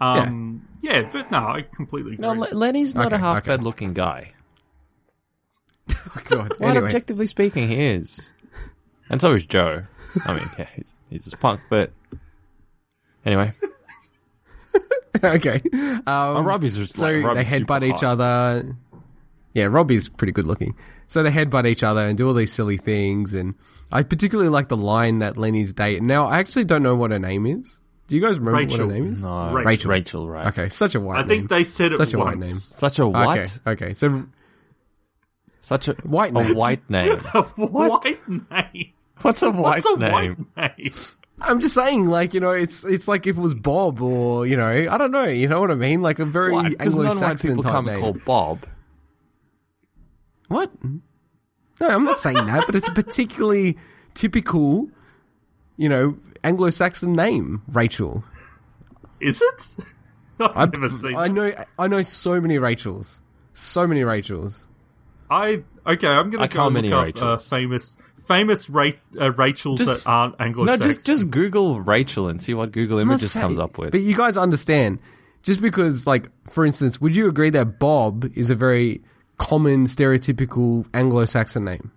Um, 0.00 0.66
yeah. 0.82 1.08
but 1.12 1.30
no, 1.30 1.38
I 1.38 1.62
completely 1.62 2.14
agree. 2.14 2.22
No, 2.26 2.32
Le- 2.32 2.52
Lenny's 2.52 2.96
not 2.96 3.06
Okay, 3.06 3.14
a 3.14 3.18
half 3.18 3.38
okay. 3.38 3.46
bad 3.52 3.62
looking 3.62 3.92
guy. 3.94 4.32
God. 6.24 6.52
Well, 6.58 6.70
Anyway. 6.70 6.86
objectively 6.86 7.26
speaking, 7.26 7.68
he 7.68 7.76
is. 7.80 8.32
And 9.08 9.20
so 9.20 9.34
is 9.34 9.46
Joe. 9.46 9.84
I 10.26 10.34
mean, 10.34 10.48
yeah, 10.58 10.66
he's, 10.74 10.96
he's 11.10 11.24
just 11.24 11.38
punk, 11.40 11.60
but. 11.70 11.92
Anyway. 13.24 13.52
okay. 15.24 15.60
Um, 15.74 16.02
Oh, 16.06 16.42
Robbie's 16.42 16.76
just 16.76 16.94
so 16.96 17.04
like, 17.04 17.14
they 17.14 17.22
Robbie's 17.22 17.50
headbutt 17.52 17.82
each 17.84 17.92
hot. 18.00 18.04
other. 18.20 18.76
Yeah, 19.52 19.66
Robbie's 19.66 20.08
pretty 20.08 20.32
good 20.32 20.46
looking. 20.46 20.74
So 21.06 21.22
they 21.22 21.30
headbutt 21.30 21.66
each 21.66 21.84
other 21.84 22.00
and 22.00 22.18
do 22.18 22.26
all 22.26 22.34
these 22.34 22.52
silly 22.52 22.78
things. 22.78 23.32
And 23.34 23.54
I 23.94 24.02
particularly 24.02 24.50
like 24.50 24.68
the 24.68 24.76
line 24.76 25.20
that 25.20 25.36
Lenny's 25.38 25.72
date. 25.72 26.02
Now, 26.02 26.26
I 26.26 26.38
actually 26.40 26.64
don't 26.64 26.82
know 26.82 26.96
what 26.96 27.12
her 27.12 27.18
name 27.18 27.46
is. 27.46 27.80
Do 28.08 28.16
you 28.16 28.20
guys 28.20 28.38
remember 28.38 28.66
what 28.70 28.78
her 28.80 28.86
name 28.86 29.12
is? 29.12 29.22
No, 29.24 29.52
Rachel. 29.52 29.64
Rachel. 29.64 29.90
Rachel, 29.90 30.28
right. 30.28 30.46
Okay, 30.48 30.68
such 30.68 30.94
a 30.94 31.00
white 31.00 31.16
I 31.16 31.18
name. 31.20 31.28
think 31.28 31.48
they 31.48 31.64
said 31.64 31.92
it 31.92 31.96
Such 31.98 32.12
a 32.12 32.18
once. 32.18 32.26
white 32.28 32.38
name. 32.40 32.48
Such 32.50 32.98
a 32.98 33.06
what? 33.08 33.38
Okay, 33.66 33.84
okay. 33.86 33.94
So 33.94 34.26
Such 35.60 35.88
a 35.88 35.92
White 36.02 36.32
a 36.32 36.42
name. 36.42 36.54
white 36.54 36.90
name. 36.90 37.18
White 37.20 38.18
name. 38.28 38.92
What's 39.22 39.42
a 39.42 39.50
white 39.52 39.84
What's 39.84 39.86
a 39.86 39.96
name? 39.96 40.46
white 40.56 40.78
name? 40.78 40.92
I'm 41.40 41.60
just 41.60 41.74
saying, 41.74 42.06
like 42.06 42.34
you 42.34 42.40
know, 42.40 42.50
it's 42.50 42.84
it's 42.84 43.08
like 43.08 43.26
if 43.26 43.36
it 43.38 43.40
was 43.40 43.54
Bob 43.54 44.02
or 44.02 44.44
you 44.46 44.56
know, 44.56 44.66
I 44.68 44.98
don't 44.98 45.10
know, 45.12 45.24
you 45.24 45.48
know 45.48 45.60
what 45.60 45.70
I 45.70 45.74
mean? 45.76 46.02
Like 46.02 46.18
a 46.18 46.24
very 46.26 46.52
What? 46.52 46.70
Because 46.70 46.94
non-white 46.96 47.12
Anglo-Saxon 47.12 47.50
people 47.50 47.62
type 47.62 47.72
can't 47.72 47.86
name. 47.86 48.00
called 48.00 48.24
Bob. 48.26 48.66
What? 50.48 50.70
No, 51.80 51.88
I'm 51.88 52.04
not 52.04 52.18
saying 52.18 52.36
that, 52.46 52.64
but 52.66 52.74
it's 52.74 52.88
a 52.88 52.92
particularly 52.92 53.76
typical, 54.14 54.88
you 55.76 55.88
know, 55.88 56.16
Anglo-Saxon 56.44 57.12
name, 57.12 57.62
Rachel. 57.68 58.24
Is 59.20 59.42
it? 59.42 59.76
I've 60.40 60.56
I, 60.56 60.64
never 60.66 60.88
seen. 60.88 61.16
I 61.16 61.28
know, 61.28 61.50
I 61.78 61.88
know 61.88 62.02
so 62.02 62.40
many 62.40 62.58
Rachels, 62.58 63.20
so 63.52 63.86
many 63.86 64.04
Rachels. 64.04 64.66
I 65.30 65.62
okay. 65.86 66.08
I'm 66.08 66.30
gonna 66.30 66.44
I 66.44 66.46
go 66.48 66.56
call 66.56 66.64
look 66.66 66.74
many 66.74 66.92
up 66.92 67.22
uh, 67.22 67.36
famous 67.36 67.96
famous 68.26 68.68
Ra- 68.68 68.90
uh, 69.20 69.32
Rachels 69.32 69.78
Just- 69.78 70.04
that 70.04 70.10
aren't 70.10 70.34
Anglo-Saxon. 70.40 70.80
No, 70.80 70.86
just 70.86 71.06
just 71.06 71.30
Google 71.30 71.80
Rachel 71.80 72.28
and 72.28 72.40
see 72.40 72.54
what 72.54 72.72
Google 72.72 72.98
Images 72.98 73.32
saying- 73.32 73.42
comes 73.42 73.58
up 73.58 73.78
with. 73.78 73.92
But 73.92 74.00
you 74.00 74.14
guys 74.14 74.36
understand, 74.36 74.98
just 75.42 75.62
because, 75.62 76.06
like, 76.06 76.28
for 76.48 76.64
instance, 76.66 77.00
would 77.00 77.14
you 77.16 77.28
agree 77.28 77.50
that 77.50 77.78
Bob 77.78 78.30
is 78.36 78.50
a 78.50 78.54
very 78.54 79.02
common, 79.38 79.86
stereotypical 79.86 80.86
Anglo-Saxon 80.94 81.64
name? 81.64 81.90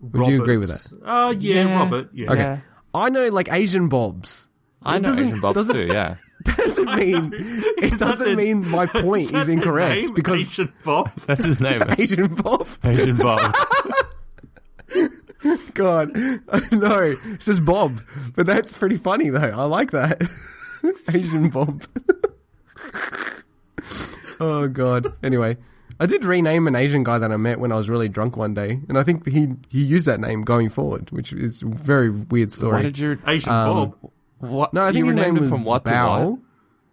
Would 0.00 0.26
you 0.28 0.42
agree 0.42 0.58
with 0.58 0.68
that? 0.68 0.92
Uh, 1.04 1.34
yeah, 1.38 1.54
Yeah. 1.64 1.78
Robert. 1.78 2.10
Yeah. 2.12 2.32
Okay. 2.32 2.40
Yeah. 2.42 2.58
I 2.94 3.08
know, 3.08 3.28
like, 3.28 3.50
Asian 3.52 3.88
Bobs. 3.88 4.50
I 4.82 4.96
It 4.96 5.02
know 5.02 5.12
Asian 5.14 5.40
Bobs 5.40 5.56
doesn't- 5.56 5.74
too. 5.74 5.86
Yeah. 5.86 6.16
doesn't 6.44 6.94
mean 6.94 7.32
it 7.34 7.98
doesn't 7.98 8.30
the- 8.30 8.36
mean 8.36 8.68
my 8.70 8.86
point 8.86 9.22
Is, 9.22 9.30
that 9.32 9.38
is 9.40 9.46
the 9.48 9.52
incorrect 9.54 10.02
name? 10.04 10.14
because 10.14 10.40
Asian 10.42 10.72
Bob. 10.84 11.10
That's 11.26 11.44
his 11.44 11.60
name. 11.60 11.82
Asian 11.98 12.32
Bob. 12.36 12.68
Asian 12.84 13.16
Bob. 13.16 13.40
God, 15.74 16.12
no, 16.72 17.16
it's 17.24 17.44
just 17.46 17.64
Bob. 17.64 18.00
But 18.36 18.46
that's 18.46 18.76
pretty 18.76 18.96
funny 18.96 19.30
though. 19.30 19.38
I 19.38 19.64
like 19.64 19.90
that 19.92 20.22
Asian 21.12 21.50
Bob. 21.50 21.82
Oh 24.40 24.68
God. 24.68 25.12
Anyway, 25.22 25.56
I 25.98 26.06
did 26.06 26.24
rename 26.24 26.66
an 26.66 26.74
Asian 26.76 27.04
guy 27.04 27.18
that 27.18 27.30
I 27.32 27.36
met 27.36 27.58
when 27.60 27.72
I 27.72 27.76
was 27.76 27.88
really 27.88 28.08
drunk 28.08 28.36
one 28.36 28.54
day, 28.54 28.80
and 28.88 28.98
I 28.98 29.02
think 29.02 29.26
he 29.28 29.48
he 29.68 29.82
used 29.84 30.06
that 30.06 30.20
name 30.20 30.42
going 30.42 30.68
forward, 30.68 31.10
which 31.10 31.32
is 31.32 31.62
a 31.62 31.66
very 31.66 32.10
weird 32.10 32.52
story. 32.52 32.74
What 32.74 32.82
did 32.82 32.98
your 32.98 33.18
Asian 33.26 33.52
Um, 33.52 33.66
Bob. 34.00 34.10
what? 34.38 34.74
no, 34.74 34.82
I 34.82 34.86
think 34.92 34.98
you 34.98 35.06
his 35.06 35.14
name 35.16 35.24
renamed 35.34 35.40
was 35.40 35.50
from 35.50 35.64
what 35.64 35.84
Bao. 35.84 36.18
to 36.24 36.30
what? 36.30 36.40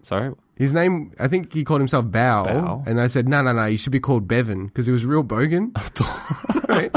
Sorry. 0.02 0.34
His 0.56 0.72
name, 0.72 1.12
I 1.20 1.28
think 1.28 1.52
he 1.52 1.64
called 1.64 1.82
himself 1.82 2.06
Bao, 2.06 2.46
Bao? 2.46 2.86
and 2.88 3.02
I 3.02 3.08
said, 3.08 3.28
no, 3.28 3.41
no, 3.41 3.54
no, 3.54 3.66
you 3.66 3.78
should 3.78 3.91
be 3.91 4.00
called 4.00 4.28
Bevan 4.28 4.68
because 4.68 4.86
he 4.86 4.91
was 4.91 5.04
real 5.06 5.24
bogan. 5.24 5.72
Right? 6.70 6.91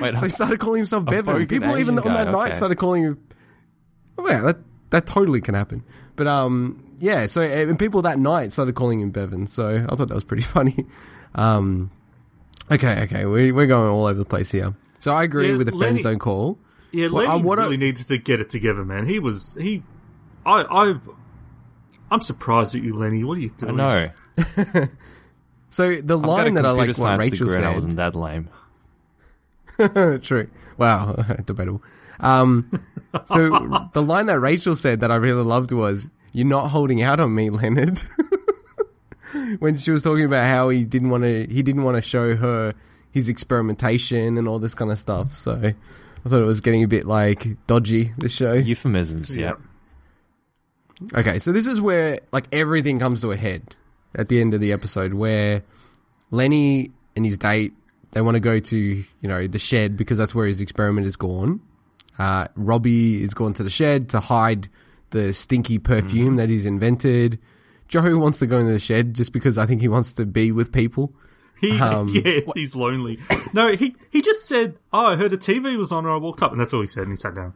Wait, 0.00 0.16
So 0.16 0.24
he 0.26 0.30
started 0.30 0.60
calling 0.60 0.78
himself 0.78 1.04
Bevan. 1.04 1.46
People 1.46 1.76
even 1.78 1.94
Asian 1.98 2.08
on 2.10 2.14
that 2.14 2.26
guy, 2.26 2.32
night 2.48 2.56
started 2.56 2.76
calling 2.76 3.02
him. 3.02 3.24
Oh, 4.16 4.28
yeah, 4.28 4.40
that 4.42 4.58
that 4.90 5.06
totally 5.06 5.40
can 5.40 5.54
happen. 5.54 5.82
But 6.16 6.26
um, 6.26 6.82
yeah. 6.98 7.26
So 7.26 7.42
and 7.42 7.78
people 7.78 8.02
that 8.02 8.18
night 8.18 8.52
started 8.52 8.74
calling 8.74 9.00
him 9.00 9.10
Bevan. 9.10 9.46
So 9.46 9.86
I 9.88 9.94
thought 9.94 10.08
that 10.08 10.14
was 10.14 10.24
pretty 10.24 10.42
funny. 10.56 10.84
Um, 11.34 11.90
okay, 12.70 13.02
okay, 13.04 13.24
we 13.26 13.52
we're 13.52 13.66
going 13.66 13.88
all 13.88 14.06
over 14.06 14.18
the 14.18 14.24
place 14.24 14.50
here. 14.50 14.74
So 14.98 15.12
I 15.12 15.22
agree 15.24 15.50
Yeah, 15.50 15.56
with 15.56 15.66
the 15.70 15.76
friend 15.76 15.98
zone 16.00 16.18
call. 16.18 16.58
Yeah, 16.90 17.08
Well, 17.08 17.26
Lenny 17.26 17.42
what 17.42 17.58
I- 17.58 17.62
really 17.64 17.76
needed 17.76 18.06
to 18.08 18.18
get 18.18 18.40
it 18.40 18.50
together, 18.50 18.84
man. 18.84 19.06
He 19.06 19.18
was 19.18 19.56
he. 19.60 19.82
I 20.46 20.62
I. 20.62 20.94
I'm 22.10 22.22
surprised 22.22 22.74
at 22.74 22.82
you, 22.82 22.94
Lenny. 22.94 23.22
What 23.24 23.36
are 23.36 23.40
you 23.42 23.50
doing? 23.56 23.78
I 23.80 24.10
know. 24.38 24.84
So 25.70 25.96
the 25.96 26.18
I've 26.18 26.24
line 26.24 26.54
that 26.54 26.64
I 26.64 26.70
like 26.70 26.88
what 26.88 26.96
science 26.96 27.24
Rachel 27.24 27.38
degree 27.46 27.56
and 27.56 27.66
I 27.66 27.74
wasn't 27.74 27.96
that 27.96 28.14
lame. 28.16 28.48
True. 30.22 30.48
Wow, 30.78 31.12
debatable. 31.44 31.82
Um, 32.20 32.70
so 33.26 33.50
the 33.92 34.02
line 34.02 34.26
that 34.26 34.40
Rachel 34.40 34.74
said 34.76 35.00
that 35.00 35.10
I 35.10 35.16
really 35.16 35.42
loved 35.44 35.70
was, 35.72 36.06
"You're 36.32 36.46
not 36.46 36.68
holding 36.68 37.02
out 37.02 37.20
on 37.20 37.34
me, 37.34 37.50
Leonard." 37.50 38.02
when 39.58 39.76
she 39.76 39.90
was 39.90 40.02
talking 40.02 40.24
about 40.24 40.46
how 40.46 40.68
he 40.68 40.84
didn't 40.84 41.10
want 41.10 41.24
to, 41.24 41.46
he 41.46 41.62
didn't 41.62 41.82
want 41.82 41.96
to 41.96 42.02
show 42.02 42.36
her 42.36 42.74
his 43.10 43.28
experimentation 43.28 44.38
and 44.38 44.48
all 44.48 44.58
this 44.58 44.74
kind 44.74 44.90
of 44.90 44.98
stuff. 44.98 45.32
So 45.32 45.52
I 45.54 46.28
thought 46.28 46.42
it 46.42 46.46
was 46.46 46.60
getting 46.60 46.84
a 46.84 46.88
bit 46.88 47.06
like 47.06 47.66
dodgy. 47.66 48.10
The 48.18 48.28
show. 48.28 48.54
Euphemisms, 48.54 49.36
yeah. 49.36 49.54
Okay, 51.14 51.38
so 51.38 51.52
this 51.52 51.66
is 51.66 51.80
where 51.80 52.20
like 52.32 52.46
everything 52.52 52.98
comes 52.98 53.20
to 53.20 53.30
a 53.30 53.36
head 53.36 53.76
at 54.14 54.28
the 54.28 54.40
end 54.40 54.54
of 54.54 54.60
the 54.60 54.72
episode, 54.72 55.14
where 55.14 55.62
Lenny 56.30 56.90
and 57.14 57.24
his 57.24 57.38
date 57.38 57.72
they 58.12 58.20
want 58.20 58.36
to 58.36 58.40
go 58.40 58.58
to 58.58 58.76
you 58.76 59.04
know 59.22 59.46
the 59.46 59.58
shed 59.58 59.96
because 59.96 60.18
that's 60.18 60.34
where 60.34 60.46
his 60.46 60.60
experiment 60.60 61.06
is 61.06 61.16
gone. 61.16 61.60
Uh, 62.18 62.48
Robbie 62.56 63.22
is 63.22 63.34
gone 63.34 63.54
to 63.54 63.62
the 63.62 63.70
shed 63.70 64.08
to 64.10 64.20
hide 64.20 64.68
the 65.10 65.32
stinky 65.32 65.78
perfume 65.78 66.36
that 66.36 66.48
he's 66.48 66.66
invented. 66.66 67.40
Joe 67.88 68.18
wants 68.18 68.38
to 68.40 68.46
go 68.46 68.58
into 68.58 68.72
the 68.72 68.78
shed 68.80 69.14
just 69.14 69.32
because 69.32 69.56
I 69.58 69.66
think 69.66 69.80
he 69.80 69.88
wants 69.88 70.12
to 70.14 70.26
be 70.26 70.52
with 70.52 70.72
people. 70.72 71.12
He, 71.60 71.78
Um, 71.80 72.08
yeah, 72.08 72.40
he's 72.54 72.76
lonely. 72.76 73.18
No, 73.54 73.74
he 73.74 73.96
he 74.10 74.20
just 74.20 74.46
said, 74.46 74.78
"Oh, 74.92 75.06
I 75.06 75.16
heard 75.16 75.32
a 75.32 75.36
TV 75.38 75.76
was 75.76 75.90
on," 75.90 76.04
and 76.04 76.12
I 76.12 76.16
walked 76.16 76.42
up, 76.42 76.52
and 76.52 76.60
that's 76.60 76.72
all 76.72 76.80
he 76.82 76.86
said, 76.86 77.04
and 77.04 77.12
he 77.12 77.16
sat 77.16 77.34
down. 77.34 77.54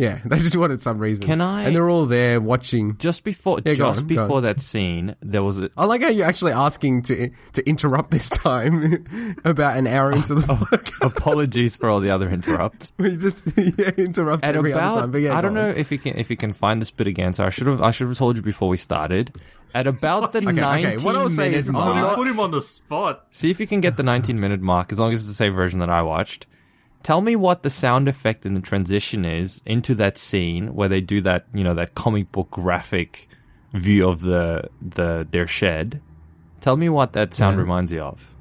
Yeah, 0.00 0.18
they 0.24 0.38
just 0.38 0.56
wanted 0.56 0.80
some 0.80 0.98
reason. 0.98 1.26
Can 1.26 1.40
I- 1.40 1.64
And 1.64 1.76
they're 1.76 1.90
all 1.90 2.06
there 2.06 2.40
watching. 2.40 2.96
Just 2.96 3.22
before, 3.22 3.58
Yeah, 3.64 3.74
just 3.74 4.02
on, 4.02 4.08
before 4.08 4.40
that 4.40 4.58
scene, 4.60 5.14
there 5.20 5.42
was 5.42 5.60
a, 5.60 5.70
I 5.76 5.84
like 5.84 6.00
how 6.02 6.08
you're 6.08 6.26
actually 6.26 6.52
asking 6.52 7.02
to 7.02 7.30
to 7.52 7.68
interrupt 7.68 8.10
this 8.10 8.28
time 8.30 9.04
about 9.44 9.76
an 9.76 9.86
hour 9.86 10.10
into 10.12 10.34
the 10.34 10.46
oh, 10.48 10.56
podcast. 10.56 11.06
apologies 11.16 11.76
for 11.76 11.88
all 11.90 12.00
the 12.00 12.10
other 12.10 12.28
interrupts. 12.30 12.92
We 12.98 13.16
just 13.16 13.52
yeah, 13.58 13.90
interrupt 13.98 14.44
At 14.44 14.56
every 14.56 14.72
other 14.72 15.00
time. 15.02 15.10
But 15.10 15.20
yeah, 15.20 15.36
I 15.36 15.40
don't 15.42 15.54
know 15.54 15.68
if 15.68 15.92
you 15.92 15.98
can 15.98 16.16
if 16.18 16.30
you 16.30 16.36
can 16.36 16.52
find 16.52 16.80
this 16.80 16.90
bit 16.90 17.06
again. 17.06 17.34
So 17.34 17.44
I 17.44 17.50
should 17.50 17.66
have 17.66 17.82
I 17.82 17.90
should 17.90 18.08
have 18.08 18.16
told 18.16 18.36
you 18.36 18.42
before 18.42 18.68
we 18.68 18.76
started. 18.78 19.30
At 19.72 19.86
about 19.86 20.32
the 20.32 20.38
okay. 20.38 20.50
19 20.50 21.04
What 21.04 21.14
I 21.14 21.22
was 21.22 21.36
saying 21.36 21.52
minute 21.52 21.60
is 21.60 21.68
I'm 21.68 21.74
mark, 21.74 21.94
not- 21.94 22.16
Put 22.16 22.26
him 22.26 22.40
on 22.40 22.50
the 22.50 22.60
spot. 22.60 23.26
see 23.30 23.50
if 23.52 23.60
you 23.60 23.68
can 23.68 23.80
get 23.80 23.96
the 23.96 24.02
19 24.02 24.40
minute 24.40 24.60
mark, 24.60 24.90
as 24.90 24.98
long 24.98 25.12
as 25.12 25.20
it's 25.20 25.28
the 25.28 25.34
same 25.34 25.52
version 25.52 25.78
that 25.78 25.90
I 25.90 26.02
watched. 26.02 26.48
Tell 27.02 27.22
me 27.22 27.34
what 27.34 27.62
the 27.62 27.70
sound 27.70 28.08
effect 28.08 28.44
in 28.44 28.52
the 28.52 28.60
transition 28.60 29.24
is 29.24 29.62
into 29.64 29.94
that 29.96 30.18
scene 30.18 30.74
where 30.74 30.88
they 30.88 31.00
do 31.00 31.20
that, 31.22 31.46
you 31.54 31.64
know, 31.64 31.72
that 31.74 31.94
comic 31.94 32.30
book 32.30 32.50
graphic 32.50 33.26
view 33.72 34.08
of 34.08 34.20
the 34.20 34.68
the 34.82 35.26
their 35.30 35.46
shed. 35.46 36.00
Tell 36.60 36.76
me 36.76 36.88
what 36.90 37.14
that 37.14 37.32
sound 37.32 37.56
reminds 37.58 37.90
you 37.92 38.00
of. 38.02 38.34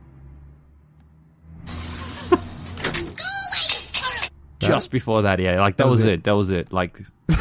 Just 4.59 4.91
before 4.91 5.21
that, 5.21 5.39
yeah, 5.39 5.61
like 5.61 5.77
that, 5.77 5.85
was, 5.85 5.99
was 6.01 6.05
it. 6.05 6.13
it. 6.13 6.23
That 6.25 6.35
was 6.35 6.51
it. 6.51 6.73
Like, 6.73 6.99
I 7.29 7.33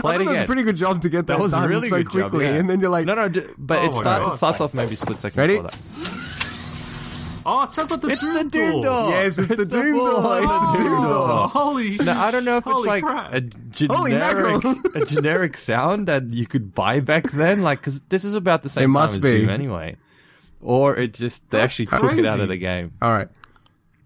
thought 0.00 0.18
that 0.18 0.26
was 0.26 0.40
a 0.40 0.44
pretty 0.46 0.62
good 0.62 0.76
job 0.76 1.02
to 1.02 1.10
get 1.10 1.26
that, 1.26 1.36
That 1.36 1.42
was 1.42 1.52
done 1.52 1.68
really 1.68 1.88
so 1.88 1.98
good 1.98 2.10
job, 2.10 2.30
quickly, 2.30 2.46
yeah. 2.46 2.54
and 2.54 2.70
then 2.70 2.80
you're 2.80 2.88
like, 2.88 3.04
no, 3.04 3.14
no, 3.14 3.28
but 3.58 3.80
Oh 3.80 3.86
it 3.86 3.94
starts. 3.94 4.26
God. 4.26 4.32
It 4.32 4.36
starts 4.38 4.60
off 4.62 4.72
maybe 4.72 4.94
split 4.94 5.18
second 5.18 5.38
Ready? 5.38 5.58
Before 7.42 7.52
that. 7.52 7.58
Oh, 7.60 7.62
it 7.64 7.72
sounds 7.72 7.90
like 7.90 8.00
the 8.00 8.08
It's 8.08 8.20
Doom 8.20 8.34
the 8.44 8.50
Doom 8.50 8.82
door. 8.82 9.08
yes, 9.10 9.38
it's, 9.38 9.48
the 9.48 9.56
the 9.56 9.64
Doom 9.66 9.92
boy. 9.98 10.04
door. 10.10 10.38
It's 10.38 10.46
the 10.46 10.52
oh, 10.52 10.76
Doom 10.76 10.92
Oh, 11.04 11.08
door. 11.08 11.48
holy! 11.48 11.96
No, 11.98 12.12
I 12.12 12.30
don't 12.30 12.44
know 12.44 12.56
if 12.56 12.66
it's 12.66 12.72
Holy 12.72 12.86
like 12.88 13.04
crap. 13.04 13.34
a 13.34 13.40
Holy 13.88 14.10
generic, 14.10 14.64
mackerel. 14.64 14.74
a 15.02 15.04
generic 15.06 15.56
sound 15.56 16.06
that 16.08 16.30
you 16.32 16.46
could 16.46 16.74
buy 16.74 17.00
back 17.00 17.30
then, 17.30 17.62
like 17.62 17.80
because 17.80 18.02
this 18.02 18.24
is 18.24 18.34
about 18.34 18.62
the 18.62 18.68
same 18.68 18.82
It 18.82 18.86
time 18.86 18.92
must 18.92 19.16
as 19.16 19.22
be. 19.22 19.40
Doom 19.40 19.50
anyway, 19.50 19.96
or 20.60 20.96
it 20.96 21.14
just 21.14 21.48
they 21.50 21.60
actually 21.60 21.86
took 21.86 22.12
it 22.14 22.26
out 22.26 22.36
crazy. 22.38 22.42
of 22.42 22.48
the 22.48 22.56
game. 22.58 22.92
All 23.02 23.10
right, 23.10 23.28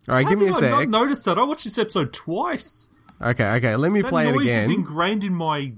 all 0.09 0.15
right. 0.15 0.25
How 0.25 0.31
give 0.31 0.39
me 0.39 0.47
a 0.49 0.53
did 0.53 0.65
I 0.65 0.71
not 0.71 0.81
sec. 0.81 0.89
notice 0.89 1.25
that? 1.25 1.39
I 1.39 1.43
watched 1.45 1.65
this 1.65 1.79
episode 1.79 2.13
twice. 2.13 2.91
Okay, 3.23 3.49
okay. 3.57 3.77
Let 3.77 3.91
me 3.93 4.03
That 4.03 4.09
play 4.09 4.29
it 4.29 4.33
noise 4.35 4.47
is 4.47 4.67
again. 4.67 4.71
ingrained 4.73 5.25
in 5.25 5.35
my 5.35 5.73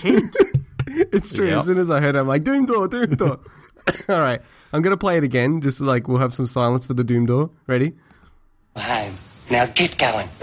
head. 0.00 0.22
It's 0.94 1.32
true. 1.32 1.46
Yep. 1.48 1.58
As 1.58 1.64
soon 1.66 1.78
as 1.78 1.90
I 1.90 2.00
heard 2.02 2.16
it, 2.16 2.18
I'm 2.18 2.26
like, 2.26 2.44
Doom 2.44 2.66
door, 2.66 2.86
Doom 2.86 3.14
door. 3.14 3.38
All 4.10 4.20
right, 4.20 4.42
I'm 4.72 4.82
gonna 4.82 4.96
play 4.96 5.18
it 5.18 5.24
again. 5.24 5.60
Just 5.60 5.80
like 5.80 6.08
we'll 6.08 6.18
have 6.18 6.34
some 6.34 6.46
silence 6.46 6.86
for 6.86 6.94
the 6.94 7.04
Doom 7.04 7.26
door. 7.26 7.50
Ready? 7.66 7.92
Home. 8.76 9.14
Now 9.50 9.66
get 9.66 9.98
going. 9.98 10.26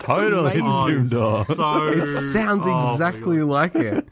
Totally 0.00 0.52
Oh, 0.62 0.88
Doom 0.88 1.08
door. 1.08 1.44
So 1.44 1.88
It 1.88 2.06
sounds 2.06 2.62
oh 2.66 2.92
exactly 2.92 3.38
God. 3.38 3.46
like 3.46 3.74
it. 3.74 4.08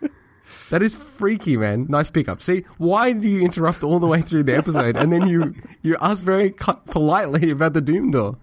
That 0.71 0.83
is 0.83 0.97
freaky, 0.97 1.57
man. 1.57 1.87
Nice 1.89 2.11
pickup. 2.11 2.41
See, 2.43 2.65
why 2.79 3.13
do 3.13 3.29
you 3.29 3.45
interrupt 3.45 3.83
all 3.83 3.99
the 3.99 4.07
way 4.07 4.21
through 4.21 4.45
the 4.45 4.57
episode 4.57 4.97
and 4.97 5.13
then 5.13 5.29
you 5.29 5.55
you 5.83 5.97
ask 6.01 6.25
very 6.25 6.51
cu- 6.51 6.79
politely 6.87 7.51
about 7.51 7.75
the 7.75 7.81
Doom 7.81 8.13
door? 8.13 8.37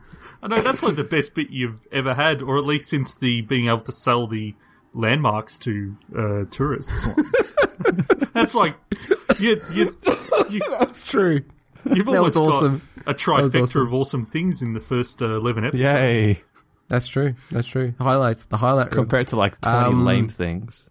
I 0.43 0.47
know 0.47 0.61
that's 0.61 0.83
like 0.83 0.95
the 0.95 1.03
best 1.05 1.35
bit 1.35 1.49
you've 1.49 1.79
ever 1.91 2.13
had, 2.13 2.41
or 2.41 2.57
at 2.57 2.65
least 2.65 2.89
since 2.89 3.17
the 3.17 3.41
being 3.41 3.67
able 3.67 3.81
to 3.81 3.91
sell 3.91 4.27
the 4.27 4.53
landmarks 4.93 5.57
to 5.59 5.95
uh, 6.15 6.45
tourists. 6.51 7.07
that's 8.33 8.55
like 8.55 8.75
you, 9.39 9.59
you, 9.71 9.85
you, 10.49 10.61
That's 10.79 11.09
true. 11.09 11.41
you've 11.85 12.05
That 12.05 12.15
almost 12.15 12.37
was 12.37 12.37
awesome. 12.37 12.81
got 13.05 13.15
a 13.15 13.17
trifecta 13.17 13.63
awesome. 13.63 13.81
of 13.87 13.93
awesome 13.93 14.25
things 14.25 14.61
in 14.61 14.73
the 14.73 14.79
first 14.79 15.21
uh, 15.21 15.35
eleven 15.37 15.63
episodes. 15.65 15.83
Yay! 15.83 16.41
That's 16.89 17.07
true. 17.07 17.35
That's 17.51 17.67
true. 17.67 17.93
Highlights. 17.99 18.45
The 18.45 18.57
highlight 18.57 18.87
reel. 18.87 19.03
Compared 19.03 19.27
to 19.29 19.35
like 19.35 19.59
twenty 19.61 19.77
Um, 19.77 20.05
lame 20.05 20.27
things. 20.27 20.89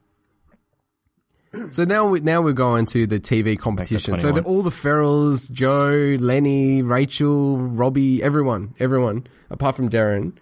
So 1.70 1.84
now 1.84 2.08
we 2.08 2.20
now 2.20 2.42
we're 2.42 2.52
going 2.52 2.84
to 2.86 3.06
the 3.06 3.18
TV 3.18 3.58
competition. 3.58 4.18
So 4.20 4.30
the, 4.32 4.42
all 4.42 4.62
the 4.62 4.68
Ferals, 4.70 5.50
Joe, 5.50 6.16
Lenny, 6.20 6.82
Rachel, 6.82 7.56
Robbie, 7.56 8.22
everyone, 8.22 8.74
everyone 8.78 9.26
apart 9.48 9.74
from 9.76 9.88
Derryn 9.88 10.34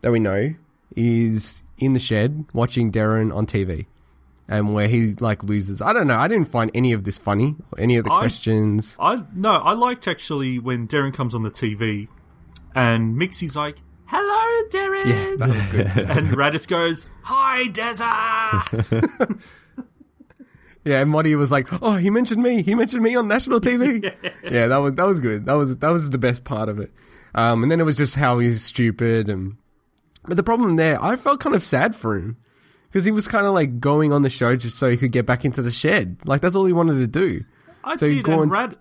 that 0.00 0.10
we 0.10 0.18
know 0.18 0.54
is 0.96 1.62
in 1.78 1.92
the 1.92 2.00
shed 2.00 2.46
watching 2.52 2.90
Derryn 2.90 3.32
on 3.34 3.46
TV, 3.46 3.86
and 4.48 4.74
where 4.74 4.88
he 4.88 5.14
like 5.20 5.42
loses. 5.42 5.82
I 5.82 5.92
don't 5.92 6.06
know. 6.06 6.16
I 6.16 6.28
didn't 6.28 6.48
find 6.48 6.70
any 6.74 6.92
of 6.92 7.04
this 7.04 7.18
funny. 7.18 7.56
Or 7.72 7.80
any 7.80 7.96
of 7.96 8.04
the 8.04 8.12
I- 8.12 8.18
questions. 8.18 8.96
I 9.00 9.24
no, 9.34 9.52
I 9.52 9.72
liked 9.72 10.06
actually 10.08 10.58
when 10.58 10.86
Derryn 10.88 11.12
comes 11.14 11.34
on 11.34 11.42
the 11.42 11.50
TV, 11.50 12.08
and 12.74 13.16
Mixie's 13.16 13.56
like, 13.56 13.82
"Hello, 14.06 14.68
Derryn," 14.70 15.06
Yeah, 15.06 15.36
that 15.36 15.48
was 15.48 15.66
good. 15.66 15.86
and 16.16 16.28
Rattus 16.36 16.66
goes, 16.68 17.08
"Hi, 17.22 17.68
Deza." 17.68 19.42
Yeah, 20.84 21.00
and 21.00 21.10
Monty 21.10 21.34
was 21.34 21.50
like, 21.50 21.66
"Oh, 21.82 21.96
he 21.96 22.10
mentioned 22.10 22.40
me. 22.40 22.62
He 22.62 22.76
mentioned 22.76 23.02
me 23.02 23.16
on 23.16 23.26
national 23.26 23.60
TV." 23.60 24.04
yeah. 24.44 24.68
that 24.68 24.76
was 24.78 24.94
that 24.94 25.04
was 25.04 25.20
good. 25.20 25.44
That 25.46 25.54
was 25.54 25.76
that 25.78 25.90
was 25.90 26.10
the 26.10 26.18
best 26.18 26.44
part 26.44 26.68
of 26.68 26.78
it. 26.78 26.92
Um, 27.34 27.64
and 27.64 27.72
then 27.72 27.80
it 27.80 27.82
was 27.82 27.96
just 27.96 28.14
how 28.14 28.38
he's 28.38 28.62
stupid, 28.62 29.28
and 29.28 29.56
but 30.28 30.36
the 30.36 30.44
problem 30.44 30.76
there, 30.76 31.02
I 31.02 31.16
felt 31.16 31.40
kind 31.40 31.56
of 31.56 31.62
sad 31.62 31.96
for 31.96 32.16
him 32.16 32.36
because 32.96 33.04
he 33.04 33.12
was 33.12 33.28
kind 33.28 33.44
of 33.46 33.52
like 33.52 33.78
going 33.78 34.10
on 34.10 34.22
the 34.22 34.30
show 34.30 34.56
just 34.56 34.78
so 34.78 34.88
he 34.88 34.96
could 34.96 35.12
get 35.12 35.26
back 35.26 35.44
into 35.44 35.60
the 35.60 35.70
shed. 35.70 36.16
Like 36.24 36.40
that's 36.40 36.56
all 36.56 36.64
he 36.64 36.72
wanted 36.72 36.94
to 37.00 37.06
do. 37.06 37.42
I 37.84 37.96
So 37.96 38.08
did, 38.08 38.26
and 38.26 38.40
on- 38.40 38.48
Rad 38.48 38.74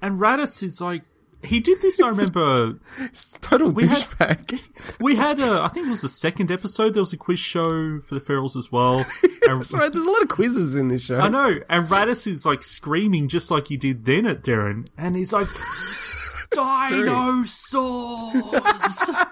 and 0.00 0.18
Rattus 0.18 0.62
is 0.62 0.80
like, 0.80 1.02
he 1.44 1.60
did 1.60 1.82
this. 1.82 2.00
I 2.00 2.08
remember 2.08 2.78
total 3.42 3.70
We 3.72 3.86
had- 3.86 4.60
we 5.02 5.14
had 5.14 5.40
a, 5.40 5.60
I 5.62 5.68
think 5.68 5.88
it 5.88 5.90
was 5.90 6.00
the 6.00 6.08
second 6.08 6.50
episode. 6.50 6.94
There 6.94 7.02
was 7.02 7.12
a 7.12 7.18
quiz 7.18 7.38
show 7.38 8.00
for 8.00 8.14
the 8.14 8.20
Ferals 8.22 8.56
as 8.56 8.72
well. 8.72 9.04
And, 9.48 9.58
That's 9.58 9.72
right. 9.74 9.92
There's 9.92 10.04
a 10.06 10.10
lot 10.10 10.22
of 10.22 10.28
quizzes 10.28 10.76
in 10.76 10.88
this 10.88 11.04
show. 11.06 11.18
I 11.18 11.28
know, 11.28 11.52
and 11.68 11.86
Rattus 11.88 12.26
is 12.28 12.46
like 12.46 12.62
screaming 12.62 13.26
just 13.28 13.50
like 13.50 13.66
he 13.66 13.76
did 13.76 14.04
then 14.04 14.24
at 14.26 14.42
Derryn, 14.44 14.86
and 14.96 15.16
he's 15.16 15.32
like, 15.32 15.46
"Dinosaurs!" 16.52 18.40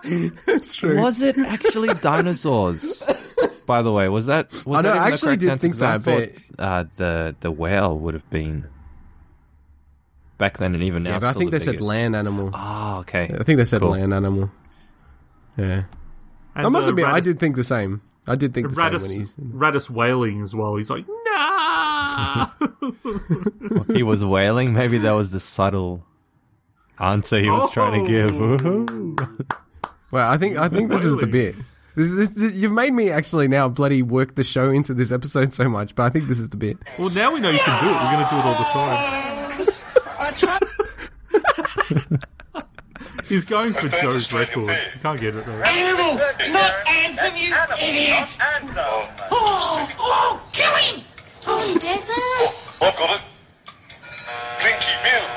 It's 0.49 0.75
true. 0.77 1.01
Was 1.01 1.23
it 1.23 1.37
actually 1.39 1.89
dinosaurs? 2.03 3.35
By 3.67 3.83
the 3.83 3.93
way, 3.93 4.09
was 4.09 4.27
that? 4.27 4.51
Was 4.67 4.79
I 4.79 4.83
know, 4.83 4.83
that 4.83 4.89
even 4.89 4.99
I 5.03 5.05
the 5.07 5.13
actually 5.13 5.37
did 5.37 5.49
answer? 5.51 5.61
think 5.61 5.75
'Cause 5.75 5.83
I 5.83 5.99
that, 5.99 6.03
thought, 6.37 6.43
uh, 6.59 6.85
the 6.97 7.37
the 7.41 7.51
whale 7.51 7.99
would 7.99 8.15
have 8.15 8.29
been 8.31 8.67
back 10.39 10.57
then 10.59 10.75
and 10.75 10.83
even 10.85 11.03
now. 11.03 11.11
yeah, 11.11 11.19
but 11.21 11.27
I 11.29 11.33
think 11.33 11.51
the 11.51 11.59
they 11.59 11.65
said 11.65 11.81
land 11.81 12.17
animal. 12.17 12.51
Ah, 12.55 13.01
okay. 13.01 13.25
I 13.39 13.43
think 13.43 13.59
they 13.59 13.65
said 13.65 13.81
Cool. 13.81 13.91
land 13.91 14.15
animal. 14.15 14.51
Yeah. 15.57 15.85
And, 16.55 16.67
I 16.67 16.69
must 16.71 16.89
admit, 16.89 17.05
I 17.07 17.21
did 17.21 17.39
think 17.39 17.57
the 17.57 17.65
same. 17.65 18.01
I 18.27 18.35
did 18.37 18.53
think 18.55 18.69
the 18.69 18.75
same 18.75 18.85
when 18.85 18.93
Rattus, 19.01 19.11
he's. 19.13 19.35
Rattus 19.35 19.91
wailing 19.91 20.41
as 20.43 20.55
well. 20.55 20.77
He's 20.77 20.91
like, 20.91 21.05
"Nah." 21.27 22.47
he 23.95 24.03
was 24.03 24.25
wailing. 24.25 24.73
Maybe 24.75 24.99
that 24.99 25.13
was 25.13 25.31
the 25.31 25.41
subtle 25.41 26.05
answer 27.01 27.39
he 27.39 27.51
was 27.51 27.71
trying 27.71 28.05
to 28.05 28.11
give. 28.11 28.33
Oh. 28.41 28.87
Well, 30.11 30.29
I 30.29 30.39
think 30.39 30.57
I 30.57 30.69
think 30.69 30.91
this 30.91 31.05
is 31.05 31.17
the 31.17 31.27
bit. 31.27 31.55
This, 31.95 32.11
this, 32.15 32.29
this, 32.31 32.55
you've 32.55 32.73
made 32.73 32.93
me 32.93 33.11
actually 33.11 33.49
now 33.49 33.69
bloody 33.69 34.03
work 34.03 34.37
the 34.37 34.45
show 34.45 34.71
into 34.71 34.95
this 34.95 35.11
episode 35.11 35.53
so 35.53 35.69
much, 35.69 35.95
but 35.97 36.05
I 36.05 36.11
think 36.11 36.29
this 36.29 36.39
is 36.39 36.49
the 36.49 36.57
bit. 36.57 36.79
well, 36.99 37.11
now 37.17 37.35
we 37.35 37.41
know 37.41 37.51
you 37.51 37.59
can 37.59 37.83
do 37.83 37.91
it. 37.91 37.93
We're 37.93 38.13
going 38.13 38.25
to 38.25 38.31
do 38.31 38.37
it 38.39 38.45
all 38.47 38.55
the 38.55 38.65
time. 38.73 38.99
I 40.21 40.33
tried. 42.19 42.29
He's 43.29 43.45
going 43.45 43.75
for 43.75 43.89
Joe's 43.89 44.33
record. 44.33 44.71
You 44.71 45.01
can't 45.03 45.21
get 45.21 45.35
it 45.35 45.45
though. 45.45 45.61
Animal, 45.61 46.15
not 46.51 46.73
anthem, 46.89 47.37
you 47.37 47.53
idiot! 47.83 48.39
Oh, 48.41 49.09
oh, 49.31 49.89
oh, 49.99 50.49
kill 50.53 50.73
him! 50.77 51.05
Oh, 51.47 51.77
oh, 52.81 52.95
got 52.97 53.17
it. 53.17 53.23
Blinky 54.61 54.95
Bill. 55.03 55.28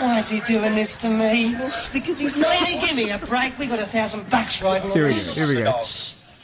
Why 0.00 0.18
is 0.18 0.30
he 0.30 0.40
doing 0.40 0.74
this 0.74 0.96
to 1.02 1.08
me? 1.08 1.52
Because 1.92 2.18
he's 2.18 2.38
not. 2.38 2.48
Lady, 2.60 2.86
give 2.86 2.96
me 2.96 3.10
a 3.10 3.18
break. 3.18 3.58
We 3.58 3.66
got 3.66 3.80
a 3.80 3.86
thousand 3.86 4.30
bucks 4.30 4.62
right 4.62 4.80
on 4.82 4.92
Here 4.92 5.06
we 5.06 5.10
go. 5.10 5.32
Here 5.34 5.48
we 5.48 5.62
go. 5.64 5.72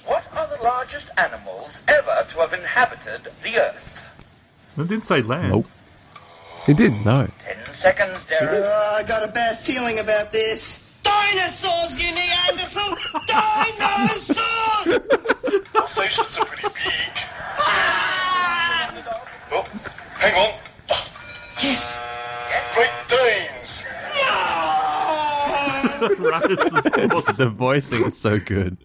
What 0.07 0.27
are 0.37 0.47
the 0.57 0.63
largest 0.63 1.11
animals 1.19 1.85
ever 1.89 2.27
to 2.29 2.39
have 2.41 2.53
inhabited 2.53 3.31
the 3.43 3.59
Earth? 3.59 4.75
It 4.77 4.89
didn't 4.89 5.05
say 5.05 5.23
land. 5.23 5.51
Nope. 5.51 5.67
It 6.67 6.77
did. 6.77 6.93
No. 7.05 7.27
Ten 7.41 7.57
seconds, 7.73 8.27
Derryn. 8.27 8.61
Uh, 8.61 8.99
I 8.99 9.03
got 9.07 9.29
a 9.29 9.33
bad 9.33 9.57
feeling 9.57 9.99
about 10.01 10.33
this. 10.33 11.01
Dinosaurs, 11.05 12.03
you 12.03 12.11
Neanderthal! 12.15 12.97
Dinosaurs! 13.27 15.01
Alsatians 15.77 16.39
are 16.39 16.47
pretty 16.47 16.69
big. 16.69 17.13
Oh, 19.53 19.65
hang 20.19 20.35
on. 20.35 20.55
yes. 21.63 22.14
Great 22.75 23.05
Danes. 23.09 23.85
Rattus 26.05 27.37
the 27.37 27.51
voicing 27.51 28.05
is 28.07 28.19
so 28.19 28.39
good. 28.39 28.77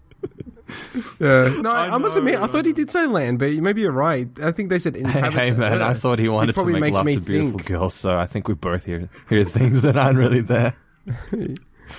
Yeah. 1.20 1.56
No, 1.62 1.72
I, 1.72 1.90
I 1.96 1.98
must 1.98 2.16
know, 2.16 2.20
admit, 2.20 2.36
I 2.40 2.44
I 2.44 2.48
thought 2.48 2.66
he 2.66 2.74
did 2.74 2.92
say 2.92 3.08
land, 3.08 3.40
but 3.40 3.52
maybe 3.54 3.82
you're 3.82 3.92
right. 3.92 4.28
I 4.42 4.52
think 4.52 4.70
they 4.70 4.78
said 4.80 4.96
Hey, 4.96 5.02
inhabit 5.02 5.34
hey, 5.34 5.50
the 5.50 5.58
man, 5.60 5.82
I 5.82 5.94
thought 5.94 6.20
he 6.20 6.30
wanted 6.30 6.48
to 6.50 6.54
probably 6.54 6.74
make 6.74 6.82
makes 6.82 6.96
love 6.96 7.06
me 7.08 7.16
to 7.16 7.22
beautiful 7.22 7.58
think. 7.60 7.68
girls, 7.70 7.96
so 7.96 8.18
I 8.18 8.26
think 8.28 8.48
we 8.48 8.54
both 8.54 8.86
hear 8.86 9.10
hear 9.28 9.44
things 9.44 9.82
that 9.82 9.98
aren't 9.98 10.18
really 10.18 10.42
there. 10.42 10.74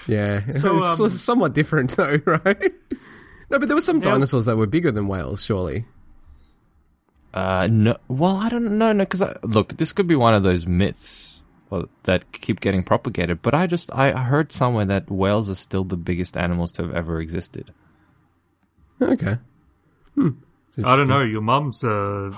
Yeah, 0.06 0.46
So, 0.52 0.76
it's 0.84 1.00
um, 1.00 1.10
somewhat 1.10 1.52
different 1.52 1.90
though, 1.96 2.16
right? 2.24 2.72
No, 3.50 3.58
but 3.58 3.66
there 3.66 3.74
were 3.74 3.80
some 3.80 3.98
Now- 3.98 4.12
dinosaurs 4.12 4.44
that 4.44 4.56
were 4.56 4.68
bigger 4.68 4.92
than 4.92 5.08
whales, 5.08 5.44
surely. 5.44 5.84
Uh, 7.34 7.66
no, 7.68 7.96
well, 8.06 8.36
I 8.36 8.48
don't 8.48 8.78
know, 8.78 8.92
no, 8.92 9.02
because 9.04 9.24
look, 9.42 9.76
this 9.78 9.92
could 9.92 10.06
be 10.06 10.14
one 10.14 10.32
of 10.34 10.44
those 10.44 10.68
myths 10.68 11.39
well, 11.70 11.88
that 12.04 12.30
keep 12.32 12.60
getting 12.60 12.82
propagated. 12.82 13.40
But 13.42 13.54
I 13.54 13.66
just 13.66 13.90
I 13.94 14.12
I 14.12 14.22
heard 14.24 14.52
somewhere 14.52 14.84
that 14.86 15.10
whales 15.10 15.48
are 15.48 15.54
still 15.54 15.84
the 15.84 15.96
biggest 15.96 16.36
animals 16.36 16.72
to 16.72 16.82
have 16.82 16.94
ever 16.94 17.20
existed. 17.20 17.72
Okay. 19.00 19.36
Hmm. 20.14 20.30
I 20.84 20.94
don't 20.96 21.08
know. 21.08 21.22
Your 21.22 21.40
mum's 21.40 21.82
uh, 21.82 22.30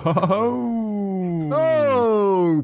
Oh, 1.55 2.63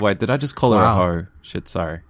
Wait, 0.00 0.18
did 0.18 0.30
I 0.30 0.36
just 0.36 0.54
call 0.56 0.72
her 0.72 0.78
Wow. 0.78 0.92
a 0.92 0.96
hoe? 0.96 1.26
Shit, 1.42 1.68
sorry. 1.68 2.00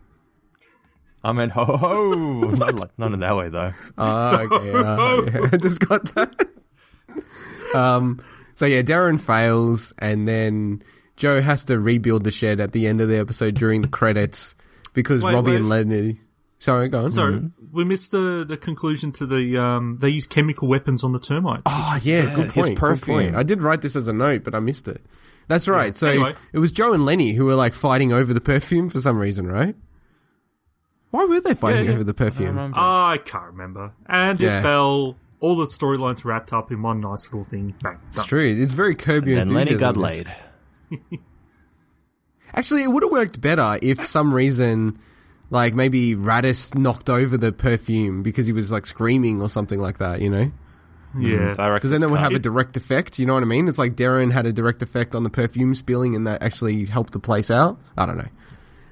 I 1.23 1.33
meant 1.33 1.53
ho 1.53 1.65
ho 1.65 1.77
ho. 1.77 2.51
not 2.57 2.75
like 2.75 2.91
not 2.99 3.13
in 3.13 3.21
that 3.21 3.37
way 3.37 3.49
though. 3.49 3.73
Ah, 3.99 4.41
okay. 4.41 4.73
uh, 4.75 5.23
yeah, 5.23 5.49
I 5.53 5.57
just 5.57 5.81
got 5.87 6.05
that. 6.15 6.49
Um. 7.75 8.21
So 8.57 8.67
yeah, 8.67 8.83
Derryn 8.83 9.21
fails, 9.21 9.95
and 9.99 10.27
then 10.27 10.83
Joe 11.21 11.41
has 11.41 11.67
to 11.67 11.79
rebuild 11.79 12.25
the 12.25 12.31
shed 12.31 12.59
at 12.61 12.73
the 12.73 12.87
end 12.87 13.01
of 13.01 13.09
the 13.09 13.19
episode 13.19 13.55
during 13.55 13.83
the 13.83 13.89
credits 13.89 14.55
because 14.95 15.23
Wait, 15.23 15.35
Robbie 15.35 15.51
wait. 15.53 15.57
and 15.59 15.69
Lenny. 15.69 16.21
Sorry, 16.59 16.89
go 16.89 17.05
on. 17.05 17.11
sorry. 17.13 17.35
Mm-hmm. 17.35 17.77
We 17.77 17.85
missed 17.85 18.11
the 18.11 18.45
the 18.49 18.57
conclusion 18.57 19.13
to 19.13 19.27
the 19.27 19.59
um. 19.59 19.99
They 20.01 20.09
use 20.09 20.27
chemical 20.27 20.67
weapons 20.67 21.05
on 21.05 21.13
the 21.13 21.19
termites. 21.21 21.63
Oh 21.67 21.99
yeah, 22.03 22.25
Yeah, 22.25 22.35
good 22.35 22.53
his 22.53 22.67
point. 22.67 22.69
Good 22.69 22.77
perfume. 22.79 23.17
point. 23.19 23.37
I 23.37 23.43
did 23.43 23.63
write 23.63 23.83
this 23.83 23.97
as 23.97 24.09
a 24.09 24.13
note, 24.13 24.45
but 24.45 24.55
I 24.55 24.61
missed 24.61 24.89
it. 24.89 25.01
That's 25.47 25.69
right. 25.69 25.95
So 25.95 26.09
Anyway. 26.09 26.35
it 26.53 26.59
was 26.59 26.73
Joe 26.73 26.93
and 26.95 27.05
Lenny 27.05 27.33
who 27.33 27.45
were 27.45 27.55
like 27.55 27.75
fighting 27.75 28.13
over 28.13 28.33
the 28.35 28.41
perfume 28.41 28.89
for 28.89 28.99
some 29.01 29.19
reason, 29.19 29.47
right? 29.47 29.77
Why 31.11 31.25
were 31.27 31.41
they 31.41 31.55
fighting 31.55 31.85
Yeah, 31.85 31.91
yeah. 31.91 31.95
over 31.97 32.05
the 32.05 32.15
perfume? 32.15 32.59
I 32.59 32.71
ah, 32.75 33.17
can't 33.25 33.47
remember. 33.47 33.93
And 34.07 34.39
Yeah. 34.41 34.59
it 34.61 34.63
fell. 34.63 35.17
All 35.41 35.57
the 35.57 35.65
storylines 35.67 36.25
wrapped 36.25 36.53
up 36.53 36.71
in 36.71 36.83
one 36.83 37.01
nice 37.01 37.33
little 37.33 37.49
thing. 37.49 37.75
Bang, 37.83 37.95
It's 38.11 38.25
true. 38.25 38.45
It's 38.47 38.75
very 38.75 38.95
Curb 38.95 39.27
Your 39.27 39.41
And 39.41 39.51
Lenny 39.51 39.75
got 39.77 39.97
Enthusiasm. 39.97 40.27
laid. 40.27 40.37
Actually, 42.55 42.83
it 42.83 42.89
would 42.89 43.03
have 43.03 43.13
worked 43.13 43.41
better 43.41 43.79
if 43.81 44.05
some 44.05 44.35
reason, 44.35 44.99
like 45.51 45.75
maybe 45.75 46.15
Rattus 46.15 46.75
knocked 46.75 47.09
over 47.09 47.37
the 47.37 47.53
perfume 47.53 48.23
because 48.23 48.47
he 48.47 48.53
was 48.53 48.73
like 48.73 48.87
screaming 48.87 49.41
or 49.41 49.49
something 49.49 49.79
like 49.79 49.99
that. 49.99 50.21
You 50.21 50.31
know, 50.31 50.53
hmm. 51.13 51.23
Yeah. 51.23 51.55
Mm. 51.55 51.75
because 51.75 51.91
then 51.91 52.03
it 52.03 52.11
would 52.11 52.21
have 52.21 52.33
a 52.33 52.39
direct 52.39 52.77
effect. 52.77 53.19
You 53.19 53.27
know 53.27 53.35
what 53.35 53.43
I 53.43 53.47
mean? 53.47 53.69
It's 53.69 53.79
like 53.79 53.93
Derryn 53.93 54.33
had 54.33 54.47
a 54.47 54.53
direct 54.53 54.83
effect 54.83 55.15
on 55.15 55.23
the 55.23 55.31
perfume 55.31 55.75
spilling, 55.75 56.17
and 56.17 56.27
that 56.27 56.43
actually 56.43 56.87
helped 56.87 57.13
the 57.13 57.21
place 57.21 57.51
out. 57.51 57.79
I 57.97 58.07
don't 58.07 58.19
know. 58.19 58.29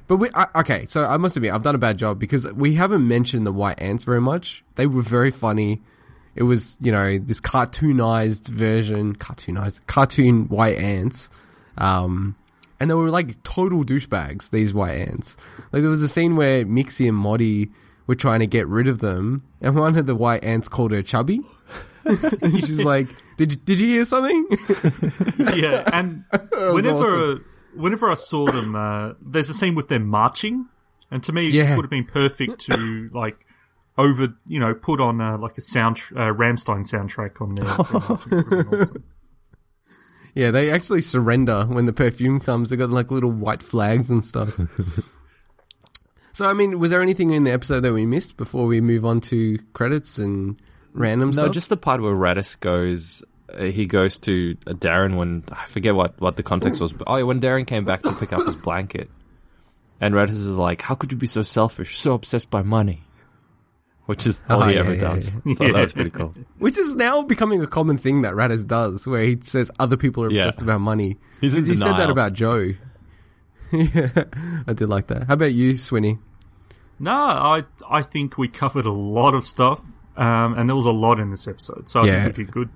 But 0.09 0.17
we, 0.17 0.29
I, 0.35 0.47
okay, 0.61 0.87
so 0.87 1.05
I 1.05 1.19
must 1.19 1.37
admit, 1.37 1.53
I've 1.53 1.63
done 1.63 1.75
a 1.75 1.79
bad 1.79 1.99
job 1.99 2.19
because 2.19 2.51
we 2.55 2.75
haven't 2.75 3.07
mentioned 3.07 3.47
the 3.47 3.53
white 3.53 3.81
ants 3.81 4.05
very 4.05 4.23
much. 4.23 4.65
They 4.75 4.87
were 4.87 5.03
very 5.03 5.31
funny. 5.31 5.83
It 6.35 6.45
was, 6.45 6.79
you 6.81 6.91
know, 6.93 7.19
this 7.19 7.43
cartoonized 7.43 8.49
version, 8.49 9.15
cartoonized, 9.17 9.87
cartoon 9.87 10.49
white 10.49 10.79
ants. 10.79 11.29
Um, 11.79 12.37
and 12.81 12.91
they 12.91 12.95
were 12.95 13.11
like 13.11 13.43
total 13.43 13.85
douchebags, 13.85 14.51
these 14.51 14.73
white 14.75 14.97
ants. 14.99 15.37
Like 15.73 15.83
there 15.83 15.91
was 15.91 16.03
a 16.03 16.09
scene 16.09 16.37
where 16.37 16.65
Mixie 16.65 17.09
and 17.09 17.17
Moddy 17.17 17.71
were 18.07 18.15
trying 18.15 18.41
to 18.41 18.47
get 18.47 18.67
rid 18.69 18.89
of 18.89 18.99
them, 18.99 19.43
and 19.61 19.75
one 19.77 19.97
of 19.97 20.07
the 20.07 20.15
white 20.15 20.45
ants 20.45 20.69
called 20.69 20.93
her 20.93 21.03
chubby. 21.03 21.41
and 22.05 22.65
she's 22.65 22.83
like, 22.85 23.09
"Did 23.37 23.53
you, 23.53 23.59
did 23.59 23.81
you 23.81 23.87
hear 23.89 24.05
something?" 24.05 24.47
yeah, 25.57 25.83
and 25.93 26.25
whenever 26.73 27.33
awesome. 27.33 27.45
whenever 27.75 28.11
I 28.11 28.15
saw 28.15 28.47
them, 28.47 28.75
uh, 28.77 29.13
there's 29.21 29.51
a 29.51 29.55
scene 29.55 29.75
with 29.75 29.89
them 29.89 30.07
marching, 30.07 30.67
and 31.11 31.23
to 31.25 31.33
me, 31.33 31.49
it 31.49 31.55
Yeah. 31.55 31.77
would 31.77 31.83
have 31.85 31.91
been 31.91 32.07
perfect 32.07 32.61
to 32.61 33.11
like 33.13 33.45
over, 33.99 34.29
you 34.47 34.61
know, 34.61 34.73
put 34.75 35.01
on 35.01 35.21
uh, 35.21 35.37
like 35.37 35.59
a 35.59 35.61
sound 35.61 35.99
uh, 36.15 36.31
Rammstein 36.33 36.89
soundtrack 36.89 37.41
on 37.43 37.57
there. 37.57 37.67
Their 37.67 37.77
marching 38.01 38.31
would 38.33 38.53
have 38.65 38.71
been 38.71 38.81
awesome. 38.81 39.05
Yeah, 40.35 40.51
they 40.51 40.71
actually 40.71 41.01
surrender 41.01 41.65
when 41.65 41.87
the 41.87 41.93
perfume 41.93 42.41
comes. 42.41 42.71
They 42.71 42.77
got 42.77 42.91
like 42.91 43.11
little 43.11 43.31
white 43.33 43.63
flags 43.63 44.11
and 44.11 44.25
stuff. 44.25 44.59
so, 46.33 46.47
I 46.47 46.53
mean, 46.53 46.79
was 46.79 46.91
there 46.91 47.03
anything 47.03 47.31
in 47.31 47.45
the 47.45 47.53
episode 47.53 47.81
that 47.81 47.93
we 47.93 48.07
missed 48.07 48.37
before 48.37 48.67
we 48.67 48.81
move 48.81 49.05
on 49.05 49.21
to 49.23 49.59
credits 49.73 50.19
and 50.19 50.61
random 50.93 51.31
No, 51.31 51.43
stuff? 51.45 51.53
just 51.55 51.69
the 51.71 51.77
part 51.77 52.01
where 52.01 52.15
Rattus 52.15 52.59
goes. 52.59 53.25
Uh, 53.53 53.65
he 53.65 53.87
goes 53.87 54.19
to 54.19 54.57
uh, 54.67 54.73
Derryn 54.73 55.17
when 55.17 55.43
I 55.51 55.65
forget 55.67 55.95
what 55.95 56.21
what 56.21 56.37
the 56.37 56.43
context 56.43 56.81
was. 56.81 56.93
But, 56.93 57.09
oh, 57.11 57.17
yeah, 57.17 57.23
when 57.25 57.41
Derryn 57.41 57.67
came 57.67 57.85
back 57.85 58.03
to 58.03 58.13
pick 58.21 58.33
up 58.33 58.45
his 58.45 58.61
blanket, 58.63 59.09
and 60.01 60.15
Rattus 60.15 60.31
is 60.33 60.57
like, 60.57 60.83
"How 60.83 60.95
could 60.95 61.11
you 61.13 61.19
be 61.19 61.27
so 61.27 61.43
selfish, 61.43 61.99
so 61.99 62.15
obsessed 62.15 62.51
by 62.51 62.63
money?" 62.63 63.03
Which 64.09 64.27
is 64.27 64.43
all 64.49 64.63
Oh, 64.63 64.67
he 64.69 64.73
yeah, 64.75 64.81
ever 64.81 64.95
yeah, 64.95 65.01
does. 65.01 65.37
yeah. 65.45 65.55
So 65.55 65.65
that 65.65 65.75
was 65.75 65.93
pretty 65.93 66.09
cool. 66.11 66.33
Which 66.59 66.79
is 66.79 66.97
now 66.97 67.21
becoming 67.21 67.63
a 67.63 67.67
common 67.67 67.99
thing 67.99 68.23
that 68.23 68.33
Rattus 68.33 68.67
does, 68.67 69.07
where 69.07 69.23
he 69.23 69.37
says 69.43 69.71
other 69.79 69.99
people 69.99 70.25
are 70.25 70.31
Yeah. 70.31 70.45
obsessed 70.45 70.63
about 70.63 70.81
money. 70.81 71.19
He's 71.43 71.55
in 71.55 71.65
he 71.67 71.75
said 71.75 71.93
that 71.99 72.09
about 72.09 72.33
Joe. 72.33 72.71
yeah, 73.71 74.25
I 74.67 74.73
did 74.73 74.89
like 74.89 75.09
that. 75.09 75.25
How 75.25 75.35
about 75.35 75.53
you, 75.53 75.73
Swinny? 75.73 76.19
No, 76.99 77.13
I 77.13 77.65
I 77.89 78.01
think 78.01 78.39
we 78.39 78.49
covered 78.49 78.87
a 78.87 78.93
lot 78.93 79.35
of 79.35 79.47
stuff, 79.47 79.81
um, 80.17 80.55
and 80.55 80.69
there 80.71 80.75
was 80.77 80.87
a 80.87 80.91
lot 80.91 81.21
in 81.21 81.31
this 81.31 81.47
episode, 81.47 81.87
so 81.89 82.01
I 82.01 82.07
Yeah. 82.07 82.25
think 82.25 82.37
we 82.39 82.45
did 82.45 82.53
good. 82.53 82.69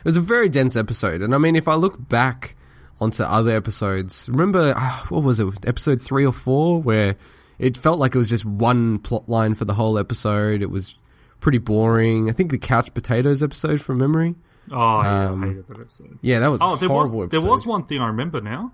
It 0.00 0.04
was 0.04 0.16
a 0.18 0.20
very 0.20 0.50
dense 0.50 0.76
episode, 0.76 1.22
and 1.22 1.34
I 1.34 1.38
mean, 1.38 1.56
if 1.56 1.66
I 1.66 1.76
look 1.76 2.08
back 2.10 2.56
onto 3.00 3.22
other 3.22 3.56
episodes, 3.56 4.28
remember 4.30 4.74
ah, 4.76 5.06
what 5.08 5.22
was 5.22 5.40
it, 5.40 5.66
episode 5.66 6.00
three 6.02 6.26
or 6.26 6.32
four, 6.32 6.82
where 6.82 7.16
it 7.58 7.76
felt 7.76 7.98
like 7.98 8.14
it 8.14 8.18
was 8.18 8.28
just 8.28 8.44
one 8.44 8.98
plot 8.98 9.28
line 9.28 9.54
for 9.54 9.64
the 9.64 9.74
whole 9.74 9.98
episode. 9.98 10.62
It 10.62 10.70
was 10.70 10.96
pretty 11.40 11.58
boring. 11.58 12.28
I 12.28 12.32
think 12.32 12.50
the 12.50 12.58
couch 12.58 12.92
potatoes 12.94 13.42
episode 13.42 13.80
from 13.80 13.98
memory. 13.98 14.34
Oh, 14.72 15.02
yeah, 15.02 15.28
Um, 15.28 15.42
I 15.44 15.46
hated 15.48 15.66
that 15.68 15.78
episode. 15.78 16.18
Yeah, 16.22 16.40
that 16.40 16.48
was 16.48 16.60
Oh, 16.62 16.76
there 16.76 16.88
was 16.88 17.10
horrible 17.12 17.28
there 17.28 17.38
episode. 17.38 17.50
was 17.50 17.66
one 17.66 17.84
thing 17.84 18.00
I 18.00 18.06
remember 18.06 18.40
now, 18.40 18.72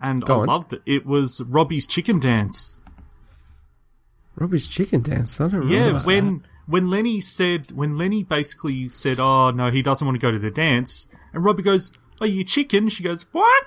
and 0.00 0.24
Go 0.24 0.38
I 0.38 0.40
on. 0.42 0.46
loved 0.46 0.72
it. 0.74 0.82
It 0.86 1.04
was 1.06 1.40
Robbie's 1.42 1.86
chicken 1.86 2.20
dance. 2.20 2.80
Robbie's 4.36 4.66
chicken 4.66 5.02
dance. 5.02 5.40
I 5.40 5.44
don't 5.48 5.60
remember. 5.60 5.74
Yeah, 5.74 5.90
that. 5.92 6.06
when 6.06 6.44
when 6.66 6.90
Lenny 6.90 7.20
said 7.20 7.72
when 7.72 7.96
Lenny 7.98 8.22
basically 8.24 8.88
said, 8.88 9.20
"Oh 9.20 9.50
no, 9.50 9.70
he 9.70 9.82
doesn't 9.82 10.04
want 10.06 10.16
to 10.16 10.20
go 10.20 10.32
to 10.32 10.38
the 10.38 10.50
dance," 10.50 11.08
and 11.32 11.44
Robbie 11.44 11.62
goes, 11.62 11.92
"Are 12.24 12.28
you 12.28 12.42
chicken?" 12.44 12.88
She 12.88 13.02
goes, 13.02 13.26
"What?" 13.32 13.64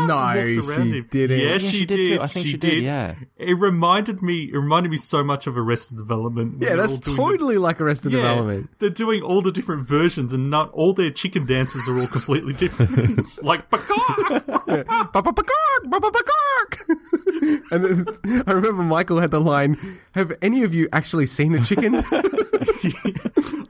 No, 0.00 0.16
and 0.16 0.56
walks 0.56 0.68
around 0.70 0.86
she 0.90 0.98
him. 0.98 1.06
didn't. 1.10 1.38
Yeah, 1.40 1.46
Yeah, 1.54 1.58
she, 1.58 1.76
she 1.78 1.84
did 1.84 1.96
did. 1.96 2.18
too. 2.18 2.22
I 2.22 2.26
think 2.28 2.46
she 2.46 2.56
did, 2.56 2.84
yeah. 2.84 3.16
it 3.36 3.58
reminded 3.58 4.22
me. 4.22 4.44
It 4.44 4.56
reminded 4.56 4.92
me 4.92 4.96
so 4.96 5.24
much 5.24 5.48
of 5.48 5.58
Arrested 5.58 5.96
Development. 5.98 6.54
yeah, 6.60 6.76
that's 6.76 6.92
all 6.92 6.98
doing 6.98 7.16
the- 7.16 7.22
totally 7.22 7.58
like 7.58 7.80
Arrested 7.80 8.12
yeah, 8.12 8.18
Development. 8.20 8.70
They're 8.78 8.90
doing 8.90 9.22
all 9.22 9.42
the 9.42 9.50
different 9.50 9.88
versions, 9.88 10.32
and 10.32 10.50
not 10.50 10.70
all 10.72 10.92
their 10.94 11.10
chicken 11.10 11.46
dances 11.46 11.88
are 11.88 11.98
all 11.98 12.06
completely 12.06 12.54
different. 12.54 12.92
It's 13.18 13.42
like, 13.42 13.62
and 17.70 17.84
then 17.84 18.06
I 18.46 18.52
remember 18.52 18.82
Michael 18.84 19.18
had 19.18 19.30
the 19.32 19.40
line, 19.40 19.76
"Have 20.14 20.32
any 20.42 20.62
of 20.62 20.74
you 20.74 20.88
actually 20.92 21.26
seen 21.26 21.54
a 21.54 21.64
chicken?" 21.64 21.94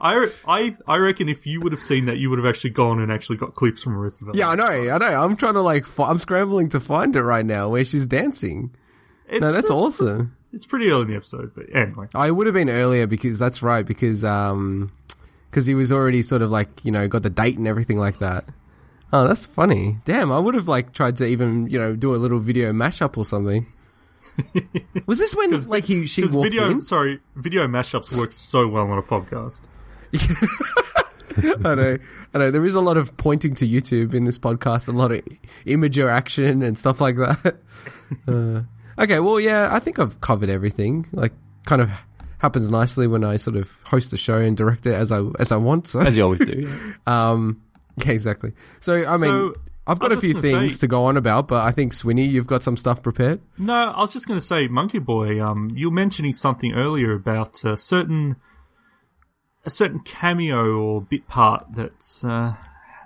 I, 0.01 0.29
I, 0.47 0.75
I 0.87 0.97
reckon 0.97 1.29
if 1.29 1.45
you 1.45 1.59
would 1.61 1.71
have 1.71 1.81
seen 1.81 2.05
that, 2.05 2.17
you 2.17 2.29
would 2.29 2.39
have 2.39 2.45
actually 2.47 2.71
gone 2.71 2.99
and 2.99 3.11
actually 3.11 3.37
got 3.37 3.53
clips 3.53 3.83
from 3.83 3.93
Development. 3.93 4.35
yeah, 4.35 4.49
I 4.49 4.55
know, 4.55 4.65
I 4.65 4.97
know. 4.97 5.21
I'm 5.23 5.35
trying 5.35 5.53
to 5.53 5.61
like, 5.61 5.85
fi- 5.85 6.09
I'm 6.09 6.17
scrambling 6.19 6.69
to 6.69 6.79
find 6.79 7.15
it 7.15 7.23
right 7.23 7.45
now 7.45 7.69
where 7.69 7.83
she's 7.85 8.07
dancing. 8.07 8.71
It's, 9.27 9.41
No, 9.41 9.51
that's 9.51 9.69
uh, 9.69 9.77
awesome. 9.77 10.35
It's 10.51 10.65
pretty 10.65 10.89
early 10.89 11.03
in 11.03 11.07
the 11.09 11.15
episode, 11.15 11.51
but 11.53 11.65
anyway. 11.73 12.07
Oh, 12.15 12.23
it 12.23 12.35
would 12.35 12.47
have 12.47 12.55
been 12.55 12.69
earlier 12.69 13.05
because 13.05 13.37
that's 13.37 13.61
right 13.61 13.85
because 13.85 14.23
um 14.23 14.91
because 15.49 15.67
he 15.67 15.75
was 15.75 15.91
already 15.91 16.23
sort 16.23 16.41
of 16.41 16.49
like 16.49 16.83
you 16.83 16.91
know 16.91 17.07
got 17.07 17.21
the 17.21 17.29
date 17.29 17.57
and 17.57 17.67
everything 17.67 17.99
like 17.99 18.17
that. 18.19 18.45
Oh, 19.13 19.27
that's 19.27 19.45
funny. 19.45 19.97
Damn, 20.05 20.31
I 20.31 20.39
would 20.39 20.55
have 20.55 20.67
like 20.67 20.91
tried 20.93 21.17
to 21.17 21.25
even 21.27 21.67
you 21.69 21.77
know 21.77 21.95
do 21.95 22.15
a 22.15 22.17
little 22.17 22.39
video 22.39 22.71
mashup 22.71 23.15
or 23.17 23.25
something. 23.25 23.67
Was 25.05 25.17
this 25.19 25.35
when 25.35 25.51
like 25.67 25.85
he 25.85 26.05
she 26.05 26.21
Because 26.21 26.35
walked 26.35 26.45
video, 26.51 26.69
in? 26.69 26.81
sorry, 26.81 27.19
video 27.35 27.67
mashups 27.67 28.15
work 28.17 28.31
so 28.31 28.67
well 28.67 28.89
on 28.89 28.97
a 28.97 29.03
podcast. 29.03 29.61
I 31.65 31.75
know, 31.75 31.97
I 32.33 32.37
know. 32.37 32.51
There 32.51 32.65
is 32.65 32.75
a 32.75 32.81
lot 32.81 32.97
of 32.97 33.15
pointing 33.15 33.55
to 33.55 33.67
YouTube 33.67 34.13
in 34.13 34.25
this 34.25 34.37
podcast, 34.39 34.87
a 34.87 34.91
lot 34.91 35.11
of 35.11 35.21
imager 35.65 36.09
action 36.09 36.61
and 36.63 36.77
stuff 36.77 37.01
like 37.01 37.15
that. 37.17 37.57
Uh, 38.27 38.63
okay, 38.97 39.19
well, 39.19 39.39
yeah, 39.39 39.69
I 39.71 39.77
think 39.77 39.99
I've 39.99 40.19
covered 40.19 40.49
everything. 40.49 41.05
Like, 41.11 41.31
kind 41.67 41.79
of 41.79 41.91
happens 42.39 42.71
nicely 42.71 43.05
when 43.05 43.23
I 43.23 43.37
sort 43.37 43.55
of 43.55 43.71
host 43.85 44.09
the 44.09 44.17
show 44.17 44.37
and 44.37 44.57
direct 44.57 44.87
it 44.87 44.95
as 44.95 45.11
I 45.11 45.21
as 45.37 45.51
I 45.51 45.57
want. 45.57 45.85
So, 45.85 45.99
As 45.99 46.17
you 46.17 46.23
always 46.23 46.43
do. 46.43 46.67
um, 47.05 47.61
yeah, 48.03 48.11
exactly. 48.13 48.53
So, 48.79 49.05
I 49.05 49.17
mean, 49.17 49.29
So, 49.29 49.53
I've 49.89 49.99
got 49.99 50.11
a 50.11 50.17
few 50.17 50.39
things 50.41 50.75
say- 50.75 50.79
to 50.81 50.87
go 50.87 51.05
on 51.05 51.17
about, 51.17 51.47
but 51.47 51.65
I 51.65 51.71
think 51.71 51.91
Swinny, 51.93 52.29
you've 52.29 52.47
got 52.47 52.63
some 52.63 52.77
stuff 52.77 53.01
prepared. 53.01 53.41
No, 53.57 53.73
I 53.95 53.99
was 54.01 54.13
just 54.13 54.27
going 54.27 54.39
to 54.39 54.45
say, 54.45 54.67
Monkey 54.67 54.99
Boy. 54.99 55.43
Um, 55.43 55.71
you 55.75 55.89
were 55.89 55.95
mentioning 55.95 56.33
something 56.33 56.73
earlier 56.73 57.13
about 57.13 57.63
a 57.63 57.75
certain 57.75 58.35
a 59.65 59.69
certain 59.69 59.99
cameo 59.99 60.77
or 60.77 61.01
bit 61.01 61.27
part 61.27 61.65
that's 61.75 62.23
uh, 62.23 62.51
has 62.51 62.57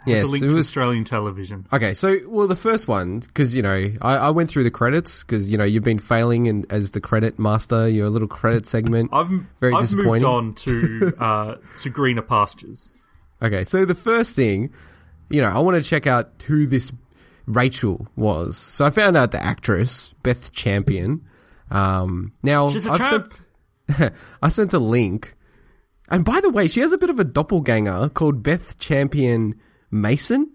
Yes, 0.05 0.23
a 0.23 0.27
link 0.27 0.43
to 0.43 0.49
was- 0.53 0.67
Australian 0.67 1.03
television. 1.03 1.65
Okay, 1.73 1.93
so 1.93 2.17
well, 2.27 2.47
the 2.47 2.55
first 2.55 2.87
one 2.87 3.19
because 3.21 3.55
you 3.55 3.61
know 3.63 3.91
I, 4.01 4.17
I 4.17 4.29
went 4.31 4.49
through 4.49 4.63
the 4.65 4.71
credits 4.71 5.23
because 5.23 5.49
you 5.49 5.57
know 5.57 5.63
you've 5.63 5.83
been 5.83 5.99
failing 5.99 6.45
in, 6.47 6.65
as 6.69 6.91
the 6.91 7.01
credit 7.01 7.39
master. 7.39 7.87
Your 7.87 8.09
little 8.09 8.27
credit 8.27 8.67
segment. 8.67 9.09
I've 9.13 9.29
very 9.59 9.73
I've 9.73 9.81
disappointing. 9.81 10.11
moved 10.11 10.25
on 10.25 10.53
to 10.55 11.13
uh, 11.19 11.55
to 11.77 11.89
greener 11.89 12.21
pastures. 12.21 12.93
Okay, 13.41 13.63
so 13.63 13.83
the 13.85 13.95
first 13.95 14.35
thing, 14.35 14.71
you 15.29 15.41
know, 15.41 15.49
I 15.49 15.59
want 15.59 15.81
to 15.81 15.87
check 15.87 16.07
out 16.07 16.43
who 16.45 16.65
this 16.65 16.91
Rachel 17.45 18.07
was. 18.15 18.57
So 18.57 18.85
I 18.85 18.89
found 18.89 19.17
out 19.17 19.31
the 19.31 19.43
actress 19.43 20.13
Beth 20.23 20.51
Champion. 20.51 21.25
Um, 21.71 22.33
now 22.43 22.67
I've 22.67 22.97
tramp. 22.97 23.27
sent 23.89 24.13
I 24.41 24.49
sent 24.49 24.73
a 24.73 24.79
link, 24.79 25.35
and 26.09 26.23
by 26.23 26.39
the 26.41 26.49
way, 26.49 26.67
she 26.67 26.79
has 26.79 26.93
a 26.93 26.97
bit 26.97 27.09
of 27.09 27.19
a 27.19 27.23
doppelganger 27.23 28.09
called 28.09 28.43
Beth 28.43 28.77
Champion 28.79 29.59
Mason. 29.91 30.51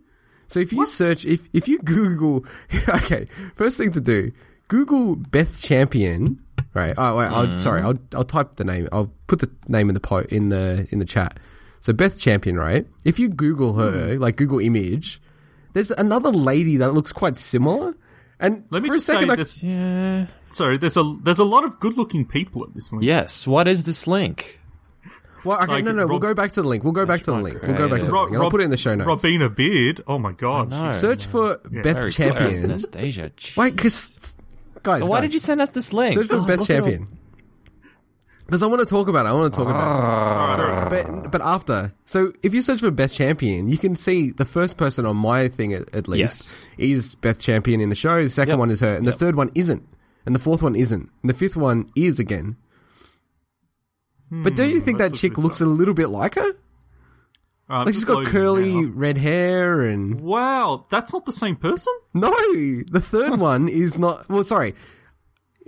So 0.47 0.61
if 0.61 0.73
you 0.73 0.86
search, 0.86 1.27
if 1.27 1.49
if 1.53 1.69
you 1.69 1.78
Google, 1.81 2.47
okay, 2.89 3.27
first 3.55 3.77
thing 3.77 3.93
to 3.93 4.01
do, 4.01 4.32
Google 4.69 5.16
Beth 5.16 5.61
Champion. 5.62 6.43
Right. 6.74 6.95
Oh 6.97 7.19
wait. 7.19 7.27
I'll, 7.27 7.57
sorry. 7.57 7.82
I'll 7.82 7.99
I'll 8.15 8.24
type 8.24 8.57
the 8.57 8.65
name. 8.65 8.89
I'll 8.93 9.12
put 9.27 9.40
the 9.40 9.51
name 9.69 9.89
in 9.89 9.95
the 9.95 10.01
po- 10.01 10.27
in 10.31 10.49
the 10.49 10.89
in 10.90 10.99
the 10.99 11.05
chat. 11.05 11.39
So 11.80 11.92
Beth 11.92 12.18
Champion, 12.18 12.56
right? 12.56 12.86
If 13.05 13.18
you 13.18 13.28
Google 13.28 13.74
her, 13.74 14.14
hmm. 14.14 14.20
like 14.20 14.36
Google 14.36 14.59
image, 14.59 15.20
there's 15.72 15.90
another 15.90 16.30
lady 16.30 16.76
that 16.78 16.92
looks 16.92 17.12
quite 17.12 17.36
similar. 17.36 17.94
And 18.40 18.64
Let 18.70 18.82
me 18.82 18.88
for 18.88 18.94
a 18.94 18.96
just 18.96 19.06
say 19.06 19.14
second, 19.14 19.30
I- 19.30 19.36
this. 19.36 19.62
Yeah. 19.62 20.26
Sorry, 20.50 20.76
there's 20.78 20.96
a 20.96 21.16
there's 21.22 21.38
a 21.40 21.44
lot 21.44 21.64
of 21.64 21.78
good 21.80 21.96
looking 21.96 22.24
people 22.26 22.64
at 22.64 22.74
this 22.74 22.92
link. 22.92 23.05
Yes. 23.05 23.46
What 23.46 23.66
is 23.68 23.84
this 23.84 24.06
link? 24.06 24.60
well, 25.44 25.60
okay, 25.62 25.72
like 25.72 25.84
no, 25.84 25.92
no, 25.92 26.06
we'll 26.06 26.18
go 26.18 26.34
back 26.34 26.50
to 26.52 26.62
the 26.62 26.68
link. 26.68 26.84
We'll 26.84 26.92
go 26.92 27.06
back 27.06 27.20
to 27.20 27.32
the 27.32 27.36
link. 27.38 27.60
We'll 27.62 27.76
go 27.76 27.88
back 27.88 28.00
to 28.02 28.10
the 28.10 28.12
link. 28.12 28.28
And 28.28 28.36
I'll 28.36 28.42
Rob- 28.44 28.50
put 28.52 28.60
it 28.60 28.64
in 28.64 28.70
the 28.70 28.76
show 28.76 28.94
notes. 28.94 29.06
Robina 29.09 29.50
Beard. 29.50 30.00
Oh 30.06 30.18
my 30.18 30.32
god. 30.32 30.70
No. 30.70 30.90
Search 30.90 31.26
for 31.26 31.60
Yeah, 31.70 31.82
Beth 31.82 31.96
Very 31.96 32.10
Champion. 32.10 32.64
Anastasia. 32.64 33.30
Wait, 33.56 33.76
because 33.76 34.36
guys, 34.82 35.02
Why 35.02 35.20
guys, 35.20 35.28
did 35.30 35.34
you 35.34 35.40
send 35.40 35.60
us 35.60 35.70
this 35.70 35.92
link? 35.92 36.14
search 36.14 36.28
for 36.28 36.36
Oh, 36.36 36.46
Beth 36.46 36.60
look 36.60 36.70
it 36.70 36.78
up. 36.78 36.84
Champion? 36.84 37.18
Because 38.48 38.62
I 38.62 38.66
want 38.66 38.80
to 38.80 38.86
talk 38.86 39.08
about 39.08 39.26
it. 39.26 39.28
I 39.28 39.32
want 39.34 39.52
to 39.52 39.58
talk 39.58 39.68
about 39.68 39.82
it. 39.82 39.84
Ah. 39.84 40.88
So, 40.88 41.20
but, 41.20 41.32
but 41.32 41.40
after, 41.42 41.92
so 42.06 42.32
if 42.42 42.54
you 42.54 42.62
search 42.62 42.80
for 42.80 42.90
Beth 42.90 43.12
Champion, 43.12 43.68
you 43.68 43.76
can 43.76 43.94
see 43.94 44.30
the 44.30 44.46
first 44.46 44.78
person 44.78 45.04
on 45.04 45.18
my 45.18 45.48
thing 45.48 45.74
at, 45.74 45.94
at 45.94 46.08
least 46.08 46.66
is 46.78 47.14
Beth 47.16 47.38
Champion 47.38 47.82
in 47.82 47.90
the 47.90 47.94
show. 47.94 48.22
The 48.22 48.30
second 48.30 48.52
Yep. 48.52 48.58
one 48.58 48.70
is 48.70 48.80
her, 48.80 48.94
and 48.94 49.06
the 49.06 49.12
third 49.12 49.36
one 49.36 49.50
isn't, 49.54 49.86
and 50.24 50.34
the 50.34 50.38
fourth 50.38 50.62
one 50.62 50.76
isn't, 50.76 51.10
and 51.22 51.28
the 51.28 51.34
fifth 51.34 51.58
one 51.58 51.90
is 51.94 52.20
again. 52.20 52.56
But 54.30 54.56
don't 54.56 54.70
you 54.70 54.78
hmm, 54.78 54.84
think 54.84 54.98
that 54.98 55.12
chick 55.12 55.36
looks 55.36 55.60
a 55.60 55.66
little 55.66 55.94
bit 55.94 56.08
like 56.08 56.36
her? 56.36 56.50
Alright, 57.70 57.86
Like 57.86 57.94
she's 57.94 58.06
got 58.06 58.26
oh, 58.26 58.30
curly 58.30 58.86
red 58.86 59.18
hair 59.18 59.82
and 59.82 60.22
Wow, 60.22 60.86
that's 60.88 61.12
not 61.12 61.26
the 61.26 61.32
same 61.32 61.56
person. 61.56 61.92
no, 62.14 62.30
the 62.30 63.00
third 63.00 63.38
one 63.38 63.68
is 63.68 63.98
not. 63.98 64.26
Well, 64.30 64.42
sorry. 64.42 64.74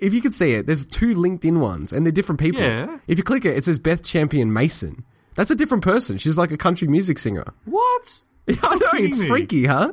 If 0.00 0.14
you 0.14 0.20
could 0.22 0.34
see 0.34 0.54
it, 0.54 0.66
there's 0.66 0.86
two 0.86 1.14
LinkedIn 1.14 1.60
ones, 1.60 1.92
and 1.92 2.06
they're 2.06 2.12
different 2.12 2.40
people. 2.40 2.62
Yeah. 2.62 2.98
If 3.06 3.18
you 3.18 3.24
click 3.24 3.44
it, 3.44 3.56
it 3.56 3.64
says 3.64 3.78
Beth 3.78 4.02
Champion 4.02 4.52
Mason. 4.52 5.04
That's 5.34 5.50
a 5.50 5.54
different 5.54 5.84
person. 5.84 6.16
She's 6.18 6.36
like 6.38 6.50
a 6.50 6.56
country 6.56 6.88
music 6.88 7.18
singer. 7.18 7.44
What? 7.64 8.24
Yeah, 8.48 8.56
I 8.64 8.74
know 8.76 8.86
it's 8.94 9.20
me. 9.20 9.28
freaky, 9.28 9.64
huh? 9.66 9.92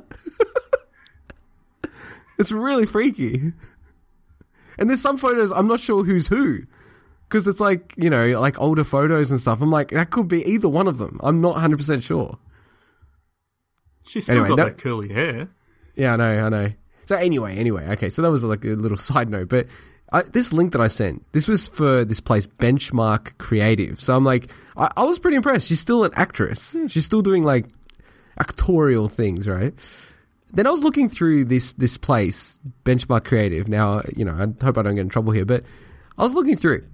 it's 2.40 2.52
really 2.52 2.86
freaky. 2.86 3.54
And 4.80 4.90
there's 4.90 5.02
some 5.02 5.18
photos 5.18 5.52
I'm 5.52 5.68
not 5.68 5.80
sure 5.80 6.04
who's 6.04 6.28
who, 6.28 6.60
because 7.28 7.48
it's 7.48 7.60
like 7.60 7.94
you 7.98 8.10
know 8.10 8.40
like 8.40 8.60
older 8.60 8.84
photos 8.84 9.32
and 9.32 9.40
stuff. 9.40 9.62
I'm 9.62 9.70
like 9.72 9.90
that 9.90 10.10
could 10.12 10.28
be 10.28 10.44
either 10.44 10.70
one 10.70 10.88
of 10.88 10.98
them. 10.98 11.20
I'm 11.24 11.42
not 11.42 11.54
100 11.54 11.78
percent 11.78 12.04
sure. 12.04 12.38
She's 14.04 14.24
still 14.24 14.36
Anyway, 14.38 14.50
got 14.50 14.58
that- 14.58 14.66
that 14.78 14.82
curly 14.82 15.10
hair. 15.14 15.50
Yeah, 15.96 16.14
I 16.14 16.16
know, 16.18 16.46
I 16.46 16.50
know. 16.50 16.72
So 17.08 17.16
anyway, 17.16 17.58
anyway, 17.58 17.88
okay. 17.92 18.10
So 18.10 18.22
that 18.22 18.30
was 18.32 18.44
like 18.44 18.64
a 18.66 18.70
little 18.70 18.98
side 19.12 19.30
note, 19.30 19.50
but 19.50 19.68
I, 20.12 20.22
this 20.22 20.54
link 20.54 20.72
that 20.72 20.82
I 20.82 20.88
sent, 20.88 21.30
this 21.34 21.48
was 21.48 21.68
for 21.68 22.06
this 22.06 22.22
place, 22.22 22.48
Benchmark 22.48 23.38
Creative. 23.38 24.00
So 24.00 24.16
I'm 24.16 24.24
like, 24.24 24.50
I, 24.78 24.90
I 24.96 25.04
was 25.04 25.20
pretty 25.20 25.36
impressed. 25.36 25.68
She's 25.68 25.82
still 25.82 26.06
an 26.06 26.12
actress. 26.16 26.74
Hmm. 26.74 26.88
She's 26.88 27.06
still 27.06 27.22
doing 27.22 27.44
like 27.44 27.66
actorial 28.40 29.12
things, 29.12 29.50
right? 29.50 29.74
Then 30.54 30.66
I 30.66 30.72
was 30.72 30.84
looking 30.84 31.10
through 31.10 31.46
this 31.46 31.74
this 31.74 31.98
place, 31.98 32.60
Benchmark 32.86 33.26
Creative. 33.26 33.68
Now, 33.68 34.02
you 34.16 34.24
know, 34.24 34.34
I 34.34 34.64
hope 34.64 34.78
I 34.78 34.82
don't 34.82 34.96
get 34.96 35.02
in 35.02 35.10
trouble 35.10 35.34
here, 35.34 35.46
but 35.46 35.64
I 36.18 36.24
was 36.24 36.34
looking 36.34 36.56
through 36.56 36.78
it. 36.78 36.86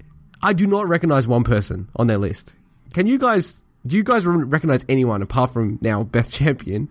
I 0.41 0.53
do 0.53 0.65
not 0.65 0.87
recognize 0.87 1.27
one 1.27 1.43
person 1.43 1.87
on 1.95 2.07
their 2.07 2.17
list. 2.17 2.55
Can 2.93 3.07
you 3.07 3.19
guys? 3.19 3.63
Do 3.85 3.95
you 3.97 4.03
guys 4.03 4.25
recognize 4.25 4.85
anyone 4.89 5.21
apart 5.21 5.51
from 5.51 5.77
now 5.81 6.03
Beth 6.03 6.31
Champion, 6.31 6.89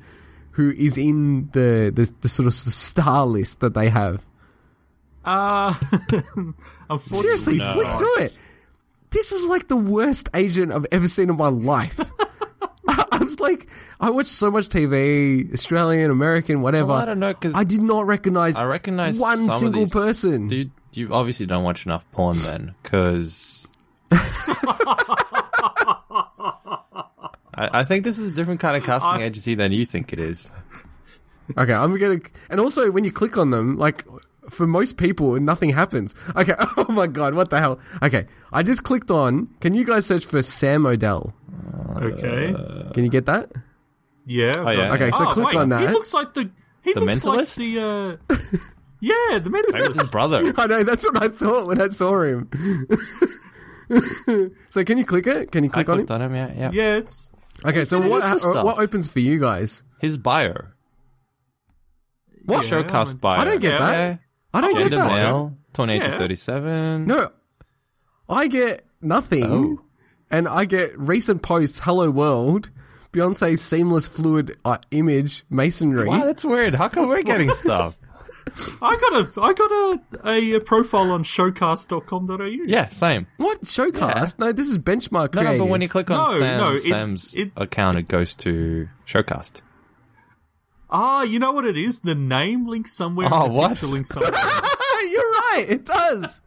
who 0.53 0.71
is 0.71 0.97
in 0.97 1.49
the 1.53 1.91
the, 1.93 2.13
the 2.21 2.29
sort 2.29 2.47
of 2.47 2.55
star 2.55 3.27
list 3.27 3.61
that 3.61 3.75
they 3.75 3.89
have? 3.89 4.25
Uh, 5.25 5.75
Seriously, 6.99 7.59
no. 7.59 7.73
flick 7.75 7.89
through 7.89 8.19
it. 8.25 8.41
This 9.11 9.33
is 9.33 9.47
like 9.47 9.69
the 9.69 9.77
worst 9.77 10.29
agent 10.35 10.73
I've 10.73 10.87
ever 10.91 11.07
seen 11.07 11.31
in 11.31 11.37
my 11.37 11.49
life. 11.49 12.01
I, 12.89 13.05
I 13.13 13.19
was 13.19 13.39
like, 13.41 13.69
I 14.01 14.11
watched 14.11 14.31
so 14.31 14.51
much 14.51 14.69
TV, 14.69 15.53
Australian, 15.53 16.11
American, 16.11 16.63
whatever. 16.63 16.89
Well, 16.89 16.97
I 16.97 17.05
don't 17.05 17.21
know 17.21 17.33
because 17.33 17.55
I 17.55 17.65
did 17.65 17.83
not 17.83 18.07
recognize. 18.07 18.57
I 18.57 18.65
recognize 18.65 19.21
one 19.21 19.37
some 19.39 19.55
of 19.55 19.61
single 19.61 19.83
these- 19.83 19.93
person. 19.93 20.49
Dude, 20.49 20.71
you 20.95 21.13
obviously 21.13 21.47
don't 21.47 21.65
watch 21.65 21.87
enough 21.87 22.11
porn 22.13 22.39
then, 22.39 22.75
because. 22.83 23.69
I, 27.55 27.81
I 27.81 27.85
think 27.85 28.05
this 28.05 28.19
is 28.19 28.33
a 28.33 28.35
different 28.35 28.61
kind 28.61 28.77
of 28.77 28.83
casting 28.85 29.23
I- 29.23 29.25
agency 29.25 29.55
than 29.55 29.73
you 29.73 29.85
think 29.85 30.13
it 30.13 30.19
is. 30.21 30.51
Okay, 31.57 31.73
I'm 31.73 31.97
gonna. 31.99 32.19
And 32.51 32.61
also, 32.61 32.91
when 32.91 33.05
you 33.05 33.13
click 33.13 33.37
on 33.37 33.51
them, 33.51 33.77
like 33.77 34.05
for 34.51 34.67
most 34.67 34.97
people, 34.97 35.35
and 35.37 35.47
nothing 35.47 35.71
happens. 35.71 36.15
Okay. 36.37 36.55
Oh 36.77 36.93
my 36.95 37.07
god, 37.07 37.35
what 37.35 37.49
the 37.51 37.59
hell? 37.61 37.79
Okay, 38.03 38.27
I 38.53 38.63
just 38.63 38.83
clicked 38.83 39.11
on. 39.11 39.47
Can 39.61 39.73
you 39.75 39.85
guys 39.85 40.05
search 40.05 40.27
for 40.27 40.43
Sam 40.43 40.85
Odell? 40.85 41.33
Okay. 41.97 42.53
Can 42.93 43.05
you 43.05 43.09
get 43.11 43.27
that? 43.27 43.51
Yeah. 44.27 44.55
Oh, 44.59 44.71
yeah. 44.71 44.93
Okay, 44.95 45.11
so 45.11 45.27
Oh, 45.29 45.33
click 45.33 45.47
wait, 45.49 45.57
on 45.57 45.69
that. 45.71 45.81
He 45.89 45.95
looks 45.95 46.13
like 46.13 46.35
the. 46.35 46.51
He 46.83 46.93
The 46.93 47.01
looks 47.01 47.25
Mentalist? 47.25 47.59
like 47.59 47.67
the. 47.69 48.19
Uh, 48.31 48.35
yeah, 49.01 49.39
the 49.39 49.49
Maybe 49.51 49.69
it's 49.69 49.87
his 49.87 49.97
mentalist. 49.97 50.13
brother. 50.13 50.39
I 50.59 50.67
know 50.67 50.83
that's 50.83 51.05
what 51.05 51.23
I 51.23 51.29
thought 51.29 51.67
when 51.69 51.81
I 51.81 51.89
saw 51.89 52.23
him. 52.23 52.49
so 54.71 54.85
can 54.85 54.99
you 54.99 55.05
click 55.05 55.27
it? 55.27 55.51
Can 55.53 55.65
you 55.65 55.71
I 55.71 55.73
click 55.73 55.89
on 55.89 55.97
clicked 55.99 56.11
it? 56.11 56.15
on 56.15 56.23
him, 56.23 56.35
yeah. 56.35 56.53
yeah. 56.57 56.71
yeah, 56.73 56.97
it's. 56.97 57.33
Okay, 57.65 57.85
so 57.85 58.03
He 58.03 58.09
what 58.09 58.23
looks 58.25 58.45
at 58.47 58.57
uh, 58.57 58.65
what 58.65 58.79
opens 58.79 59.09
for 59.09 59.21
you 59.21 59.39
guys? 59.39 59.85
His 60.01 60.19
bio. 60.19 60.55
What? 62.45 62.65
Yeah, 62.69 62.83
Showcast 62.83 63.17
I- 63.17 63.19
bio. 63.21 63.41
I 63.41 63.45
don't 63.45 63.61
get 63.61 63.79
that. 63.79 64.19
Yeah. 64.53 64.59
I 64.59 64.61
don't 64.61 64.73
get 64.75 64.83
Gender 64.91 64.97
that. 64.97 65.13
male, 65.15 65.57
28 65.75 66.03
to 66.05 66.11
Yeah. 66.11 66.17
37. 66.19 67.05
No, 67.07 67.31
I 68.29 68.49
get 68.49 68.83
nothing, 69.01 69.45
Oh. 69.45 69.81
and 70.31 70.47
I 70.49 70.65
get 70.65 70.99
recent 70.99 71.43
posts. 71.43 71.81
Hello 71.83 72.11
world, 72.11 72.71
Beyonce's 73.13 73.61
seamless 73.63 74.09
fluid 74.09 74.57
uh, 74.65 74.79
image 74.91 75.45
masonry. 75.51 76.09
Wow, 76.09 76.25
that's 76.25 76.45
weird. 76.45 76.75
How 76.75 76.89
come 76.89 77.09
we're 77.09 77.23
getting 77.23 77.51
stuff? 77.53 77.97
I 78.83 78.97
got 79.01 79.13
a. 79.13 79.41
I 79.41 79.53
got 79.55 79.71
a, 80.27 80.57
a, 80.57 80.61
profile 80.61 81.13
on 81.13 81.23
showcast.com.au. 81.23 82.43
Yeah, 82.67 82.89
same. 82.89 83.27
What 83.37 83.63
showcast? 83.63 84.39
No, 84.41 84.51
this 84.53 84.69
is 84.69 84.79
benchmark. 84.81 85.35
No, 85.35 85.43
no, 85.43 85.59
but 85.59 85.67
when 85.69 85.81
you 85.81 85.89
click 85.89 86.11
on 86.11 86.17
No, 86.33 86.39
Sam, 86.39 86.59
no, 86.59 86.73
it- 86.75 86.81
Sam's 86.81 87.35
it- 87.37 87.53
account, 87.57 87.99
it 87.99 88.09
goes 88.09 88.35
to 88.35 88.89
Showcast. 89.07 89.63
Ah, 90.95 91.23
you 91.23 91.39
know 91.39 91.53
what 91.53 91.65
it 91.65 91.79
is? 91.79 92.01
The 92.01 92.15
name 92.15 92.67
links 92.67 92.93
somewhere. 92.93 93.29
Oh, 93.33 93.45
and 93.47 93.53
the 93.53 93.57
what? 93.59 93.69
picture 93.71 93.87
links 93.87 94.11
somewhere. 94.11 94.31
You're 95.11 95.31
right. 95.31 95.67
It 95.69 95.85
does. 95.87 96.43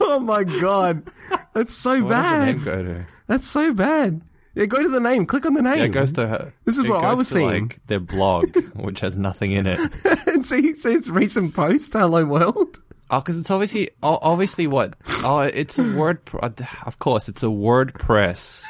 oh 0.00 0.20
my 0.20 0.44
god, 0.44 1.04
that's 1.52 1.74
so 1.74 1.90
What 2.02 2.10
does 2.10 2.22
the 2.24 2.30
bad. 2.30 2.46
name 2.56 2.64
go 2.64 2.82
to? 2.82 3.06
That's 3.26 3.46
so 3.46 3.74
bad. 3.74 4.22
Yeah, 4.54 4.66
go 4.66 4.82
to 4.82 4.88
the 4.88 5.00
name. 5.00 5.26
Click 5.26 5.46
on 5.46 5.54
the 5.54 5.62
name. 5.62 5.78
Yeah, 5.78 5.84
it 5.84 5.92
goes 5.92 6.12
to 6.12 6.26
her. 6.26 6.52
This 6.64 6.78
is 6.78 6.84
it 6.84 6.88
what 6.88 7.02
I 7.04 7.12
was 7.14 7.28
to, 7.28 7.34
seeing. 7.34 7.62
Like 7.64 7.86
their 7.86 8.00
blog, 8.00 8.46
which 8.76 9.00
has 9.00 9.18
nothing 9.18 9.52
in 9.52 9.66
it. 9.66 9.80
and 10.28 10.46
see, 10.46 10.68
it 10.68 10.78
says 10.78 11.10
recent 11.10 11.54
post, 11.54 11.92
hello 11.92 12.24
world. 12.24 12.80
Oh, 13.10 13.18
because 13.20 13.38
it's 13.38 13.50
obviously, 13.50 13.90
oh, 14.02 14.18
obviously 14.22 14.66
what? 14.66 14.96
Oh, 15.24 15.40
it's 15.40 15.78
a 15.78 15.98
word. 15.98 16.24
Pr- 16.24 16.38
of 16.38 16.98
course, 17.00 17.28
it's 17.28 17.42
a 17.42 17.46
WordPress 17.46 18.64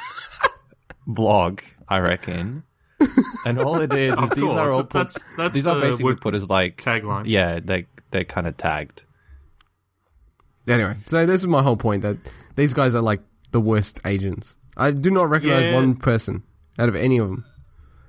blog. 1.07 1.61
I 1.89 1.99
reckon. 1.99 2.65
And 3.47 3.59
all 3.59 3.81
it 3.81 3.93
is 3.93 4.15
is 4.15 4.31
these 4.31 4.43
course, 4.45 4.57
are 4.57 4.71
all 4.71 4.83
put, 4.85 4.93
that's- 4.93 5.19
that's 5.37 5.53
these 5.55 5.67
are 5.67 5.79
basically 5.79 6.15
WordPress 6.15 6.21
put 6.21 6.35
as 6.35 6.49
like 6.49 6.77
tagline. 6.81 7.25
Yeah, 7.27 7.61
they 7.63 7.87
they're 8.11 8.25
kind 8.25 8.47
of 8.47 8.57
tagged. 8.57 9.05
Anyway, 10.67 10.95
so 11.07 11.27
this 11.27 11.41
is 11.41 11.47
my 11.47 11.63
whole 11.63 11.77
point 11.77 12.03
that 12.03 12.17
these 12.57 12.73
guys 12.73 12.95
are 12.95 13.03
like 13.03 13.21
the 13.51 13.61
worst 13.61 14.01
agents. 14.07 14.57
I 14.77 14.93
do 14.93 15.11
not 15.11 15.29
recognize 15.29 15.67
Yeah. 15.67 15.75
one 15.75 15.97
person 15.97 16.43
out 16.79 16.89
of 16.89 16.97
any 16.97 17.19
of 17.19 17.29
them. 17.29 17.45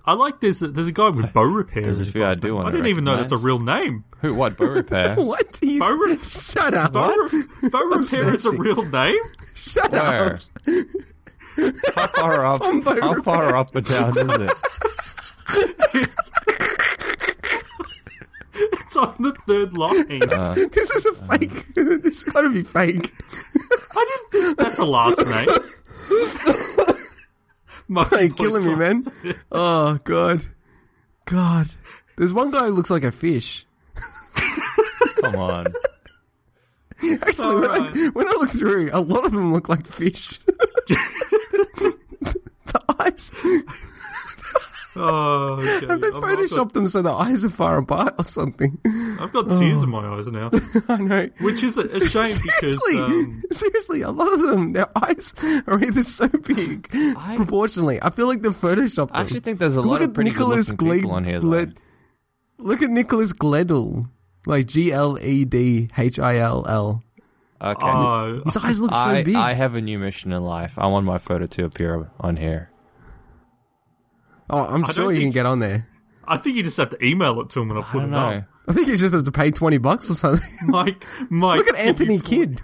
I 0.06 0.14
like 0.14 0.40
there's 0.40 0.62
a, 0.62 0.68
there's 0.70 0.88
a 0.88 0.91
guy 0.94 1.10
with 1.10 1.34
bow 1.34 1.41
repair. 1.44 1.84
There's 1.84 2.07
a 2.07 2.12
few 2.12 2.24
I 2.24 2.28
last 2.30 2.41
do 2.41 2.56
wanna 2.56 2.68
I 2.68 2.72
didn't 2.72 2.88
even 2.88 3.03
know 3.03 3.18
that's 3.18 3.32
a 3.34 3.38
real 3.38 3.60
name. 3.60 4.06
Who? 4.22 4.36
What? 4.36 4.56
Bow 4.57 4.68
repair? 4.68 5.16
What? 5.20 5.52
Do 5.60 5.68
you, 5.70 5.80
Bow 5.80 5.91
re- 5.91 6.18
shut 6.24 6.74
up. 6.76 6.94
Bow, 6.94 7.07
What? 7.10 7.34
re- 7.34 7.70
bow 7.70 7.84
repair 7.86 8.34
is 8.34 8.45
a 8.45 8.52
real 8.52 8.84
name. 8.90 9.20
Shut 9.56 9.91
Where? 9.91 10.34
up. 10.36 10.40
How 11.95 12.07
far 12.07 12.45
up? 12.45 12.61
How 12.61 13.22
far 13.22 13.56
up 13.56 13.76
or 13.76 13.82
down 13.82 14.18
is 14.18 14.41
it? 14.41 14.52
It's 18.57 18.95
on 18.95 19.15
the 19.19 19.34
third 19.45 19.77
line. 19.77 20.22
Uh. 20.32 20.53
This 20.53 20.90
is 20.91 21.06
a 21.06 21.14
fake. 21.27 21.65
this 21.76 22.23
has 22.23 22.34
got 22.34 22.41
to 22.44 22.49
be 22.53 22.61
fake. 22.61 23.14
I 23.94 24.19
didn't 24.32 24.57
that's 24.57 24.80
a 24.80 24.86
last 24.86 25.18
name. 25.27 25.48
Martin 27.90 28.27
You're 28.27 28.36
killing 28.36 28.65
me, 28.65 28.76
man. 28.76 29.03
Oh 29.52 29.99
god, 30.03 30.45
god. 31.26 31.68
There's 32.18 32.34
one 32.34 32.52
guy 32.52 32.68
who 32.68 32.72
looks 32.72 32.90
like 32.90 33.03
a 33.03 33.11
fish. 33.11 33.65
Come 35.22 35.36
on. 35.36 35.65
Actually, 37.22 37.60
when, 37.60 37.69
I, 37.72 38.10
when 38.14 38.27
I 38.27 38.32
look 38.32 38.52
through, 38.52 38.90
a 38.94 39.02
lot 39.02 39.26
of 39.26 39.34
them 39.34 39.52
look 39.52 39.68
like 39.68 39.86
fish. 39.86 40.40
the 40.88 41.06
eyes. 42.99 43.34
Oh, 44.97 45.53
okay. 45.59 45.88
Have 45.88 46.01
they 46.01 46.07
I've- 46.07 46.15
I've 46.17 46.22
got- 46.22 46.23
photoshopped 46.39 46.73
them 46.73 46.88
so 46.88 47.01
the 47.01 47.11
eyes 47.11 47.43
are 47.45 47.49
far 47.49 47.77
apart 47.80 48.15
or 48.19 48.26
something? 48.26 48.77
I've 49.19 49.31
got 49.34 49.47
tears 49.49 49.84
in 49.84 49.89
my 49.89 50.05
eyes 50.07 50.27
now, 50.31 50.49
I 50.89 50.97
know. 50.97 51.27
which 51.41 51.63
is 51.63 51.77
a, 51.77 51.84
a 51.84 51.99
shame 51.99 52.35
because 52.43 52.77
Seriously, 52.85 52.99
um, 52.99 53.41
seriously, 53.51 54.01
a 54.01 54.11
lot 54.11 54.31
of 54.34 54.41
them, 54.41 54.73
their 54.73 54.88
eyes 55.03 55.34
are 55.67 55.80
either 55.81 56.03
so 56.03 56.27
big 56.27 56.89
proportionally. 57.35 57.99
I 58.01 58.09
feel 58.09 58.27
like 58.27 58.41
they've 58.41 58.51
photoshopped 58.53 59.07
them. 59.09 59.17
I 59.17 59.22
actually 59.22 59.39
think 59.41 59.59
there's 59.59 59.76
a 59.77 59.81
Look 59.81 59.91
lot 59.91 60.01
at 60.01 60.09
of 60.09 60.13
pretty 60.15 60.31
Nicholas 60.31 60.72
good 60.72 60.81
looking 60.88 60.99
people 61.01 61.11
on 61.11 61.23
here. 61.26 61.39
Though. 61.39 61.47
Gled- 61.47 61.80
Look 62.57 62.81
at 62.81 62.89
Nicholas 62.89 63.34
Gledhill, 63.34 64.05
like 64.47 64.65
G 64.67 64.91
L 64.93 65.17
E 65.22 65.43
D 65.43 65.89
H 65.97 66.19
I 66.19 66.38
L 66.38 66.65
L. 66.67 67.03
Okay. 67.61 67.85
oh, 67.85 68.41
His 68.45 68.57
eyes 68.57 68.80
look 68.81 68.93
so 68.93 69.23
big. 69.23 69.35
I 69.35 69.53
have 69.53 69.76
a 69.76 69.81
new 69.81 69.97
mission 69.99 70.31
in 70.31 70.41
life. 70.43 70.77
I 70.77 70.88
want 70.88 71.05
my 71.05 71.17
photo 71.17 71.45
to 71.45 71.65
appear 71.65 72.09
on 72.19 72.35
here. 72.38 72.69
Oh, 74.49 74.65
I'm 74.65 74.85
I 74.85 74.91
sure 74.91 75.05
don't 75.05 75.15
you 75.15 75.22
can 75.22 75.31
get 75.31 75.45
on 75.45 75.59
there. 75.59 75.88
I 76.27 76.38
think 76.38 76.55
you 76.55 76.63
just 76.63 76.77
have 76.77 76.89
to 76.91 77.05
email 77.05 77.39
it 77.41 77.49
to 77.51 77.61
him 77.61 77.69
and 77.69 77.80
I'll 77.80 77.85
put 77.85 78.03
it 78.03 78.07
know. 78.07 78.17
up. 78.17 78.43
I 78.67 78.73
think 78.73 78.88
you 78.88 78.97
just 78.97 79.13
have 79.13 79.23
to 79.23 79.31
pay 79.31 79.51
twenty 79.51 79.77
bucks 79.77 80.09
or 80.09 80.15
something. 80.15 80.49
Mike, 80.67 81.05
Mike, 81.30 81.57
Look 81.59 81.69
at 81.69 81.77
Anthony 81.77 82.15
you 82.15 82.22
Kidd. 82.22 82.61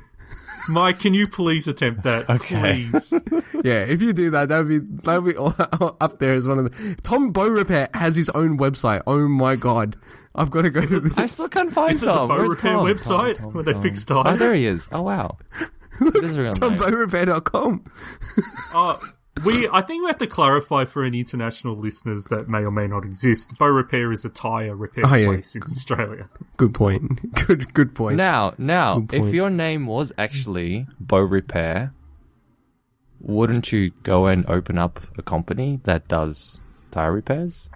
Mike, 0.70 1.00
can 1.00 1.14
you 1.16 1.28
please 1.28 1.68
attempt 1.68 2.04
that? 2.04 2.30
Okay. 2.30 2.88
Please. 2.90 3.14
Yeah, 3.64 3.84
if 3.84 4.02
you 4.02 4.12
do 4.14 4.32
that, 4.32 4.50
that 4.50 4.58
would 4.66 4.68
be 4.70 4.80
that 5.04 5.22
would 5.22 5.36
be 5.36 5.96
up 6.00 6.18
there 6.18 6.34
as 6.34 6.48
one 6.48 6.58
of 6.58 6.64
the. 6.66 6.96
Tom 7.04 7.32
Beaurepaire 7.32 7.90
has 7.96 8.16
his 8.16 8.30
own 8.30 8.58
website. 8.58 9.04
Oh 9.06 9.28
my 9.28 9.56
god, 9.56 9.96
I've 10.34 10.50
got 10.50 10.64
to 10.64 10.72
go 10.72 10.84
to 10.84 11.00
this. 11.00 11.16
I 11.16 11.28
still 11.28 11.48
can't 11.48 11.72
find 11.72 11.94
Is 11.94 12.02
it 12.02 12.08
the 12.08 12.14
Tom. 12.14 12.30
Bow 12.30 12.38
Where's 12.38 12.50
Repair 12.56 12.74
Tom? 12.74 12.86
website 12.88 13.36
Tom, 13.36 13.44
Tom, 13.46 13.54
where 13.54 13.64
they 13.64 13.74
Tom. 13.74 13.82
fix 13.84 14.06
Oh, 14.10 14.36
there 14.38 14.56
he 14.56 14.66
is. 14.66 14.90
Oh 14.92 15.04
wow. 15.04 15.38
It 16.00 16.24
is 16.24 16.36
a 16.38 16.42
real 16.42 16.52
name. 16.54 16.62
TomBowRepair.com. 16.62 17.84
Uh, 18.74 18.98
we, 19.46 19.68
I 19.72 19.82
think 19.82 20.04
we 20.04 20.08
have 20.08 20.20
to 20.20 20.28
clarify 20.28 20.86
for 20.86 21.04
any 21.04 21.20
international 21.20 21.76
listeners 21.76 22.26
that 22.26 22.50
may 22.50 22.60
or 22.60 22.72
may 22.72 22.88
not 22.88 23.06
exist. 23.06 23.58
Beaurepaire 23.58 24.12
is 24.12 24.26
a 24.26 24.30
tyre 24.30 24.76
repair 24.76 25.04
Oh, 25.08 25.16
yeah. 25.16 25.28
place 25.28 25.56
in 25.56 25.64
Australia. 25.64 26.30
Good 26.58 26.74
point. 26.74 27.20
Good 27.48 27.74
good 27.74 27.96
point. 27.96 28.18
Now, 28.18 28.54
now, 28.58 29.00
Good 29.00 29.26
if 29.26 29.34
your 29.34 29.50
name 29.50 29.88
was 29.88 30.12
actually 30.18 30.86
Beaurepaire, 31.00 31.94
wouldn't 33.20 33.72
you 33.72 33.92
go 34.04 34.28
and 34.28 34.46
open 34.48 34.78
up 34.78 35.00
a 35.18 35.22
company 35.22 35.80
that 35.84 36.08
does 36.08 36.62
tire 36.92 37.14
repairs? 37.14 37.72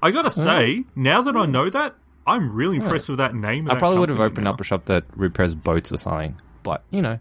I 0.00 0.12
gotta 0.12 0.30
say, 0.30 0.84
now 0.94 1.22
that 1.22 1.36
I 1.36 1.44
hmm. 1.44 1.52
know 1.52 1.70
that, 1.70 1.96
I'm 2.26 2.54
really 2.54 2.76
impressed 2.76 3.08
with 3.08 3.18
that 3.18 3.34
name. 3.34 3.68
I 3.68 3.74
that 3.74 3.78
probably 3.80 3.98
would 3.98 4.10
have 4.10 4.20
opened 4.20 4.44
now. 4.44 4.52
up 4.52 4.60
a 4.60 4.64
shop 4.64 4.84
that 4.84 5.04
repairs 5.16 5.54
boats 5.54 5.90
or 5.92 5.96
something, 5.96 6.36
but 6.62 6.84
you 6.90 7.02
know. 7.02 7.18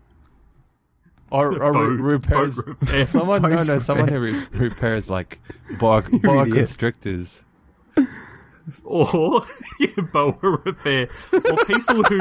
Or, 1.29 1.51
or 1.61 1.73
Boat- 1.73 1.99
re- 1.99 2.11
repairs 2.13 2.55
boat 2.63 2.67
repair. 2.81 3.05
someone 3.05 3.41
no 3.41 3.49
Boat 3.49 3.67
no 3.67 3.77
someone 3.79 4.07
who 4.07 4.19
re- 4.21 4.41
repairs 4.53 5.09
like 5.09 5.39
boa, 5.79 6.03
boa 6.23 6.41
idiot. 6.43 6.57
constrictors. 6.57 7.43
or 8.83 9.45
yeah, 9.79 9.87
boa 10.13 10.37
repair, 10.41 11.07
or 11.33 11.57
people 11.65 12.03
who, 12.03 12.19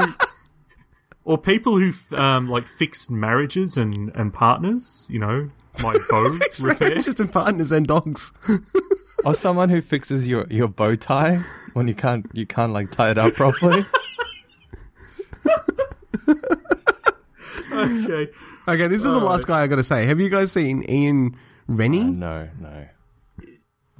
or 1.23 1.37
people 1.37 1.77
who 1.77 1.93
um, 2.17 2.49
like 2.49 2.65
fix 2.65 3.09
marriages 3.09 3.77
and 3.77 4.13
and 4.15 4.33
partners. 4.33 5.05
You 5.09 5.19
know, 5.19 5.49
like 5.83 5.97
bow 6.09 6.37
repair. 6.61 6.95
Just 6.99 7.19
in 7.19 7.27
partners 7.29 7.71
and 7.71 7.87
dogs. 7.87 8.33
Or 9.25 9.33
someone 9.33 9.69
who 9.69 9.81
fixes 9.81 10.27
your, 10.27 10.45
your 10.49 10.67
bow 10.67 10.95
tie 10.95 11.39
when 11.73 11.87
you 11.87 11.95
can't 11.95 12.25
you 12.33 12.45
can't 12.45 12.71
like 12.71 12.91
tie 12.91 13.11
it 13.11 13.17
up 13.17 13.33
properly. 13.33 13.83
Okay, 17.73 18.31
Okay, 18.67 18.87
this 18.87 18.99
is 18.99 19.05
the 19.05 19.19
last 19.19 19.47
guy 19.47 19.61
I 19.61 19.67
got 19.67 19.77
to 19.77 19.83
say. 19.83 20.05
Have 20.05 20.19
you 20.19 20.29
guys 20.29 20.51
seen 20.51 20.83
Ian 20.89 21.37
Rennie? 21.67 22.01
Uh, 22.01 22.03
no, 22.03 22.49
no. 22.59 22.87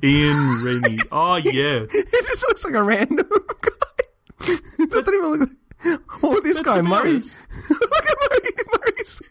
Ian 0.04 0.66
Rennie. 0.66 0.98
Oh 1.12 1.36
yeah, 1.44 1.86
It 1.90 2.12
just 2.12 2.46
looks 2.50 2.66
like 2.66 2.74
a 2.74 2.84
random 2.84 3.28
guy. 3.62 4.54
It 4.80 4.90
doesn't 4.90 5.14
even 5.14 5.30
look 5.30 5.40
like. 5.40 6.00
Oh, 6.24 6.40
this 6.42 6.58
But 6.58 6.66
guy, 6.66 6.76
to 6.78 6.84
Murray. 6.84 7.10
honest- 7.12 7.48
look 7.70 8.08
at 8.10 8.18
Murray. 8.32 8.42
Murray's 8.74 9.22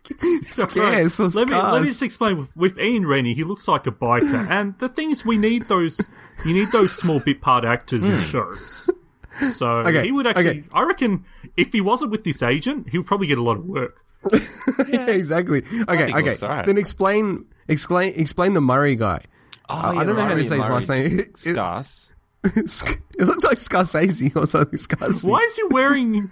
scarce 0.49 1.21
or 1.21 1.29
let 1.29 1.49
me 1.51 1.55
let 1.55 1.83
me 1.83 1.89
just 1.89 2.03
explain. 2.03 2.39
With, 2.39 2.57
with 2.57 2.79
Ian 2.79 3.07
Rennie, 3.07 3.35
he 3.35 3.45
looks 3.45 3.69
like 3.69 3.87
a 3.87 3.93
biker, 3.93 4.49
and 4.49 4.79
the 4.79 4.89
thing 4.89 5.11
is, 5.11 5.25
we 5.27 5.37
need 5.37 5.63
those. 5.63 6.01
You 6.47 6.55
need 6.55 6.69
those 6.73 6.93
small 6.93 7.21
bit 7.21 7.41
part 7.43 7.65
actors 7.65 8.05
in 8.05 8.13
hmm. 8.13 8.23
shows. 8.23 8.91
So 9.53 9.69
Okay, 9.81 10.05
he 10.05 10.13
would 10.13 10.27
actually. 10.27 10.61
okay. 10.61 10.63
I 10.73 10.83
reckon 10.85 11.25
if 11.57 11.73
he 11.73 11.81
wasn't 11.83 12.11
with 12.11 12.25
this 12.25 12.43
agent, 12.43 12.89
he 12.89 12.99
would 12.99 13.07
probably 13.07 13.27
get 13.27 13.39
a 13.39 13.43
lot 13.43 13.59
of 13.59 13.67
work. 13.67 14.06
yeah, 14.89 15.07
exactly. 15.09 15.63
Okay, 15.89 16.13
okay. 16.15 16.37
alright. 16.43 16.67
Then 16.67 16.79
explain, 16.79 17.45
explain, 17.69 18.13
explain 18.17 18.55
the 18.55 18.61
Murray 18.61 18.97
guy. 18.97 19.21
Oh, 19.69 19.99
I 19.99 20.05
don't 20.05 20.17
know 20.17 20.23
how 20.23 20.35
to 20.35 20.45
say 20.45 20.57
his 20.57 20.59
last 20.59 20.89
name. 20.89 21.07
It- 21.07 21.21
it- 21.29 21.37
Scars. 21.37 22.13
It 23.19 23.25
looked 23.27 23.45
like 23.45 23.57
Scorsese 23.57 24.37
or 24.37 24.47
something. 24.47 24.79
Scorsese. 24.79 25.29
Why 25.29 25.39
is 25.41 25.57
he 25.57 25.63
wearing? 25.71 26.29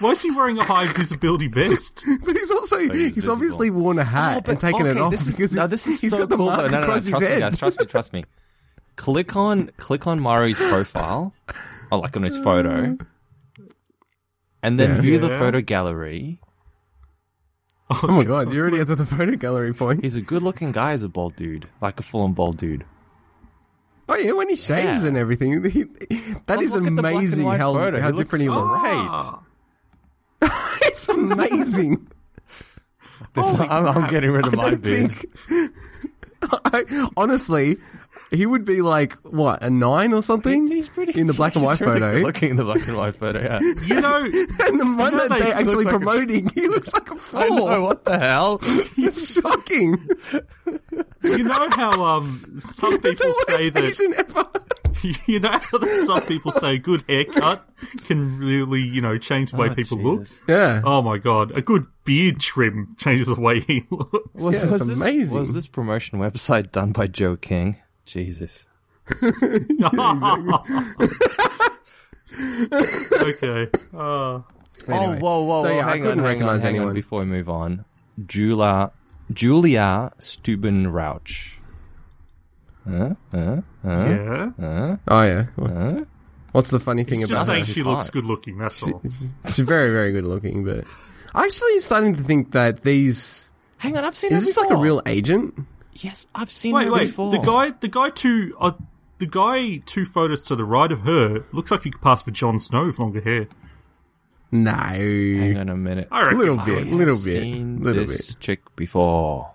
why 0.00 0.10
is 0.12 0.22
he 0.22 0.30
wearing 0.30 0.56
a 0.58 0.64
high 0.64 0.86
visibility 0.86 1.48
vest? 1.48 2.02
But 2.24 2.34
he's 2.34 2.50
also 2.50 2.78
he's 2.78 3.14
he's, 3.14 3.28
obviously 3.28 3.68
worn 3.70 3.98
a 3.98 4.04
hat 4.04 4.44
oh, 4.48 4.50
and 4.52 4.58
taken 4.58 4.86
it 4.86 4.96
off 4.96 5.10
This 5.10 5.28
is, 5.28 5.36
because 5.36 5.52
no, 5.54 5.66
this 5.66 5.86
is 5.86 6.00
he's 6.00 6.10
so 6.12 6.20
got 6.20 6.30
the 6.30 6.36
cool. 6.38 6.46
mark. 6.46 6.62
No, 6.62 6.68
no, 6.68 6.78
no, 6.78 6.82
across 6.84 7.02
his 7.04 7.10
trust 7.10 7.30
me, 7.30 7.38
guys. 7.40 7.58
Trust 7.58 7.80
me, 7.80 7.86
trust 7.86 8.12
me. 8.14 8.24
Click 8.96 9.36
on 9.36 9.68
click 9.76 10.06
on 10.06 10.18
Murray's 10.18 10.58
profile, 10.58 11.34
or 11.92 11.98
like 11.98 12.16
on 12.16 12.22
his 12.22 12.38
photo, 12.38 12.96
and 14.62 14.80
then 14.80 14.94
Yeah. 14.96 15.00
view 15.02 15.18
the 15.18 15.28
photo 15.28 15.60
gallery. 15.60 16.40
Oh 18.02 18.08
my 18.08 18.24
god, 18.24 18.52
you 18.52 18.60
already 18.60 18.80
into 18.80 18.94
the 18.94 19.06
photo 19.06 19.36
gallery 19.36 19.72
point. 19.74 20.02
He's 20.02 20.16
a 20.16 20.22
good-looking 20.22 20.72
guy 20.72 20.92
as 20.92 21.02
a 21.02 21.08
bald 21.08 21.36
dude, 21.36 21.66
like 21.80 21.98
a 22.00 22.02
full-on 22.02 22.32
bald 22.32 22.56
dude. 22.56 22.84
Oh 24.08 24.16
yeah, 24.16 24.32
when 24.32 24.48
he 24.48 24.56
shaves 24.56 25.02
Yeah. 25.02 25.08
and 25.08 25.16
everything, 25.16 25.64
he, 25.64 25.84
that 25.84 26.42
But 26.46 26.62
is 26.62 26.72
look 26.74 26.86
at 26.86 26.94
the 26.96 27.00
black 27.02 27.14
and 27.14 27.16
amazing 27.22 27.44
white 27.44 27.58
how 27.60 27.72
photo. 27.74 28.00
how 28.00 28.06
He 28.08 28.12
looks 28.12 28.30
different 28.30 28.42
he 28.42 28.48
looks. 28.48 28.80
great. 28.80 28.92
Ah, 28.94 29.42
it's 30.82 31.08
amazing. 31.08 32.06
This- 33.34 33.58
I'm, 33.58 33.86
I'm 33.86 34.10
getting 34.10 34.30
rid 34.30 34.46
of 34.46 34.54
I 34.54 34.56
my 34.56 34.70
don't 34.70 34.82
beard. 34.82 35.12
think. 35.12 35.72
I, 36.66 37.08
honestly, 37.16 37.78
he 38.30 38.46
would 38.46 38.64
be 38.64 38.82
like 38.82 39.12
what 39.22 39.62
a 39.62 39.70
nine 39.70 40.12
or 40.12 40.22
something 40.22 40.66
He's 40.66 40.88
pretty 40.88 41.20
in 41.20 41.26
the 41.26 41.34
black 41.34 41.54
and 41.56 41.64
white 41.64 41.80
really 41.80 42.00
photo. 42.00 42.18
Looking 42.18 42.50
in 42.50 42.56
the 42.56 42.64
black 42.64 42.86
and 42.88 42.96
white 42.96 43.14
photo, 43.16 43.40
yeah. 43.40 43.60
you 43.86 44.00
know, 44.00 44.16
and 44.24 44.30
the 44.80 44.94
one 44.98 45.12
You 45.12 45.18
know 45.18 45.28
that 45.28 45.38
they 45.38 45.44
they're 45.44 45.54
actually 45.54 45.74
look 45.74 45.84
like 45.86 45.94
a- 45.94 45.98
promoting, 45.98 46.48
he 46.54 46.68
looks 46.68 46.92
like 46.92 47.10
a 47.10 47.16
four. 47.16 47.40
I 47.40 47.48
know 47.48 47.82
what 47.84 48.04
the 48.04 48.18
hell. 48.18 48.60
It's 48.96 49.40
shocking. 49.40 49.98
you 51.22 51.44
know 51.44 51.68
how 51.76 52.04
um 52.04 52.40
some 52.58 52.94
It's 52.94 53.02
people 53.20 53.32
the 53.32 53.44
say 53.48 53.70
worst 53.70 53.74
that 53.74 53.84
Asian 53.84 54.14
ever. 54.14 54.44
you 55.26 55.40
know 55.40 55.50
how 55.50 56.04
some 56.04 56.22
people 56.26 56.50
say 56.52 56.76
a 56.76 56.78
good 56.78 57.04
haircut 57.08 57.62
can 58.06 58.38
really, 58.38 58.80
you 58.80 59.00
know, 59.02 59.18
change 59.18 59.50
the 59.50 59.58
way 59.58 59.68
Oh, 59.68 59.74
people 59.74 59.98
Jesus. 59.98 60.40
look? 60.40 60.48
Yeah. 60.48 60.80
Oh 60.84 61.02
my 61.02 61.18
god, 61.18 61.50
a 61.52 61.60
good 61.60 61.86
beard 62.04 62.40
trim 62.40 62.94
changes 62.98 63.26
the 63.26 63.38
way 63.40 63.60
he 63.60 63.84
looks. 63.90 64.42
Was, 64.42 64.54
Yeah, 64.64 64.70
it's 64.70 64.72
was 64.72 64.86
this, 64.88 65.00
amazing. 65.02 65.38
was 65.38 65.52
this 65.54 65.68
promotion 65.68 66.18
website 66.18 66.70
done 66.72 66.92
by 66.92 67.06
Joe 67.06 67.36
King? 67.36 67.76
Jesus. 68.04 68.66
okay. 73.22 73.68
Uh, 73.96 74.40
Anyway. 74.88 75.16
Oh, 75.16 75.18
whoa, 75.18 75.44
whoa, 75.44 75.62
So, 75.62 75.68
whoa. 75.70 75.76
yeah, 75.76 75.86
I 75.86 75.90
hang 75.92 76.02
couldn't 76.02 76.18
on, 76.18 76.24
hang 76.24 76.24
on, 76.24 76.24
recognize 76.24 76.62
hang 76.62 76.74
on 76.74 76.76
anyone. 76.80 76.94
before 76.94 77.20
we 77.20 77.24
move 77.26 77.48
on. 77.48 77.84
Julia, 78.26 78.90
Julia 79.32 80.12
Stubenrauch. 80.18 81.56
Huh? 82.86 83.14
Huh? 83.32 83.60
Huh? 83.82 84.08
yeah. 84.08 84.96
Oh 85.08 85.22
yeah. 85.22 86.00
What's 86.52 86.70
the 86.70 86.80
funny 86.80 87.04
thing 87.04 87.20
He's 87.20 87.30
about 87.30 87.36
just 87.38 87.46
her? 87.48 87.52
saying 87.54 87.64
She's 87.64 87.74
she 87.76 87.82
looks 87.82 88.06
hot. 88.06 88.12
good 88.12 88.24
looking, 88.26 88.58
that's 88.58 88.82
all. 88.82 89.00
She's 89.46 89.60
very, 89.60 89.90
very 89.90 90.12
good 90.12 90.24
looking, 90.24 90.64
but 90.64 90.84
actually 91.34 91.78
starting 91.78 92.16
to 92.16 92.22
think 92.22 92.50
that 92.52 92.82
these 92.82 93.52
Hang 93.78 93.96
on, 93.96 94.04
I've 94.04 94.16
seen 94.16 94.32
is 94.32 94.40
her 94.40 94.44
this 94.46 94.56
like 94.58 94.70
a 94.70 94.76
real 94.76 95.00
agent? 95.06 95.54
Yes, 95.94 96.26
I've 96.34 96.50
seen 96.50 96.74
Wait, 96.74 96.86
her 96.86 96.92
wait. 96.92 97.00
before. 97.02 97.30
The 97.32 97.38
guy, 97.38 97.70
the 97.80 97.88
guy 97.88 98.08
two, 98.08 98.56
uh, 98.60 98.72
the 99.18 99.26
guy 99.26 99.78
two 99.86 100.04
photos 100.04 100.44
to 100.46 100.56
the 100.56 100.64
right 100.64 100.90
of 100.90 101.00
her 101.02 101.44
looks 101.52 101.70
like 101.70 101.82
he 101.82 101.90
could 101.90 102.00
pass 102.02 102.22
for 102.22 102.30
Jon 102.32 102.58
Snow 102.58 102.86
with 102.86 102.98
longer 102.98 103.20
hair. 103.20 103.44
No, 104.50 104.70
Hang 104.72 105.56
on 105.58 105.68
a 105.68 105.76
minute. 105.76 106.08
I 106.12 106.22
reckon. 106.22 106.38
little 106.38 106.60
I 106.60 106.64
bit, 106.66 106.78
have 106.78 106.88
little 106.92 107.14
bit, 107.16 107.20
seen 107.20 107.82
little 107.82 108.06
this 108.06 108.34
bit. 108.34 108.40
chick 108.40 108.76
before. 108.76 109.54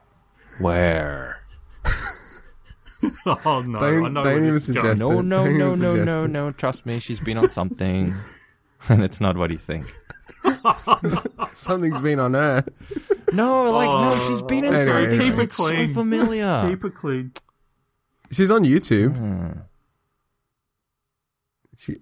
Where? 0.59 1.41
Oh 3.25 3.63
no, 3.65 3.79
Don't- 3.79 4.05
I 4.05 4.09
know 4.09 4.23
don't 4.23 4.31
even 4.39 4.43
this 4.49 4.55
is 4.55 4.65
suggest 4.65 4.99
going. 4.99 5.29
No, 5.29 5.43
no, 5.43 5.45
Don't 5.45 5.57
no, 5.57 5.67
even 5.71 5.79
no, 5.81 5.93
suggest 5.95 6.05
no, 6.07 6.27
no. 6.27 6.51
Trust 6.51 6.85
me, 6.85 6.99
she's 6.99 7.21
been 7.21 7.37
on 7.37 7.49
something. 7.49 8.13
and 8.89 9.03
it's 9.03 9.19
not 9.19 9.35
what 9.38 9.51
you 9.51 9.57
think. 9.57 9.85
Something's 11.53 11.99
been 12.01 12.19
on 12.19 12.34
her. 12.34 12.64
No, 13.34 13.72
like, 13.72 13.88
no, 13.88 14.27
she's 14.27 14.41
been 14.43 14.64
in 14.64 14.73
Anyway, 14.73 14.85
something. 14.88 15.06
anyway. 15.06 15.23
Keep 15.23 15.34
it 15.34 15.38
looks 15.38 15.57
so 15.57 15.68
clean. 15.68 15.93
familiar. 15.93 16.65
Keep 16.69 16.85
it 16.85 16.95
clean. 16.95 17.31
She's 18.31 18.51
on 18.51 18.64
YouTube. 18.64 19.18
Hmm. 19.18 19.60
She, 21.77 21.97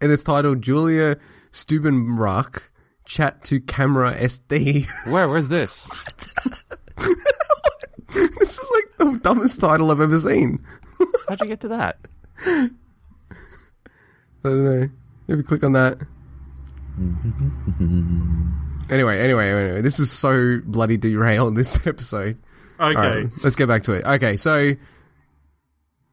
and 0.00 0.12
it's 0.12 0.22
titled 0.22 0.62
Julia 0.62 1.16
Stubenbrock 1.52 2.62
Chat 3.06 3.42
to 3.44 3.60
Camera 3.60 4.12
SD. 4.12 4.86
Where? 5.12 5.28
Where's 5.28 5.48
this? 5.48 5.88
this 8.08 8.58
is 8.58 8.70
like 8.72 8.96
the 8.98 9.18
dumbest 9.20 9.60
title 9.60 9.90
I've 9.90 10.00
ever 10.00 10.18
seen. 10.18 10.64
How'd 11.28 11.40
you 11.40 11.46
get 11.48 11.60
to 11.60 11.68
that? 11.68 11.98
I 12.46 12.68
don't 14.42 14.64
know. 14.64 14.88
Maybe 15.28 15.42
click 15.42 15.64
on 15.64 15.72
that. 15.72 15.98
anyway, 18.90 19.18
anyway, 19.18 19.50
anyway, 19.50 19.80
this 19.80 19.98
is 19.98 20.12
so 20.12 20.60
bloody 20.64 20.96
derailed. 20.96 21.56
This 21.56 21.86
episode. 21.88 22.38
Okay. 22.78 22.94
Right, 22.94 23.26
let's 23.42 23.56
get 23.56 23.68
back 23.68 23.82
to 23.84 23.92
it. 23.92 24.04
Okay, 24.04 24.36
so 24.36 24.72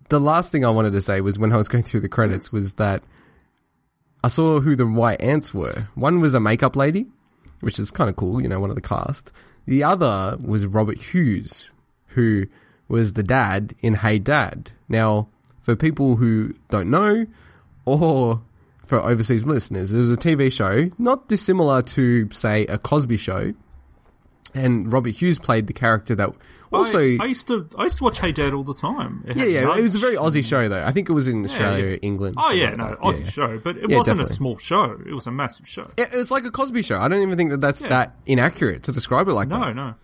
the 0.09 0.19
last 0.19 0.51
thing 0.51 0.65
I 0.65 0.69
wanted 0.69 0.93
to 0.93 1.01
say 1.01 1.21
was 1.21 1.37
when 1.39 1.51
I 1.51 1.57
was 1.57 1.67
going 1.67 1.83
through 1.83 2.01
the 2.01 2.09
credits 2.09 2.51
was 2.51 2.73
that 2.75 3.03
I 4.23 4.27
saw 4.27 4.59
who 4.59 4.75
the 4.75 4.85
white 4.85 5.21
ants 5.21 5.53
were. 5.53 5.87
One 5.95 6.19
was 6.19 6.33
a 6.33 6.39
makeup 6.39 6.75
lady, 6.75 7.07
which 7.61 7.79
is 7.79 7.91
kind 7.91 8.09
of 8.09 8.15
cool, 8.15 8.41
you 8.41 8.47
know, 8.47 8.59
one 8.59 8.69
of 8.69 8.75
the 8.75 8.81
cast. 8.81 9.31
The 9.65 9.83
other 9.83 10.37
was 10.43 10.65
Robert 10.65 10.99
Hughes, 10.99 11.73
who 12.07 12.45
was 12.87 13.13
the 13.13 13.23
dad 13.23 13.73
in 13.81 13.95
Hey 13.95 14.19
Dad. 14.19 14.71
Now, 14.89 15.29
for 15.61 15.75
people 15.75 16.17
who 16.17 16.53
don't 16.69 16.89
know, 16.89 17.25
or 17.85 18.41
for 18.91 18.97
overseas 18.99 19.45
listeners, 19.45 19.93
it 19.93 19.99
was 20.01 20.11
a 20.11 20.17
TV 20.17 20.51
show 20.51 20.89
not 20.97 21.29
dissimilar 21.29 21.81
to, 21.81 22.29
say, 22.31 22.65
a 22.65 22.77
Cosby 22.77 23.15
show. 23.15 23.53
And 24.53 24.91
Robert 24.91 25.11
Hughes 25.13 25.39
played 25.39 25.67
the 25.67 25.71
character 25.73 26.13
that 26.15 26.29
also. 26.73 26.99
I, 26.99 27.17
I 27.21 27.25
used 27.27 27.47
to, 27.47 27.69
I 27.77 27.83
used 27.83 27.99
to 27.99 28.03
watch 28.03 28.19
Hey 28.19 28.33
Dad 28.33 28.53
all 28.53 28.65
the 28.65 28.73
time. 28.73 29.23
Yeah, 29.33 29.45
yeah, 29.45 29.63
Nudge. 29.63 29.77
it 29.79 29.81
was 29.83 29.95
a 29.95 29.99
very 29.99 30.17
Aussie 30.17 30.43
show 30.43 30.67
though. 30.67 30.83
I 30.83 30.91
think 30.91 31.07
it 31.09 31.13
was 31.13 31.29
in 31.29 31.45
Australia, 31.45 31.91
yeah. 31.91 31.95
England. 32.01 32.35
Oh 32.37 32.51
yeah, 32.51 32.65
like 32.71 32.77
no, 32.77 32.89
that. 32.89 32.99
Aussie 32.99 33.23
Yeah. 33.23 33.29
show, 33.29 33.59
but 33.59 33.77
it 33.77 33.89
Yeah, 33.89 33.97
wasn't 33.99 34.17
definitely. 34.17 34.23
a 34.23 34.35
small 34.35 34.57
show. 34.57 34.99
It 35.07 35.13
was 35.13 35.25
a 35.25 35.31
massive 35.31 35.69
show. 35.69 35.89
It, 35.97 36.09
was 36.13 36.31
like 36.31 36.43
a 36.43 36.51
Cosby 36.51 36.81
show. 36.81 36.99
I 36.99 37.07
don't 37.07 37.21
even 37.21 37.37
think 37.37 37.51
that 37.51 37.61
that's 37.61 37.81
Yeah. 37.81 37.87
that 37.89 38.15
inaccurate 38.25 38.83
to 38.83 38.91
describe 38.91 39.29
it 39.29 39.33
like 39.33 39.47
No, 39.47 39.59
that. 39.59 39.73
no. 39.73 39.87
no 39.87 39.95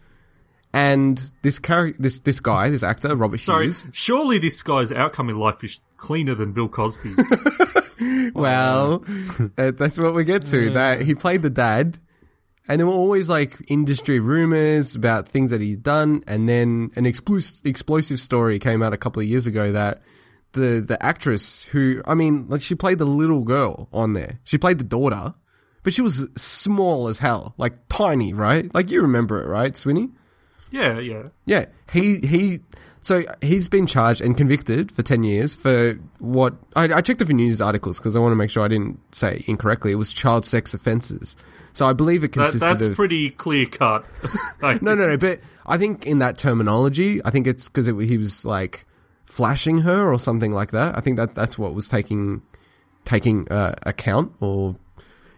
And 0.74 1.22
this 1.42 1.60
character, 1.60 2.02
this 2.02 2.20
this 2.20 2.40
guy, 2.40 2.70
this 2.70 2.84
actor, 2.84 3.14
Robert 3.18 3.42
Sorry, 3.42 3.66
Hughes. 3.66 3.86
surely 3.92 4.38
this 4.40 4.62
guy's 4.62 4.94
outcome 4.94 5.30
in 5.30 5.38
life 5.38 5.62
is 5.66 5.82
cleaner 5.98 6.36
than 6.36 6.54
Bill 6.54 6.70
Cosby's. 6.70 7.18
Well, 8.34 9.00
that, 9.56 9.76
that's 9.78 10.00
what 10.00 10.14
we 10.14 10.24
get 10.24 10.46
to. 10.48 10.72
That 10.72 11.02
he 11.02 11.16
played 11.16 11.42
the 11.42 11.50
dad, 11.50 11.98
and 12.68 12.80
there 12.80 12.86
were 12.88 12.94
always 12.94 13.28
like 13.30 13.58
industry 13.68 14.20
rumors 14.20 14.96
about 14.96 15.28
things 15.28 15.52
that 15.52 15.62
he'd 15.62 15.84
done, 15.84 16.24
and 16.28 16.48
then 16.48 16.92
an 16.96 17.06
explosive 17.06 17.66
explosive 17.66 18.20
story 18.20 18.60
came 18.60 18.84
out 18.84 18.94
a 18.94 18.98
couple 18.98 19.22
of 19.22 19.28
years 19.28 19.48
ago 19.48 19.72
that 19.72 20.02
the 20.54 20.84
the 20.86 21.02
actress 21.04 21.64
who, 21.66 22.02
I 22.06 22.16
mean, 22.16 22.48
like 22.50 22.62
she 22.62 22.76
played 22.76 23.00
the 23.00 23.06
little 23.06 23.44
girl 23.44 23.88
on 23.92 24.14
there. 24.14 24.40
She 24.44 24.58
played 24.58 24.78
the 24.78 24.84
daughter, 24.84 25.34
but 25.84 25.94
she 25.94 26.02
was 26.02 26.30
small 26.36 27.08
as 27.08 27.20
hell, 27.20 27.54
like 27.58 27.74
tiny, 27.90 28.34
right? 28.34 28.74
Like 28.74 28.92
you 28.92 29.02
remember 29.02 29.42
it, 29.42 29.48
right, 29.48 29.74
Swinny? 29.74 30.12
yeah, 30.72 31.00
yeah. 31.00 31.24
Yeah, 31.46 31.66
he 31.92 32.20
he. 32.20 32.60
So 33.08 33.22
he's 33.42 33.70
been 33.70 33.88
charged 33.88 34.20
and 34.20 34.36
convicted 34.36 34.92
for 34.92 35.02
ten 35.02 35.24
years 35.24 35.56
for 35.56 35.94
what 36.20 36.56
I, 36.76 36.90
I 36.94 37.00
checked 37.00 37.22
a 37.22 37.26
few 37.26 37.36
news 37.36 37.62
articles 37.62 38.00
because 38.00 38.18
I 38.18 38.20
want 38.20 38.34
to 38.34 38.36
make 38.36 38.50
sure 38.50 38.66
I 38.66 38.68
didn't 38.68 39.00
say 39.16 39.46
incorrectly. 39.48 39.94
It 39.94 39.96
was 39.96 40.12
child 40.12 40.44
sex 40.44 40.74
offences. 40.74 41.38
So 41.72 41.88
I 41.88 41.94
believe 41.94 42.26
it 42.26 42.34
That, 42.34 42.40
consisted 42.40 42.66
that's 42.68 42.86
of 42.88 42.96
pretty 42.98 43.30
clear 43.30 43.66
cut. 43.66 44.04
No, 44.62 44.94
no, 44.94 44.96
no. 44.96 45.16
But 45.16 45.40
I 45.66 45.78
think 45.78 46.06
in 46.06 46.20
that 46.20 46.38
terminology, 46.38 47.24
I 47.24 47.30
think 47.30 47.48
it's 47.48 47.70
because 47.70 47.86
he 47.86 48.18
was 48.18 48.44
like 48.44 48.84
flashing 49.24 49.78
her 49.78 50.12
or 50.12 50.20
something 50.20 50.52
like 50.52 50.72
that. 50.72 50.98
I 50.98 51.00
think 51.00 51.16
that 51.16 51.34
that's 51.34 51.58
what 51.58 51.74
was 51.74 51.88
taking 51.88 52.42
taking 53.06 53.50
uh, 53.50 53.72
account 53.84 54.34
or 54.42 54.76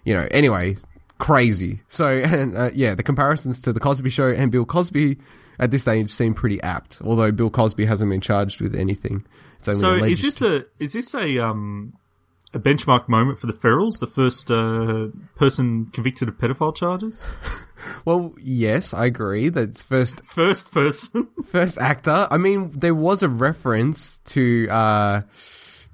you 0.06 0.16
know. 0.16 0.28
Anyway, 0.32 0.78
crazy. 1.20 1.82
So 1.88 2.08
and 2.26 2.58
uh, 2.58 2.72
yeah, 2.74 2.96
the 2.96 3.04
comparisons 3.04 3.62
to 3.62 3.74
the 3.74 3.80
Cosby 3.80 4.10
Show 4.10 4.30
and 4.32 4.52
Bill 4.52 4.66
Cosby 4.66 5.18
at 5.60 5.72
this 5.72 5.82
stage 5.84 6.10
seem 6.10 6.34
pretty 6.34 6.62
apt. 6.62 7.02
Although 7.04 7.32
Bill 7.32 7.50
Cosby 7.50 7.86
hasn't 7.86 8.10
been 8.10 8.22
charged 8.22 8.62
with 8.62 8.76
anything. 8.76 9.26
It's 9.58 9.68
only 9.68 9.80
So 9.82 9.90
alleged. 9.96 10.12
is 10.12 10.22
this 10.22 10.42
a 10.42 10.66
is 10.80 10.94
this 10.94 11.14
a 11.14 11.40
um 11.40 11.94
a 12.52 12.60
benchmark 12.60 13.08
moment 13.08 13.38
for 13.38 13.46
the 13.46 13.54
Ferals, 13.54 14.00
the 14.00 14.08
first 14.08 14.50
uh, 14.50 15.10
person 15.36 15.86
convicted 15.94 16.28
of 16.30 16.36
pedophile 16.40 16.76
charges? 16.76 17.24
well, 18.06 18.34
yes, 18.42 18.92
I 18.92 19.06
agree. 19.06 19.50
That's 19.50 19.84
first 19.84 20.26
First 20.26 20.72
person. 20.72 21.28
First 21.46 21.78
actor. 21.78 22.28
I 22.32 22.38
mean, 22.38 22.72
there 22.72 22.96
was 22.96 23.22
a 23.22 23.30
reference 23.30 24.20
to 24.34 24.68
uh 24.72 25.22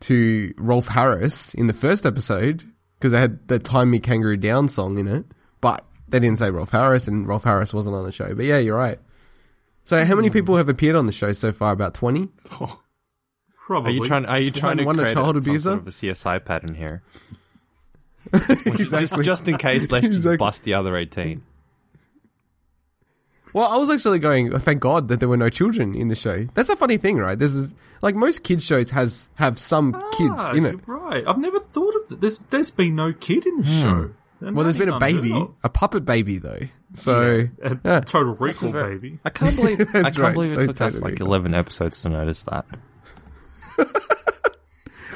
to 0.01 0.53
Rolf 0.57 0.87
Harris 0.87 1.53
in 1.55 1.67
the 1.67 1.73
first 1.73 2.05
episode 2.05 2.63
because 2.99 3.11
they 3.11 3.19
had 3.19 3.47
the 3.47 3.59
"Tie 3.59 3.83
Me 3.85 3.99
Kangaroo 3.99 4.37
Down" 4.37 4.67
song 4.67 4.97
in 4.97 5.07
it, 5.07 5.25
but 5.61 5.83
they 6.07 6.19
didn't 6.19 6.39
say 6.39 6.51
Rolf 6.51 6.69
Harris, 6.69 7.07
and 7.07 7.27
Rolf 7.27 7.43
Harris 7.43 7.73
wasn't 7.73 7.95
on 7.95 8.03
the 8.05 8.11
show. 8.11 8.33
But 8.35 8.45
yeah, 8.45 8.59
you're 8.59 8.77
right. 8.77 8.99
So, 9.85 10.03
how 10.03 10.15
many 10.15 10.29
people 10.29 10.57
have 10.57 10.67
appeared 10.67 10.95
on 10.95 11.05
the 11.05 11.11
show 11.13 11.31
so 11.31 11.51
far? 11.53 11.71
About 11.71 11.93
twenty. 11.93 12.27
Probably. 13.65 13.91
Are 13.91 13.95
you 13.95 14.05
trying? 14.05 14.25
Are 14.25 14.39
you 14.39 14.51
trying 14.51 14.77
One- 14.77 14.77
to 14.77 14.85
one 14.85 14.99
a 14.99 15.01
create 15.03 15.13
child 15.13 15.27
some 15.27 15.37
abuser? 15.37 15.69
sort 15.69 15.79
of 15.81 15.87
a 15.87 15.91
CSI 15.91 16.43
pattern 16.43 16.75
here? 16.75 17.01
exactly. 18.33 18.99
Just, 18.99 19.23
just 19.23 19.47
in 19.47 19.57
case, 19.57 19.91
let's 19.91 20.07
just 20.07 20.17
Exactly. 20.17 20.37
bust 20.37 20.63
the 20.65 20.73
other 20.73 20.97
eighteen. 20.97 21.43
Well, 23.53 23.71
I 23.71 23.77
was 23.77 23.89
actually 23.89 24.19
going. 24.19 24.53
oh, 24.53 24.57
Thank 24.57 24.81
God 24.81 25.07
that 25.07 25.19
there 25.21 25.29
were 25.29 25.37
no 25.37 25.49
children 25.49 25.95
in 25.95 26.09
the 26.09 26.15
show. 26.15 26.43
That's 26.55 26.69
a 26.69 26.75
funny 26.75 26.97
thing, 26.97 27.17
right? 27.17 27.37
This 27.39 27.53
is 27.53 27.73
like 28.01 28.13
most 28.15 28.43
kids 28.43 28.65
shows 28.65 28.89
has 28.91 29.29
have 29.35 29.57
some 29.59 29.93
kids 30.17 30.31
Ah, 30.35 30.51
in 30.53 30.65
it. 30.65 30.79
you're 30.87 30.97
Right. 30.97 31.23
I've 31.27 31.37
never 31.37 31.59
thought 31.59 31.95
of 31.95 32.09
that. 32.09 32.21
There's 32.21 32.39
there's 32.39 32.71
been 32.71 32.95
no 32.95 33.13
kid 33.13 33.45
in 33.45 33.57
the 33.61 33.65
show. 33.67 34.11
And 34.41 34.55
Well, 34.55 34.63
there's 34.63 34.77
been 34.77 34.89
a 34.89 34.99
baby, 34.99 35.33
a 35.63 35.69
puppet 35.69 36.05
baby 36.05 36.37
though. 36.37 36.59
So 36.93 37.47
A 37.63 37.77
yeah. 37.83 37.99
total 38.01 38.35
recall 38.35 38.71
baby. 38.71 39.19
I 39.25 39.29
can't 39.29 39.55
believe. 39.57 39.81
I 39.81 39.85
can't 39.85 40.17
right, 40.17 40.33
believe 40.33 40.51
it 40.51 40.53
so 40.53 40.65
took 40.67 40.81
us 40.81 41.01
like 41.01 41.17
cool. 41.17 41.27
eleven 41.27 41.53
episodes 41.53 42.01
to 42.03 42.09
notice 42.09 42.43
that. 42.43 42.65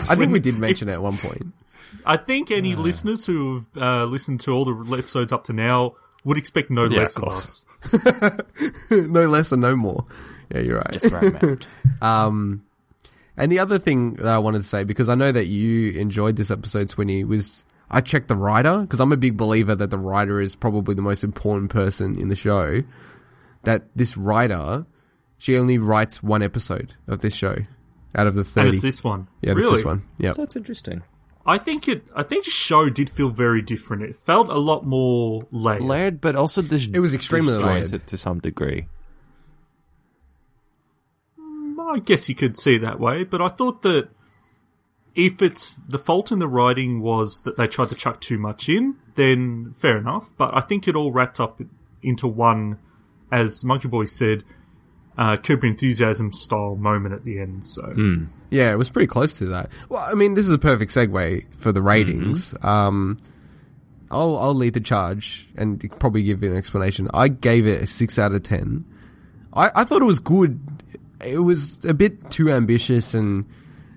I 0.09 0.15
think 0.15 0.31
we 0.31 0.39
did 0.39 0.57
mention 0.57 0.89
it 0.89 0.93
at 0.93 1.01
one 1.01 1.17
point. 1.17 1.53
I 2.05 2.17
think 2.17 2.51
any 2.51 2.75
listeners 2.75 3.25
who 3.25 3.55
have 3.55 3.67
uh, 3.83 4.05
listened 4.05 4.39
to 4.41 4.51
all 4.51 4.65
the 4.65 4.97
episodes 4.97 5.31
up 5.31 5.43
to 5.45 5.53
now 5.53 5.95
would 6.23 6.37
expect 6.37 6.69
no 6.71 6.85
Yeah, 6.85 6.99
less 6.99 7.17
of 7.17 7.23
of 7.23 7.29
us. 7.29 7.65
no 8.91 9.27
less 9.27 9.51
and 9.51 9.61
no 9.61 9.75
more. 9.75 10.05
Yeah, 10.53 10.61
you're 10.61 10.77
right. 10.77 10.91
Just 10.91 11.11
round 11.13 11.43
out. 11.43 11.67
Um, 12.01 12.63
and 13.35 13.51
the 13.51 13.59
other 13.59 13.77
thing 13.77 14.13
that 14.15 14.27
I 14.27 14.39
wanted 14.39 14.59
to 14.59 14.67
say, 14.67 14.83
because 14.85 15.09
I 15.09 15.15
know 15.15 15.31
that 15.31 15.47
you 15.47 15.91
enjoyed 15.99 16.35
this 16.37 16.49
episode, 16.51 16.87
Swinny, 16.87 17.25
was 17.25 17.65
I 17.91 18.01
checked 18.01 18.27
the 18.27 18.35
writer, 18.35 18.81
because 18.81 18.99
I'm 18.99 19.11
a 19.11 19.17
big 19.17 19.35
believer 19.37 19.73
that 19.75 19.89
the 19.89 19.97
writer 19.97 20.39
is 20.39 20.55
probably 20.55 20.93
the 20.95 21.01
most 21.01 21.23
important 21.23 21.71
person 21.71 22.19
in 22.19 22.27
the 22.29 22.35
show. 22.35 22.83
That 23.63 23.83
this 23.95 24.15
writer, 24.15 24.85
she 25.37 25.57
only 25.57 25.77
writes 25.77 26.21
one 26.23 26.41
episode 26.43 26.95
of 27.07 27.19
this 27.19 27.33
show. 27.35 27.55
out 28.15 28.27
of 28.27 28.35
the 28.35 28.41
and 28.41 28.47
thirty. 28.47 28.69
it's 28.75 28.81
this 28.81 29.03
one. 29.03 29.27
yeah, 29.41 29.51
really? 29.53 29.63
it's 29.63 29.71
this 29.79 29.85
one. 29.85 30.03
Yeah, 30.17 30.33
That's 30.33 30.55
interesting. 30.55 31.03
I 31.45 31.57
think 31.57 31.87
it. 31.87 32.07
I 32.15 32.23
think 32.23 32.45
the 32.45 32.51
show 32.51 32.89
did 32.89 33.09
feel 33.09 33.29
very 33.29 33.61
different. 33.63 34.03
It 34.03 34.15
felt 34.15 34.49
a 34.49 34.57
lot 34.59 34.85
more 34.85 35.47
layered. 35.51 35.81
Layered, 35.83 36.21
but 36.21 36.35
also 36.35 36.61
dis- 36.61 36.87
It 36.87 36.99
was 36.99 37.13
extremely 37.15 37.53
disjointed 37.53 37.91
layered. 37.91 38.07
to 38.07 38.17
some 38.17 38.39
degree. 38.39 38.87
Mm, 41.39 41.95
I 41.95 41.99
guess 41.99 42.29
you 42.29 42.35
could 42.35 42.55
see 42.57 42.77
that 42.77 42.99
way, 42.99 43.23
but 43.23 43.41
I 43.41 43.47
thought 43.47 43.81
that 43.83 44.09
if 45.19 45.41
it's 45.41 45.75
the 45.87 45.97
fault 45.97 46.31
in 46.31 46.39
the 46.39 46.47
writing 46.47 47.01
was 47.01 47.41
that 47.41 47.57
they 47.57 47.67
tried 47.67 47.89
to 47.89 47.95
chuck 47.95 48.21
too 48.21 48.39
much 48.39 48.69
in, 48.69 48.95
then 49.15 49.73
fair 49.73 49.97
enough. 49.97 50.31
But 50.37 50.55
I 50.55 50.61
think 50.61 50.87
it 50.87 50.95
all 50.95 51.11
wrapped 51.11 51.39
up 51.39 51.61
into 52.01 52.27
one, 52.27 52.79
as 53.31 53.65
Monkey 53.65 53.89
Boy 53.89 54.05
said, 54.05 54.45
uh, 55.17 55.35
Curb 55.35 55.65
Enthusiasm 55.65 56.31
style 56.31 56.77
moment 56.77 57.13
at 57.13 57.25
the 57.25 57.39
end. 57.39 57.65
So 57.65 57.83
Yeah, 58.49 58.71
it 58.71 58.77
was 58.77 58.89
pretty 58.89 59.07
close 59.07 59.37
to 59.39 59.47
that. 59.47 59.69
Well, 59.89 60.03
I 60.09 60.13
mean, 60.15 60.33
this 60.35 60.47
is 60.47 60.55
a 60.55 60.59
perfect 60.59 60.91
segue 60.91 61.53
for 61.55 61.73
the 61.73 61.81
ratings. 61.81 62.55
Um, 62.63 63.17
I'll 64.09 64.37
I'll 64.37 64.55
lead 64.55 64.73
the 64.73 64.79
charge 64.79 65.49
and 65.57 65.79
probably 65.99 66.23
give 66.23 66.41
you 66.41 66.51
an 66.51 66.57
explanation. 66.57 67.09
I 67.13 67.27
gave 67.27 67.67
it 67.67 67.81
a 67.81 67.85
six 67.87 68.17
out 68.17 68.31
of 68.31 68.41
ten. 68.43 68.85
I, 69.53 69.69
I 69.75 69.83
thought 69.83 70.01
it 70.01 70.05
was 70.05 70.19
good. 70.19 70.59
It 71.23 71.39
was 71.39 71.83
a 71.83 71.93
bit 71.93 72.31
too 72.31 72.49
ambitious 72.49 73.13
and 73.13 73.45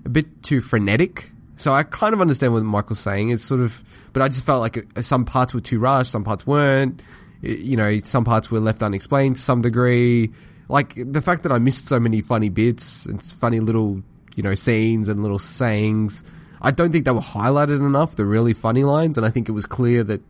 a 0.05 0.09
bit 0.09 0.43
too 0.43 0.61
frenetic. 0.61 1.31
So 1.55 1.71
I 1.71 1.83
kind 1.83 2.13
of 2.13 2.21
understand 2.21 2.53
what 2.53 2.63
Michael's 2.63 2.99
saying. 2.99 3.29
It's 3.29 3.43
sort 3.43 3.61
of, 3.61 3.83
but 4.11 4.21
I 4.21 4.27
just 4.27 4.45
felt 4.45 4.61
like 4.61 4.77
uh, 4.97 5.01
some 5.01 5.25
parts 5.25 5.53
were 5.53 5.61
too 5.61 5.79
rushed, 5.79 6.11
some 6.11 6.23
parts 6.23 6.45
weren't. 6.47 7.01
You 7.41 7.77
know, 7.77 7.99
some 7.99 8.23
parts 8.23 8.49
were 8.49 8.59
left 8.59 8.81
unexplained 8.81 9.35
to 9.35 9.41
some 9.41 9.61
degree. 9.61 10.31
Like 10.69 10.93
the 10.95 11.21
fact 11.21 11.43
that 11.43 11.51
I 11.51 11.59
missed 11.59 11.87
so 11.87 11.99
many 11.99 12.21
funny 12.21 12.49
bits 12.49 13.05
and 13.05 13.21
funny 13.21 13.59
little, 13.59 14.01
you 14.35 14.43
know, 14.43 14.55
scenes 14.55 15.09
and 15.09 15.21
little 15.21 15.39
sayings. 15.39 16.23
I 16.61 16.71
don't 16.71 16.91
think 16.91 17.05
they 17.05 17.11
were 17.11 17.19
highlighted 17.19 17.85
enough, 17.85 18.15
the 18.15 18.25
really 18.25 18.53
funny 18.53 18.85
lines, 18.85 19.17
and 19.17 19.25
I 19.25 19.29
think 19.29 19.49
it 19.49 19.51
was 19.51 19.65
clear 19.65 20.03
that 20.05 20.21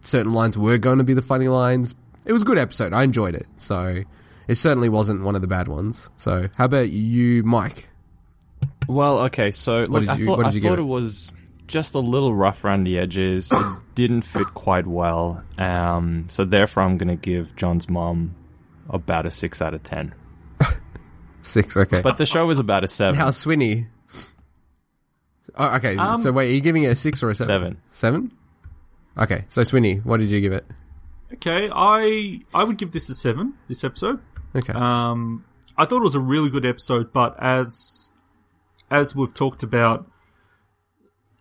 certain 0.00 0.32
lines 0.32 0.56
were 0.56 0.78
going 0.78 0.98
to 0.98 1.04
be 1.04 1.12
the 1.12 1.22
funny 1.22 1.48
lines. 1.48 1.94
It 2.24 2.32
was 2.32 2.42
a 2.42 2.46
good 2.46 2.58
episode. 2.58 2.94
I 2.94 3.02
enjoyed 3.02 3.34
it. 3.34 3.46
So 3.56 4.02
it 4.48 4.54
certainly 4.54 4.88
wasn't 4.88 5.22
one 5.22 5.34
of 5.34 5.42
the 5.42 5.46
bad 5.46 5.68
ones. 5.68 6.10
So 6.16 6.48
how 6.56 6.64
about 6.64 6.88
you, 6.88 7.42
Mike? 7.42 7.88
Well, 8.88 9.18
okay, 9.26 9.50
so 9.50 9.82
look, 9.82 10.02
did 10.02 10.08
I 10.10 10.16
you- 10.16 10.26
thought 10.26 10.40
I 10.40 10.44
did 10.44 10.54
you 10.54 10.60
give 10.60 10.70
thought 10.70 10.78
it? 10.78 10.82
it 10.82 10.86
was 10.86 11.32
just 11.66 11.94
a 11.94 11.98
little 12.00 12.34
rough 12.34 12.64
around 12.64 12.84
the 12.84 12.98
edges. 12.98 13.50
it 13.52 13.78
didn't 13.94 14.22
fit 14.22 14.46
quite 14.54 14.86
well. 14.86 15.42
Um, 15.58 16.24
so 16.28 16.44
therefore, 16.44 16.82
I'm 16.82 16.96
going 16.98 17.08
to 17.08 17.16
give 17.16 17.56
John's 17.56 17.88
mom 17.88 18.34
about 18.90 19.24
a 19.26 19.30
six 19.30 19.62
out 19.62 19.74
of 19.74 19.82
ten. 19.82 20.14
Six, 21.42 21.76
okay. 21.76 22.00
But 22.02 22.16
the 22.16 22.24
show 22.26 22.46
was 22.46 22.58
about 22.58 22.84
a 22.84 22.88
seven. 22.88 23.18
Now, 23.18 23.28
Swinny. 23.28 23.86
Oh, 25.56 25.76
okay, 25.76 25.94
Um, 25.96 26.20
so 26.22 26.32
wait, 26.32 26.50
are 26.50 26.54
you 26.54 26.60
giving 26.62 26.84
it 26.84 26.86
a 26.86 26.96
six 26.96 27.22
or 27.22 27.28
a 27.30 27.34
seven? 27.34 27.76
Seven. 27.90 28.28
Seven? 28.28 28.32
Okay, 29.18 29.44
so 29.48 29.60
Swinny, 29.62 30.02
what 30.04 30.18
did 30.20 30.30
you 30.30 30.40
give 30.40 30.52
it? 30.54 30.64
okay, 31.34 31.68
I 31.72 32.40
I 32.54 32.64
would 32.64 32.78
give 32.78 32.92
this 32.92 33.08
a 33.10 33.14
seven. 33.14 33.54
This 33.68 33.84
episode. 33.84 34.20
Okay. 34.56 34.72
Um, 34.72 35.44
I 35.76 35.84
thought 35.84 35.98
it 35.98 36.04
was 36.04 36.14
a 36.14 36.20
really 36.20 36.48
good 36.48 36.64
episode, 36.64 37.12
but 37.12 37.36
as 37.38 38.10
as 38.94 39.16
we've 39.16 39.34
talked 39.34 39.62
about, 39.62 40.08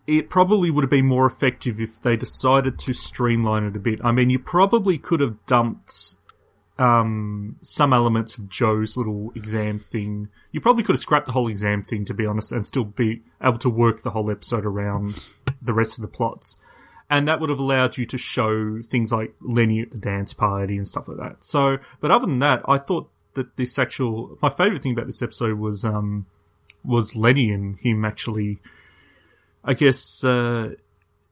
it 0.08 0.30
probably 0.30 0.72
would 0.72 0.84
have 0.84 0.90
been 0.90 1.06
more 1.06 1.26
effective 1.26 1.80
if 1.80 2.02
they 2.02 2.18
decided 2.18 2.80
to 2.80 2.94
streamline 2.94 3.64
it 3.64 3.76
a 3.76 3.80
bit. 3.80 4.00
I 4.04 4.12
mean, 4.12 4.30
you 4.30 4.40
probably 4.40 4.98
could 4.98 5.20
have 5.20 5.38
dumped 5.46 6.18
um, 6.80 7.58
some 7.62 7.94
elements 7.94 8.38
of 8.38 8.50
Joe's 8.50 8.98
little 8.98 9.32
exam 9.36 9.80
thing. 9.80 10.30
You 10.52 10.60
probably 10.60 10.84
could 10.84 10.96
have 10.96 11.02
scrapped 11.02 11.28
the 11.28 11.32
whole 11.34 11.48
exam 11.48 11.84
thing, 11.84 12.06
to 12.06 12.14
be 12.14 12.26
honest, 12.26 12.52
and 12.52 12.66
still 12.66 12.84
be 12.84 13.22
able 13.42 13.60
to 13.60 13.70
work 13.70 14.02
the 14.02 14.10
whole 14.10 14.30
episode 14.32 14.66
around 14.66 15.30
the 15.62 15.74
rest 15.74 15.98
of 15.98 16.02
the 16.02 16.08
plots. 16.08 16.58
And 17.10 17.28
that 17.28 17.40
would 17.40 17.52
have 17.52 17.60
allowed 17.60 17.98
you 17.98 18.06
to 18.08 18.18
show 18.18 18.82
things 18.82 19.12
like 19.12 19.36
Lenny 19.40 19.82
at 19.82 19.92
the 19.92 20.00
dance 20.00 20.34
party 20.34 20.76
and 20.76 20.88
stuff 20.88 21.08
like 21.08 21.18
that. 21.18 21.44
So, 21.44 21.78
but 22.02 22.10
other 22.10 22.26
than 22.26 22.40
that, 22.40 22.64
I 22.68 22.80
thought 22.80 23.12
that 23.36 23.56
this 23.58 23.78
actual, 23.78 24.38
my 24.42 24.50
favorite 24.50 24.82
thing 24.82 24.94
about 24.94 25.06
this 25.06 25.22
episode 25.22 25.60
was, 25.60 25.86
um, 25.86 26.26
was 26.84 27.16
Lenny 27.16 27.52
and 27.52 27.78
him 27.80 28.06
actually, 28.06 28.60
I 29.64 29.74
guess, 29.74 30.24
uh, 30.24 30.76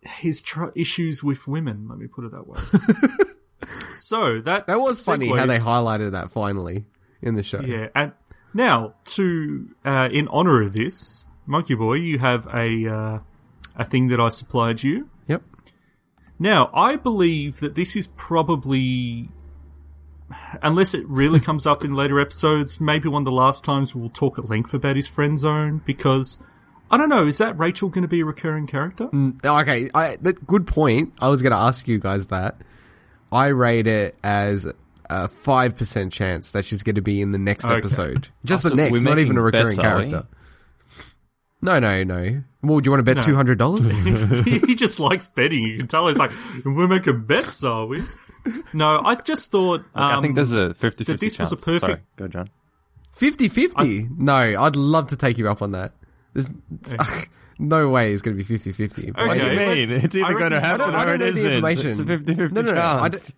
his 0.01 0.41
tr- 0.41 0.71
issues 0.75 1.23
with 1.23 1.47
women, 1.47 1.87
let 1.89 1.99
me 1.99 2.07
put 2.07 2.25
it 2.25 2.31
that 2.31 2.47
way. 2.47 2.59
so 3.95 4.41
that, 4.41 4.67
that 4.67 4.79
was 4.79 5.03
funny 5.03 5.27
how 5.27 5.45
they 5.45 5.59
highlighted 5.59 6.11
that 6.11 6.31
finally 6.31 6.85
in 7.21 7.35
the 7.35 7.43
show. 7.43 7.61
yeah, 7.61 7.89
and 7.93 8.13
now 8.53 8.95
to 9.05 9.69
uh, 9.85 10.09
in 10.11 10.27
honor 10.29 10.63
of 10.63 10.73
this, 10.73 11.25
Monkey 11.45 11.75
Boy, 11.75 11.95
you 11.95 12.19
have 12.19 12.47
a 12.53 12.87
uh, 12.87 13.19
a 13.75 13.85
thing 13.85 14.07
that 14.07 14.19
I 14.19 14.29
supplied 14.29 14.83
you. 14.83 15.09
Yep. 15.27 15.43
Now, 16.39 16.69
I 16.73 16.95
believe 16.95 17.59
that 17.59 17.75
this 17.75 17.95
is 17.95 18.07
probably, 18.07 19.29
unless 20.61 20.93
it 20.93 21.07
really 21.07 21.39
comes 21.39 21.65
up 21.67 21.83
in 21.83 21.93
later 21.93 22.19
episodes, 22.19 22.79
maybe 22.81 23.07
one 23.09 23.21
of 23.21 23.25
the 23.25 23.31
last 23.31 23.63
times 23.63 23.93
we'll 23.95 24.09
talk 24.09 24.37
at 24.39 24.49
length 24.49 24.73
about 24.73 24.95
his 24.95 25.07
friend 25.07 25.37
zone 25.37 25.81
because 25.85 26.37
I 26.89 26.97
don't 26.97 27.09
know. 27.09 27.25
Is 27.27 27.37
that 27.37 27.57
Rachel 27.57 27.89
going 27.89 28.01
to 28.03 28.07
be 28.07 28.21
a 28.21 28.25
recurring 28.25 28.67
character? 28.67 29.07
Mm, 29.07 29.43
okay, 29.61 29.89
I, 29.93 30.17
that, 30.21 30.45
good 30.45 30.67
point. 30.67 31.13
I 31.21 31.29
was 31.29 31.41
going 31.41 31.51
to 31.51 31.57
ask 31.57 31.87
you 31.87 31.99
guys 31.99 32.27
that. 32.27 32.55
I 33.31 33.47
rate 33.47 33.87
it 33.87 34.17
as 34.23 34.65
a 34.65 34.73
5% 35.27 36.11
chance 36.11 36.51
that 36.51 36.65
she's 36.65 36.83
going 36.83 36.95
to 36.95 37.01
be 37.01 37.21
in 37.21 37.31
the 37.31 37.37
next 37.37 37.63
Okay. 37.65 37.75
episode. 37.75 38.27
Just 38.43 38.65
Oh, 38.65 38.69
the 38.69 38.75
next, 38.75 38.91
we're 38.91 39.03
not 39.03 39.19
even 39.19 39.37
a 39.37 39.41
recurring 39.41 39.67
bets, 39.67 39.79
character. 39.79 40.23
No, 41.61 41.79
no, 41.79 42.03
no. 42.03 42.43
Well, 42.63 42.79
do 42.79 42.87
you 42.87 42.91
want 42.91 43.05
to 43.05 43.15
bet 43.15 43.23
$200? 43.23 44.65
he 44.67 44.75
just 44.75 44.99
likes 44.99 45.27
betting. 45.27 45.63
You 45.63 45.77
can 45.77 45.87
tell 45.87 46.07
he's 46.07 46.17
like, 46.17 46.31
we're 46.65 46.87
making 46.87 47.23
bets, 47.23 47.63
are 47.63 47.85
we? 47.85 48.01
No, 48.73 48.99
I 49.03 49.15
just 49.15 49.51
thought. 49.51 49.81
Um, 49.93 50.11
I 50.17 50.21
think 50.21 50.35
there's 50.35 50.53
a 50.53 50.73
50 50.73 51.03
that 51.03 51.13
50 51.13 51.25
this 51.27 51.39
was 51.39 51.51
a 51.51 51.55
perfect- 51.57 51.81
Sorry, 51.81 51.97
go, 52.17 52.27
John. 52.27 52.49
50-50? 53.15 54.17
No, 54.17 54.33
I'd 54.33 54.75
love 54.75 55.07
to 55.07 55.15
take 55.17 55.37
you 55.37 55.49
up 55.49 55.61
on 55.61 55.71
that. 55.71 55.91
There's 56.33 56.51
no 57.59 57.89
way 57.89 58.13
it's 58.13 58.21
going 58.21 58.37
to 58.37 58.43
be 58.43 58.57
50-50. 58.57 59.09
Okay. 59.09 59.27
What 59.27 59.37
do 59.37 59.43
you 59.45 59.87
mean? 59.87 59.91
It's 59.91 60.15
I 60.15 60.19
either 60.19 60.39
going 60.39 60.51
to 60.51 60.57
reckon- 60.57 60.63
I 60.63 60.67
happen 60.67 60.79
don't- 60.79 60.95
I 60.95 61.03
or 61.03 61.05
don't 61.05 61.15
it 61.15 61.19
know 61.19 61.31
the 61.31 61.39
isn't. 61.39 61.51
information. 61.51 61.89
It's 61.91 61.99
a 61.99 62.05
50 62.05 62.33
50 62.35 62.55
No, 62.55 62.61
no, 62.61 62.71
no, 62.73 62.81
I 62.81 63.09
chance. 63.09 63.35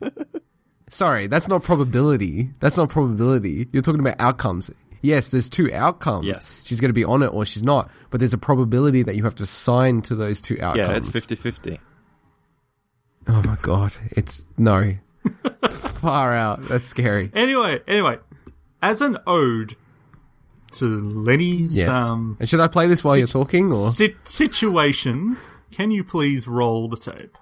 Sorry, 0.90 1.28
that's 1.28 1.48
not 1.48 1.64
probability. 1.64 2.50
That's 2.60 2.78
not 2.78 2.90
probability. 2.90 3.68
You're 3.74 3.82
talking 3.82 4.00
about 4.02 4.16
outcomes. 4.20 4.70
Yes, 5.02 5.30
there's 5.30 5.50
two 5.50 5.74
outcomes. 5.74 6.28
Yes. 6.28 6.64
She's 6.68 6.80
going 6.80 6.90
to 6.90 6.94
be 6.94 7.04
on 7.04 7.24
it 7.24 7.28
or 7.34 7.44
she's 7.46 7.64
not. 7.64 7.90
But 8.12 8.20
there's 8.20 8.34
a 8.34 8.38
probability 8.38 9.04
that 9.04 9.16
you 9.16 9.24
have 9.24 9.36
to 9.36 9.44
assign 9.44 10.02
to 10.04 10.16
those 10.16 10.40
two 10.40 10.58
outcomes. 10.62 10.88
yeah, 10.90 10.96
it's 10.96 11.10
50 11.10 11.36
50. 11.36 11.80
Oh 13.28 13.41
my 13.44 13.58
god. 13.62 13.94
It's 14.12 14.45
no. 14.58 14.94
Far 15.70 16.34
out. 16.34 16.62
That's 16.64 16.86
scary. 16.88 17.32
Anyway, 17.34 17.82
anyway, 17.88 18.18
as 18.82 19.02
an 19.02 19.18
ode 19.26 19.76
to 20.74 20.86
Lenny's 21.24 21.78
Yes. 21.78 21.88
um, 21.88 22.36
and 22.40 22.50
should 22.50 22.60
I 22.60 22.68
play 22.68 22.88
this 22.88 23.04
while 23.04 23.16
you're 23.16 23.28
talking 23.28 23.72
or? 23.72 23.90
si- 23.91 24.16
situation, 24.24 25.38
can 25.72 25.91
you 25.91 26.04
please 26.04 26.48
roll 26.48 26.88
the 26.88 26.98
tape? 26.98 27.38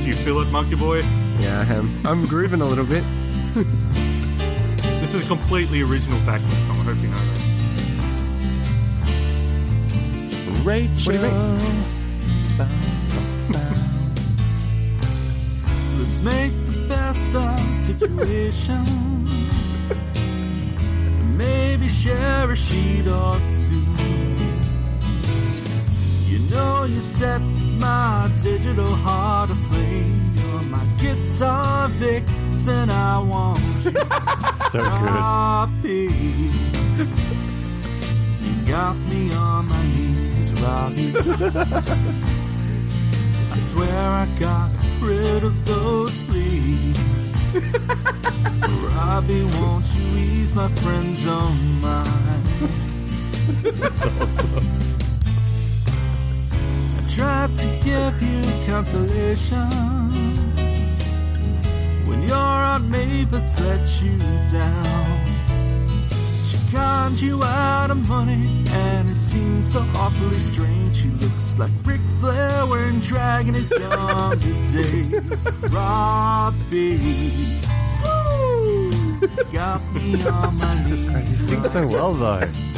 Do 0.00 0.06
you 0.06 0.12
feel 0.14 0.38
it, 0.40 0.50
Monkey 0.50 0.74
Boy? 0.76 0.98
Yeah, 1.38 1.64
I 1.68 1.74
am. 1.74 1.90
I'm 2.06 2.24
grooving 2.26 2.60
a 2.60 2.64
little 2.66 2.86
bit. 2.86 3.04
This 5.10 5.24
is 5.24 5.26
a 5.28 5.34
completely 5.34 5.82
original 5.82 6.18
backlist 6.20 6.68
song. 6.68 6.76
I 6.78 6.82
hope 6.84 7.02
you 7.02 7.08
know 7.08 7.18
that. 7.18 7.38
Rachel. 10.64 11.14
What 11.14 11.20
do 11.20 11.26
you 11.26 11.32
mean? 11.34 11.78
Let's 15.98 16.20
make 16.22 16.54
the 16.70 16.78
best 16.88 17.34
of 17.34 17.56
the 17.56 17.74
situation. 17.90 18.82
Maybe 21.36 21.88
share 21.88 22.48
a 22.48 22.54
sheet 22.54 23.08
or 23.08 23.34
two. 23.66 23.82
You 26.30 26.38
know 26.54 26.84
you 26.84 27.00
set 27.00 27.40
my 27.80 28.30
digital 28.40 28.94
heart 28.94 29.50
aflame. 29.50 30.19
My 30.70 30.84
guitar 30.98 31.88
vixen. 31.88 32.88
I 32.90 33.18
want 33.18 33.58
you 33.84 33.90
So 34.70 34.80
good. 35.82 36.10
You 38.40 38.52
got 38.66 38.96
me 39.10 39.34
on 39.34 39.68
my 39.68 39.82
knees, 39.88 40.52
Robbie. 40.62 41.12
I 43.52 43.56
swear 43.56 43.98
I 43.98 44.26
got 44.38 44.70
rid 45.00 45.42
of 45.42 45.66
those 45.66 46.20
fleas. 46.20 46.98
Robbie, 48.94 49.44
won't 49.60 49.84
you 49.96 50.06
ease 50.16 50.54
my 50.54 50.68
friend's 50.68 51.26
own 51.26 51.80
mind? 51.80 52.46
I 56.96 57.02
tried 57.08 57.58
to 57.58 57.66
give 57.82 58.22
you 58.22 58.40
consolation 58.66 59.90
your 62.30 62.38
Aunt 62.38 62.88
Mavis 62.88 63.60
let 63.66 64.02
you 64.02 64.16
down. 64.52 65.18
She 66.08 66.58
conned 66.72 67.20
you 67.20 67.42
out 67.42 67.90
of 67.90 68.08
money, 68.08 68.62
and 68.72 69.10
it 69.10 69.20
seems 69.20 69.72
so 69.72 69.80
awfully 69.96 70.38
strange. 70.38 70.94
She 70.96 71.08
looks 71.08 71.58
like 71.58 71.72
Ric 71.84 72.00
Flair 72.20 72.66
wearing 72.66 73.00
drag 73.00 73.48
in 73.48 73.54
his 73.54 73.70
younger 73.70 74.36
days. 74.70 75.12
Robbie. 75.72 76.98
Woo! 78.04 78.90
Got 79.52 79.80
me 79.92 80.14
on 80.28 80.56
my 80.58 80.74
knees. 80.84 81.02
You 81.02 81.36
sing 81.36 81.64
so 81.64 81.86
well 81.88 82.12
though. 82.12 82.69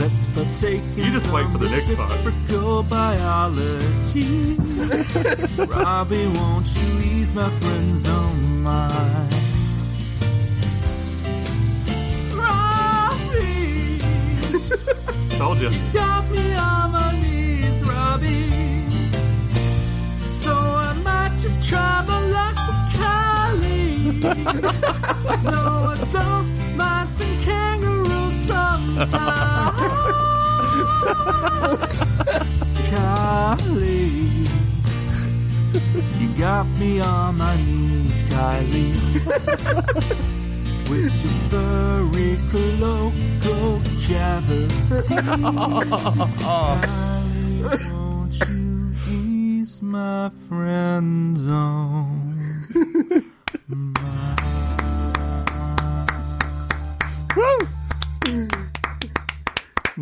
Let's 0.00 0.26
partake 0.34 0.80
in 0.96 1.04
You 1.04 1.10
just 1.12 1.32
wait 1.32 1.46
for 1.48 1.58
the 1.58 1.68
next 1.68 1.94
part. 1.96 2.88
biology. 2.88 4.56
Robbie, 5.72 6.26
won't 6.38 6.66
you 6.76 6.88
ease 6.98 7.34
my 7.34 7.48
friend's 7.50 8.08
own 8.08 8.62
mind? 8.62 9.32
Robbie, 12.82 13.98
Told 15.36 15.58
you. 15.60 15.70
got 15.92 16.28
me 16.30 16.54
on 16.54 16.92
my 16.92 17.12
knees, 17.20 17.82
Robbie. 17.88 18.48
So 20.28 20.52
I 20.52 20.92
might 21.04 21.32
just 21.40 21.62
try 21.68 22.04
my 22.06 22.20
luck 22.36 22.56
with 22.68 22.82
Kylie. 22.98 24.22
no, 25.44 25.62
I 25.90 25.96
don't 26.12 26.61
Kylie, 32.92 34.46
you 36.20 36.28
got 36.38 36.66
me 36.78 37.00
on 37.00 37.36
my 37.36 37.56
knees, 37.56 38.22
Kylie. 38.24 38.94
With 40.88 41.14
your 41.24 41.34
furry 41.50 42.36
cloaco 42.52 43.56
cavity. 44.06 44.68
Kylie, 46.44 47.82
won't 47.92 48.34
you 48.48 48.92
ease 49.10 49.82
my 49.82 50.30
friend 50.48 51.36
zone? 51.36 52.38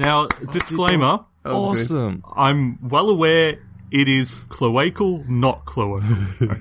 Now, 0.01 0.27
disclaimer. 0.53 1.21
Awesome. 1.45 2.25
I'm 2.35 2.79
well 2.89 3.09
aware 3.11 3.59
it 3.91 4.09
is 4.09 4.45
cloacal, 4.49 5.29
not 5.29 5.65
cloacal. 5.67 6.01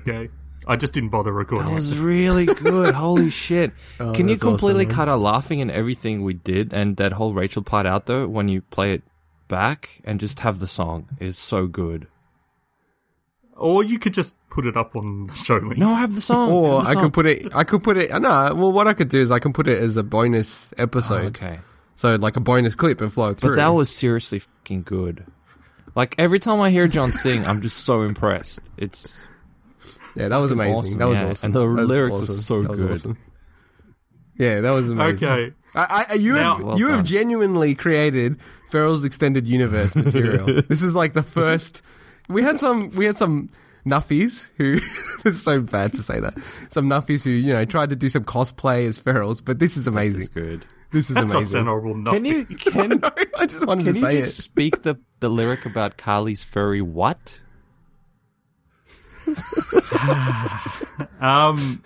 Okay, 0.00 0.28
I 0.66 0.76
just 0.76 0.92
didn't 0.92 1.08
bother 1.10 1.32
recording. 1.32 1.66
That 1.68 1.74
was 1.74 1.98
really 1.98 2.46
good. 2.46 2.94
Holy 2.94 3.30
shit. 3.44 3.72
Oh, 3.98 4.12
Can 4.12 4.28
you 4.28 4.34
that's 4.34 4.42
awesome, 4.44 4.50
completely 4.58 4.86
man. 4.86 4.94
cut 4.94 5.08
our 5.08 5.16
laughing 5.18 5.60
and 5.60 5.70
everything 5.70 6.22
we 6.22 6.34
did 6.34 6.72
and 6.74 6.96
that 6.98 7.12
whole 7.14 7.32
Rachel 7.34 7.62
part 7.62 7.86
out 7.86 8.06
though 8.06 8.26
when 8.28 8.48
you 8.48 8.60
play 8.62 8.92
it 8.92 9.02
back 9.48 10.00
and 10.04 10.20
just 10.20 10.40
have 10.40 10.58
the 10.58 10.66
song 10.66 11.08
is 11.18 11.36
so 11.38 11.66
good. 11.66 12.06
Or 13.56 13.82
you 13.84 13.98
could 13.98 14.14
just 14.14 14.34
put 14.48 14.64
it 14.66 14.76
up 14.76 14.96
on 14.96 15.24
the 15.24 15.34
show 15.34 15.56
links. 15.56 15.78
No, 15.78 15.88
I 15.90 16.00
have 16.00 16.14
the 16.14 16.20
song. 16.20 16.50
Or 16.50 16.76
Have 16.78 16.84
the 16.84 16.90
I 16.90 16.92
song. 16.94 17.02
could 17.04 17.12
put 17.12 17.26
it. 17.26 17.54
I 17.54 17.64
could 17.64 17.82
put 17.82 17.96
it. 17.98 18.10
No, 18.10 18.54
well, 18.54 18.72
what 18.72 18.86
I 18.86 18.94
could 18.94 19.08
do 19.10 19.18
is 19.18 19.30
I 19.30 19.38
can 19.38 19.52
put 19.52 19.68
it 19.68 19.78
as 19.78 19.96
a 19.98 20.02
bonus 20.02 20.72
episode. 20.78 21.24
Oh, 21.42 21.44
okay. 21.46 21.58
So 22.00 22.16
like 22.16 22.36
a 22.36 22.40
bonus 22.40 22.74
clip 22.76 23.02
and 23.02 23.12
flow 23.12 23.34
through. 23.34 23.50
But 23.50 23.56
that 23.56 23.68
was 23.68 23.94
seriously 23.94 24.38
fucking 24.38 24.84
good. 24.84 25.26
Like 25.94 26.14
every 26.16 26.38
time 26.38 26.58
I 26.62 26.70
hear 26.70 26.88
John 26.88 27.12
sing, 27.12 27.44
I'm 27.44 27.60
just 27.60 27.84
so 27.84 28.00
impressed. 28.00 28.72
It's 28.78 29.26
yeah, 30.16 30.28
that 30.28 30.38
was 30.38 30.50
amazing. 30.50 30.74
awesome, 30.76 30.98
that 30.98 31.04
was 31.08 31.20
yeah. 31.20 31.28
awesome. 31.28 31.46
And 31.48 31.54
the 31.54 31.60
That 31.60 31.66
was 31.82 31.88
lyrics 31.90 32.22
are 32.22 32.26
so 32.26 32.62
That 32.62 32.72
good. 32.72 32.90
awesome. 32.92 33.18
Yeah, 34.36 34.62
that 34.62 34.70
was 34.70 34.88
amazing. 34.88 35.28
Okay. 35.28 35.52
I, 35.74 36.06
I, 36.08 36.14
you 36.14 36.32
Now- 36.36 36.56
have 36.56 36.64
Well 36.64 36.78
you 36.78 36.86
done. 36.86 36.96
have 36.96 37.04
genuinely 37.04 37.74
created 37.74 38.38
Feral's 38.70 39.04
extended 39.04 39.46
universe 39.46 39.94
material. 39.94 40.46
this 40.68 40.82
is 40.82 40.94
like 40.94 41.12
the 41.12 41.22
first. 41.22 41.82
We 42.30 42.42
had 42.42 42.58
some. 42.60 42.88
We 42.92 43.04
had 43.04 43.18
some 43.18 43.50
nuffies 43.84 44.48
who. 44.56 44.78
it's 45.28 45.42
so 45.42 45.60
bad 45.60 45.92
to 45.92 45.98
say 46.02 46.18
that. 46.18 46.38
Some 46.70 46.88
nuffies 46.88 47.24
who 47.24 47.30
you 47.30 47.52
know 47.52 47.66
tried 47.66 47.90
to 47.90 47.96
do 47.96 48.08
some 48.08 48.24
cosplay 48.24 48.86
as 48.86 48.98
Ferals, 48.98 49.44
but 49.44 49.58
this 49.58 49.76
is 49.76 49.86
amazing. 49.86 50.20
this 50.20 50.28
is 50.30 50.34
good. 50.34 50.64
This 50.92 51.08
is 51.10 51.14
That 51.16 51.28
does 51.28 51.54
amazing. 51.54 51.64
sound. 51.66 52.06
Can 52.06 52.24
you 52.24 52.44
can 52.58 53.00
I 53.38 53.46
just 53.46 53.64
wanted 53.66 53.84
can 53.84 53.94
to 53.94 53.98
you 54.00 54.04
say 54.06 54.16
just 54.16 54.38
it. 54.38 54.42
speak 54.42 54.82
the 54.82 54.98
the 55.20 55.28
lyric 55.28 55.64
about 55.66 55.96
Carly's 55.96 56.44
furry 56.44 56.82
what? 56.82 57.40
Um, 61.20 61.82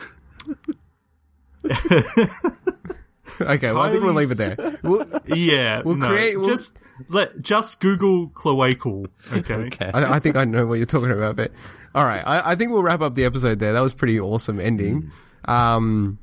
Okay, 3.40 3.72
well, 3.72 3.80
I 3.82 3.90
think 3.90 4.04
we'll 4.04 4.14
leave 4.14 4.30
it 4.30 4.36
there. 4.38 4.56
We'll, 4.84 5.06
yeah. 5.26 5.82
We'll 5.84 5.96
no, 5.96 6.08
create- 6.08 6.36
we'll- 6.38 6.46
just 6.48 6.78
let 7.08 7.40
just 7.42 7.80
Google 7.80 8.28
cloacal. 8.28 9.08
Okay. 9.32 9.54
Okay. 9.54 9.90
I, 9.92 10.14
I 10.14 10.18
think 10.20 10.36
I 10.36 10.44
know 10.44 10.66
what 10.66 10.74
you're 10.74 10.86
talking 10.86 11.10
about, 11.10 11.34
but 11.34 11.50
all 11.94 12.04
right. 12.04 12.22
I, 12.24 12.52
I 12.52 12.54
think 12.54 12.70
we'll 12.70 12.84
wrap 12.84 13.00
up 13.00 13.14
the 13.14 13.24
episode 13.24 13.58
there. 13.58 13.72
That 13.72 13.80
was 13.80 13.92
pretty 13.94 14.20
awesome 14.20 14.60
ending. 14.60 15.10
Um, 15.46 16.18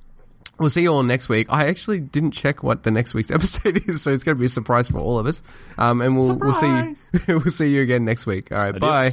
we'll 0.62 0.70
see 0.70 0.84
you 0.84 0.94
all 0.94 1.04
next 1.04 1.28
week. 1.28 1.48
I 1.50 1.68
actually 1.68 2.00
didn't 2.00 2.32
check 2.32 2.64
what 2.64 2.84
the 2.84 2.92
next 2.92 3.14
week's 3.14 3.32
episode 3.40 3.78
is, 3.90 4.04
so 4.04 4.12
it's 4.12 4.24
going 4.24 4.38
to 4.38 4.40
be 4.40 4.46
a 4.46 4.50
surprise 4.50 4.88
for 4.88 5.00
all 5.00 5.20
of 5.20 5.26
us. 5.26 5.44
Um, 5.78 6.02
and 6.02 6.16
we'll 6.16 6.38
we'll 6.38 6.54
see 6.54 6.68
we'll 7.28 7.42
see 7.42 7.76
you 7.76 7.82
again 7.82 8.06
next 8.06 8.26
week. 8.26 8.52
All 8.52 8.58
right, 8.60 8.80
bye. 8.80 9.10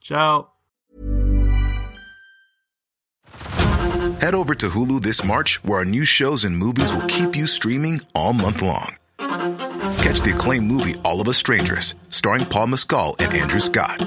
Ciao. 0.00 0.50
Head 4.20 4.34
over 4.34 4.54
to 4.54 4.68
Hulu 4.68 5.00
this 5.00 5.24
March, 5.24 5.62
where 5.64 5.78
our 5.78 5.84
new 5.84 6.04
shows 6.04 6.44
and 6.44 6.56
movies 6.56 6.92
will 6.92 7.06
keep 7.06 7.34
you 7.36 7.46
streaming 7.46 8.00
all 8.14 8.32
month 8.32 8.62
long. 8.62 8.96
Catch 9.18 10.22
the 10.22 10.32
acclaimed 10.34 10.66
movie 10.66 10.94
All 11.04 11.20
of 11.20 11.28
Us 11.28 11.38
Strangers, 11.38 11.94
starring 12.08 12.44
Paul 12.44 12.68
Mescal 12.68 13.16
and 13.18 13.32
Andrew 13.34 13.60
Scott. 13.60 14.06